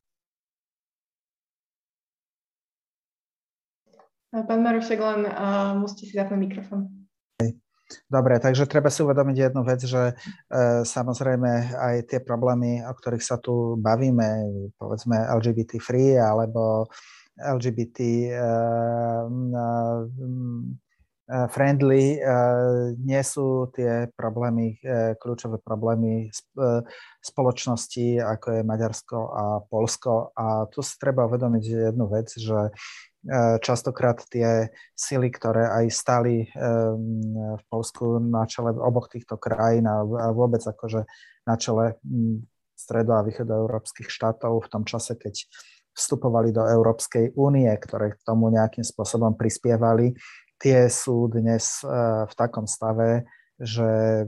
Pán 4.36 4.60
Marošiak, 4.60 5.00
len 5.00 5.22
musíte 5.80 6.12
si 6.12 6.20
zapnúť 6.20 6.44
mikrofón. 6.44 6.97
Dobre, 8.12 8.40
takže 8.44 8.68
treba 8.68 8.92
si 8.92 9.00
uvedomiť 9.00 9.38
jednu 9.48 9.64
vec, 9.64 9.80
že 9.88 10.12
e, 10.12 10.14
samozrejme 10.84 11.72
aj 11.72 11.96
tie 12.12 12.20
problémy, 12.20 12.84
o 12.84 12.92
ktorých 12.92 13.24
sa 13.24 13.40
tu 13.40 13.80
bavíme, 13.80 14.28
povedzme 14.76 15.16
LGBT 15.40 15.80
free 15.80 16.20
alebo 16.20 16.92
LGBT 17.40 17.98
e, 18.04 18.28
e, 18.28 19.66
friendly, 21.48 22.20
e, 22.20 22.28
nie 23.00 23.24
sú 23.24 23.72
tie 23.72 24.12
problémy, 24.20 24.84
e, 24.84 25.16
kľúčové 25.16 25.64
problémy 25.64 26.28
spoločnosti, 27.24 28.20
ako 28.20 28.48
je 28.52 28.62
Maďarsko 28.68 29.20
a 29.32 29.44
Polsko. 29.64 30.36
A 30.36 30.68
tu 30.68 30.84
si 30.84 30.96
treba 31.00 31.24
uvedomiť 31.28 31.64
jednu 31.92 32.06
vec, 32.12 32.36
že 32.36 32.72
E, 33.17 33.17
častokrát 33.60 34.24
tie 34.32 34.72
sily, 34.96 35.28
ktoré 35.30 35.68
aj 35.68 35.86
stali 35.92 36.48
v 36.56 37.64
Polsku 37.68 38.24
na 38.24 38.48
čele 38.48 38.72
oboch 38.72 39.12
týchto 39.12 39.36
krajín 39.36 39.84
a 39.88 40.32
vôbec 40.32 40.64
akože 40.64 41.04
na 41.44 41.56
čele 41.60 42.00
stredo- 42.78 43.18
a 43.18 43.26
východoeurópskych 43.26 44.08
štátov 44.08 44.64
v 44.64 44.72
tom 44.72 44.84
čase, 44.86 45.18
keď 45.18 45.44
vstupovali 45.98 46.54
do 46.54 46.62
Európskej 46.62 47.34
únie, 47.34 47.68
ktoré 47.74 48.14
k 48.14 48.22
tomu 48.22 48.54
nejakým 48.54 48.86
spôsobom 48.86 49.34
prispievali, 49.34 50.14
tie 50.62 50.86
sú 50.94 51.26
dnes 51.26 51.82
e, 51.82 51.90
v 52.30 52.34
takom 52.38 52.70
stave, 52.70 53.26
že 53.58 53.90
e, 54.22 54.26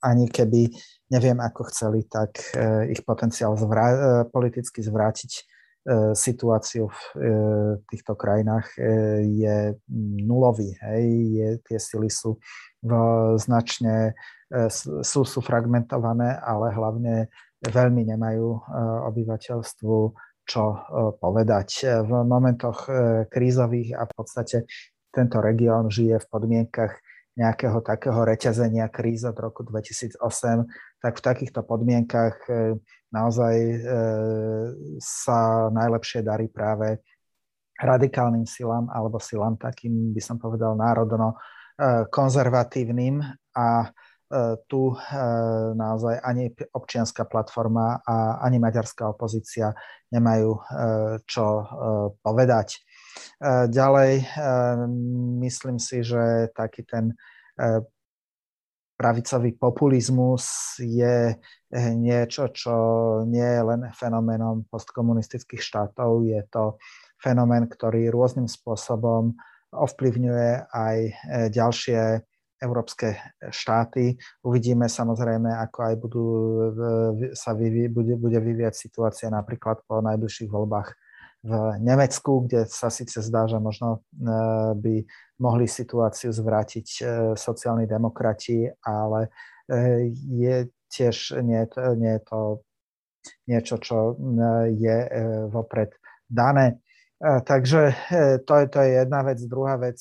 ani 0.00 0.26
keby 0.32 0.72
neviem, 1.12 1.38
ako 1.38 1.70
chceli, 1.70 2.02
tak 2.10 2.34
ich 2.90 2.98
potenciál 3.06 3.54
zvrá- 3.54 4.26
politicky 4.26 4.82
zvrátiť 4.82 5.46
situáciu 6.14 6.86
v 6.86 7.00
e, 7.02 7.34
týchto 7.90 8.14
krajinách 8.14 8.70
e, 8.78 8.80
je 9.26 9.56
nulový. 10.22 10.78
Hej. 10.78 11.04
Je, 11.34 11.48
tie 11.66 11.78
sily 11.82 12.06
sú 12.06 12.38
v, 12.82 12.92
značne 13.38 14.14
sú, 15.02 15.24
sú 15.24 15.40
fragmentované, 15.40 16.36
ale 16.38 16.76
hlavne 16.76 17.14
veľmi 17.64 18.04
nemajú 18.04 18.46
obyvateľstvu 19.08 19.96
čo 20.42 20.62
povedať. 21.22 21.68
V 22.04 22.10
momentoch 22.26 22.84
krízových 23.30 23.96
a 23.96 24.04
v 24.04 24.12
podstate 24.12 24.68
tento 25.08 25.40
región 25.40 25.88
žije 25.88 26.20
v 26.20 26.26
podmienkach 26.28 27.00
nejakého 27.38 27.80
takého 27.80 28.28
reťazenia 28.28 28.92
kríz 28.92 29.24
od 29.24 29.38
roku 29.40 29.64
2008, 29.64 30.20
tak 31.00 31.12
v 31.16 31.22
takýchto 31.24 31.64
podmienkach 31.64 32.44
naozaj 33.12 33.54
e, 33.60 33.76
sa 34.98 35.68
najlepšie 35.70 36.24
darí 36.24 36.48
práve 36.48 37.04
radikálnym 37.78 38.48
silám 38.48 38.88
alebo 38.88 39.20
silám 39.20 39.60
takým, 39.60 40.16
by 40.16 40.22
som 40.24 40.36
povedal, 40.40 40.74
národno 40.74 41.36
e, 41.36 41.36
konzervatívnym 42.08 43.20
a 43.56 43.92
tu 44.64 44.96
naozaj 45.76 46.24
ani 46.24 46.48
občianská 46.72 47.28
platforma 47.28 48.00
a 48.00 48.40
ani 48.40 48.56
maďarská 48.56 49.12
opozícia 49.12 49.76
nemajú 50.08 50.56
čo 51.28 51.44
povedať. 52.24 52.80
Ďalej 53.68 54.12
myslím 55.44 55.76
si, 55.76 56.00
že 56.00 56.48
taký 56.56 56.88
ten 56.88 57.12
pravicový 58.96 59.56
populizmus 59.56 60.76
je 60.78 61.34
niečo, 61.96 62.52
čo 62.52 62.74
nie 63.24 63.44
je 63.44 63.62
len 63.64 63.80
fenoménom 63.96 64.68
postkomunistických 64.68 65.62
štátov, 65.62 66.22
je 66.28 66.40
to 66.52 66.76
fenomén, 67.18 67.70
ktorý 67.70 68.10
rôznym 68.10 68.50
spôsobom 68.50 69.34
ovplyvňuje 69.72 70.68
aj 70.68 70.96
e, 71.00 71.12
ďalšie 71.48 72.20
európske 72.62 73.18
štáty. 73.50 74.14
Uvidíme 74.46 74.86
samozrejme, 74.86 75.50
ako 75.50 75.78
aj 75.82 75.94
budú, 75.98 76.26
sa 77.34 77.58
vyvi, 77.58 77.90
bude, 77.90 78.14
bude 78.14 78.38
vyvíjať 78.38 78.74
situácia 78.78 79.28
napríklad 79.34 79.82
po 79.82 79.98
najbližších 79.98 80.46
voľbách 80.46 80.94
v 81.42 81.52
Nemecku, 81.82 82.46
kde 82.46 82.70
sa 82.70 82.86
síce 82.86 83.18
zdá, 83.18 83.50
že 83.50 83.58
možno 83.58 83.98
e, 83.98 84.00
by 84.78 84.94
mohli 85.42 85.66
situáciu 85.66 86.30
zvrátiť 86.30 86.86
e, 86.86 87.02
sociálni 87.34 87.90
demokrati, 87.90 88.70
ale 88.86 89.30
je 90.12 90.68
tiež 90.90 91.38
nie, 91.40 91.62
nie 91.96 92.12
je 92.18 92.22
to 92.26 92.40
niečo, 93.46 93.78
čo 93.78 94.18
je 94.68 94.98
vopred 95.48 95.94
dané. 96.26 96.82
Takže 97.22 97.80
e, 97.90 97.94
to 98.42 98.52
je, 98.58 98.66
to 98.66 98.78
je 98.82 98.90
jedna 99.02 99.22
vec. 99.22 99.38
Druhá 99.46 99.78
vec, 99.78 99.98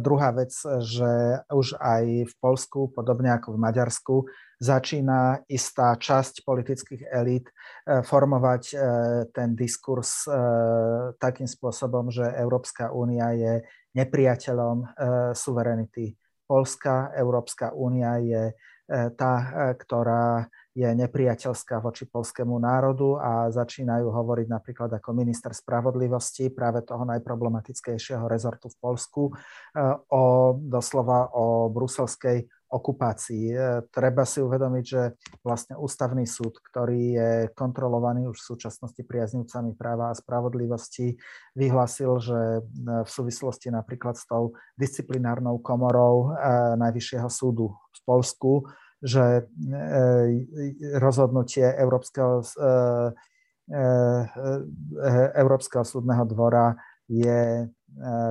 druhá 0.00 0.30
vec, 0.32 0.52
že 0.80 1.12
už 1.52 1.76
aj 1.76 2.04
v 2.28 2.34
Polsku, 2.40 2.88
podobne 2.88 3.36
ako 3.36 3.56
v 3.56 3.62
Maďarsku, 3.62 4.14
začína 4.60 5.40
istá 5.48 5.96
časť 5.96 6.44
politických 6.44 7.08
elít 7.08 7.48
e, 7.48 7.52
formovať 8.04 8.62
e, 8.70 8.74
ten 9.32 9.56
diskurs 9.56 10.28
takým 11.16 11.48
spôsobom, 11.48 12.12
že 12.12 12.28
Európska 12.36 12.92
únia 12.92 13.32
je 13.32 13.52
nepriateľom 13.96 14.94
suverenity 15.34 16.14
Polska. 16.46 17.10
Európska 17.16 17.72
únia 17.74 18.20
je 18.22 18.42
tá, 18.90 19.34
ktorá 19.78 20.50
je 20.74 20.86
nepriateľská 20.86 21.78
voči 21.78 22.06
polskému 22.06 22.58
národu 22.58 23.18
a 23.18 23.50
začínajú 23.50 24.10
hovoriť 24.10 24.46
napríklad 24.50 24.90
ako 24.98 25.10
minister 25.14 25.54
spravodlivosti 25.54 26.50
práve 26.50 26.82
toho 26.86 27.06
najproblematickejšieho 27.06 28.26
rezortu 28.26 28.70
v 28.70 28.76
Polsku 28.78 29.22
o 30.10 30.22
doslova 30.58 31.30
o 31.34 31.70
bruselskej 31.70 32.46
okupácii. 32.70 33.44
E, 33.50 33.56
treba 33.90 34.22
si 34.22 34.38
uvedomiť, 34.40 34.84
že 34.86 35.02
vlastne 35.42 35.74
ústavný 35.76 36.24
súd, 36.24 36.62
ktorý 36.62 37.02
je 37.18 37.30
kontrolovaný 37.52 38.30
už 38.30 38.38
v 38.38 38.48
súčasnosti 38.54 39.02
priaznivcami 39.02 39.74
práva 39.74 40.14
a 40.14 40.18
spravodlivosti, 40.18 41.18
vyhlásil, 41.58 42.22
že 42.22 42.38
e, 42.38 42.60
v 43.04 43.10
súvislosti 43.10 43.74
napríklad 43.74 44.14
s 44.14 44.24
tou 44.24 44.54
disciplinárnou 44.78 45.58
komorou 45.58 46.32
Najvyššieho 46.78 47.28
súdu 47.28 47.74
v 47.74 47.98
Polsku 48.06 48.64
že 49.00 49.24
e, 49.24 49.42
rozhodnutie 51.00 51.64
Európskeho, 51.64 52.44
e, 52.44 52.70
e, 53.72 53.84
Európskeho 55.40 55.84
súdneho 55.84 56.24
dvora 56.28 56.76
je 57.10 57.66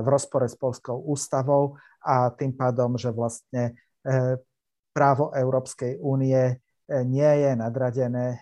v 0.00 0.06
rozpore 0.08 0.48
s 0.48 0.56
Polskou 0.56 1.04
ústavou 1.04 1.76
a 2.00 2.32
tým 2.32 2.56
pádom, 2.56 2.96
že 2.96 3.12
vlastne 3.12 3.76
právo 4.90 5.30
Európskej 5.36 6.00
únie 6.00 6.56
nie 6.90 7.32
je 7.44 7.50
nadradené 7.54 8.40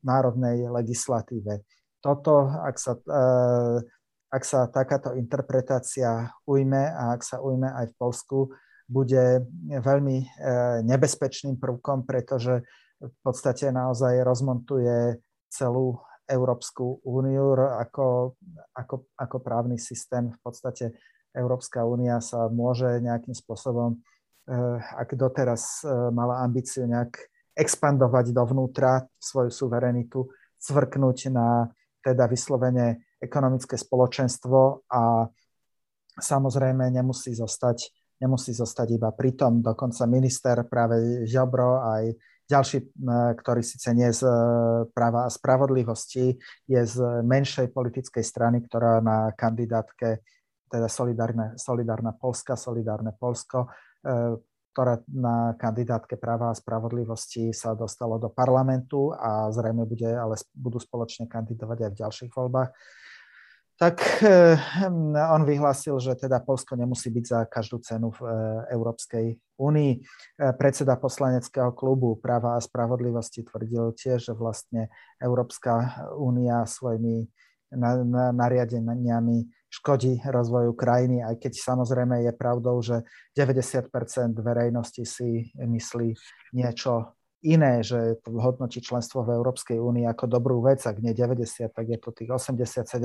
národnej 0.00 0.64
legislatíve. 0.70 1.60
Toto, 2.00 2.48
ak 2.48 2.76
sa, 2.80 2.96
ak 4.30 4.42
sa 4.46 4.70
takáto 4.72 5.12
interpretácia 5.12 6.32
ujme 6.48 6.80
a 6.80 7.12
ak 7.18 7.20
sa 7.20 7.42
ujme 7.44 7.68
aj 7.68 7.92
v 7.92 7.94
Polsku, 7.98 8.38
bude 8.90 9.46
veľmi 9.70 10.16
e, 10.18 10.26
nebezpečným 10.82 11.62
prvkom, 11.62 12.02
pretože 12.02 12.66
v 12.98 13.16
podstate 13.22 13.70
naozaj 13.70 14.18
rozmontuje 14.26 15.22
celú 15.46 16.02
Európsku 16.26 16.98
úniu 17.06 17.54
ako, 17.54 18.34
ako, 18.74 19.06
ako 19.14 19.36
právny 19.38 19.78
systém. 19.78 20.34
V 20.34 20.38
podstate 20.42 20.98
Európska 21.30 21.86
únia 21.86 22.18
sa 22.18 22.50
môže 22.50 22.98
nejakým 22.98 23.34
spôsobom, 23.34 23.94
e, 23.94 23.98
ak 24.80 25.08
doteraz 25.18 25.84
e, 25.84 25.90
mala 26.10 26.40
ambíciu 26.40 26.86
nejak 26.86 27.18
expandovať 27.52 28.32
dovnútra 28.32 29.04
svoju 29.20 29.52
suverenitu, 29.52 30.26
cvrknúť 30.56 31.32
na 31.32 31.68
teda 32.00 32.24
vyslovene 32.30 33.18
ekonomické 33.20 33.76
spoločenstvo 33.76 34.88
a 34.88 35.28
samozrejme 36.16 36.88
nemusí 36.88 37.36
zostať 37.36 37.92
nemusí 38.20 38.52
zostať 38.52 39.00
iba 39.00 39.10
pri 39.16 39.32
tom. 39.32 39.64
Dokonca 39.64 40.04
minister 40.04 40.68
práve 40.68 41.24
Žobro 41.24 41.80
aj 41.80 42.12
ďalší, 42.44 42.92
ktorý 43.40 43.62
síce 43.64 43.96
nie 43.96 44.10
z 44.12 44.26
práva 44.92 45.24
a 45.24 45.32
spravodlivosti, 45.32 46.36
je 46.68 46.80
z 46.84 46.96
menšej 47.24 47.72
politickej 47.72 48.20
strany, 48.20 48.60
ktorá 48.66 49.00
na 49.00 49.32
kandidátke, 49.32 50.20
teda 50.70 50.86
Solidárna 50.90 52.12
Polska, 52.14 52.60
Solidárne 52.60 53.16
Polsko, 53.16 53.70
e, 54.04 54.38
ktorá 54.70 55.02
na 55.10 55.58
kandidátke 55.58 56.14
práva 56.14 56.54
a 56.54 56.58
spravodlivosti 56.58 57.50
sa 57.50 57.74
dostalo 57.74 58.22
do 58.22 58.30
parlamentu 58.30 59.10
a 59.12 59.50
zrejme 59.50 59.82
bude, 59.82 60.06
ale 60.06 60.38
budú 60.54 60.78
spoločne 60.78 61.26
kandidovať 61.26 61.78
aj 61.86 61.90
v 61.90 62.00
ďalších 62.06 62.32
voľbách 62.32 62.70
tak 63.80 63.96
eh, 64.20 64.60
on 65.32 65.48
vyhlásil, 65.48 65.96
že 66.04 66.12
teda 66.12 66.44
Polsko 66.44 66.76
nemusí 66.76 67.08
byť 67.08 67.24
za 67.24 67.40
každú 67.48 67.80
cenu 67.80 68.12
v 68.12 68.20
eh, 68.28 68.32
Európskej 68.76 69.26
únii. 69.56 69.92
Predseda 70.60 71.00
poslaneckého 71.00 71.72
klubu 71.72 72.20
práva 72.20 72.56
a 72.56 72.64
spravodlivosti 72.64 73.44
tvrdil 73.44 73.96
tiež, 73.96 74.32
že 74.32 74.34
vlastne 74.36 74.92
Európska 75.16 76.00
únia 76.16 76.64
svojimi 76.68 77.28
nariadeniami 78.36 79.38
škodí 79.70 80.18
rozvoju 80.26 80.74
krajiny, 80.74 81.22
aj 81.22 81.38
keď 81.38 81.54
samozrejme 81.54 82.26
je 82.26 82.34
pravdou, 82.34 82.82
že 82.82 83.06
90% 83.38 84.34
verejnosti 84.34 85.06
si 85.06 85.54
myslí 85.54 86.18
niečo 86.58 87.14
iné, 87.46 87.80
že 87.80 88.20
hodnotí 88.26 88.84
členstvo 88.84 89.24
v 89.24 89.32
Európskej 89.38 89.80
únii 89.80 90.04
ako 90.10 90.28
dobrú 90.28 90.60
vec, 90.60 90.84
ak 90.84 91.00
nie 91.00 91.16
90, 91.16 91.72
tak 91.72 91.86
je 91.88 91.96
to 91.96 92.12
tých 92.12 92.28
87-88% 92.28 93.00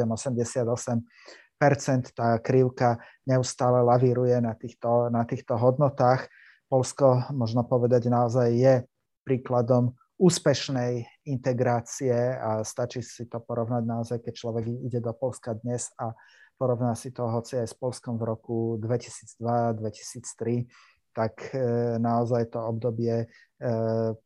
tá 2.12 2.36
krivka 2.44 3.00
neustále 3.24 3.80
lavíruje 3.80 4.36
na 4.44 4.52
týchto, 4.60 5.08
na 5.08 5.24
týchto 5.24 5.56
hodnotách. 5.56 6.28
Polsko, 6.68 7.32
možno 7.32 7.64
povedať, 7.64 8.12
naozaj 8.12 8.52
je 8.52 8.84
príkladom 9.24 9.96
úspešnej 10.20 11.08
integrácie 11.28 12.16
a 12.36 12.64
stačí 12.64 13.04
si 13.04 13.28
to 13.28 13.40
porovnať 13.40 13.84
naozaj, 13.84 14.18
keď 14.24 14.34
človek 14.36 14.66
ide 14.84 15.00
do 15.00 15.12
Polska 15.16 15.56
dnes 15.60 15.92
a 16.00 16.16
porovná 16.56 16.96
si 16.96 17.12
to 17.12 17.28
hoci 17.28 17.60
aj 17.60 17.68
s 17.72 17.76
Polskom 17.76 18.16
v 18.20 18.36
roku 18.36 18.80
2002-2003, 18.80 20.68
tak 21.16 21.56
e, 21.56 21.60
naozaj 21.96 22.52
to 22.52 22.60
obdobie 22.60 23.24
e, 23.24 23.28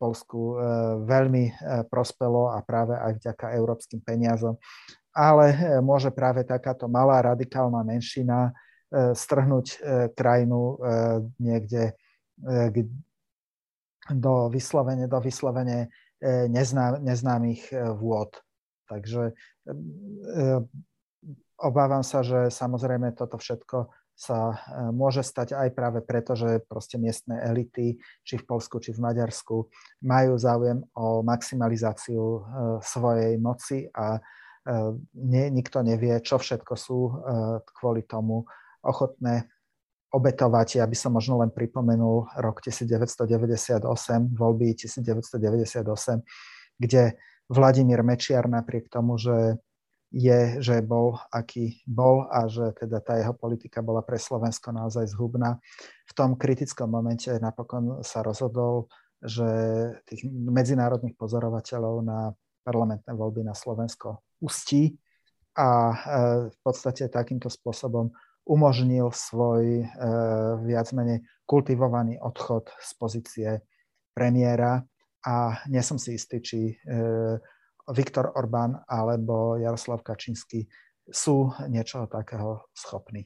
Polsku 0.02 0.58
e, 0.58 0.66
veľmi 1.06 1.46
prospelo 1.94 2.50
a 2.50 2.66
práve 2.66 2.98
aj 2.98 3.22
vďaka 3.22 3.54
európskym 3.54 4.02
peniazom. 4.02 4.58
Ale 5.14 5.54
môže 5.82 6.10
práve 6.10 6.46
takáto 6.46 6.86
malá 6.90 7.22
radikálna 7.22 7.82
menšina 7.82 8.54
strhnúť 8.94 9.82
krajinu 10.14 10.78
niekde 11.42 11.98
do 14.10 14.34
vyslovene, 14.54 15.10
do 15.10 15.20
vyslovene 15.22 15.90
neznámych 17.04 17.74
vôd. 17.98 18.38
Takže 18.86 19.34
obávam 21.60 22.02
sa, 22.02 22.24
že 22.24 22.48
samozrejme 22.50 23.14
toto 23.16 23.36
všetko 23.36 23.92
sa 24.20 24.52
e, 24.52 24.56
môže 24.92 25.24
stať 25.24 25.56
aj 25.56 25.70
práve 25.72 26.04
preto, 26.04 26.36
že 26.36 26.60
proste 26.68 27.00
miestne 27.00 27.40
elity, 27.40 27.96
či 28.28 28.36
v 28.36 28.44
Polsku, 28.44 28.84
či 28.84 28.92
v 28.92 29.00
Maďarsku, 29.00 29.72
majú 30.04 30.34
záujem 30.36 30.84
o 31.00 31.24
maximalizáciu 31.24 32.20
e, 32.20 32.40
svojej 32.84 33.40
moci 33.40 33.88
a 33.96 34.20
e, 34.20 34.22
nie, 35.24 35.48
nikto 35.56 35.80
nevie, 35.80 36.20
čo 36.20 36.36
všetko 36.36 36.74
sú 36.76 37.00
kvôli 37.80 38.04
tomu 38.04 38.44
ochotné 38.84 39.48
obetovať. 40.12 40.84
Ja 40.84 40.86
by 40.90 40.98
som 41.00 41.16
možno 41.16 41.40
len 41.40 41.54
pripomenul 41.54 42.28
rok 42.44 42.60
1998, 42.60 43.88
voľby 44.36 44.76
1998, 44.76 45.80
kde 46.76 47.04
Vladimír 47.50 48.04
Mečiar 48.04 48.52
napriek 48.52 48.92
tomu, 48.92 49.16
že 49.16 49.64
je, 50.10 50.58
že 50.58 50.82
bol, 50.82 51.22
aký 51.30 51.86
bol 51.86 52.26
a 52.30 52.50
že 52.50 52.74
teda 52.74 52.98
tá 53.02 53.22
jeho 53.22 53.34
politika 53.38 53.86
bola 53.86 54.02
pre 54.02 54.18
Slovensko 54.18 54.74
naozaj 54.74 55.14
zhubná. 55.14 55.62
V 56.10 56.14
tom 56.18 56.34
kritickom 56.34 56.90
momente 56.90 57.30
napokon 57.38 58.02
sa 58.02 58.26
rozhodol, 58.26 58.90
že 59.22 59.46
tých 60.10 60.26
medzinárodných 60.30 61.14
pozorovateľov 61.14 61.96
na 62.02 62.34
parlamentné 62.66 63.12
voľby 63.14 63.46
na 63.46 63.54
Slovensko 63.54 64.26
ustí 64.42 64.98
a 65.54 65.68
e, 65.92 65.96
v 66.50 66.58
podstate 66.64 67.12
takýmto 67.12 67.52
spôsobom 67.52 68.10
umožnil 68.50 69.14
svoj 69.14 69.84
e, 69.84 69.86
viac 70.66 70.90
menej 70.96 71.22
kultivovaný 71.46 72.18
odchod 72.18 72.72
z 72.82 72.92
pozície 72.98 73.50
premiéra 74.16 74.82
a 75.22 75.60
nie 75.68 75.84
som 75.84 76.00
si 76.00 76.16
istý, 76.16 76.40
či 76.40 76.60
e, 76.72 76.76
Viktor 77.90 78.34
Orbán 78.38 78.78
alebo 78.86 79.58
Jaroslav 79.58 80.06
Kačínsky 80.06 80.70
sú 81.10 81.50
niečoho 81.68 82.06
takého 82.06 82.70
schopní. 82.74 83.26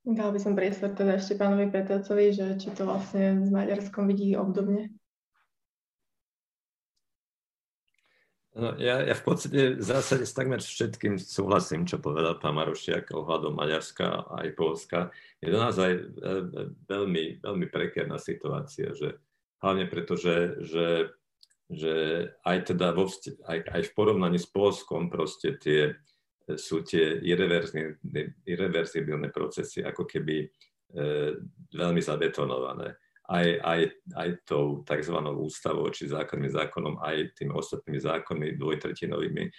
Dal 0.00 0.32
by 0.32 0.40
som 0.40 0.56
priestor 0.56 0.96
teda 0.96 1.20
ešte 1.20 1.36
pánovi 1.36 1.68
Petelcovi, 1.68 2.32
že 2.32 2.56
či 2.56 2.72
to 2.72 2.88
vlastne 2.88 3.44
s 3.44 3.50
Maďarskom 3.52 4.08
vidí 4.08 4.32
obdobne. 4.32 4.96
No, 8.50 8.74
ja, 8.82 8.98
ja 9.06 9.14
v 9.14 9.22
podstate 9.22 9.78
v 9.78 9.84
zásade 9.84 10.26
s 10.26 10.34
takmer 10.34 10.58
všetkým 10.58 11.22
súhlasím, 11.22 11.86
čo 11.86 12.02
povedal 12.02 12.34
pán 12.42 12.58
Marušiak 12.58 13.14
ohľadom 13.14 13.54
Maďarska 13.54 14.26
a 14.26 14.42
aj 14.42 14.48
Polska. 14.58 14.98
Je 15.38 15.54
to 15.54 15.58
naozaj 15.62 15.90
e, 15.94 16.00
e, 16.02 16.62
veľmi, 16.90 17.46
veľmi 17.46 17.66
prekérna 17.70 18.18
situácia, 18.18 18.90
že 18.90 19.22
hlavne 19.62 19.86
preto, 19.86 20.18
že, 20.18 20.66
že 20.66 21.14
že 21.70 22.26
aj 22.42 22.74
teda 22.74 22.90
vo, 22.90 23.06
aj, 23.46 23.58
aj 23.62 23.82
v 23.86 23.94
porovnaní 23.94 24.42
s 24.42 24.50
Polskom 24.50 25.06
proste 25.06 25.54
tie, 25.54 25.94
sú 26.58 26.82
tie 26.82 27.22
irreverzibilné 28.42 29.30
procesy 29.30 29.86
ako 29.86 30.02
keby 30.02 30.42
e, 30.42 30.46
veľmi 31.70 32.02
zabetonované. 32.02 32.98
Aj, 33.30 33.46
aj, 33.62 33.80
aj 34.18 34.28
tou 34.42 34.82
tzv. 34.82 35.14
ústavou 35.38 35.86
či 35.94 36.10
zákonným 36.10 36.50
zákonom, 36.50 36.98
aj 36.98 37.38
tými 37.38 37.54
ostatnými 37.54 38.02
zákonmi 38.02 38.58
dvojtretinovými, 38.58 39.44
e, 39.46 39.50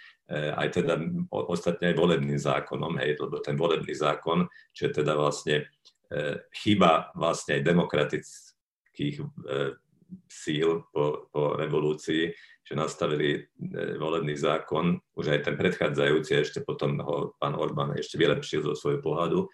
aj 0.52 0.84
teda 0.84 1.00
ostatne 1.32 1.96
aj 1.96 1.96
volebným 1.96 2.36
zákonom, 2.36 3.00
hej, 3.00 3.16
lebo 3.24 3.40
ten 3.40 3.56
volebný 3.56 3.96
zákon, 3.96 4.52
čo 4.76 4.92
je 4.92 5.00
teda 5.00 5.16
vlastne 5.16 5.72
e, 6.12 6.44
chyba 6.52 7.16
vlastne 7.16 7.56
aj 7.56 7.64
demokratických 7.64 9.16
e, 9.24 9.80
síl 10.28 10.84
po, 10.92 11.28
po 11.32 11.56
revolúcii, 11.56 12.32
že 12.62 12.74
nastavili 12.78 13.36
e, 13.36 13.40
volebný 14.00 14.38
zákon, 14.38 15.00
už 15.18 15.26
aj 15.36 15.40
ten 15.52 15.56
predchádzajúci, 15.58 16.32
ešte 16.40 16.60
potom 16.64 17.00
ho 17.04 17.36
pán 17.36 17.58
Orbán 17.58 17.98
ešte 17.98 18.16
vylepšil 18.16 18.64
zo 18.64 18.74
svojho 18.78 19.02
pohľadu. 19.04 19.40
E, 19.44 19.48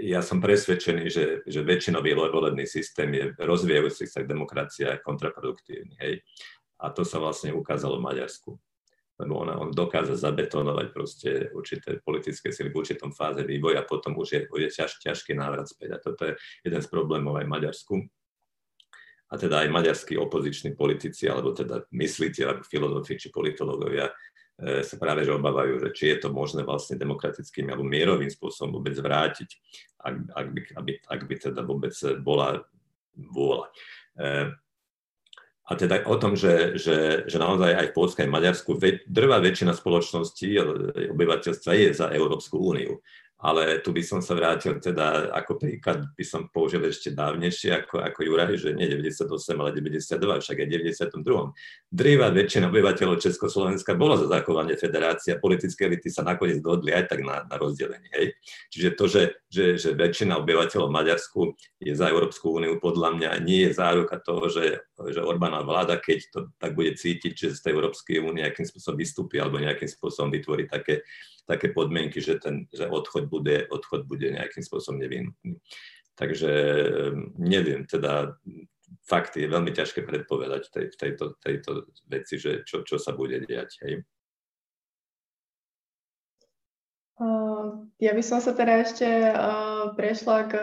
ja 0.00 0.24
som 0.24 0.40
presvedčený, 0.40 1.04
že, 1.12 1.24
že 1.44 1.60
väčšinový 1.60 2.16
volebný 2.16 2.64
systém 2.64 3.12
je 3.12 3.36
rozvíjajúci 3.36 4.08
sa 4.08 4.24
demokracia 4.24 4.96
kontraproduktívny. 5.04 6.00
Hej. 6.00 6.14
A 6.80 6.88
to 6.88 7.04
sa 7.04 7.20
vlastne 7.20 7.52
ukázalo 7.52 8.00
v 8.00 8.06
Maďarsku. 8.08 8.56
Lebo 9.20 9.44
on, 9.44 9.52
on 9.52 9.70
dokáže 9.70 10.16
zabetonovať 10.16 10.86
proste 10.90 11.30
určité 11.52 12.00
politické 12.00 12.48
sily 12.48 12.72
v 12.72 12.80
určitom 12.80 13.12
fáze 13.12 13.44
vývoja 13.44 13.84
a 13.84 13.86
potom 13.86 14.16
už 14.16 14.28
je, 14.32 14.40
je 14.48 14.68
ťaž, 14.72 14.98
ťažký 15.04 15.36
návrat 15.36 15.68
späť. 15.68 15.94
A 15.94 16.02
toto 16.02 16.24
je 16.24 16.34
jeden 16.64 16.80
z 16.80 16.88
problémov 16.88 17.36
aj 17.36 17.44
v 17.44 17.52
Maďarsku 17.52 17.94
a 19.32 19.34
teda 19.40 19.64
aj 19.64 19.72
maďarskí 19.72 20.20
opoziční 20.20 20.76
politici, 20.76 21.24
alebo 21.24 21.56
teda 21.56 21.88
mysliteľ, 21.88 22.46
alebo 22.52 22.68
filozofi 22.68 23.16
či 23.16 23.32
politológovia 23.32 24.12
e, 24.12 24.84
sa 24.84 25.00
práve 25.00 25.24
že 25.24 25.32
obávajú, 25.32 25.80
že 25.80 25.88
či 25.96 26.04
je 26.12 26.18
to 26.20 26.28
možné 26.28 26.68
vlastne 26.68 27.00
demokratickým 27.00 27.72
alebo 27.72 27.88
mierovým 27.88 28.28
spôsobom 28.28 28.76
vôbec 28.76 28.92
vrátiť, 28.92 29.48
ak, 30.04 30.14
ak, 30.36 30.46
by, 30.52 30.60
aby, 30.76 30.92
ak 31.08 31.20
by 31.24 31.34
teda 31.40 31.64
vôbec 31.64 31.96
bola 32.20 32.60
vôľa. 33.16 33.66
E, 34.20 34.28
a 35.62 35.72
teda 35.78 36.04
o 36.04 36.16
tom, 36.20 36.36
že, 36.36 36.76
že, 36.76 37.24
že 37.24 37.38
naozaj 37.40 37.72
aj 37.72 37.86
v 37.88 37.96
Polsku 37.96 38.18
aj 38.20 38.28
v 38.28 38.36
Maďarsku 38.36 38.70
drvá 39.08 39.40
väčšina 39.40 39.72
spoločnosti, 39.72 40.48
obyvateľstva 41.16 41.72
je 41.72 41.88
za 41.96 42.12
Európsku 42.12 42.60
úniu 42.60 43.00
ale 43.42 43.82
tu 43.82 43.90
by 43.90 44.02
som 44.06 44.20
sa 44.22 44.38
vrátil 44.38 44.78
teda, 44.78 45.34
ako 45.34 45.58
príklad 45.58 46.06
by 46.14 46.22
som 46.22 46.46
použil 46.46 46.86
ešte 46.86 47.10
dávnejšie 47.10 47.74
ako, 47.74 47.98
ako 47.98 48.20
Juraj, 48.22 48.54
že 48.54 48.70
nie 48.70 48.86
98, 48.86 49.26
ale 49.58 49.74
92, 49.74 50.42
však 50.46 50.56
aj 50.62 50.68
92. 51.18 51.50
Drýva 51.90 52.30
väčšina 52.30 52.70
obyvateľov 52.70 53.18
Československa 53.18 53.98
bola 53.98 54.14
za 54.14 54.30
zachovanie 54.30 54.78
federácie 54.78 55.34
a 55.34 55.42
politické 55.42 55.90
elity 55.90 56.06
sa 56.06 56.22
nakoniec 56.22 56.62
dohodli 56.62 56.94
aj 56.94 57.10
tak 57.10 57.26
na, 57.26 57.42
na 57.42 57.56
rozdelenie. 57.58 58.14
Hej. 58.14 58.38
Čiže 58.70 58.88
to, 58.94 59.04
že, 59.10 59.22
že, 59.50 59.64
že 59.74 59.90
väčšina 59.98 60.38
obyvateľov 60.38 60.94
Maďarsku 60.94 61.58
je 61.82 61.92
za 61.98 62.06
Európsku 62.06 62.62
úniu, 62.62 62.78
podľa 62.78 63.18
mňa 63.18 63.30
nie 63.42 63.66
je 63.66 63.74
záruka 63.74 64.22
toho, 64.22 64.46
že, 64.46 64.86
že 65.10 65.18
Orbána 65.18 65.66
vláda, 65.66 65.98
keď 65.98 66.18
to 66.30 66.38
tak 66.62 66.78
bude 66.78 66.94
cítiť, 66.94 67.34
že 67.34 67.58
z 67.58 67.60
tej 67.64 67.72
Európskej 67.74 68.22
únie 68.22 68.42
nejakým 68.42 68.66
spôsobom 68.66 68.98
vystúpi 68.98 69.38
alebo 69.38 69.62
nejakým 69.62 69.88
spôsobom 69.88 70.28
vytvorí 70.34 70.66
také 70.66 71.06
také 71.46 71.74
podmienky, 71.74 72.22
že 72.22 72.38
ten 72.38 72.70
že 72.70 72.86
odchod, 72.86 73.26
bude, 73.26 73.66
odchod 73.68 74.06
bude 74.06 74.30
nejakým 74.30 74.62
spôsobom 74.62 75.02
nevyhnutný. 75.02 75.58
Takže 76.14 76.52
ehm, 76.52 77.34
neviem, 77.40 77.88
teda 77.88 78.36
fakt 79.08 79.40
je 79.40 79.48
veľmi 79.48 79.72
ťažké 79.72 80.04
predpovedať 80.04 80.68
tej, 80.68 80.86
v 80.92 80.96
tejto, 80.96 81.24
tejto 81.40 81.70
veci, 82.06 82.36
že 82.36 82.62
čo, 82.68 82.84
čo 82.84 83.00
sa 83.00 83.16
bude 83.16 83.40
diať. 83.42 83.80
Hej. 83.82 83.94
Ja 88.02 88.12
by 88.18 88.22
som 88.26 88.42
sa 88.42 88.50
teda 88.50 88.82
ešte 88.82 89.06
prešla 89.94 90.38
k 90.50 90.54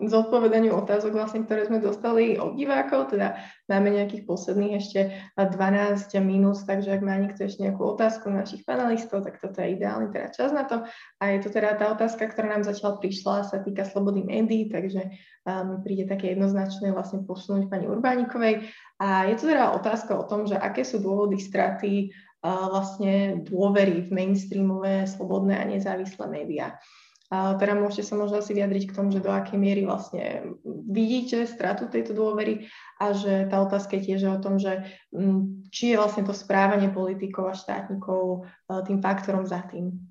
zodpovedaniu 0.00 0.72
otázok, 0.72 1.12
vlastne, 1.12 1.44
ktoré 1.44 1.68
sme 1.68 1.82
dostali 1.82 2.40
od 2.40 2.56
divákov, 2.56 3.12
teda 3.12 3.36
máme 3.68 3.92
nejakých 3.92 4.24
posledných 4.24 4.74
ešte 4.80 5.00
12 5.36 6.08
minút, 6.24 6.64
takže 6.64 6.96
ak 6.96 7.02
má 7.04 7.20
niekto 7.20 7.44
ešte 7.44 7.68
nejakú 7.68 7.84
otázku 7.84 8.32
našich 8.32 8.64
panelistov, 8.64 9.20
tak 9.20 9.36
toto 9.36 9.60
je 9.60 9.76
ideálny 9.76 10.08
teda 10.08 10.32
čas 10.32 10.56
na 10.56 10.64
to. 10.64 10.88
A 11.20 11.36
je 11.36 11.38
to 11.44 11.52
teda 11.52 11.76
tá 11.76 11.92
otázka, 11.92 12.32
ktorá 12.32 12.56
nám 12.56 12.64
zatiaľ 12.64 12.96
prišla, 12.96 13.44
sa 13.44 13.60
týka 13.60 13.84
slobody 13.84 14.24
médií, 14.24 14.72
takže 14.72 15.12
mi 15.48 15.74
um, 15.76 15.80
príde 15.80 16.04
také 16.04 16.36
jednoznačné 16.36 16.92
vlastne 16.92 17.24
posunúť 17.24 17.72
pani 17.72 17.88
Urbánikovej. 17.88 18.68
A 19.00 19.28
je 19.28 19.34
to 19.40 19.48
teda 19.48 19.72
otázka 19.72 20.12
o 20.16 20.28
tom, 20.28 20.44
že 20.44 20.56
aké 20.56 20.84
sú 20.84 21.00
dôvody 21.00 21.40
straty 21.40 22.12
uh, 22.44 22.68
vlastne 22.68 23.40
dôvery 23.44 24.04
v 24.04 24.10
mainstreamové, 24.12 25.08
slobodné 25.08 25.56
a 25.56 25.64
nezávislé 25.64 26.24
médiá. 26.28 26.76
Teda 27.30 27.78
môžete 27.78 28.10
sa 28.10 28.18
možno 28.18 28.42
asi 28.42 28.58
vyjadriť 28.58 28.90
k 28.90 28.96
tomu, 28.98 29.14
že 29.14 29.22
do 29.22 29.30
akej 29.30 29.54
miery 29.54 29.86
vlastne 29.86 30.50
vidíte 30.66 31.46
stratu 31.46 31.86
tejto 31.86 32.10
dôvery 32.10 32.66
a 32.98 33.14
že 33.14 33.46
tá 33.46 33.62
otázka 33.62 34.02
je 34.02 34.10
tiež 34.10 34.34
o 34.34 34.42
tom, 34.42 34.58
že 34.58 34.82
mm, 35.14 35.70
či 35.70 35.94
je 35.94 36.00
vlastne 36.02 36.26
to 36.26 36.34
správanie 36.34 36.90
politikov 36.90 37.54
a 37.54 37.54
štátnikov 37.54 38.50
e, 38.66 38.82
tým 38.82 38.98
faktorom 38.98 39.46
za 39.46 39.62
tým. 39.70 40.09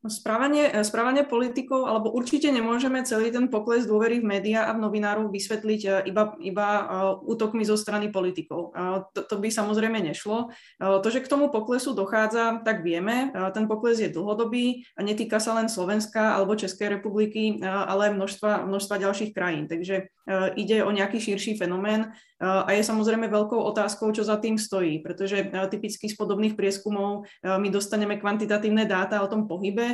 Správanie, 0.00 0.72
eh, 0.72 0.80
správanie 0.80 1.28
politikov, 1.28 1.84
alebo 1.84 2.08
určite 2.08 2.48
nemôžeme 2.48 3.04
celý 3.04 3.28
ten 3.28 3.52
pokles 3.52 3.84
dôvery 3.84 4.24
v 4.24 4.32
médiá 4.32 4.64
a 4.64 4.72
v 4.72 4.80
novinárov 4.80 5.28
vysvetliť 5.28 5.80
eh, 5.84 5.92
iba, 6.08 6.32
iba 6.40 6.68
eh, 6.72 6.84
útokmi 7.28 7.68
zo 7.68 7.76
strany 7.76 8.08
politikov. 8.08 8.72
To, 9.12 9.20
to 9.20 9.36
by 9.36 9.52
samozrejme 9.52 10.00
nešlo. 10.00 10.52
To, 10.80 11.08
že 11.10 11.20
k 11.20 11.28
tomu 11.30 11.52
poklesu 11.52 11.92
dochádza, 11.92 12.62
tak 12.64 12.80
vieme. 12.80 13.32
Ten 13.52 13.68
pokles 13.68 14.00
je 14.00 14.08
dlhodobý 14.08 14.86
a 14.96 15.04
netýka 15.04 15.36
sa 15.36 15.56
len 15.58 15.68
Slovenska 15.68 16.38
alebo 16.38 16.56
Českej 16.56 17.00
republiky, 17.00 17.60
ale 17.64 18.14
množstva, 18.14 18.64
množstva 18.68 19.02
ďalších 19.02 19.34
krajín. 19.34 19.66
Takže 19.66 20.12
ide 20.56 20.76
o 20.86 20.90
nejaký 20.94 21.18
širší 21.18 21.58
fenomén 21.58 22.14
a 22.40 22.68
je 22.72 22.82
samozrejme 22.86 23.28
veľkou 23.28 23.58
otázkou, 23.58 24.14
čo 24.14 24.24
za 24.24 24.40
tým 24.40 24.56
stojí, 24.56 25.02
pretože 25.04 25.50
typicky 25.68 26.08
z 26.08 26.16
podobných 26.16 26.54
prieskumov 26.56 27.28
my 27.44 27.68
dostaneme 27.68 28.16
kvantitatívne 28.16 28.88
dáta 28.88 29.20
o 29.20 29.28
tom 29.28 29.44
pohybe, 29.44 29.89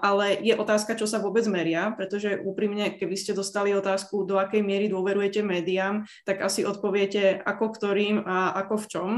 ale 0.00 0.40
je 0.42 0.54
otázka, 0.56 0.98
čo 0.98 1.06
sa 1.06 1.22
vôbec 1.22 1.44
meria, 1.46 1.92
pretože 1.94 2.40
úprimne, 2.42 2.96
keby 2.96 3.14
ste 3.14 3.36
dostali 3.36 3.70
otázku, 3.76 4.26
do 4.26 4.40
akej 4.40 4.64
miery 4.64 4.86
dôverujete 4.90 5.44
médiám, 5.44 6.02
tak 6.26 6.42
asi 6.42 6.66
odpoviete 6.66 7.38
ako 7.40 7.64
ktorým 7.74 8.24
a 8.24 8.56
ako 8.64 8.74
v 8.80 8.86
čom, 8.90 9.10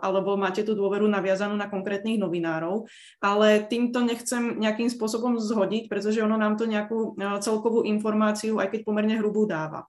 alebo 0.00 0.34
máte 0.40 0.64
tú 0.64 0.74
dôveru 0.74 1.06
naviazanú 1.06 1.54
na 1.54 1.68
konkrétnych 1.68 2.18
novinárov, 2.18 2.88
ale 3.22 3.66
týmto 3.66 4.02
nechcem 4.02 4.58
nejakým 4.58 4.88
spôsobom 4.90 5.38
zhodiť, 5.38 5.86
pretože 5.90 6.24
ono 6.24 6.34
nám 6.40 6.56
to 6.58 6.66
nejakú 6.66 7.14
celkovú 7.44 7.84
informáciu, 7.86 8.58
aj 8.58 8.74
keď 8.74 8.80
pomerne 8.82 9.14
hrubú 9.20 9.46
dáva. 9.46 9.86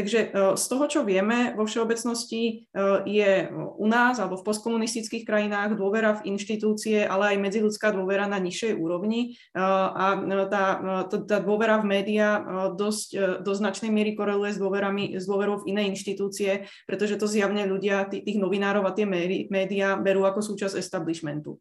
Takže 0.00 0.32
z 0.56 0.64
toho, 0.64 0.84
čo 0.88 1.00
vieme, 1.04 1.52
vo 1.52 1.68
všeobecnosti 1.68 2.64
je 3.04 3.32
u 3.52 3.84
nás 3.84 4.16
alebo 4.16 4.40
v 4.40 4.48
postkomunistických 4.48 5.28
krajinách 5.28 5.76
dôvera 5.76 6.16
v 6.16 6.32
inštitúcie, 6.32 7.04
ale 7.04 7.36
aj 7.36 7.44
medziludská 7.44 7.92
dôvera 7.92 8.24
na 8.24 8.40
nižšej 8.40 8.80
úrovni 8.80 9.36
a 9.52 10.16
tá, 10.48 10.64
tá 11.04 11.38
dôvera 11.44 11.84
v 11.84 12.00
médiá 12.00 12.40
dosť, 12.72 13.44
do 13.44 13.52
značnej 13.52 13.92
miery 13.92 14.16
koreluje 14.16 14.56
s, 14.56 14.58
dôverami, 14.58 15.20
s 15.20 15.28
dôverou 15.28 15.60
v 15.60 15.76
iné 15.76 15.92
inštitúcie, 15.92 16.64
pretože 16.88 17.20
to 17.20 17.28
zjavne 17.28 17.68
ľudia, 17.68 18.08
tých 18.08 18.40
novinárov 18.40 18.88
a 18.88 18.96
tie 18.96 19.04
médiá 19.52 20.00
berú 20.00 20.24
ako 20.24 20.40
súčasť 20.40 20.80
establishmentu. 20.80 21.60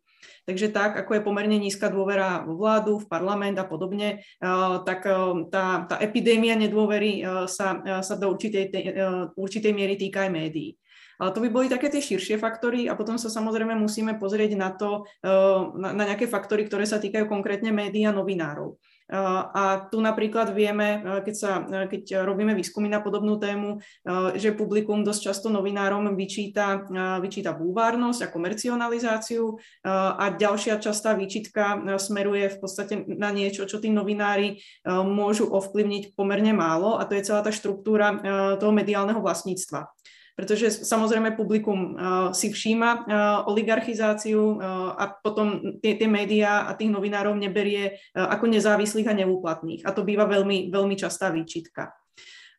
Takže 0.49 0.73
tak, 0.73 0.97
ako 0.97 1.13
je 1.13 1.21
pomerne 1.21 1.61
nízka 1.61 1.93
dôvera 1.93 2.41
vo 2.41 2.57
vládu, 2.57 2.97
v 2.97 3.05
parlament 3.05 3.53
a 3.61 3.69
podobne, 3.69 4.25
eh, 4.25 4.75
tak 4.81 5.05
eh, 5.05 5.45
tá, 5.53 5.85
tá 5.85 5.95
epidémia 6.01 6.57
nedôvery 6.57 7.21
eh, 7.21 7.45
sa, 7.45 7.77
sa 8.01 8.13
do 8.17 8.33
určitej, 8.33 8.73
určitej 9.37 9.69
miery 9.77 9.93
týka 9.93 10.25
aj 10.25 10.33
médií. 10.33 10.73
Ale 11.21 11.35
to 11.37 11.43
by 11.45 11.53
boli 11.53 11.67
také 11.69 11.93
tie 11.93 12.01
širšie 12.01 12.41
faktory 12.41 12.89
a 12.89 12.97
potom 12.97 13.21
sa 13.21 13.29
samozrejme 13.29 13.77
musíme 13.77 14.17
pozrieť 14.17 14.55
na 14.55 14.71
to, 14.71 15.03
na, 15.75 15.91
na 15.91 16.03
nejaké 16.07 16.31
faktory, 16.31 16.63
ktoré 16.63 16.87
sa 16.87 16.95
týkajú 16.95 17.27
konkrétne 17.27 17.75
médií 17.75 18.07
a 18.07 18.15
novinárov. 18.15 18.79
A 19.09 19.89
tu 19.89 19.97
napríklad 20.05 20.53
vieme, 20.53 21.01
keď, 21.25 21.35
sa, 21.35 21.51
keď 21.89 22.21
robíme 22.21 22.53
výskumy 22.53 22.85
na 22.85 23.01
podobnú 23.01 23.41
tému, 23.41 23.81
že 24.37 24.53
publikum 24.53 25.01
dosť 25.01 25.33
často 25.33 25.47
novinárom 25.49 26.13
vyčíta, 26.13 26.85
vyčíta 27.17 27.57
bulvárnosť 27.57 28.29
a 28.29 28.31
komercionalizáciu 28.31 29.57
a 29.89 30.25
ďalšia 30.37 30.77
častá 30.77 31.17
výčitka 31.17 31.81
smeruje 31.97 32.53
v 32.53 32.57
podstate 32.61 32.93
na 33.09 33.33
niečo, 33.33 33.65
čo 33.65 33.81
tí 33.81 33.89
novinári 33.89 34.61
môžu 34.85 35.49
ovplyvniť 35.49 36.13
pomerne 36.13 36.53
málo 36.53 37.01
a 37.01 37.09
to 37.09 37.17
je 37.17 37.25
celá 37.25 37.41
tá 37.41 37.49
štruktúra 37.49 38.13
toho 38.61 38.69
mediálneho 38.69 39.25
vlastníctva 39.25 39.89
pretože 40.39 40.87
samozrejme 40.87 41.35
publikum 41.35 41.99
uh, 41.99 42.31
si 42.31 42.47
všíma 42.47 42.89
uh, 42.95 43.03
oligarchizáciu 43.51 44.55
uh, 44.55 44.95
a 44.95 45.11
potom 45.19 45.75
tie, 45.83 45.99
tie 45.99 46.07
médiá 46.07 46.63
a 46.63 46.79
tých 46.79 46.87
novinárov 46.87 47.35
neberie 47.35 47.99
ako 48.15 48.47
nezávislých 48.47 49.11
a 49.11 49.17
neúplatných. 49.19 49.83
A 49.83 49.91
to 49.91 50.07
býva 50.07 50.23
veľmi, 50.23 50.71
veľmi 50.71 50.95
častá 50.95 51.27
výčitka. 51.27 51.98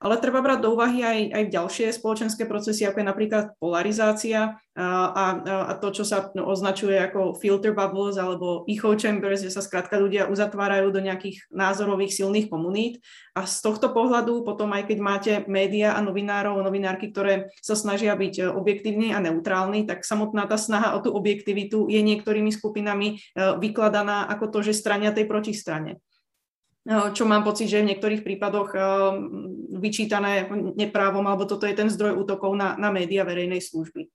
Ale 0.01 0.17
treba 0.17 0.41
brať 0.41 0.65
do 0.65 0.73
úvahy 0.73 1.05
aj, 1.05 1.19
aj 1.29 1.45
ďalšie 1.53 1.87
spoločenské 1.93 2.49
procesy, 2.49 2.89
ako 2.89 3.05
je 3.05 3.11
napríklad 3.13 3.45
polarizácia 3.61 4.57
a, 4.73 4.89
a, 5.13 5.25
a 5.69 5.73
to, 5.77 5.93
čo 5.93 6.09
sa 6.09 6.33
označuje 6.33 6.97
ako 6.97 7.37
filter 7.37 7.77
bubbles 7.77 8.17
alebo 8.17 8.65
echo 8.65 8.97
chambers, 8.97 9.45
že 9.45 9.53
sa 9.53 9.61
skrátka 9.61 10.01
ľudia 10.01 10.33
uzatvárajú 10.33 10.89
do 10.89 11.05
nejakých 11.05 11.45
názorových 11.53 12.17
silných 12.17 12.49
komunít. 12.49 13.05
A 13.37 13.45
z 13.45 13.61
tohto 13.61 13.93
pohľadu 13.93 14.41
potom 14.41 14.73
aj 14.73 14.89
keď 14.89 14.99
máte 15.05 15.33
médiá 15.53 15.93
a 15.93 16.01
novinárov, 16.01 16.65
novinárky, 16.65 17.13
ktoré 17.13 17.53
sa 17.61 17.77
snažia 17.77 18.17
byť 18.17 18.35
e, 18.41 18.43
objektívni 18.49 19.13
a 19.13 19.21
neutrálni, 19.21 19.85
tak 19.85 20.09
samotná 20.09 20.49
tá 20.49 20.57
snaha 20.57 20.97
o 20.97 21.05
tú 21.05 21.13
objektivitu 21.13 21.93
je 21.93 22.01
niektorými 22.01 22.49
skupinami 22.49 23.09
e, 23.15 23.17
vykladaná 23.61 24.33
ako 24.33 24.49
to, 24.49 24.59
že 24.65 24.81
strania 24.81 25.13
tej 25.13 25.29
protistrane 25.29 26.01
čo 26.89 27.29
mám 27.29 27.45
pocit, 27.45 27.69
že 27.69 27.85
v 27.85 27.93
niektorých 27.93 28.25
prípadoch 28.25 28.73
vyčítané 29.81 30.49
neprávom, 30.77 31.25
alebo 31.29 31.45
toto 31.45 31.69
je 31.69 31.77
ten 31.77 31.93
zdroj 31.93 32.25
útokov 32.25 32.57
na, 32.57 32.77
na 32.81 32.89
média 32.89 33.25
verejnej 33.25 33.61
služby. 33.61 34.09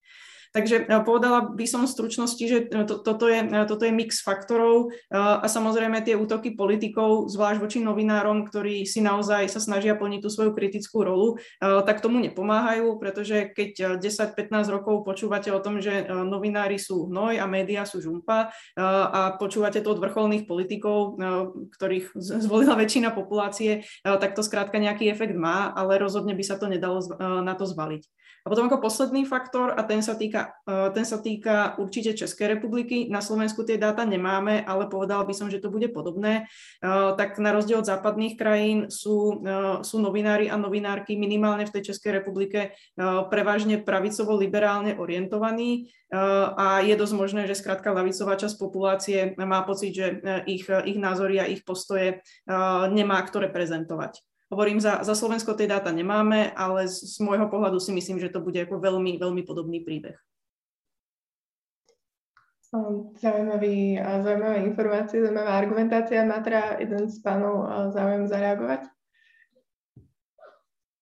Takže 0.55 0.87
eh, 0.87 1.01
povedala 1.03 1.51
by 1.51 1.67
som 1.67 1.83
v 1.83 1.91
stručnosti, 1.91 2.43
že 2.47 2.57
eh, 2.71 2.87
to, 2.87 3.03
toto, 3.03 3.27
je, 3.27 3.43
eh, 3.43 3.65
toto 3.67 3.83
je 3.83 3.91
mix 3.91 4.23
faktorov 4.23 4.95
a 5.11 5.43
samozrejme 5.43 5.99
tie 6.05 6.15
útoky 6.15 6.55
politikov, 6.55 7.27
zvlášť 7.27 7.59
voči 7.59 7.79
novinárom, 7.83 8.47
ktorí 8.47 8.87
si 8.87 9.03
naozaj 9.03 9.49
sa 9.51 9.59
snažia 9.59 9.97
plniť 9.97 10.21
tú 10.21 10.29
svoju 10.29 10.51
kritickú 10.53 11.01
rolu, 11.01 11.41
tak 11.59 12.03
tomu 12.03 12.21
nepomáhajú, 12.21 12.95
pretože 13.01 13.51
keď 13.51 13.99
10-15 13.99 14.69
rokov 14.69 15.03
počúvate 15.07 15.49
o 15.49 15.59
tom, 15.59 15.81
že 15.81 16.05
novinári 16.07 16.77
sú 16.77 17.09
hnoj 17.09 17.41
a 17.41 17.45
médiá 17.49 17.83
sú 17.87 18.03
žumpa 18.03 18.53
a 18.77 19.35
počúvate 19.39 19.81
to 19.81 19.91
od 19.91 20.03
vrcholných 20.03 20.45
politikov, 20.45 21.17
ktorých 21.75 22.13
zvolila 22.19 22.77
väčšina 22.77 23.11
populácie, 23.11 23.87
tak 24.03 24.37
to 24.37 24.45
skrátka 24.45 24.77
nejaký 24.77 25.09
efekt 25.09 25.35
má, 25.35 25.73
ale 25.73 25.97
rozhodne 25.97 26.37
by 26.37 26.43
sa 26.45 26.59
to 26.59 26.69
nedalo 26.69 27.01
na 27.19 27.55
to 27.57 27.65
zvaliť. 27.65 28.03
A 28.45 28.53
potom 28.53 28.69
ako 28.69 28.77
posledný 28.77 29.25
faktor, 29.25 29.73
a 29.73 29.81
ten 29.81 30.05
sa 30.05 30.13
týka, 30.13 30.53
e, 30.69 30.93
ten 30.93 31.01
sa 31.01 31.17
týka 31.17 31.81
určite 31.81 32.13
Českej 32.13 32.53
republiky, 32.53 33.09
na 33.09 33.17
Slovensku 33.17 33.65
tie 33.65 33.81
dáta 33.81 34.05
nemáme, 34.05 34.61
ale 34.61 34.85
povedala 34.85 35.25
by 35.25 35.33
som, 35.33 35.49
že 35.49 35.57
to 35.57 35.73
bude 35.73 35.89
podobné, 35.89 36.45
e, 36.45 36.83
tak 37.17 37.41
na 37.41 37.57
rozdiel 37.57 37.81
od 37.81 37.89
západných 37.89 38.37
krajín 38.37 38.79
sú, 38.93 39.41
e, 39.41 39.81
sú 39.81 39.97
novinári 39.97 40.45
a 40.53 40.61
novinárky 40.61 41.17
minimálne 41.17 41.65
v 41.65 41.73
tej 41.73 41.93
Českej 41.93 42.21
republike 42.21 42.77
prevažne 43.33 43.81
pravicovo-liberálne 43.81 45.01
orientovaní. 45.01 45.89
A 46.55 46.85
je 46.85 46.93
dosť 46.93 47.13
možné, 47.17 47.41
že 47.49 47.57
skrátka 47.57 47.91
lavicová 47.91 48.37
časť 48.37 48.55
populácie 48.61 49.19
má 49.41 49.65
pocit, 49.65 49.91
že 49.95 50.07
ich, 50.45 50.69
ich 50.69 50.97
názory 51.01 51.41
a 51.41 51.49
ich 51.49 51.65
postoje 51.65 52.21
nemá 52.93 53.19
kto 53.25 53.41
reprezentovať. 53.49 54.21
Hovorím, 54.53 54.77
za, 54.77 55.01
za 55.01 55.17
Slovensko 55.17 55.57
tie 55.57 55.65
dáta 55.65 55.89
nemáme, 55.89 56.53
ale 56.53 56.85
z, 56.85 57.17
z 57.17 57.17
môjho 57.25 57.49
pohľadu 57.49 57.81
si 57.81 57.89
myslím, 57.91 58.21
že 58.21 58.29
to 58.29 58.39
bude 58.39 58.57
ako 58.61 58.77
veľmi, 58.77 59.17
veľmi 59.17 59.41
podobný 59.41 59.81
príbeh. 59.81 60.15
Zaujímavý, 63.21 63.97
zaujímavé 64.01 64.67
informácie, 64.67 65.23
zaujímavá 65.23 65.55
argumentácia. 65.55 66.27
Má 66.27 66.43
teda 66.43 66.75
jeden 66.77 67.07
z 67.07 67.17
pánov 67.23 67.65
záujem 67.95 68.27
zareagovať? 68.27 68.94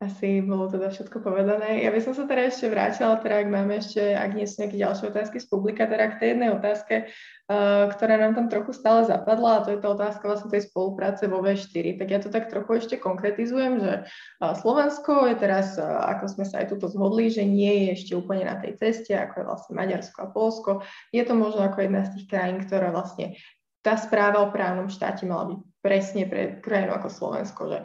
Asi 0.03 0.43
bolo 0.43 0.67
teda 0.67 0.91
všetko 0.91 1.23
povedané. 1.23 1.79
Ja 1.79 1.87
by 1.95 2.03
som 2.03 2.11
sa 2.11 2.27
teda 2.27 2.51
ešte 2.51 2.67
vrátila, 2.67 3.15
teda 3.23 3.39
ak 3.39 3.47
máme 3.47 3.79
ešte, 3.79 4.11
ak 4.11 4.35
nie 4.35 4.43
sú 4.43 4.59
nejaké 4.59 4.75
ďalšie 4.75 5.05
otázky 5.15 5.37
z 5.39 5.47
publika, 5.47 5.87
teda 5.87 6.11
k 6.11 6.19
tej 6.19 6.27
jednej 6.35 6.51
otázke, 6.51 6.95
uh, 7.07 7.87
ktorá 7.87 8.19
nám 8.19 8.35
tam 8.35 8.51
trochu 8.51 8.75
stále 8.75 9.07
zapadla, 9.07 9.59
a 9.59 9.63
to 9.63 9.71
je 9.71 9.79
tá 9.79 9.95
otázka 9.95 10.27
vlastne 10.27 10.51
tej 10.51 10.67
spolupráce 10.67 11.23
vo 11.31 11.39
V4. 11.39 11.95
Tak 11.95 12.07
ja 12.11 12.19
to 12.19 12.27
tak 12.27 12.51
trochu 12.51 12.83
ešte 12.83 12.99
konkretizujem, 12.99 13.79
že 13.79 13.93
uh, 14.03 14.53
Slovensko 14.59 15.23
je 15.31 15.35
teraz, 15.39 15.79
uh, 15.79 15.87
ako 16.11 16.25
sme 16.35 16.45
sa 16.51 16.59
aj 16.59 16.75
tuto 16.75 16.91
zhodli, 16.91 17.31
že 17.31 17.47
nie 17.47 17.87
je 17.87 18.03
ešte 18.03 18.11
úplne 18.19 18.43
na 18.43 18.59
tej 18.59 18.75
ceste, 18.75 19.15
ako 19.15 19.33
je 19.39 19.45
vlastne 19.47 19.73
Maďarsko 19.79 20.19
a 20.19 20.27
Polsko. 20.27 20.71
Je 21.15 21.23
to 21.23 21.31
možno 21.31 21.63
ako 21.63 21.79
jedna 21.79 22.03
z 22.03 22.19
tých 22.19 22.27
krajín, 22.27 22.59
ktorá 22.59 22.91
vlastne 22.91 23.39
tá 23.79 23.95
správa 23.95 24.43
o 24.43 24.51
právnom 24.51 24.91
štáte 24.91 25.23
mala 25.23 25.55
byť 25.55 25.72
presne 25.83 26.23
pre 26.31 26.63
krajinu 26.63 26.95
ako 26.95 27.11
Slovensko, 27.11 27.61
že 27.67 27.77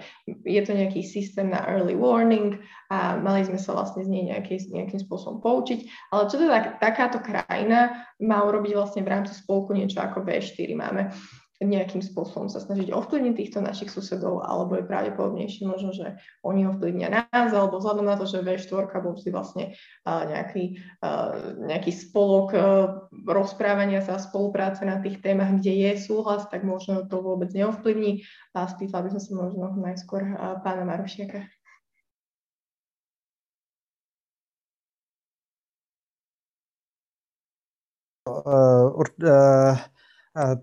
je 0.46 0.60
to 0.62 0.70
nejaký 0.70 1.02
systém 1.02 1.50
na 1.50 1.66
early 1.66 1.98
warning 1.98 2.62
a 2.94 3.18
mali 3.18 3.42
sme 3.42 3.58
sa 3.58 3.74
vlastne 3.74 4.06
z 4.06 4.08
nej 4.08 4.30
nejaký, 4.30 4.70
nejakým 4.70 5.02
spôsobom 5.02 5.42
poučiť. 5.42 6.14
Ale 6.14 6.30
čo 6.30 6.38
teda 6.38 6.78
takáto 6.78 7.18
krajina 7.18 8.06
má 8.22 8.46
urobiť 8.46 8.72
vlastne 8.78 9.02
v 9.02 9.10
rámci 9.10 9.34
spolku 9.34 9.74
niečo 9.74 9.98
ako 9.98 10.22
V4 10.22 10.70
máme 10.78 11.10
nejakým 11.58 11.98
spôsobom 11.98 12.46
sa 12.46 12.62
snažiť 12.62 12.94
ovplyvniť 12.94 13.34
týchto 13.34 13.58
našich 13.58 13.90
susedov, 13.90 14.46
alebo 14.46 14.78
je 14.78 14.86
pravdepodobnejšie 14.86 15.66
možno, 15.66 15.90
že 15.90 16.14
oni 16.46 16.70
ovplyvnia 16.70 17.10
nás, 17.10 17.50
alebo 17.50 17.82
vzhľadom 17.82 18.06
na 18.06 18.14
to, 18.14 18.30
že 18.30 18.46
V4 18.46 18.86
bol 19.02 19.18
si 19.18 19.34
vlastne 19.34 19.74
nejaký, 20.06 20.78
nejaký 21.58 21.90
spolok 21.90 22.54
rozprávania 23.26 24.06
sa 24.06 24.22
spolupráce 24.22 24.86
na 24.86 25.02
tých 25.02 25.18
témach, 25.18 25.50
kde 25.58 25.90
je 25.90 25.92
súhlas, 25.98 26.46
tak 26.46 26.62
možno 26.62 27.10
to 27.10 27.18
vôbec 27.18 27.50
neovplyvní. 27.50 28.22
A 28.54 28.70
spýtala 28.70 29.10
by 29.10 29.18
som 29.18 29.22
sa 29.22 29.32
možno 29.34 29.74
najskôr 29.82 30.22
pána 30.62 30.86
Marošiaka. 30.86 31.42
Uh, 38.28 38.92
uh, 39.24 39.76
uh, 40.36 40.56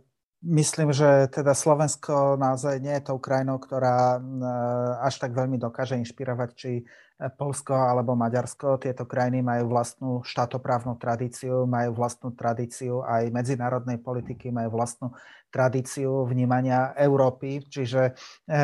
Myslím, 0.46 0.94
že 0.94 1.26
teda 1.34 1.58
Slovensko 1.58 2.38
naozaj 2.38 2.78
nie 2.78 2.94
je 3.02 3.10
tou 3.10 3.18
krajinou, 3.18 3.58
ktorá 3.58 4.22
až 5.02 5.18
tak 5.18 5.34
veľmi 5.34 5.58
dokáže 5.58 5.98
inšpirovať 5.98 6.50
či 6.54 6.72
e, 6.78 6.84
Polsko 7.34 7.74
alebo 7.74 8.14
Maďarsko. 8.14 8.78
Tieto 8.78 9.10
krajiny 9.10 9.42
majú 9.42 9.74
vlastnú 9.74 10.12
štátoprávnu 10.22 11.02
tradíciu, 11.02 11.66
majú 11.66 11.98
vlastnú 11.98 12.30
tradíciu 12.38 13.02
aj 13.02 13.34
medzinárodnej 13.34 13.98
politiky, 13.98 14.54
majú 14.54 14.78
vlastnú 14.78 15.18
tradíciu 15.50 16.30
vnímania 16.30 16.94
Európy. 16.94 17.66
Čiže 17.66 18.14
e, 18.46 18.62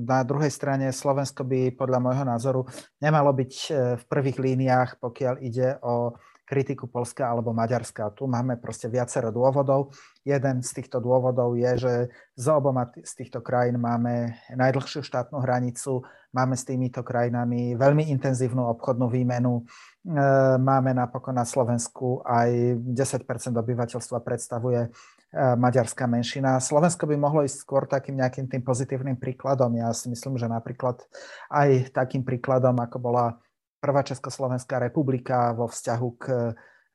na 0.00 0.24
druhej 0.24 0.48
strane 0.48 0.96
Slovensko 0.96 1.44
by 1.44 1.76
podľa 1.76 2.00
môjho 2.00 2.24
názoru 2.24 2.60
nemalo 3.04 3.36
byť 3.36 3.52
v 4.00 4.04
prvých 4.08 4.40
líniách, 4.40 4.96
pokiaľ 4.96 5.44
ide 5.44 5.76
o 5.84 6.16
kritiku 6.46 6.86
Polska 6.86 7.26
alebo 7.26 7.50
Maďarska. 7.50 8.14
Tu 8.14 8.24
máme 8.30 8.54
proste 8.56 8.86
viacero 8.86 9.34
dôvodov. 9.34 9.90
Jeden 10.22 10.62
z 10.62 10.70
týchto 10.70 11.02
dôvodov 11.02 11.58
je, 11.58 11.72
že 11.76 11.94
z 12.38 12.46
oboma 12.54 12.86
z 12.94 13.12
týchto 13.18 13.42
krajín 13.42 13.82
máme 13.82 14.38
najdlhšiu 14.54 15.02
štátnu 15.02 15.42
hranicu, 15.42 16.06
máme 16.30 16.54
s 16.54 16.62
týmito 16.62 17.02
krajinami 17.02 17.74
veľmi 17.74 18.06
intenzívnu 18.14 18.62
obchodnú 18.78 19.10
výmenu, 19.10 19.60
e, 19.60 19.62
máme 20.62 20.94
napokon 20.94 21.34
na 21.34 21.44
Slovensku 21.44 22.22
aj 22.22 22.78
10% 22.94 23.26
obyvateľstva 23.58 24.22
predstavuje 24.22 24.94
maďarská 25.36 26.06
menšina. 26.06 26.62
Slovensko 26.62 27.04
by 27.04 27.16
mohlo 27.18 27.42
ísť 27.44 27.58
skôr 27.60 27.84
takým 27.84 28.16
nejakým 28.16 28.48
tým 28.48 28.62
pozitívnym 28.62 29.18
príkladom. 29.20 29.74
Ja 29.76 29.92
si 29.92 30.08
myslím, 30.08 30.38
že 30.40 30.48
napríklad 30.48 31.02
aj 31.52 31.92
takým 31.92 32.22
príkladom, 32.24 32.78
ako 32.78 32.96
bola 32.96 33.36
prvá 33.80 34.02
Československá 34.02 34.78
republika 34.78 35.52
vo 35.52 35.68
vzťahu 35.68 36.08
k 36.16 36.24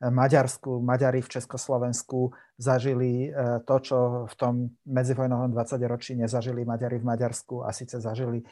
Maďarsku, 0.02 0.82
Maďari 0.82 1.22
v 1.22 1.30
Československu 1.38 2.34
zažili 2.58 3.30
to, 3.66 3.76
čo 3.78 3.98
v 4.26 4.34
tom 4.34 4.54
medzivojnovom 4.82 5.54
20 5.54 5.78
ročí 5.86 6.18
nezažili 6.18 6.66
Maďari 6.66 6.98
v 6.98 7.06
Maďarsku 7.06 7.62
a 7.62 7.70
síce 7.70 8.02
zažili 8.02 8.42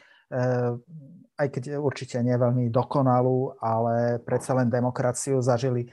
aj 1.35 1.47
keď 1.51 1.75
určite 1.75 2.15
nie 2.23 2.31
veľmi 2.39 2.71
dokonalú, 2.71 3.59
ale 3.59 4.23
predsa 4.23 4.55
len 4.55 4.71
demokraciu. 4.71 5.43
Zažili 5.43 5.91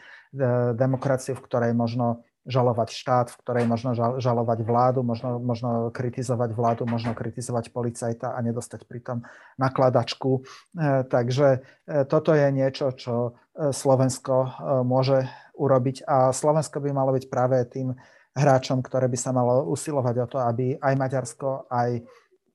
demokraciu, 0.78 1.34
v 1.34 1.42
ktorej 1.42 1.72
možno 1.74 2.22
žalovať 2.48 2.88
štát, 2.96 3.26
v 3.28 3.38
ktorej 3.44 3.64
možno 3.68 3.92
žalovať 4.16 4.58
vládu, 4.64 5.04
možno, 5.04 5.36
možno 5.36 5.92
kritizovať 5.92 6.56
vládu, 6.56 6.88
možno 6.88 7.12
kritizovať 7.12 7.68
policajta 7.70 8.32
a 8.32 8.40
nedostať 8.40 8.88
pritom 8.88 9.20
nakladačku. 9.60 10.40
E, 10.40 11.04
takže 11.04 11.60
e, 11.84 12.08
toto 12.08 12.32
je 12.32 12.48
niečo, 12.48 12.96
čo 12.96 13.14
e, 13.14 13.30
Slovensko 13.70 14.64
môže 14.88 15.28
urobiť 15.60 16.08
a 16.08 16.32
Slovensko 16.32 16.80
by 16.80 16.90
malo 16.96 17.12
byť 17.12 17.24
práve 17.28 17.60
tým 17.68 17.92
hráčom, 18.32 18.80
ktoré 18.80 19.12
by 19.12 19.18
sa 19.20 19.36
malo 19.36 19.68
usilovať 19.68 20.16
o 20.24 20.26
to, 20.26 20.38
aby 20.40 20.78
aj 20.80 20.94
Maďarsko, 20.96 21.68
aj 21.68 22.00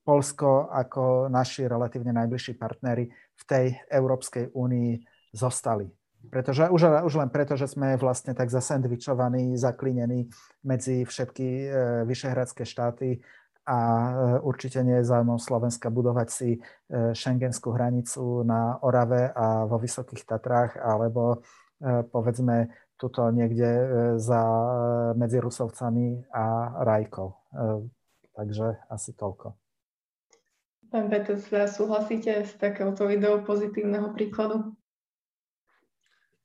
Polsko 0.04 0.68
ako 0.68 1.32
naši 1.32 1.64
relatívne 1.64 2.12
najbližší 2.12 2.60
partnery 2.60 3.08
v 3.08 3.42
tej 3.46 3.66
Európskej 3.88 4.52
únii 4.52 5.00
zostali. 5.32 6.03
Pretože 6.30 6.70
už, 6.70 7.04
už 7.04 7.14
len 7.20 7.30
preto, 7.32 7.56
že 7.56 7.68
sme 7.68 7.98
vlastne 8.00 8.36
tak 8.36 8.48
zasandvičovaní, 8.48 9.56
zaklinení 9.58 10.30
medzi 10.64 11.04
všetky 11.04 11.48
e, 11.48 11.66
vyšehradské 12.08 12.64
štáty 12.64 13.20
a 13.64 13.78
e, 13.80 14.12
určite 14.44 14.84
nie 14.84 15.00
je 15.00 15.08
záujmom 15.08 15.40
Slovenska 15.40 15.88
budovať 15.88 16.28
si 16.28 16.50
e, 16.56 16.58
šengenskú 17.16 17.72
hranicu 17.72 18.44
na 18.44 18.76
Orave 18.84 19.32
a 19.32 19.64
vo 19.64 19.80
Vysokých 19.80 20.28
Tatrách, 20.28 20.76
alebo 20.76 21.40
e, 21.80 22.04
povedzme 22.04 22.68
tuto 22.94 23.26
niekde 23.34 23.68
za, 24.22 24.42
medzi 25.18 25.42
Rusovcami 25.42 26.30
a 26.30 26.78
Rajkou. 26.86 27.26
Takže 28.38 28.86
asi 28.86 29.10
toľko. 29.18 29.50
Pán 30.94 31.10
Petec, 31.10 31.42
súhlasíte 31.74 32.46
s 32.46 32.54
takouto 32.54 33.10
ideou 33.10 33.42
pozitívneho 33.42 34.14
príkladu? 34.14 34.78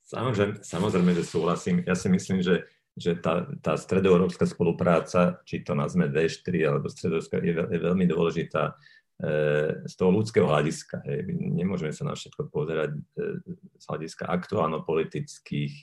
Samozrejme, 0.10 0.66
samozrejme, 0.66 1.12
že 1.14 1.24
súhlasím. 1.24 1.86
Ja 1.86 1.94
si 1.94 2.10
myslím, 2.10 2.42
že, 2.42 2.66
že 2.98 3.14
tá, 3.14 3.46
tá 3.62 3.78
stredoeurópska 3.78 4.50
spolupráca, 4.50 5.38
či 5.46 5.62
to 5.62 5.78
nazme 5.78 6.10
D4 6.10 6.66
alebo 6.66 6.90
stredoeurópska, 6.90 7.38
je, 7.46 7.54
je 7.54 7.80
veľmi 7.80 8.10
dôležitá 8.10 8.74
e, 8.74 9.86
z 9.86 9.94
toho 9.94 10.10
ľudského 10.10 10.50
hľadiska. 10.50 11.06
Hej. 11.06 11.30
Nemôžeme 11.30 11.94
sa 11.94 12.10
na 12.10 12.18
všetko 12.18 12.50
pozerať 12.50 12.98
e, 12.98 13.00
z 13.78 13.84
hľadiska 13.86 14.26
aktuálno-politických 14.26 15.74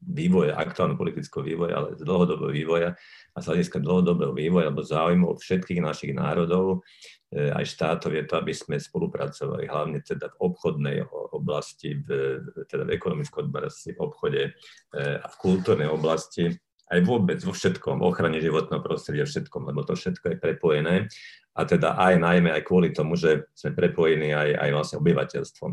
vývoja, 0.00 0.56
aktuálno-politického 0.56 1.44
vývoja, 1.44 1.74
ale 1.76 1.88
z 2.00 2.02
dlhodobého 2.02 2.52
vývoja 2.52 2.90
a 3.32 3.38
z 3.38 3.46
hľadiska 3.52 3.78
dlhodobého 3.84 4.32
vývoja 4.32 4.72
alebo 4.72 4.80
záujmov 4.80 5.36
všetkých 5.36 5.84
našich 5.84 6.16
národov 6.16 6.80
E, 7.26 7.50
aj 7.50 7.66
štátov 7.66 8.14
je 8.14 8.24
to, 8.24 8.34
aby 8.38 8.54
sme 8.54 8.78
spolupracovali 8.78 9.66
hlavne 9.66 9.98
teda 9.98 10.30
v 10.30 10.36
obchodnej 10.46 10.96
oblasti, 11.34 11.98
v, 11.98 12.38
teda 12.70 12.86
v 12.86 12.94
ekonomickej 12.94 13.42
oblasti, 13.50 13.88
v 13.92 13.98
obchode 13.98 14.42
e, 14.46 14.50
a 15.18 15.26
v 15.26 15.36
kultúrnej 15.42 15.90
oblasti, 15.90 16.54
aj 16.86 17.00
vôbec 17.02 17.42
vo 17.42 17.50
všetkom, 17.50 17.98
v 17.98 18.06
ochrane 18.06 18.38
životného 18.38 18.78
prostredia, 18.78 19.26
všetkom, 19.26 19.66
lebo 19.66 19.82
to 19.82 19.98
všetko 19.98 20.32
je 20.32 20.36
prepojené. 20.38 20.96
A 21.58 21.66
teda 21.66 21.98
aj 21.98 22.14
najmä 22.14 22.54
aj 22.54 22.62
kvôli 22.62 22.94
tomu, 22.94 23.18
že 23.18 23.50
sme 23.58 23.74
prepojení 23.74 24.30
aj, 24.30 24.62
aj 24.62 24.70
vlastne 24.70 24.96
obyvateľstvom. 25.02 25.72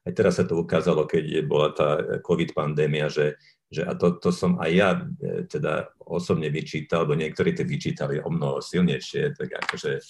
Aj 0.00 0.12
teraz 0.16 0.40
sa 0.40 0.44
to 0.48 0.56
ukázalo, 0.56 1.04
keď 1.04 1.44
bola 1.44 1.68
tá 1.76 2.20
COVID 2.24 2.56
pandémia, 2.56 3.12
že 3.12 3.36
že 3.70 3.86
a 3.86 3.94
to, 3.94 4.18
to 4.18 4.34
som 4.34 4.58
aj 4.58 4.70
ja 4.74 4.90
e, 4.98 5.46
teda 5.46 5.94
osobne 6.02 6.50
vyčítal, 6.50 7.06
lebo 7.06 7.14
niektorí 7.14 7.54
to 7.54 7.62
vyčítali 7.62 8.18
o 8.18 8.26
mnoho 8.26 8.58
silnejšie, 8.58 9.38
tak 9.38 9.62
akože 9.62 9.92
e, 9.94 10.02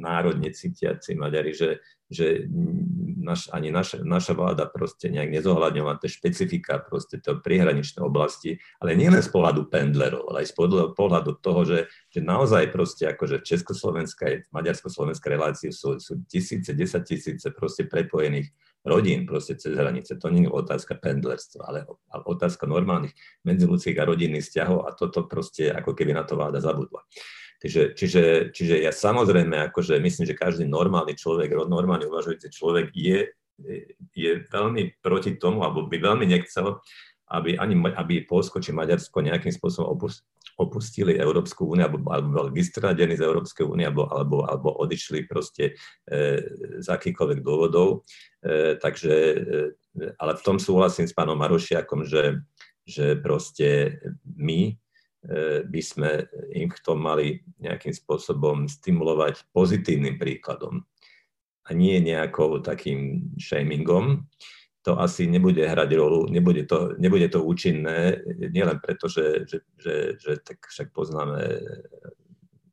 národne 0.00 0.48
cítiaci 0.48 1.12
Maďari, 1.12 1.52
že, 1.52 1.84
že 2.08 2.48
naš, 3.20 3.52
ani 3.52 3.68
naša, 3.68 4.00
naša 4.00 4.32
vláda 4.32 4.64
proste 4.64 5.12
nejak 5.12 5.28
nezohľadňová 5.28 6.00
tie 6.00 6.08
špecifika 6.08 6.80
proste 6.80 7.20
to 7.20 7.36
prihraničné 7.36 8.00
oblasti, 8.00 8.56
ale 8.80 8.96
nielen 8.96 9.20
z 9.20 9.28
pohľadu 9.28 9.68
pendlerov, 9.68 10.32
ale 10.32 10.48
aj 10.48 10.48
z 10.48 10.54
pohľadu 10.96 11.44
toho, 11.44 11.68
že, 11.68 11.78
že 12.08 12.24
naozaj 12.24 12.72
proste 12.72 13.12
akože 13.12 13.44
Československá 13.44 14.24
a 14.24 14.40
Maďarsko-Slovenská 14.56 15.28
relácie 15.28 15.68
sú, 15.68 16.00
sú 16.00 16.24
tisíce, 16.24 16.72
desať 16.72 17.12
tisíce 17.12 17.52
proste 17.52 17.84
prepojených 17.84 18.48
rodín 18.88 19.28
proste 19.28 19.54
cez 19.60 19.76
hranice. 19.76 20.16
To 20.16 20.32
nie 20.32 20.48
je 20.48 20.50
otázka 20.50 20.96
pendlerstva, 20.96 21.62
ale 21.68 21.78
otázka 22.24 22.64
normálnych 22.64 23.12
medziludských 23.44 24.00
a 24.00 24.08
rodinných 24.08 24.48
vzťahov 24.48 24.88
a 24.88 24.96
toto 24.96 25.28
proste 25.28 25.68
ako 25.68 25.92
keby 25.92 26.16
na 26.16 26.24
to 26.24 26.34
vláda 26.34 26.64
zabudla. 26.64 27.04
Čiže, 27.58 27.98
čiže, 27.98 28.22
čiže 28.54 28.74
ja 28.78 28.94
samozrejme, 28.94 29.70
akože 29.70 29.98
myslím, 29.98 30.24
že 30.30 30.38
každý 30.38 30.64
normálny 30.64 31.18
človek, 31.18 31.52
normálny 31.52 32.06
uvažujúci 32.06 32.54
človek 32.54 32.94
je, 32.94 33.34
je 34.14 34.32
veľmi 34.46 35.02
proti 35.02 35.34
tomu, 35.34 35.66
alebo 35.66 35.90
by 35.90 35.98
veľmi 35.98 36.22
nechcel, 36.22 36.78
aby, 37.34 37.58
ani, 37.58 37.74
aby 37.98 38.24
Polsko 38.24 38.62
či 38.62 38.70
Maďarsko 38.70 39.20
nejakým 39.20 39.52
spôsobom 39.52 39.90
opustili 40.58 41.14
Európsku 41.14 41.62
úniu 41.70 41.86
alebo, 41.86 42.02
alebo 42.10 42.28
boli 42.34 42.50
vystradení 42.58 43.14
z 43.14 43.22
Európskej 43.22 43.62
únie 43.62 43.86
alebo, 43.86 44.10
alebo, 44.10 44.42
alebo 44.42 44.74
odišli 44.82 45.30
proste 45.30 45.78
e, 46.10 46.42
z 46.82 46.86
akýchkoľvek 46.90 47.38
dôvodov. 47.40 48.02
E, 48.42 48.74
takže, 48.82 49.14
e, 49.38 50.04
ale 50.18 50.32
v 50.34 50.42
tom 50.42 50.58
súhlasím 50.58 51.06
s 51.06 51.14
pánom 51.14 51.38
Marošiakom, 51.38 52.02
že, 52.02 52.42
že 52.82 53.14
proste 53.22 54.02
my 54.26 54.74
e, 54.74 55.62
by 55.62 55.80
sme 55.80 56.26
im 56.50 56.68
v 56.74 56.80
tom 56.82 56.98
mali 56.98 57.46
nejakým 57.62 57.94
spôsobom 57.94 58.66
stimulovať 58.66 59.46
pozitívnym 59.54 60.18
príkladom 60.18 60.82
a 61.68 61.70
nie 61.70 62.02
nejakou 62.02 62.58
takým 62.64 63.30
shamingom 63.38 64.26
to 64.82 64.96
asi 65.00 65.26
nebude 65.26 65.60
hrať 65.60 65.90
rolu, 65.98 66.30
nebude 66.30 66.64
to, 66.64 66.94
nebude 66.98 67.28
to 67.28 67.44
účinné, 67.44 68.22
nielen 68.54 68.78
preto, 68.78 69.10
že, 69.10 69.44
že, 69.44 69.58
že, 69.76 69.94
že 70.16 70.32
tak 70.40 70.62
však 70.64 70.94
poznáme 70.94 71.60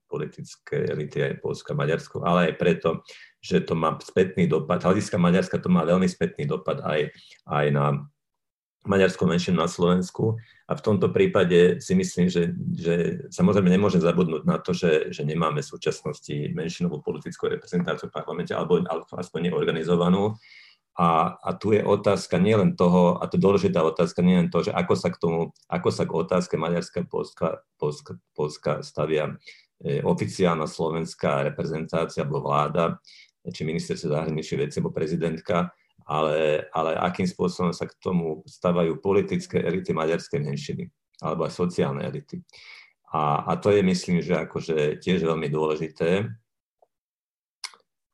politické 0.06 0.88
elity 0.88 1.20
aj 1.20 1.44
Polska, 1.44 1.76
Maďarsko, 1.76 2.24
ale 2.24 2.52
aj 2.52 2.54
preto, 2.56 3.04
že 3.44 3.60
to 3.66 3.76
má 3.76 4.00
spätný 4.00 4.48
dopad. 4.48 4.80
Hľadiska 4.80 5.20
Maďarska 5.20 5.60
to 5.60 5.68
má 5.68 5.84
veľmi 5.84 6.08
spätný 6.08 6.48
dopad 6.48 6.80
aj, 6.86 7.12
aj 7.52 7.66
na 7.74 7.86
maďarskú 8.86 9.26
menšinu 9.26 9.60
na 9.60 9.68
Slovensku. 9.68 10.38
A 10.70 10.74
v 10.78 10.82
tomto 10.82 11.10
prípade 11.10 11.82
si 11.82 11.94
myslím, 11.98 12.30
že, 12.30 12.54
že 12.74 12.96
samozrejme 13.34 13.70
nemôžem 13.70 14.02
zabudnúť 14.02 14.44
na 14.46 14.58
to, 14.62 14.74
že, 14.74 15.14
že 15.14 15.26
nemáme 15.26 15.62
v 15.62 15.72
súčasnosti 15.74 16.54
menšinovú 16.54 17.02
politickú 17.02 17.50
reprezentáciu 17.50 18.10
v 18.10 18.16
parlamente, 18.16 18.54
alebo, 18.54 18.82
alebo 18.82 19.06
aspoň 19.18 19.52
neorganizovanú. 19.52 20.38
A, 20.96 21.36
a 21.44 21.52
tu 21.60 21.76
je 21.76 21.84
otázka 21.84 22.40
nielen 22.40 22.80
toho, 22.80 23.20
a 23.20 23.28
to 23.28 23.36
dôležitá 23.36 23.84
otázka 23.84 24.24
nielen 24.24 24.48
to, 24.48 24.64
že 24.64 24.72
ako 24.72 24.96
sa 24.96 25.12
k 25.12 25.20
tomu, 25.20 25.40
ako 25.68 25.90
sa 25.92 26.08
k 26.08 26.16
otázke 26.16 26.56
Maďarská 26.56 27.04
Polska, 27.04 27.60
Polska, 27.76 28.16
Polska 28.32 28.72
stavia 28.80 29.36
e, 29.84 30.00
oficiálna 30.00 30.64
slovenská 30.64 31.52
reprezentácia 31.52 32.24
alebo 32.24 32.40
vláda, 32.48 32.96
či 33.44 33.68
ministerstvo 33.68 34.16
zahraničných 34.16 34.72
vecí 34.72 34.80
alebo 34.80 34.96
prezidentka, 34.96 35.76
ale, 36.08 36.64
ale 36.72 36.96
akým 36.96 37.28
spôsobom 37.28 37.76
sa 37.76 37.92
k 37.92 37.98
tomu 38.00 38.48
stavajú 38.48 38.96
politické 39.04 39.60
elity 39.60 39.92
maďarskej 39.92 40.40
menšiny 40.48 40.88
alebo 41.20 41.44
aj 41.44 41.60
sociálne 41.60 42.08
elity. 42.08 42.40
A, 43.12 43.44
a 43.48 43.60
to 43.60 43.72
je, 43.72 43.84
myslím, 43.84 44.24
že 44.24 44.48
akože 44.48 45.00
tiež 45.04 45.28
veľmi 45.28 45.48
dôležité, 45.52 46.28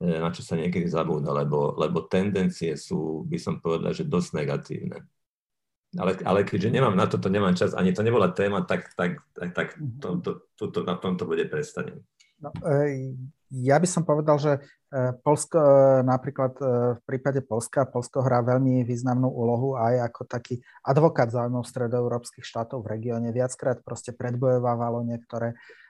na 0.02 0.34
čo 0.34 0.42
sa 0.42 0.58
niekedy 0.58 0.90
zabúda, 0.90 1.30
lebo, 1.30 1.78
lebo 1.78 2.10
tendencie 2.10 2.74
sú, 2.74 3.22
by 3.30 3.38
som 3.38 3.62
povedal, 3.62 3.94
že 3.94 4.10
dosť 4.10 4.30
negatívne. 4.34 5.06
Ale, 5.94 6.18
ale 6.24 6.48
keďže 6.48 6.72
nemám 6.72 6.96
na 6.96 7.06
toto, 7.06 7.30
nemám 7.30 7.54
čas, 7.54 7.78
ani 7.78 7.94
to 7.94 8.02
nebola 8.02 8.32
téma, 8.34 8.66
tak, 8.66 8.90
tak, 8.98 9.22
tak, 9.36 9.50
tak 9.54 9.68
to, 10.00 10.24
to, 10.24 10.32
to, 10.58 10.64
to, 10.72 10.80
na 10.88 10.96
tomto 10.98 11.28
bude 11.28 11.46
prestanem. 11.52 12.02
No, 12.42 12.50
e, 12.64 13.14
ja 13.52 13.78
by 13.78 13.86
som 13.86 14.08
povedal, 14.08 14.40
že 14.40 14.52
e, 14.56 14.60
Polsko, 15.20 15.60
napríklad 16.02 16.58
v 16.96 17.02
prípade 17.04 17.44
Polska, 17.44 17.86
Polsko 17.86 18.24
hrá 18.24 18.40
veľmi 18.40 18.88
významnú 18.88 19.28
úlohu 19.28 19.76
aj 19.76 20.10
ako 20.10 20.22
taký 20.26 20.64
advokát 20.82 21.28
záujmov 21.28 21.68
stredoeurópskych 21.68 22.48
štátov 22.48 22.88
v 22.88 22.98
regióne. 22.98 23.36
Viackrát 23.36 23.84
proste 23.84 24.16
predbojovávalo 24.16 25.04
niektoré 25.04 25.54
E, 25.54 25.81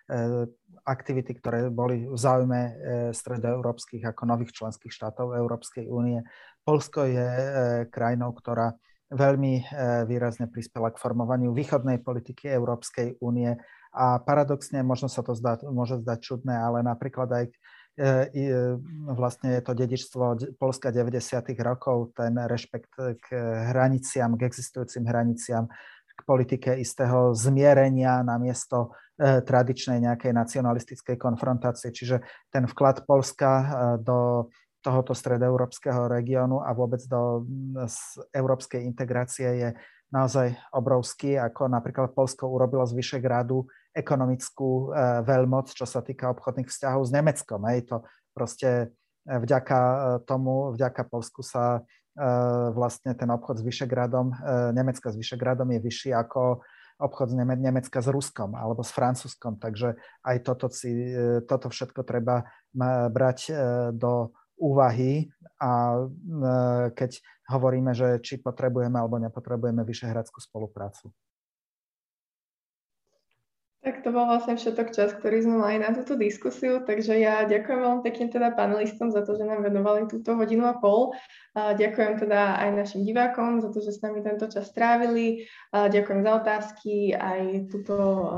aktivity, 0.81 1.37
ktoré 1.37 1.69
boli 1.69 2.09
v 2.09 2.17
záujme 2.17 2.59
e, 2.59 2.71
stredoeurópskych 3.13 4.01
ako 4.01 4.23
nových 4.25 4.51
členských 4.57 4.89
štátov 4.89 5.37
Európskej 5.37 5.85
únie. 5.87 6.25
Polsko 6.65 7.05
je 7.05 7.21
e, 7.21 7.45
krajinou, 7.87 8.33
ktorá 8.33 8.73
veľmi 9.11 9.67
výrazne 10.07 10.47
prispela 10.47 10.87
k 10.87 10.95
formovaniu 10.95 11.51
východnej 11.51 11.99
politiky 11.99 12.47
Európskej 12.47 13.19
únie 13.19 13.59
a 13.91 14.23
paradoxne, 14.23 14.87
možno 14.87 15.11
sa 15.11 15.19
to 15.19 15.35
zdá, 15.35 15.59
môže 15.67 15.99
zdať 15.99 16.19
čudné, 16.23 16.55
ale 16.55 16.79
napríklad 16.79 17.27
aj 17.27 17.45
vlastne 19.11 19.59
je 19.59 19.61
to 19.67 19.75
dedičstvo 19.75 20.55
Polska 20.55 20.95
90. 20.95 21.43
rokov, 21.59 22.15
ten 22.15 22.39
rešpekt 22.39 23.19
k 23.19 23.27
hraniciam, 23.75 24.39
k 24.39 24.47
existujúcim 24.47 25.03
hraniciam, 25.03 25.67
politike 26.23 26.75
istého 26.77 27.33
zmierenia 27.35 28.21
namiesto 28.21 28.95
e, 29.17 29.41
tradičnej 29.41 30.01
nejakej 30.01 30.31
nacionalistickej 30.31 31.17
konfrontácie. 31.19 31.91
Čiže 31.91 32.21
ten 32.49 32.67
vklad 32.67 33.03
Polska 33.05 33.51
e, 33.51 33.65
do 34.01 34.49
tohoto 34.81 35.13
stredoeurópskeho 35.13 36.09
regiónu 36.09 36.65
a 36.65 36.73
vôbec 36.73 37.05
do 37.05 37.45
európskej 38.33 38.81
integrácie 38.81 39.49
je 39.61 39.69
naozaj 40.09 40.57
obrovský, 40.73 41.37
ako 41.37 41.69
napríklad 41.69 42.17
Polsko 42.17 42.49
urobilo 42.49 42.81
z 42.89 42.97
Vyšegrádu 42.97 43.69
ekonomickú 43.93 44.91
e, 44.91 45.23
veľmoc, 45.23 45.71
čo 45.71 45.85
sa 45.85 46.01
týka 46.01 46.33
obchodných 46.33 46.67
vzťahov 46.67 47.01
s 47.05 47.11
Nemeckom. 47.13 47.61
Hej. 47.69 47.93
To 47.93 48.03
proste 48.33 48.95
vďaka 49.21 49.79
tomu, 50.25 50.73
vďaka 50.73 51.05
Polsku 51.05 51.45
sa 51.45 51.85
vlastne 52.75 53.15
ten 53.15 53.31
obchod 53.31 53.59
s 53.59 53.63
Vyšegradom, 53.63 54.35
Nemecka 54.75 55.11
s 55.11 55.15
Vyšegradom 55.15 55.71
je 55.71 55.79
vyšší 55.79 56.11
ako 56.11 56.59
obchod 57.01 57.33
z 57.33 57.35
Nemecka 57.41 57.99
s 57.99 58.07
Ruskom 58.07 58.53
alebo 58.53 58.85
s 58.85 58.93
Francúzskom. 58.93 59.57
Takže 59.57 59.97
aj 60.21 60.37
toto, 60.45 60.69
si, 60.69 60.93
e, 60.93 61.41
toto 61.41 61.73
všetko 61.73 62.05
treba 62.05 62.45
brať 63.09 63.39
e, 63.49 63.53
do 63.97 64.29
úvahy 64.61 65.33
a 65.57 65.97
e, 65.97 66.03
keď 66.93 67.11
hovoríme, 67.49 67.97
že 67.97 68.21
či 68.21 68.37
potrebujeme 68.37 69.01
alebo 69.01 69.17
nepotrebujeme 69.17 69.81
vyšehradskú 69.81 70.37
spoluprácu. 70.37 71.09
Tak 73.81 74.05
to 74.05 74.13
bol 74.13 74.29
vlastne 74.29 74.61
všetok 74.61 74.93
čas, 74.93 75.09
ktorý 75.17 75.41
sme 75.41 75.57
mali 75.57 75.81
na 75.81 75.89
túto 75.89 76.13
diskusiu, 76.13 76.85
takže 76.85 77.17
ja 77.17 77.49
ďakujem 77.49 77.81
veľmi 77.81 78.01
pekne 78.05 78.29
teda 78.29 78.53
panelistom 78.53 79.09
za 79.09 79.25
to, 79.25 79.33
že 79.33 79.41
nám 79.41 79.65
venovali 79.65 80.05
túto 80.05 80.37
hodinu 80.37 80.69
a 80.69 80.77
pol. 80.77 81.17
A 81.57 81.73
ďakujem 81.73 82.21
teda 82.21 82.61
aj 82.61 82.77
našim 82.77 83.01
divákom 83.01 83.57
za 83.57 83.73
to, 83.73 83.81
že 83.81 83.97
s 83.97 84.05
nami 84.05 84.21
tento 84.21 84.45
čas 84.53 84.69
strávili. 84.69 85.49
A 85.73 85.89
ďakujem 85.89 86.21
za 86.21 86.31
otázky 86.37 87.17
aj 87.17 87.73
tuto 87.73 87.95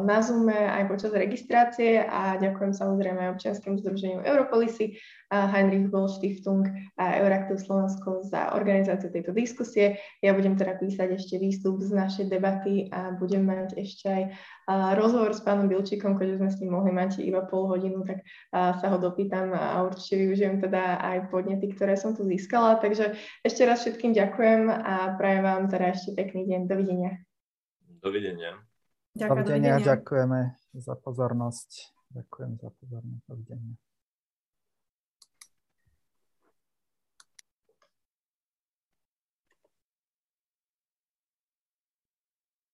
na 0.08 0.24
Zoome, 0.24 0.56
aj 0.56 0.88
počas 0.88 1.12
registrácie 1.12 2.08
a 2.08 2.40
ďakujem 2.40 2.72
samozrejme 2.72 3.28
aj 3.28 3.32
občianskému 3.36 3.84
združeniu 3.84 4.24
Europolisy 4.24 4.96
Heinrich 5.34 5.90
Boll 5.90 6.08
Stiftung 6.08 6.70
a 6.96 7.06
Euraktiv 7.18 7.58
Slovensko 7.58 8.22
za 8.30 8.54
organizáciu 8.54 9.10
tejto 9.10 9.34
diskusie. 9.34 9.98
Ja 10.22 10.38
budem 10.38 10.54
teda 10.54 10.78
písať 10.78 11.18
ešte 11.18 11.42
výstup 11.42 11.82
z 11.82 11.90
našej 11.90 12.30
debaty 12.30 12.88
a 12.94 13.18
budem 13.18 13.44
mať 13.44 13.76
ešte 13.82 14.06
aj 14.08 14.24
rozhovor 14.70 15.36
s 15.36 15.44
pánom 15.44 15.68
Bilčíkom, 15.68 16.16
keďže 16.16 16.38
sme 16.40 16.50
s 16.50 16.60
ním 16.64 16.72
mohli 16.76 16.92
mať 16.96 17.20
iba 17.22 17.44
pol 17.44 17.68
hodinu, 17.68 18.02
tak 18.08 18.24
sa 18.52 18.86
ho 18.92 18.98
dopýtam 18.98 19.52
a 19.52 19.84
určite 19.84 20.24
využijem 20.24 20.64
teda 20.64 21.04
aj 21.04 21.18
podnety, 21.32 21.72
ktoré 21.76 22.00
som 22.00 22.16
tu 22.16 22.24
získala. 22.24 22.80
Takže 22.80 23.16
ešte 23.44 23.62
raz 23.68 23.84
všetkým 23.84 24.16
ďakujem 24.16 24.72
a 24.72 25.16
prajem 25.20 25.44
vám 25.44 25.64
teda 25.68 25.94
ešte 25.94 26.16
pekný 26.16 26.48
deň. 26.48 26.62
Dovidenia. 26.68 27.12
Dovidenia. 28.04 28.60
Ďakujem, 29.14 29.46
dovidenia, 29.46 29.76
ďakujeme 29.78 30.40
za 30.74 30.96
pozornosť. 30.98 31.70
Ďakujem 32.18 32.52
za 32.58 32.70
pozornosť. 32.74 33.24
Dovidenia. 33.30 33.78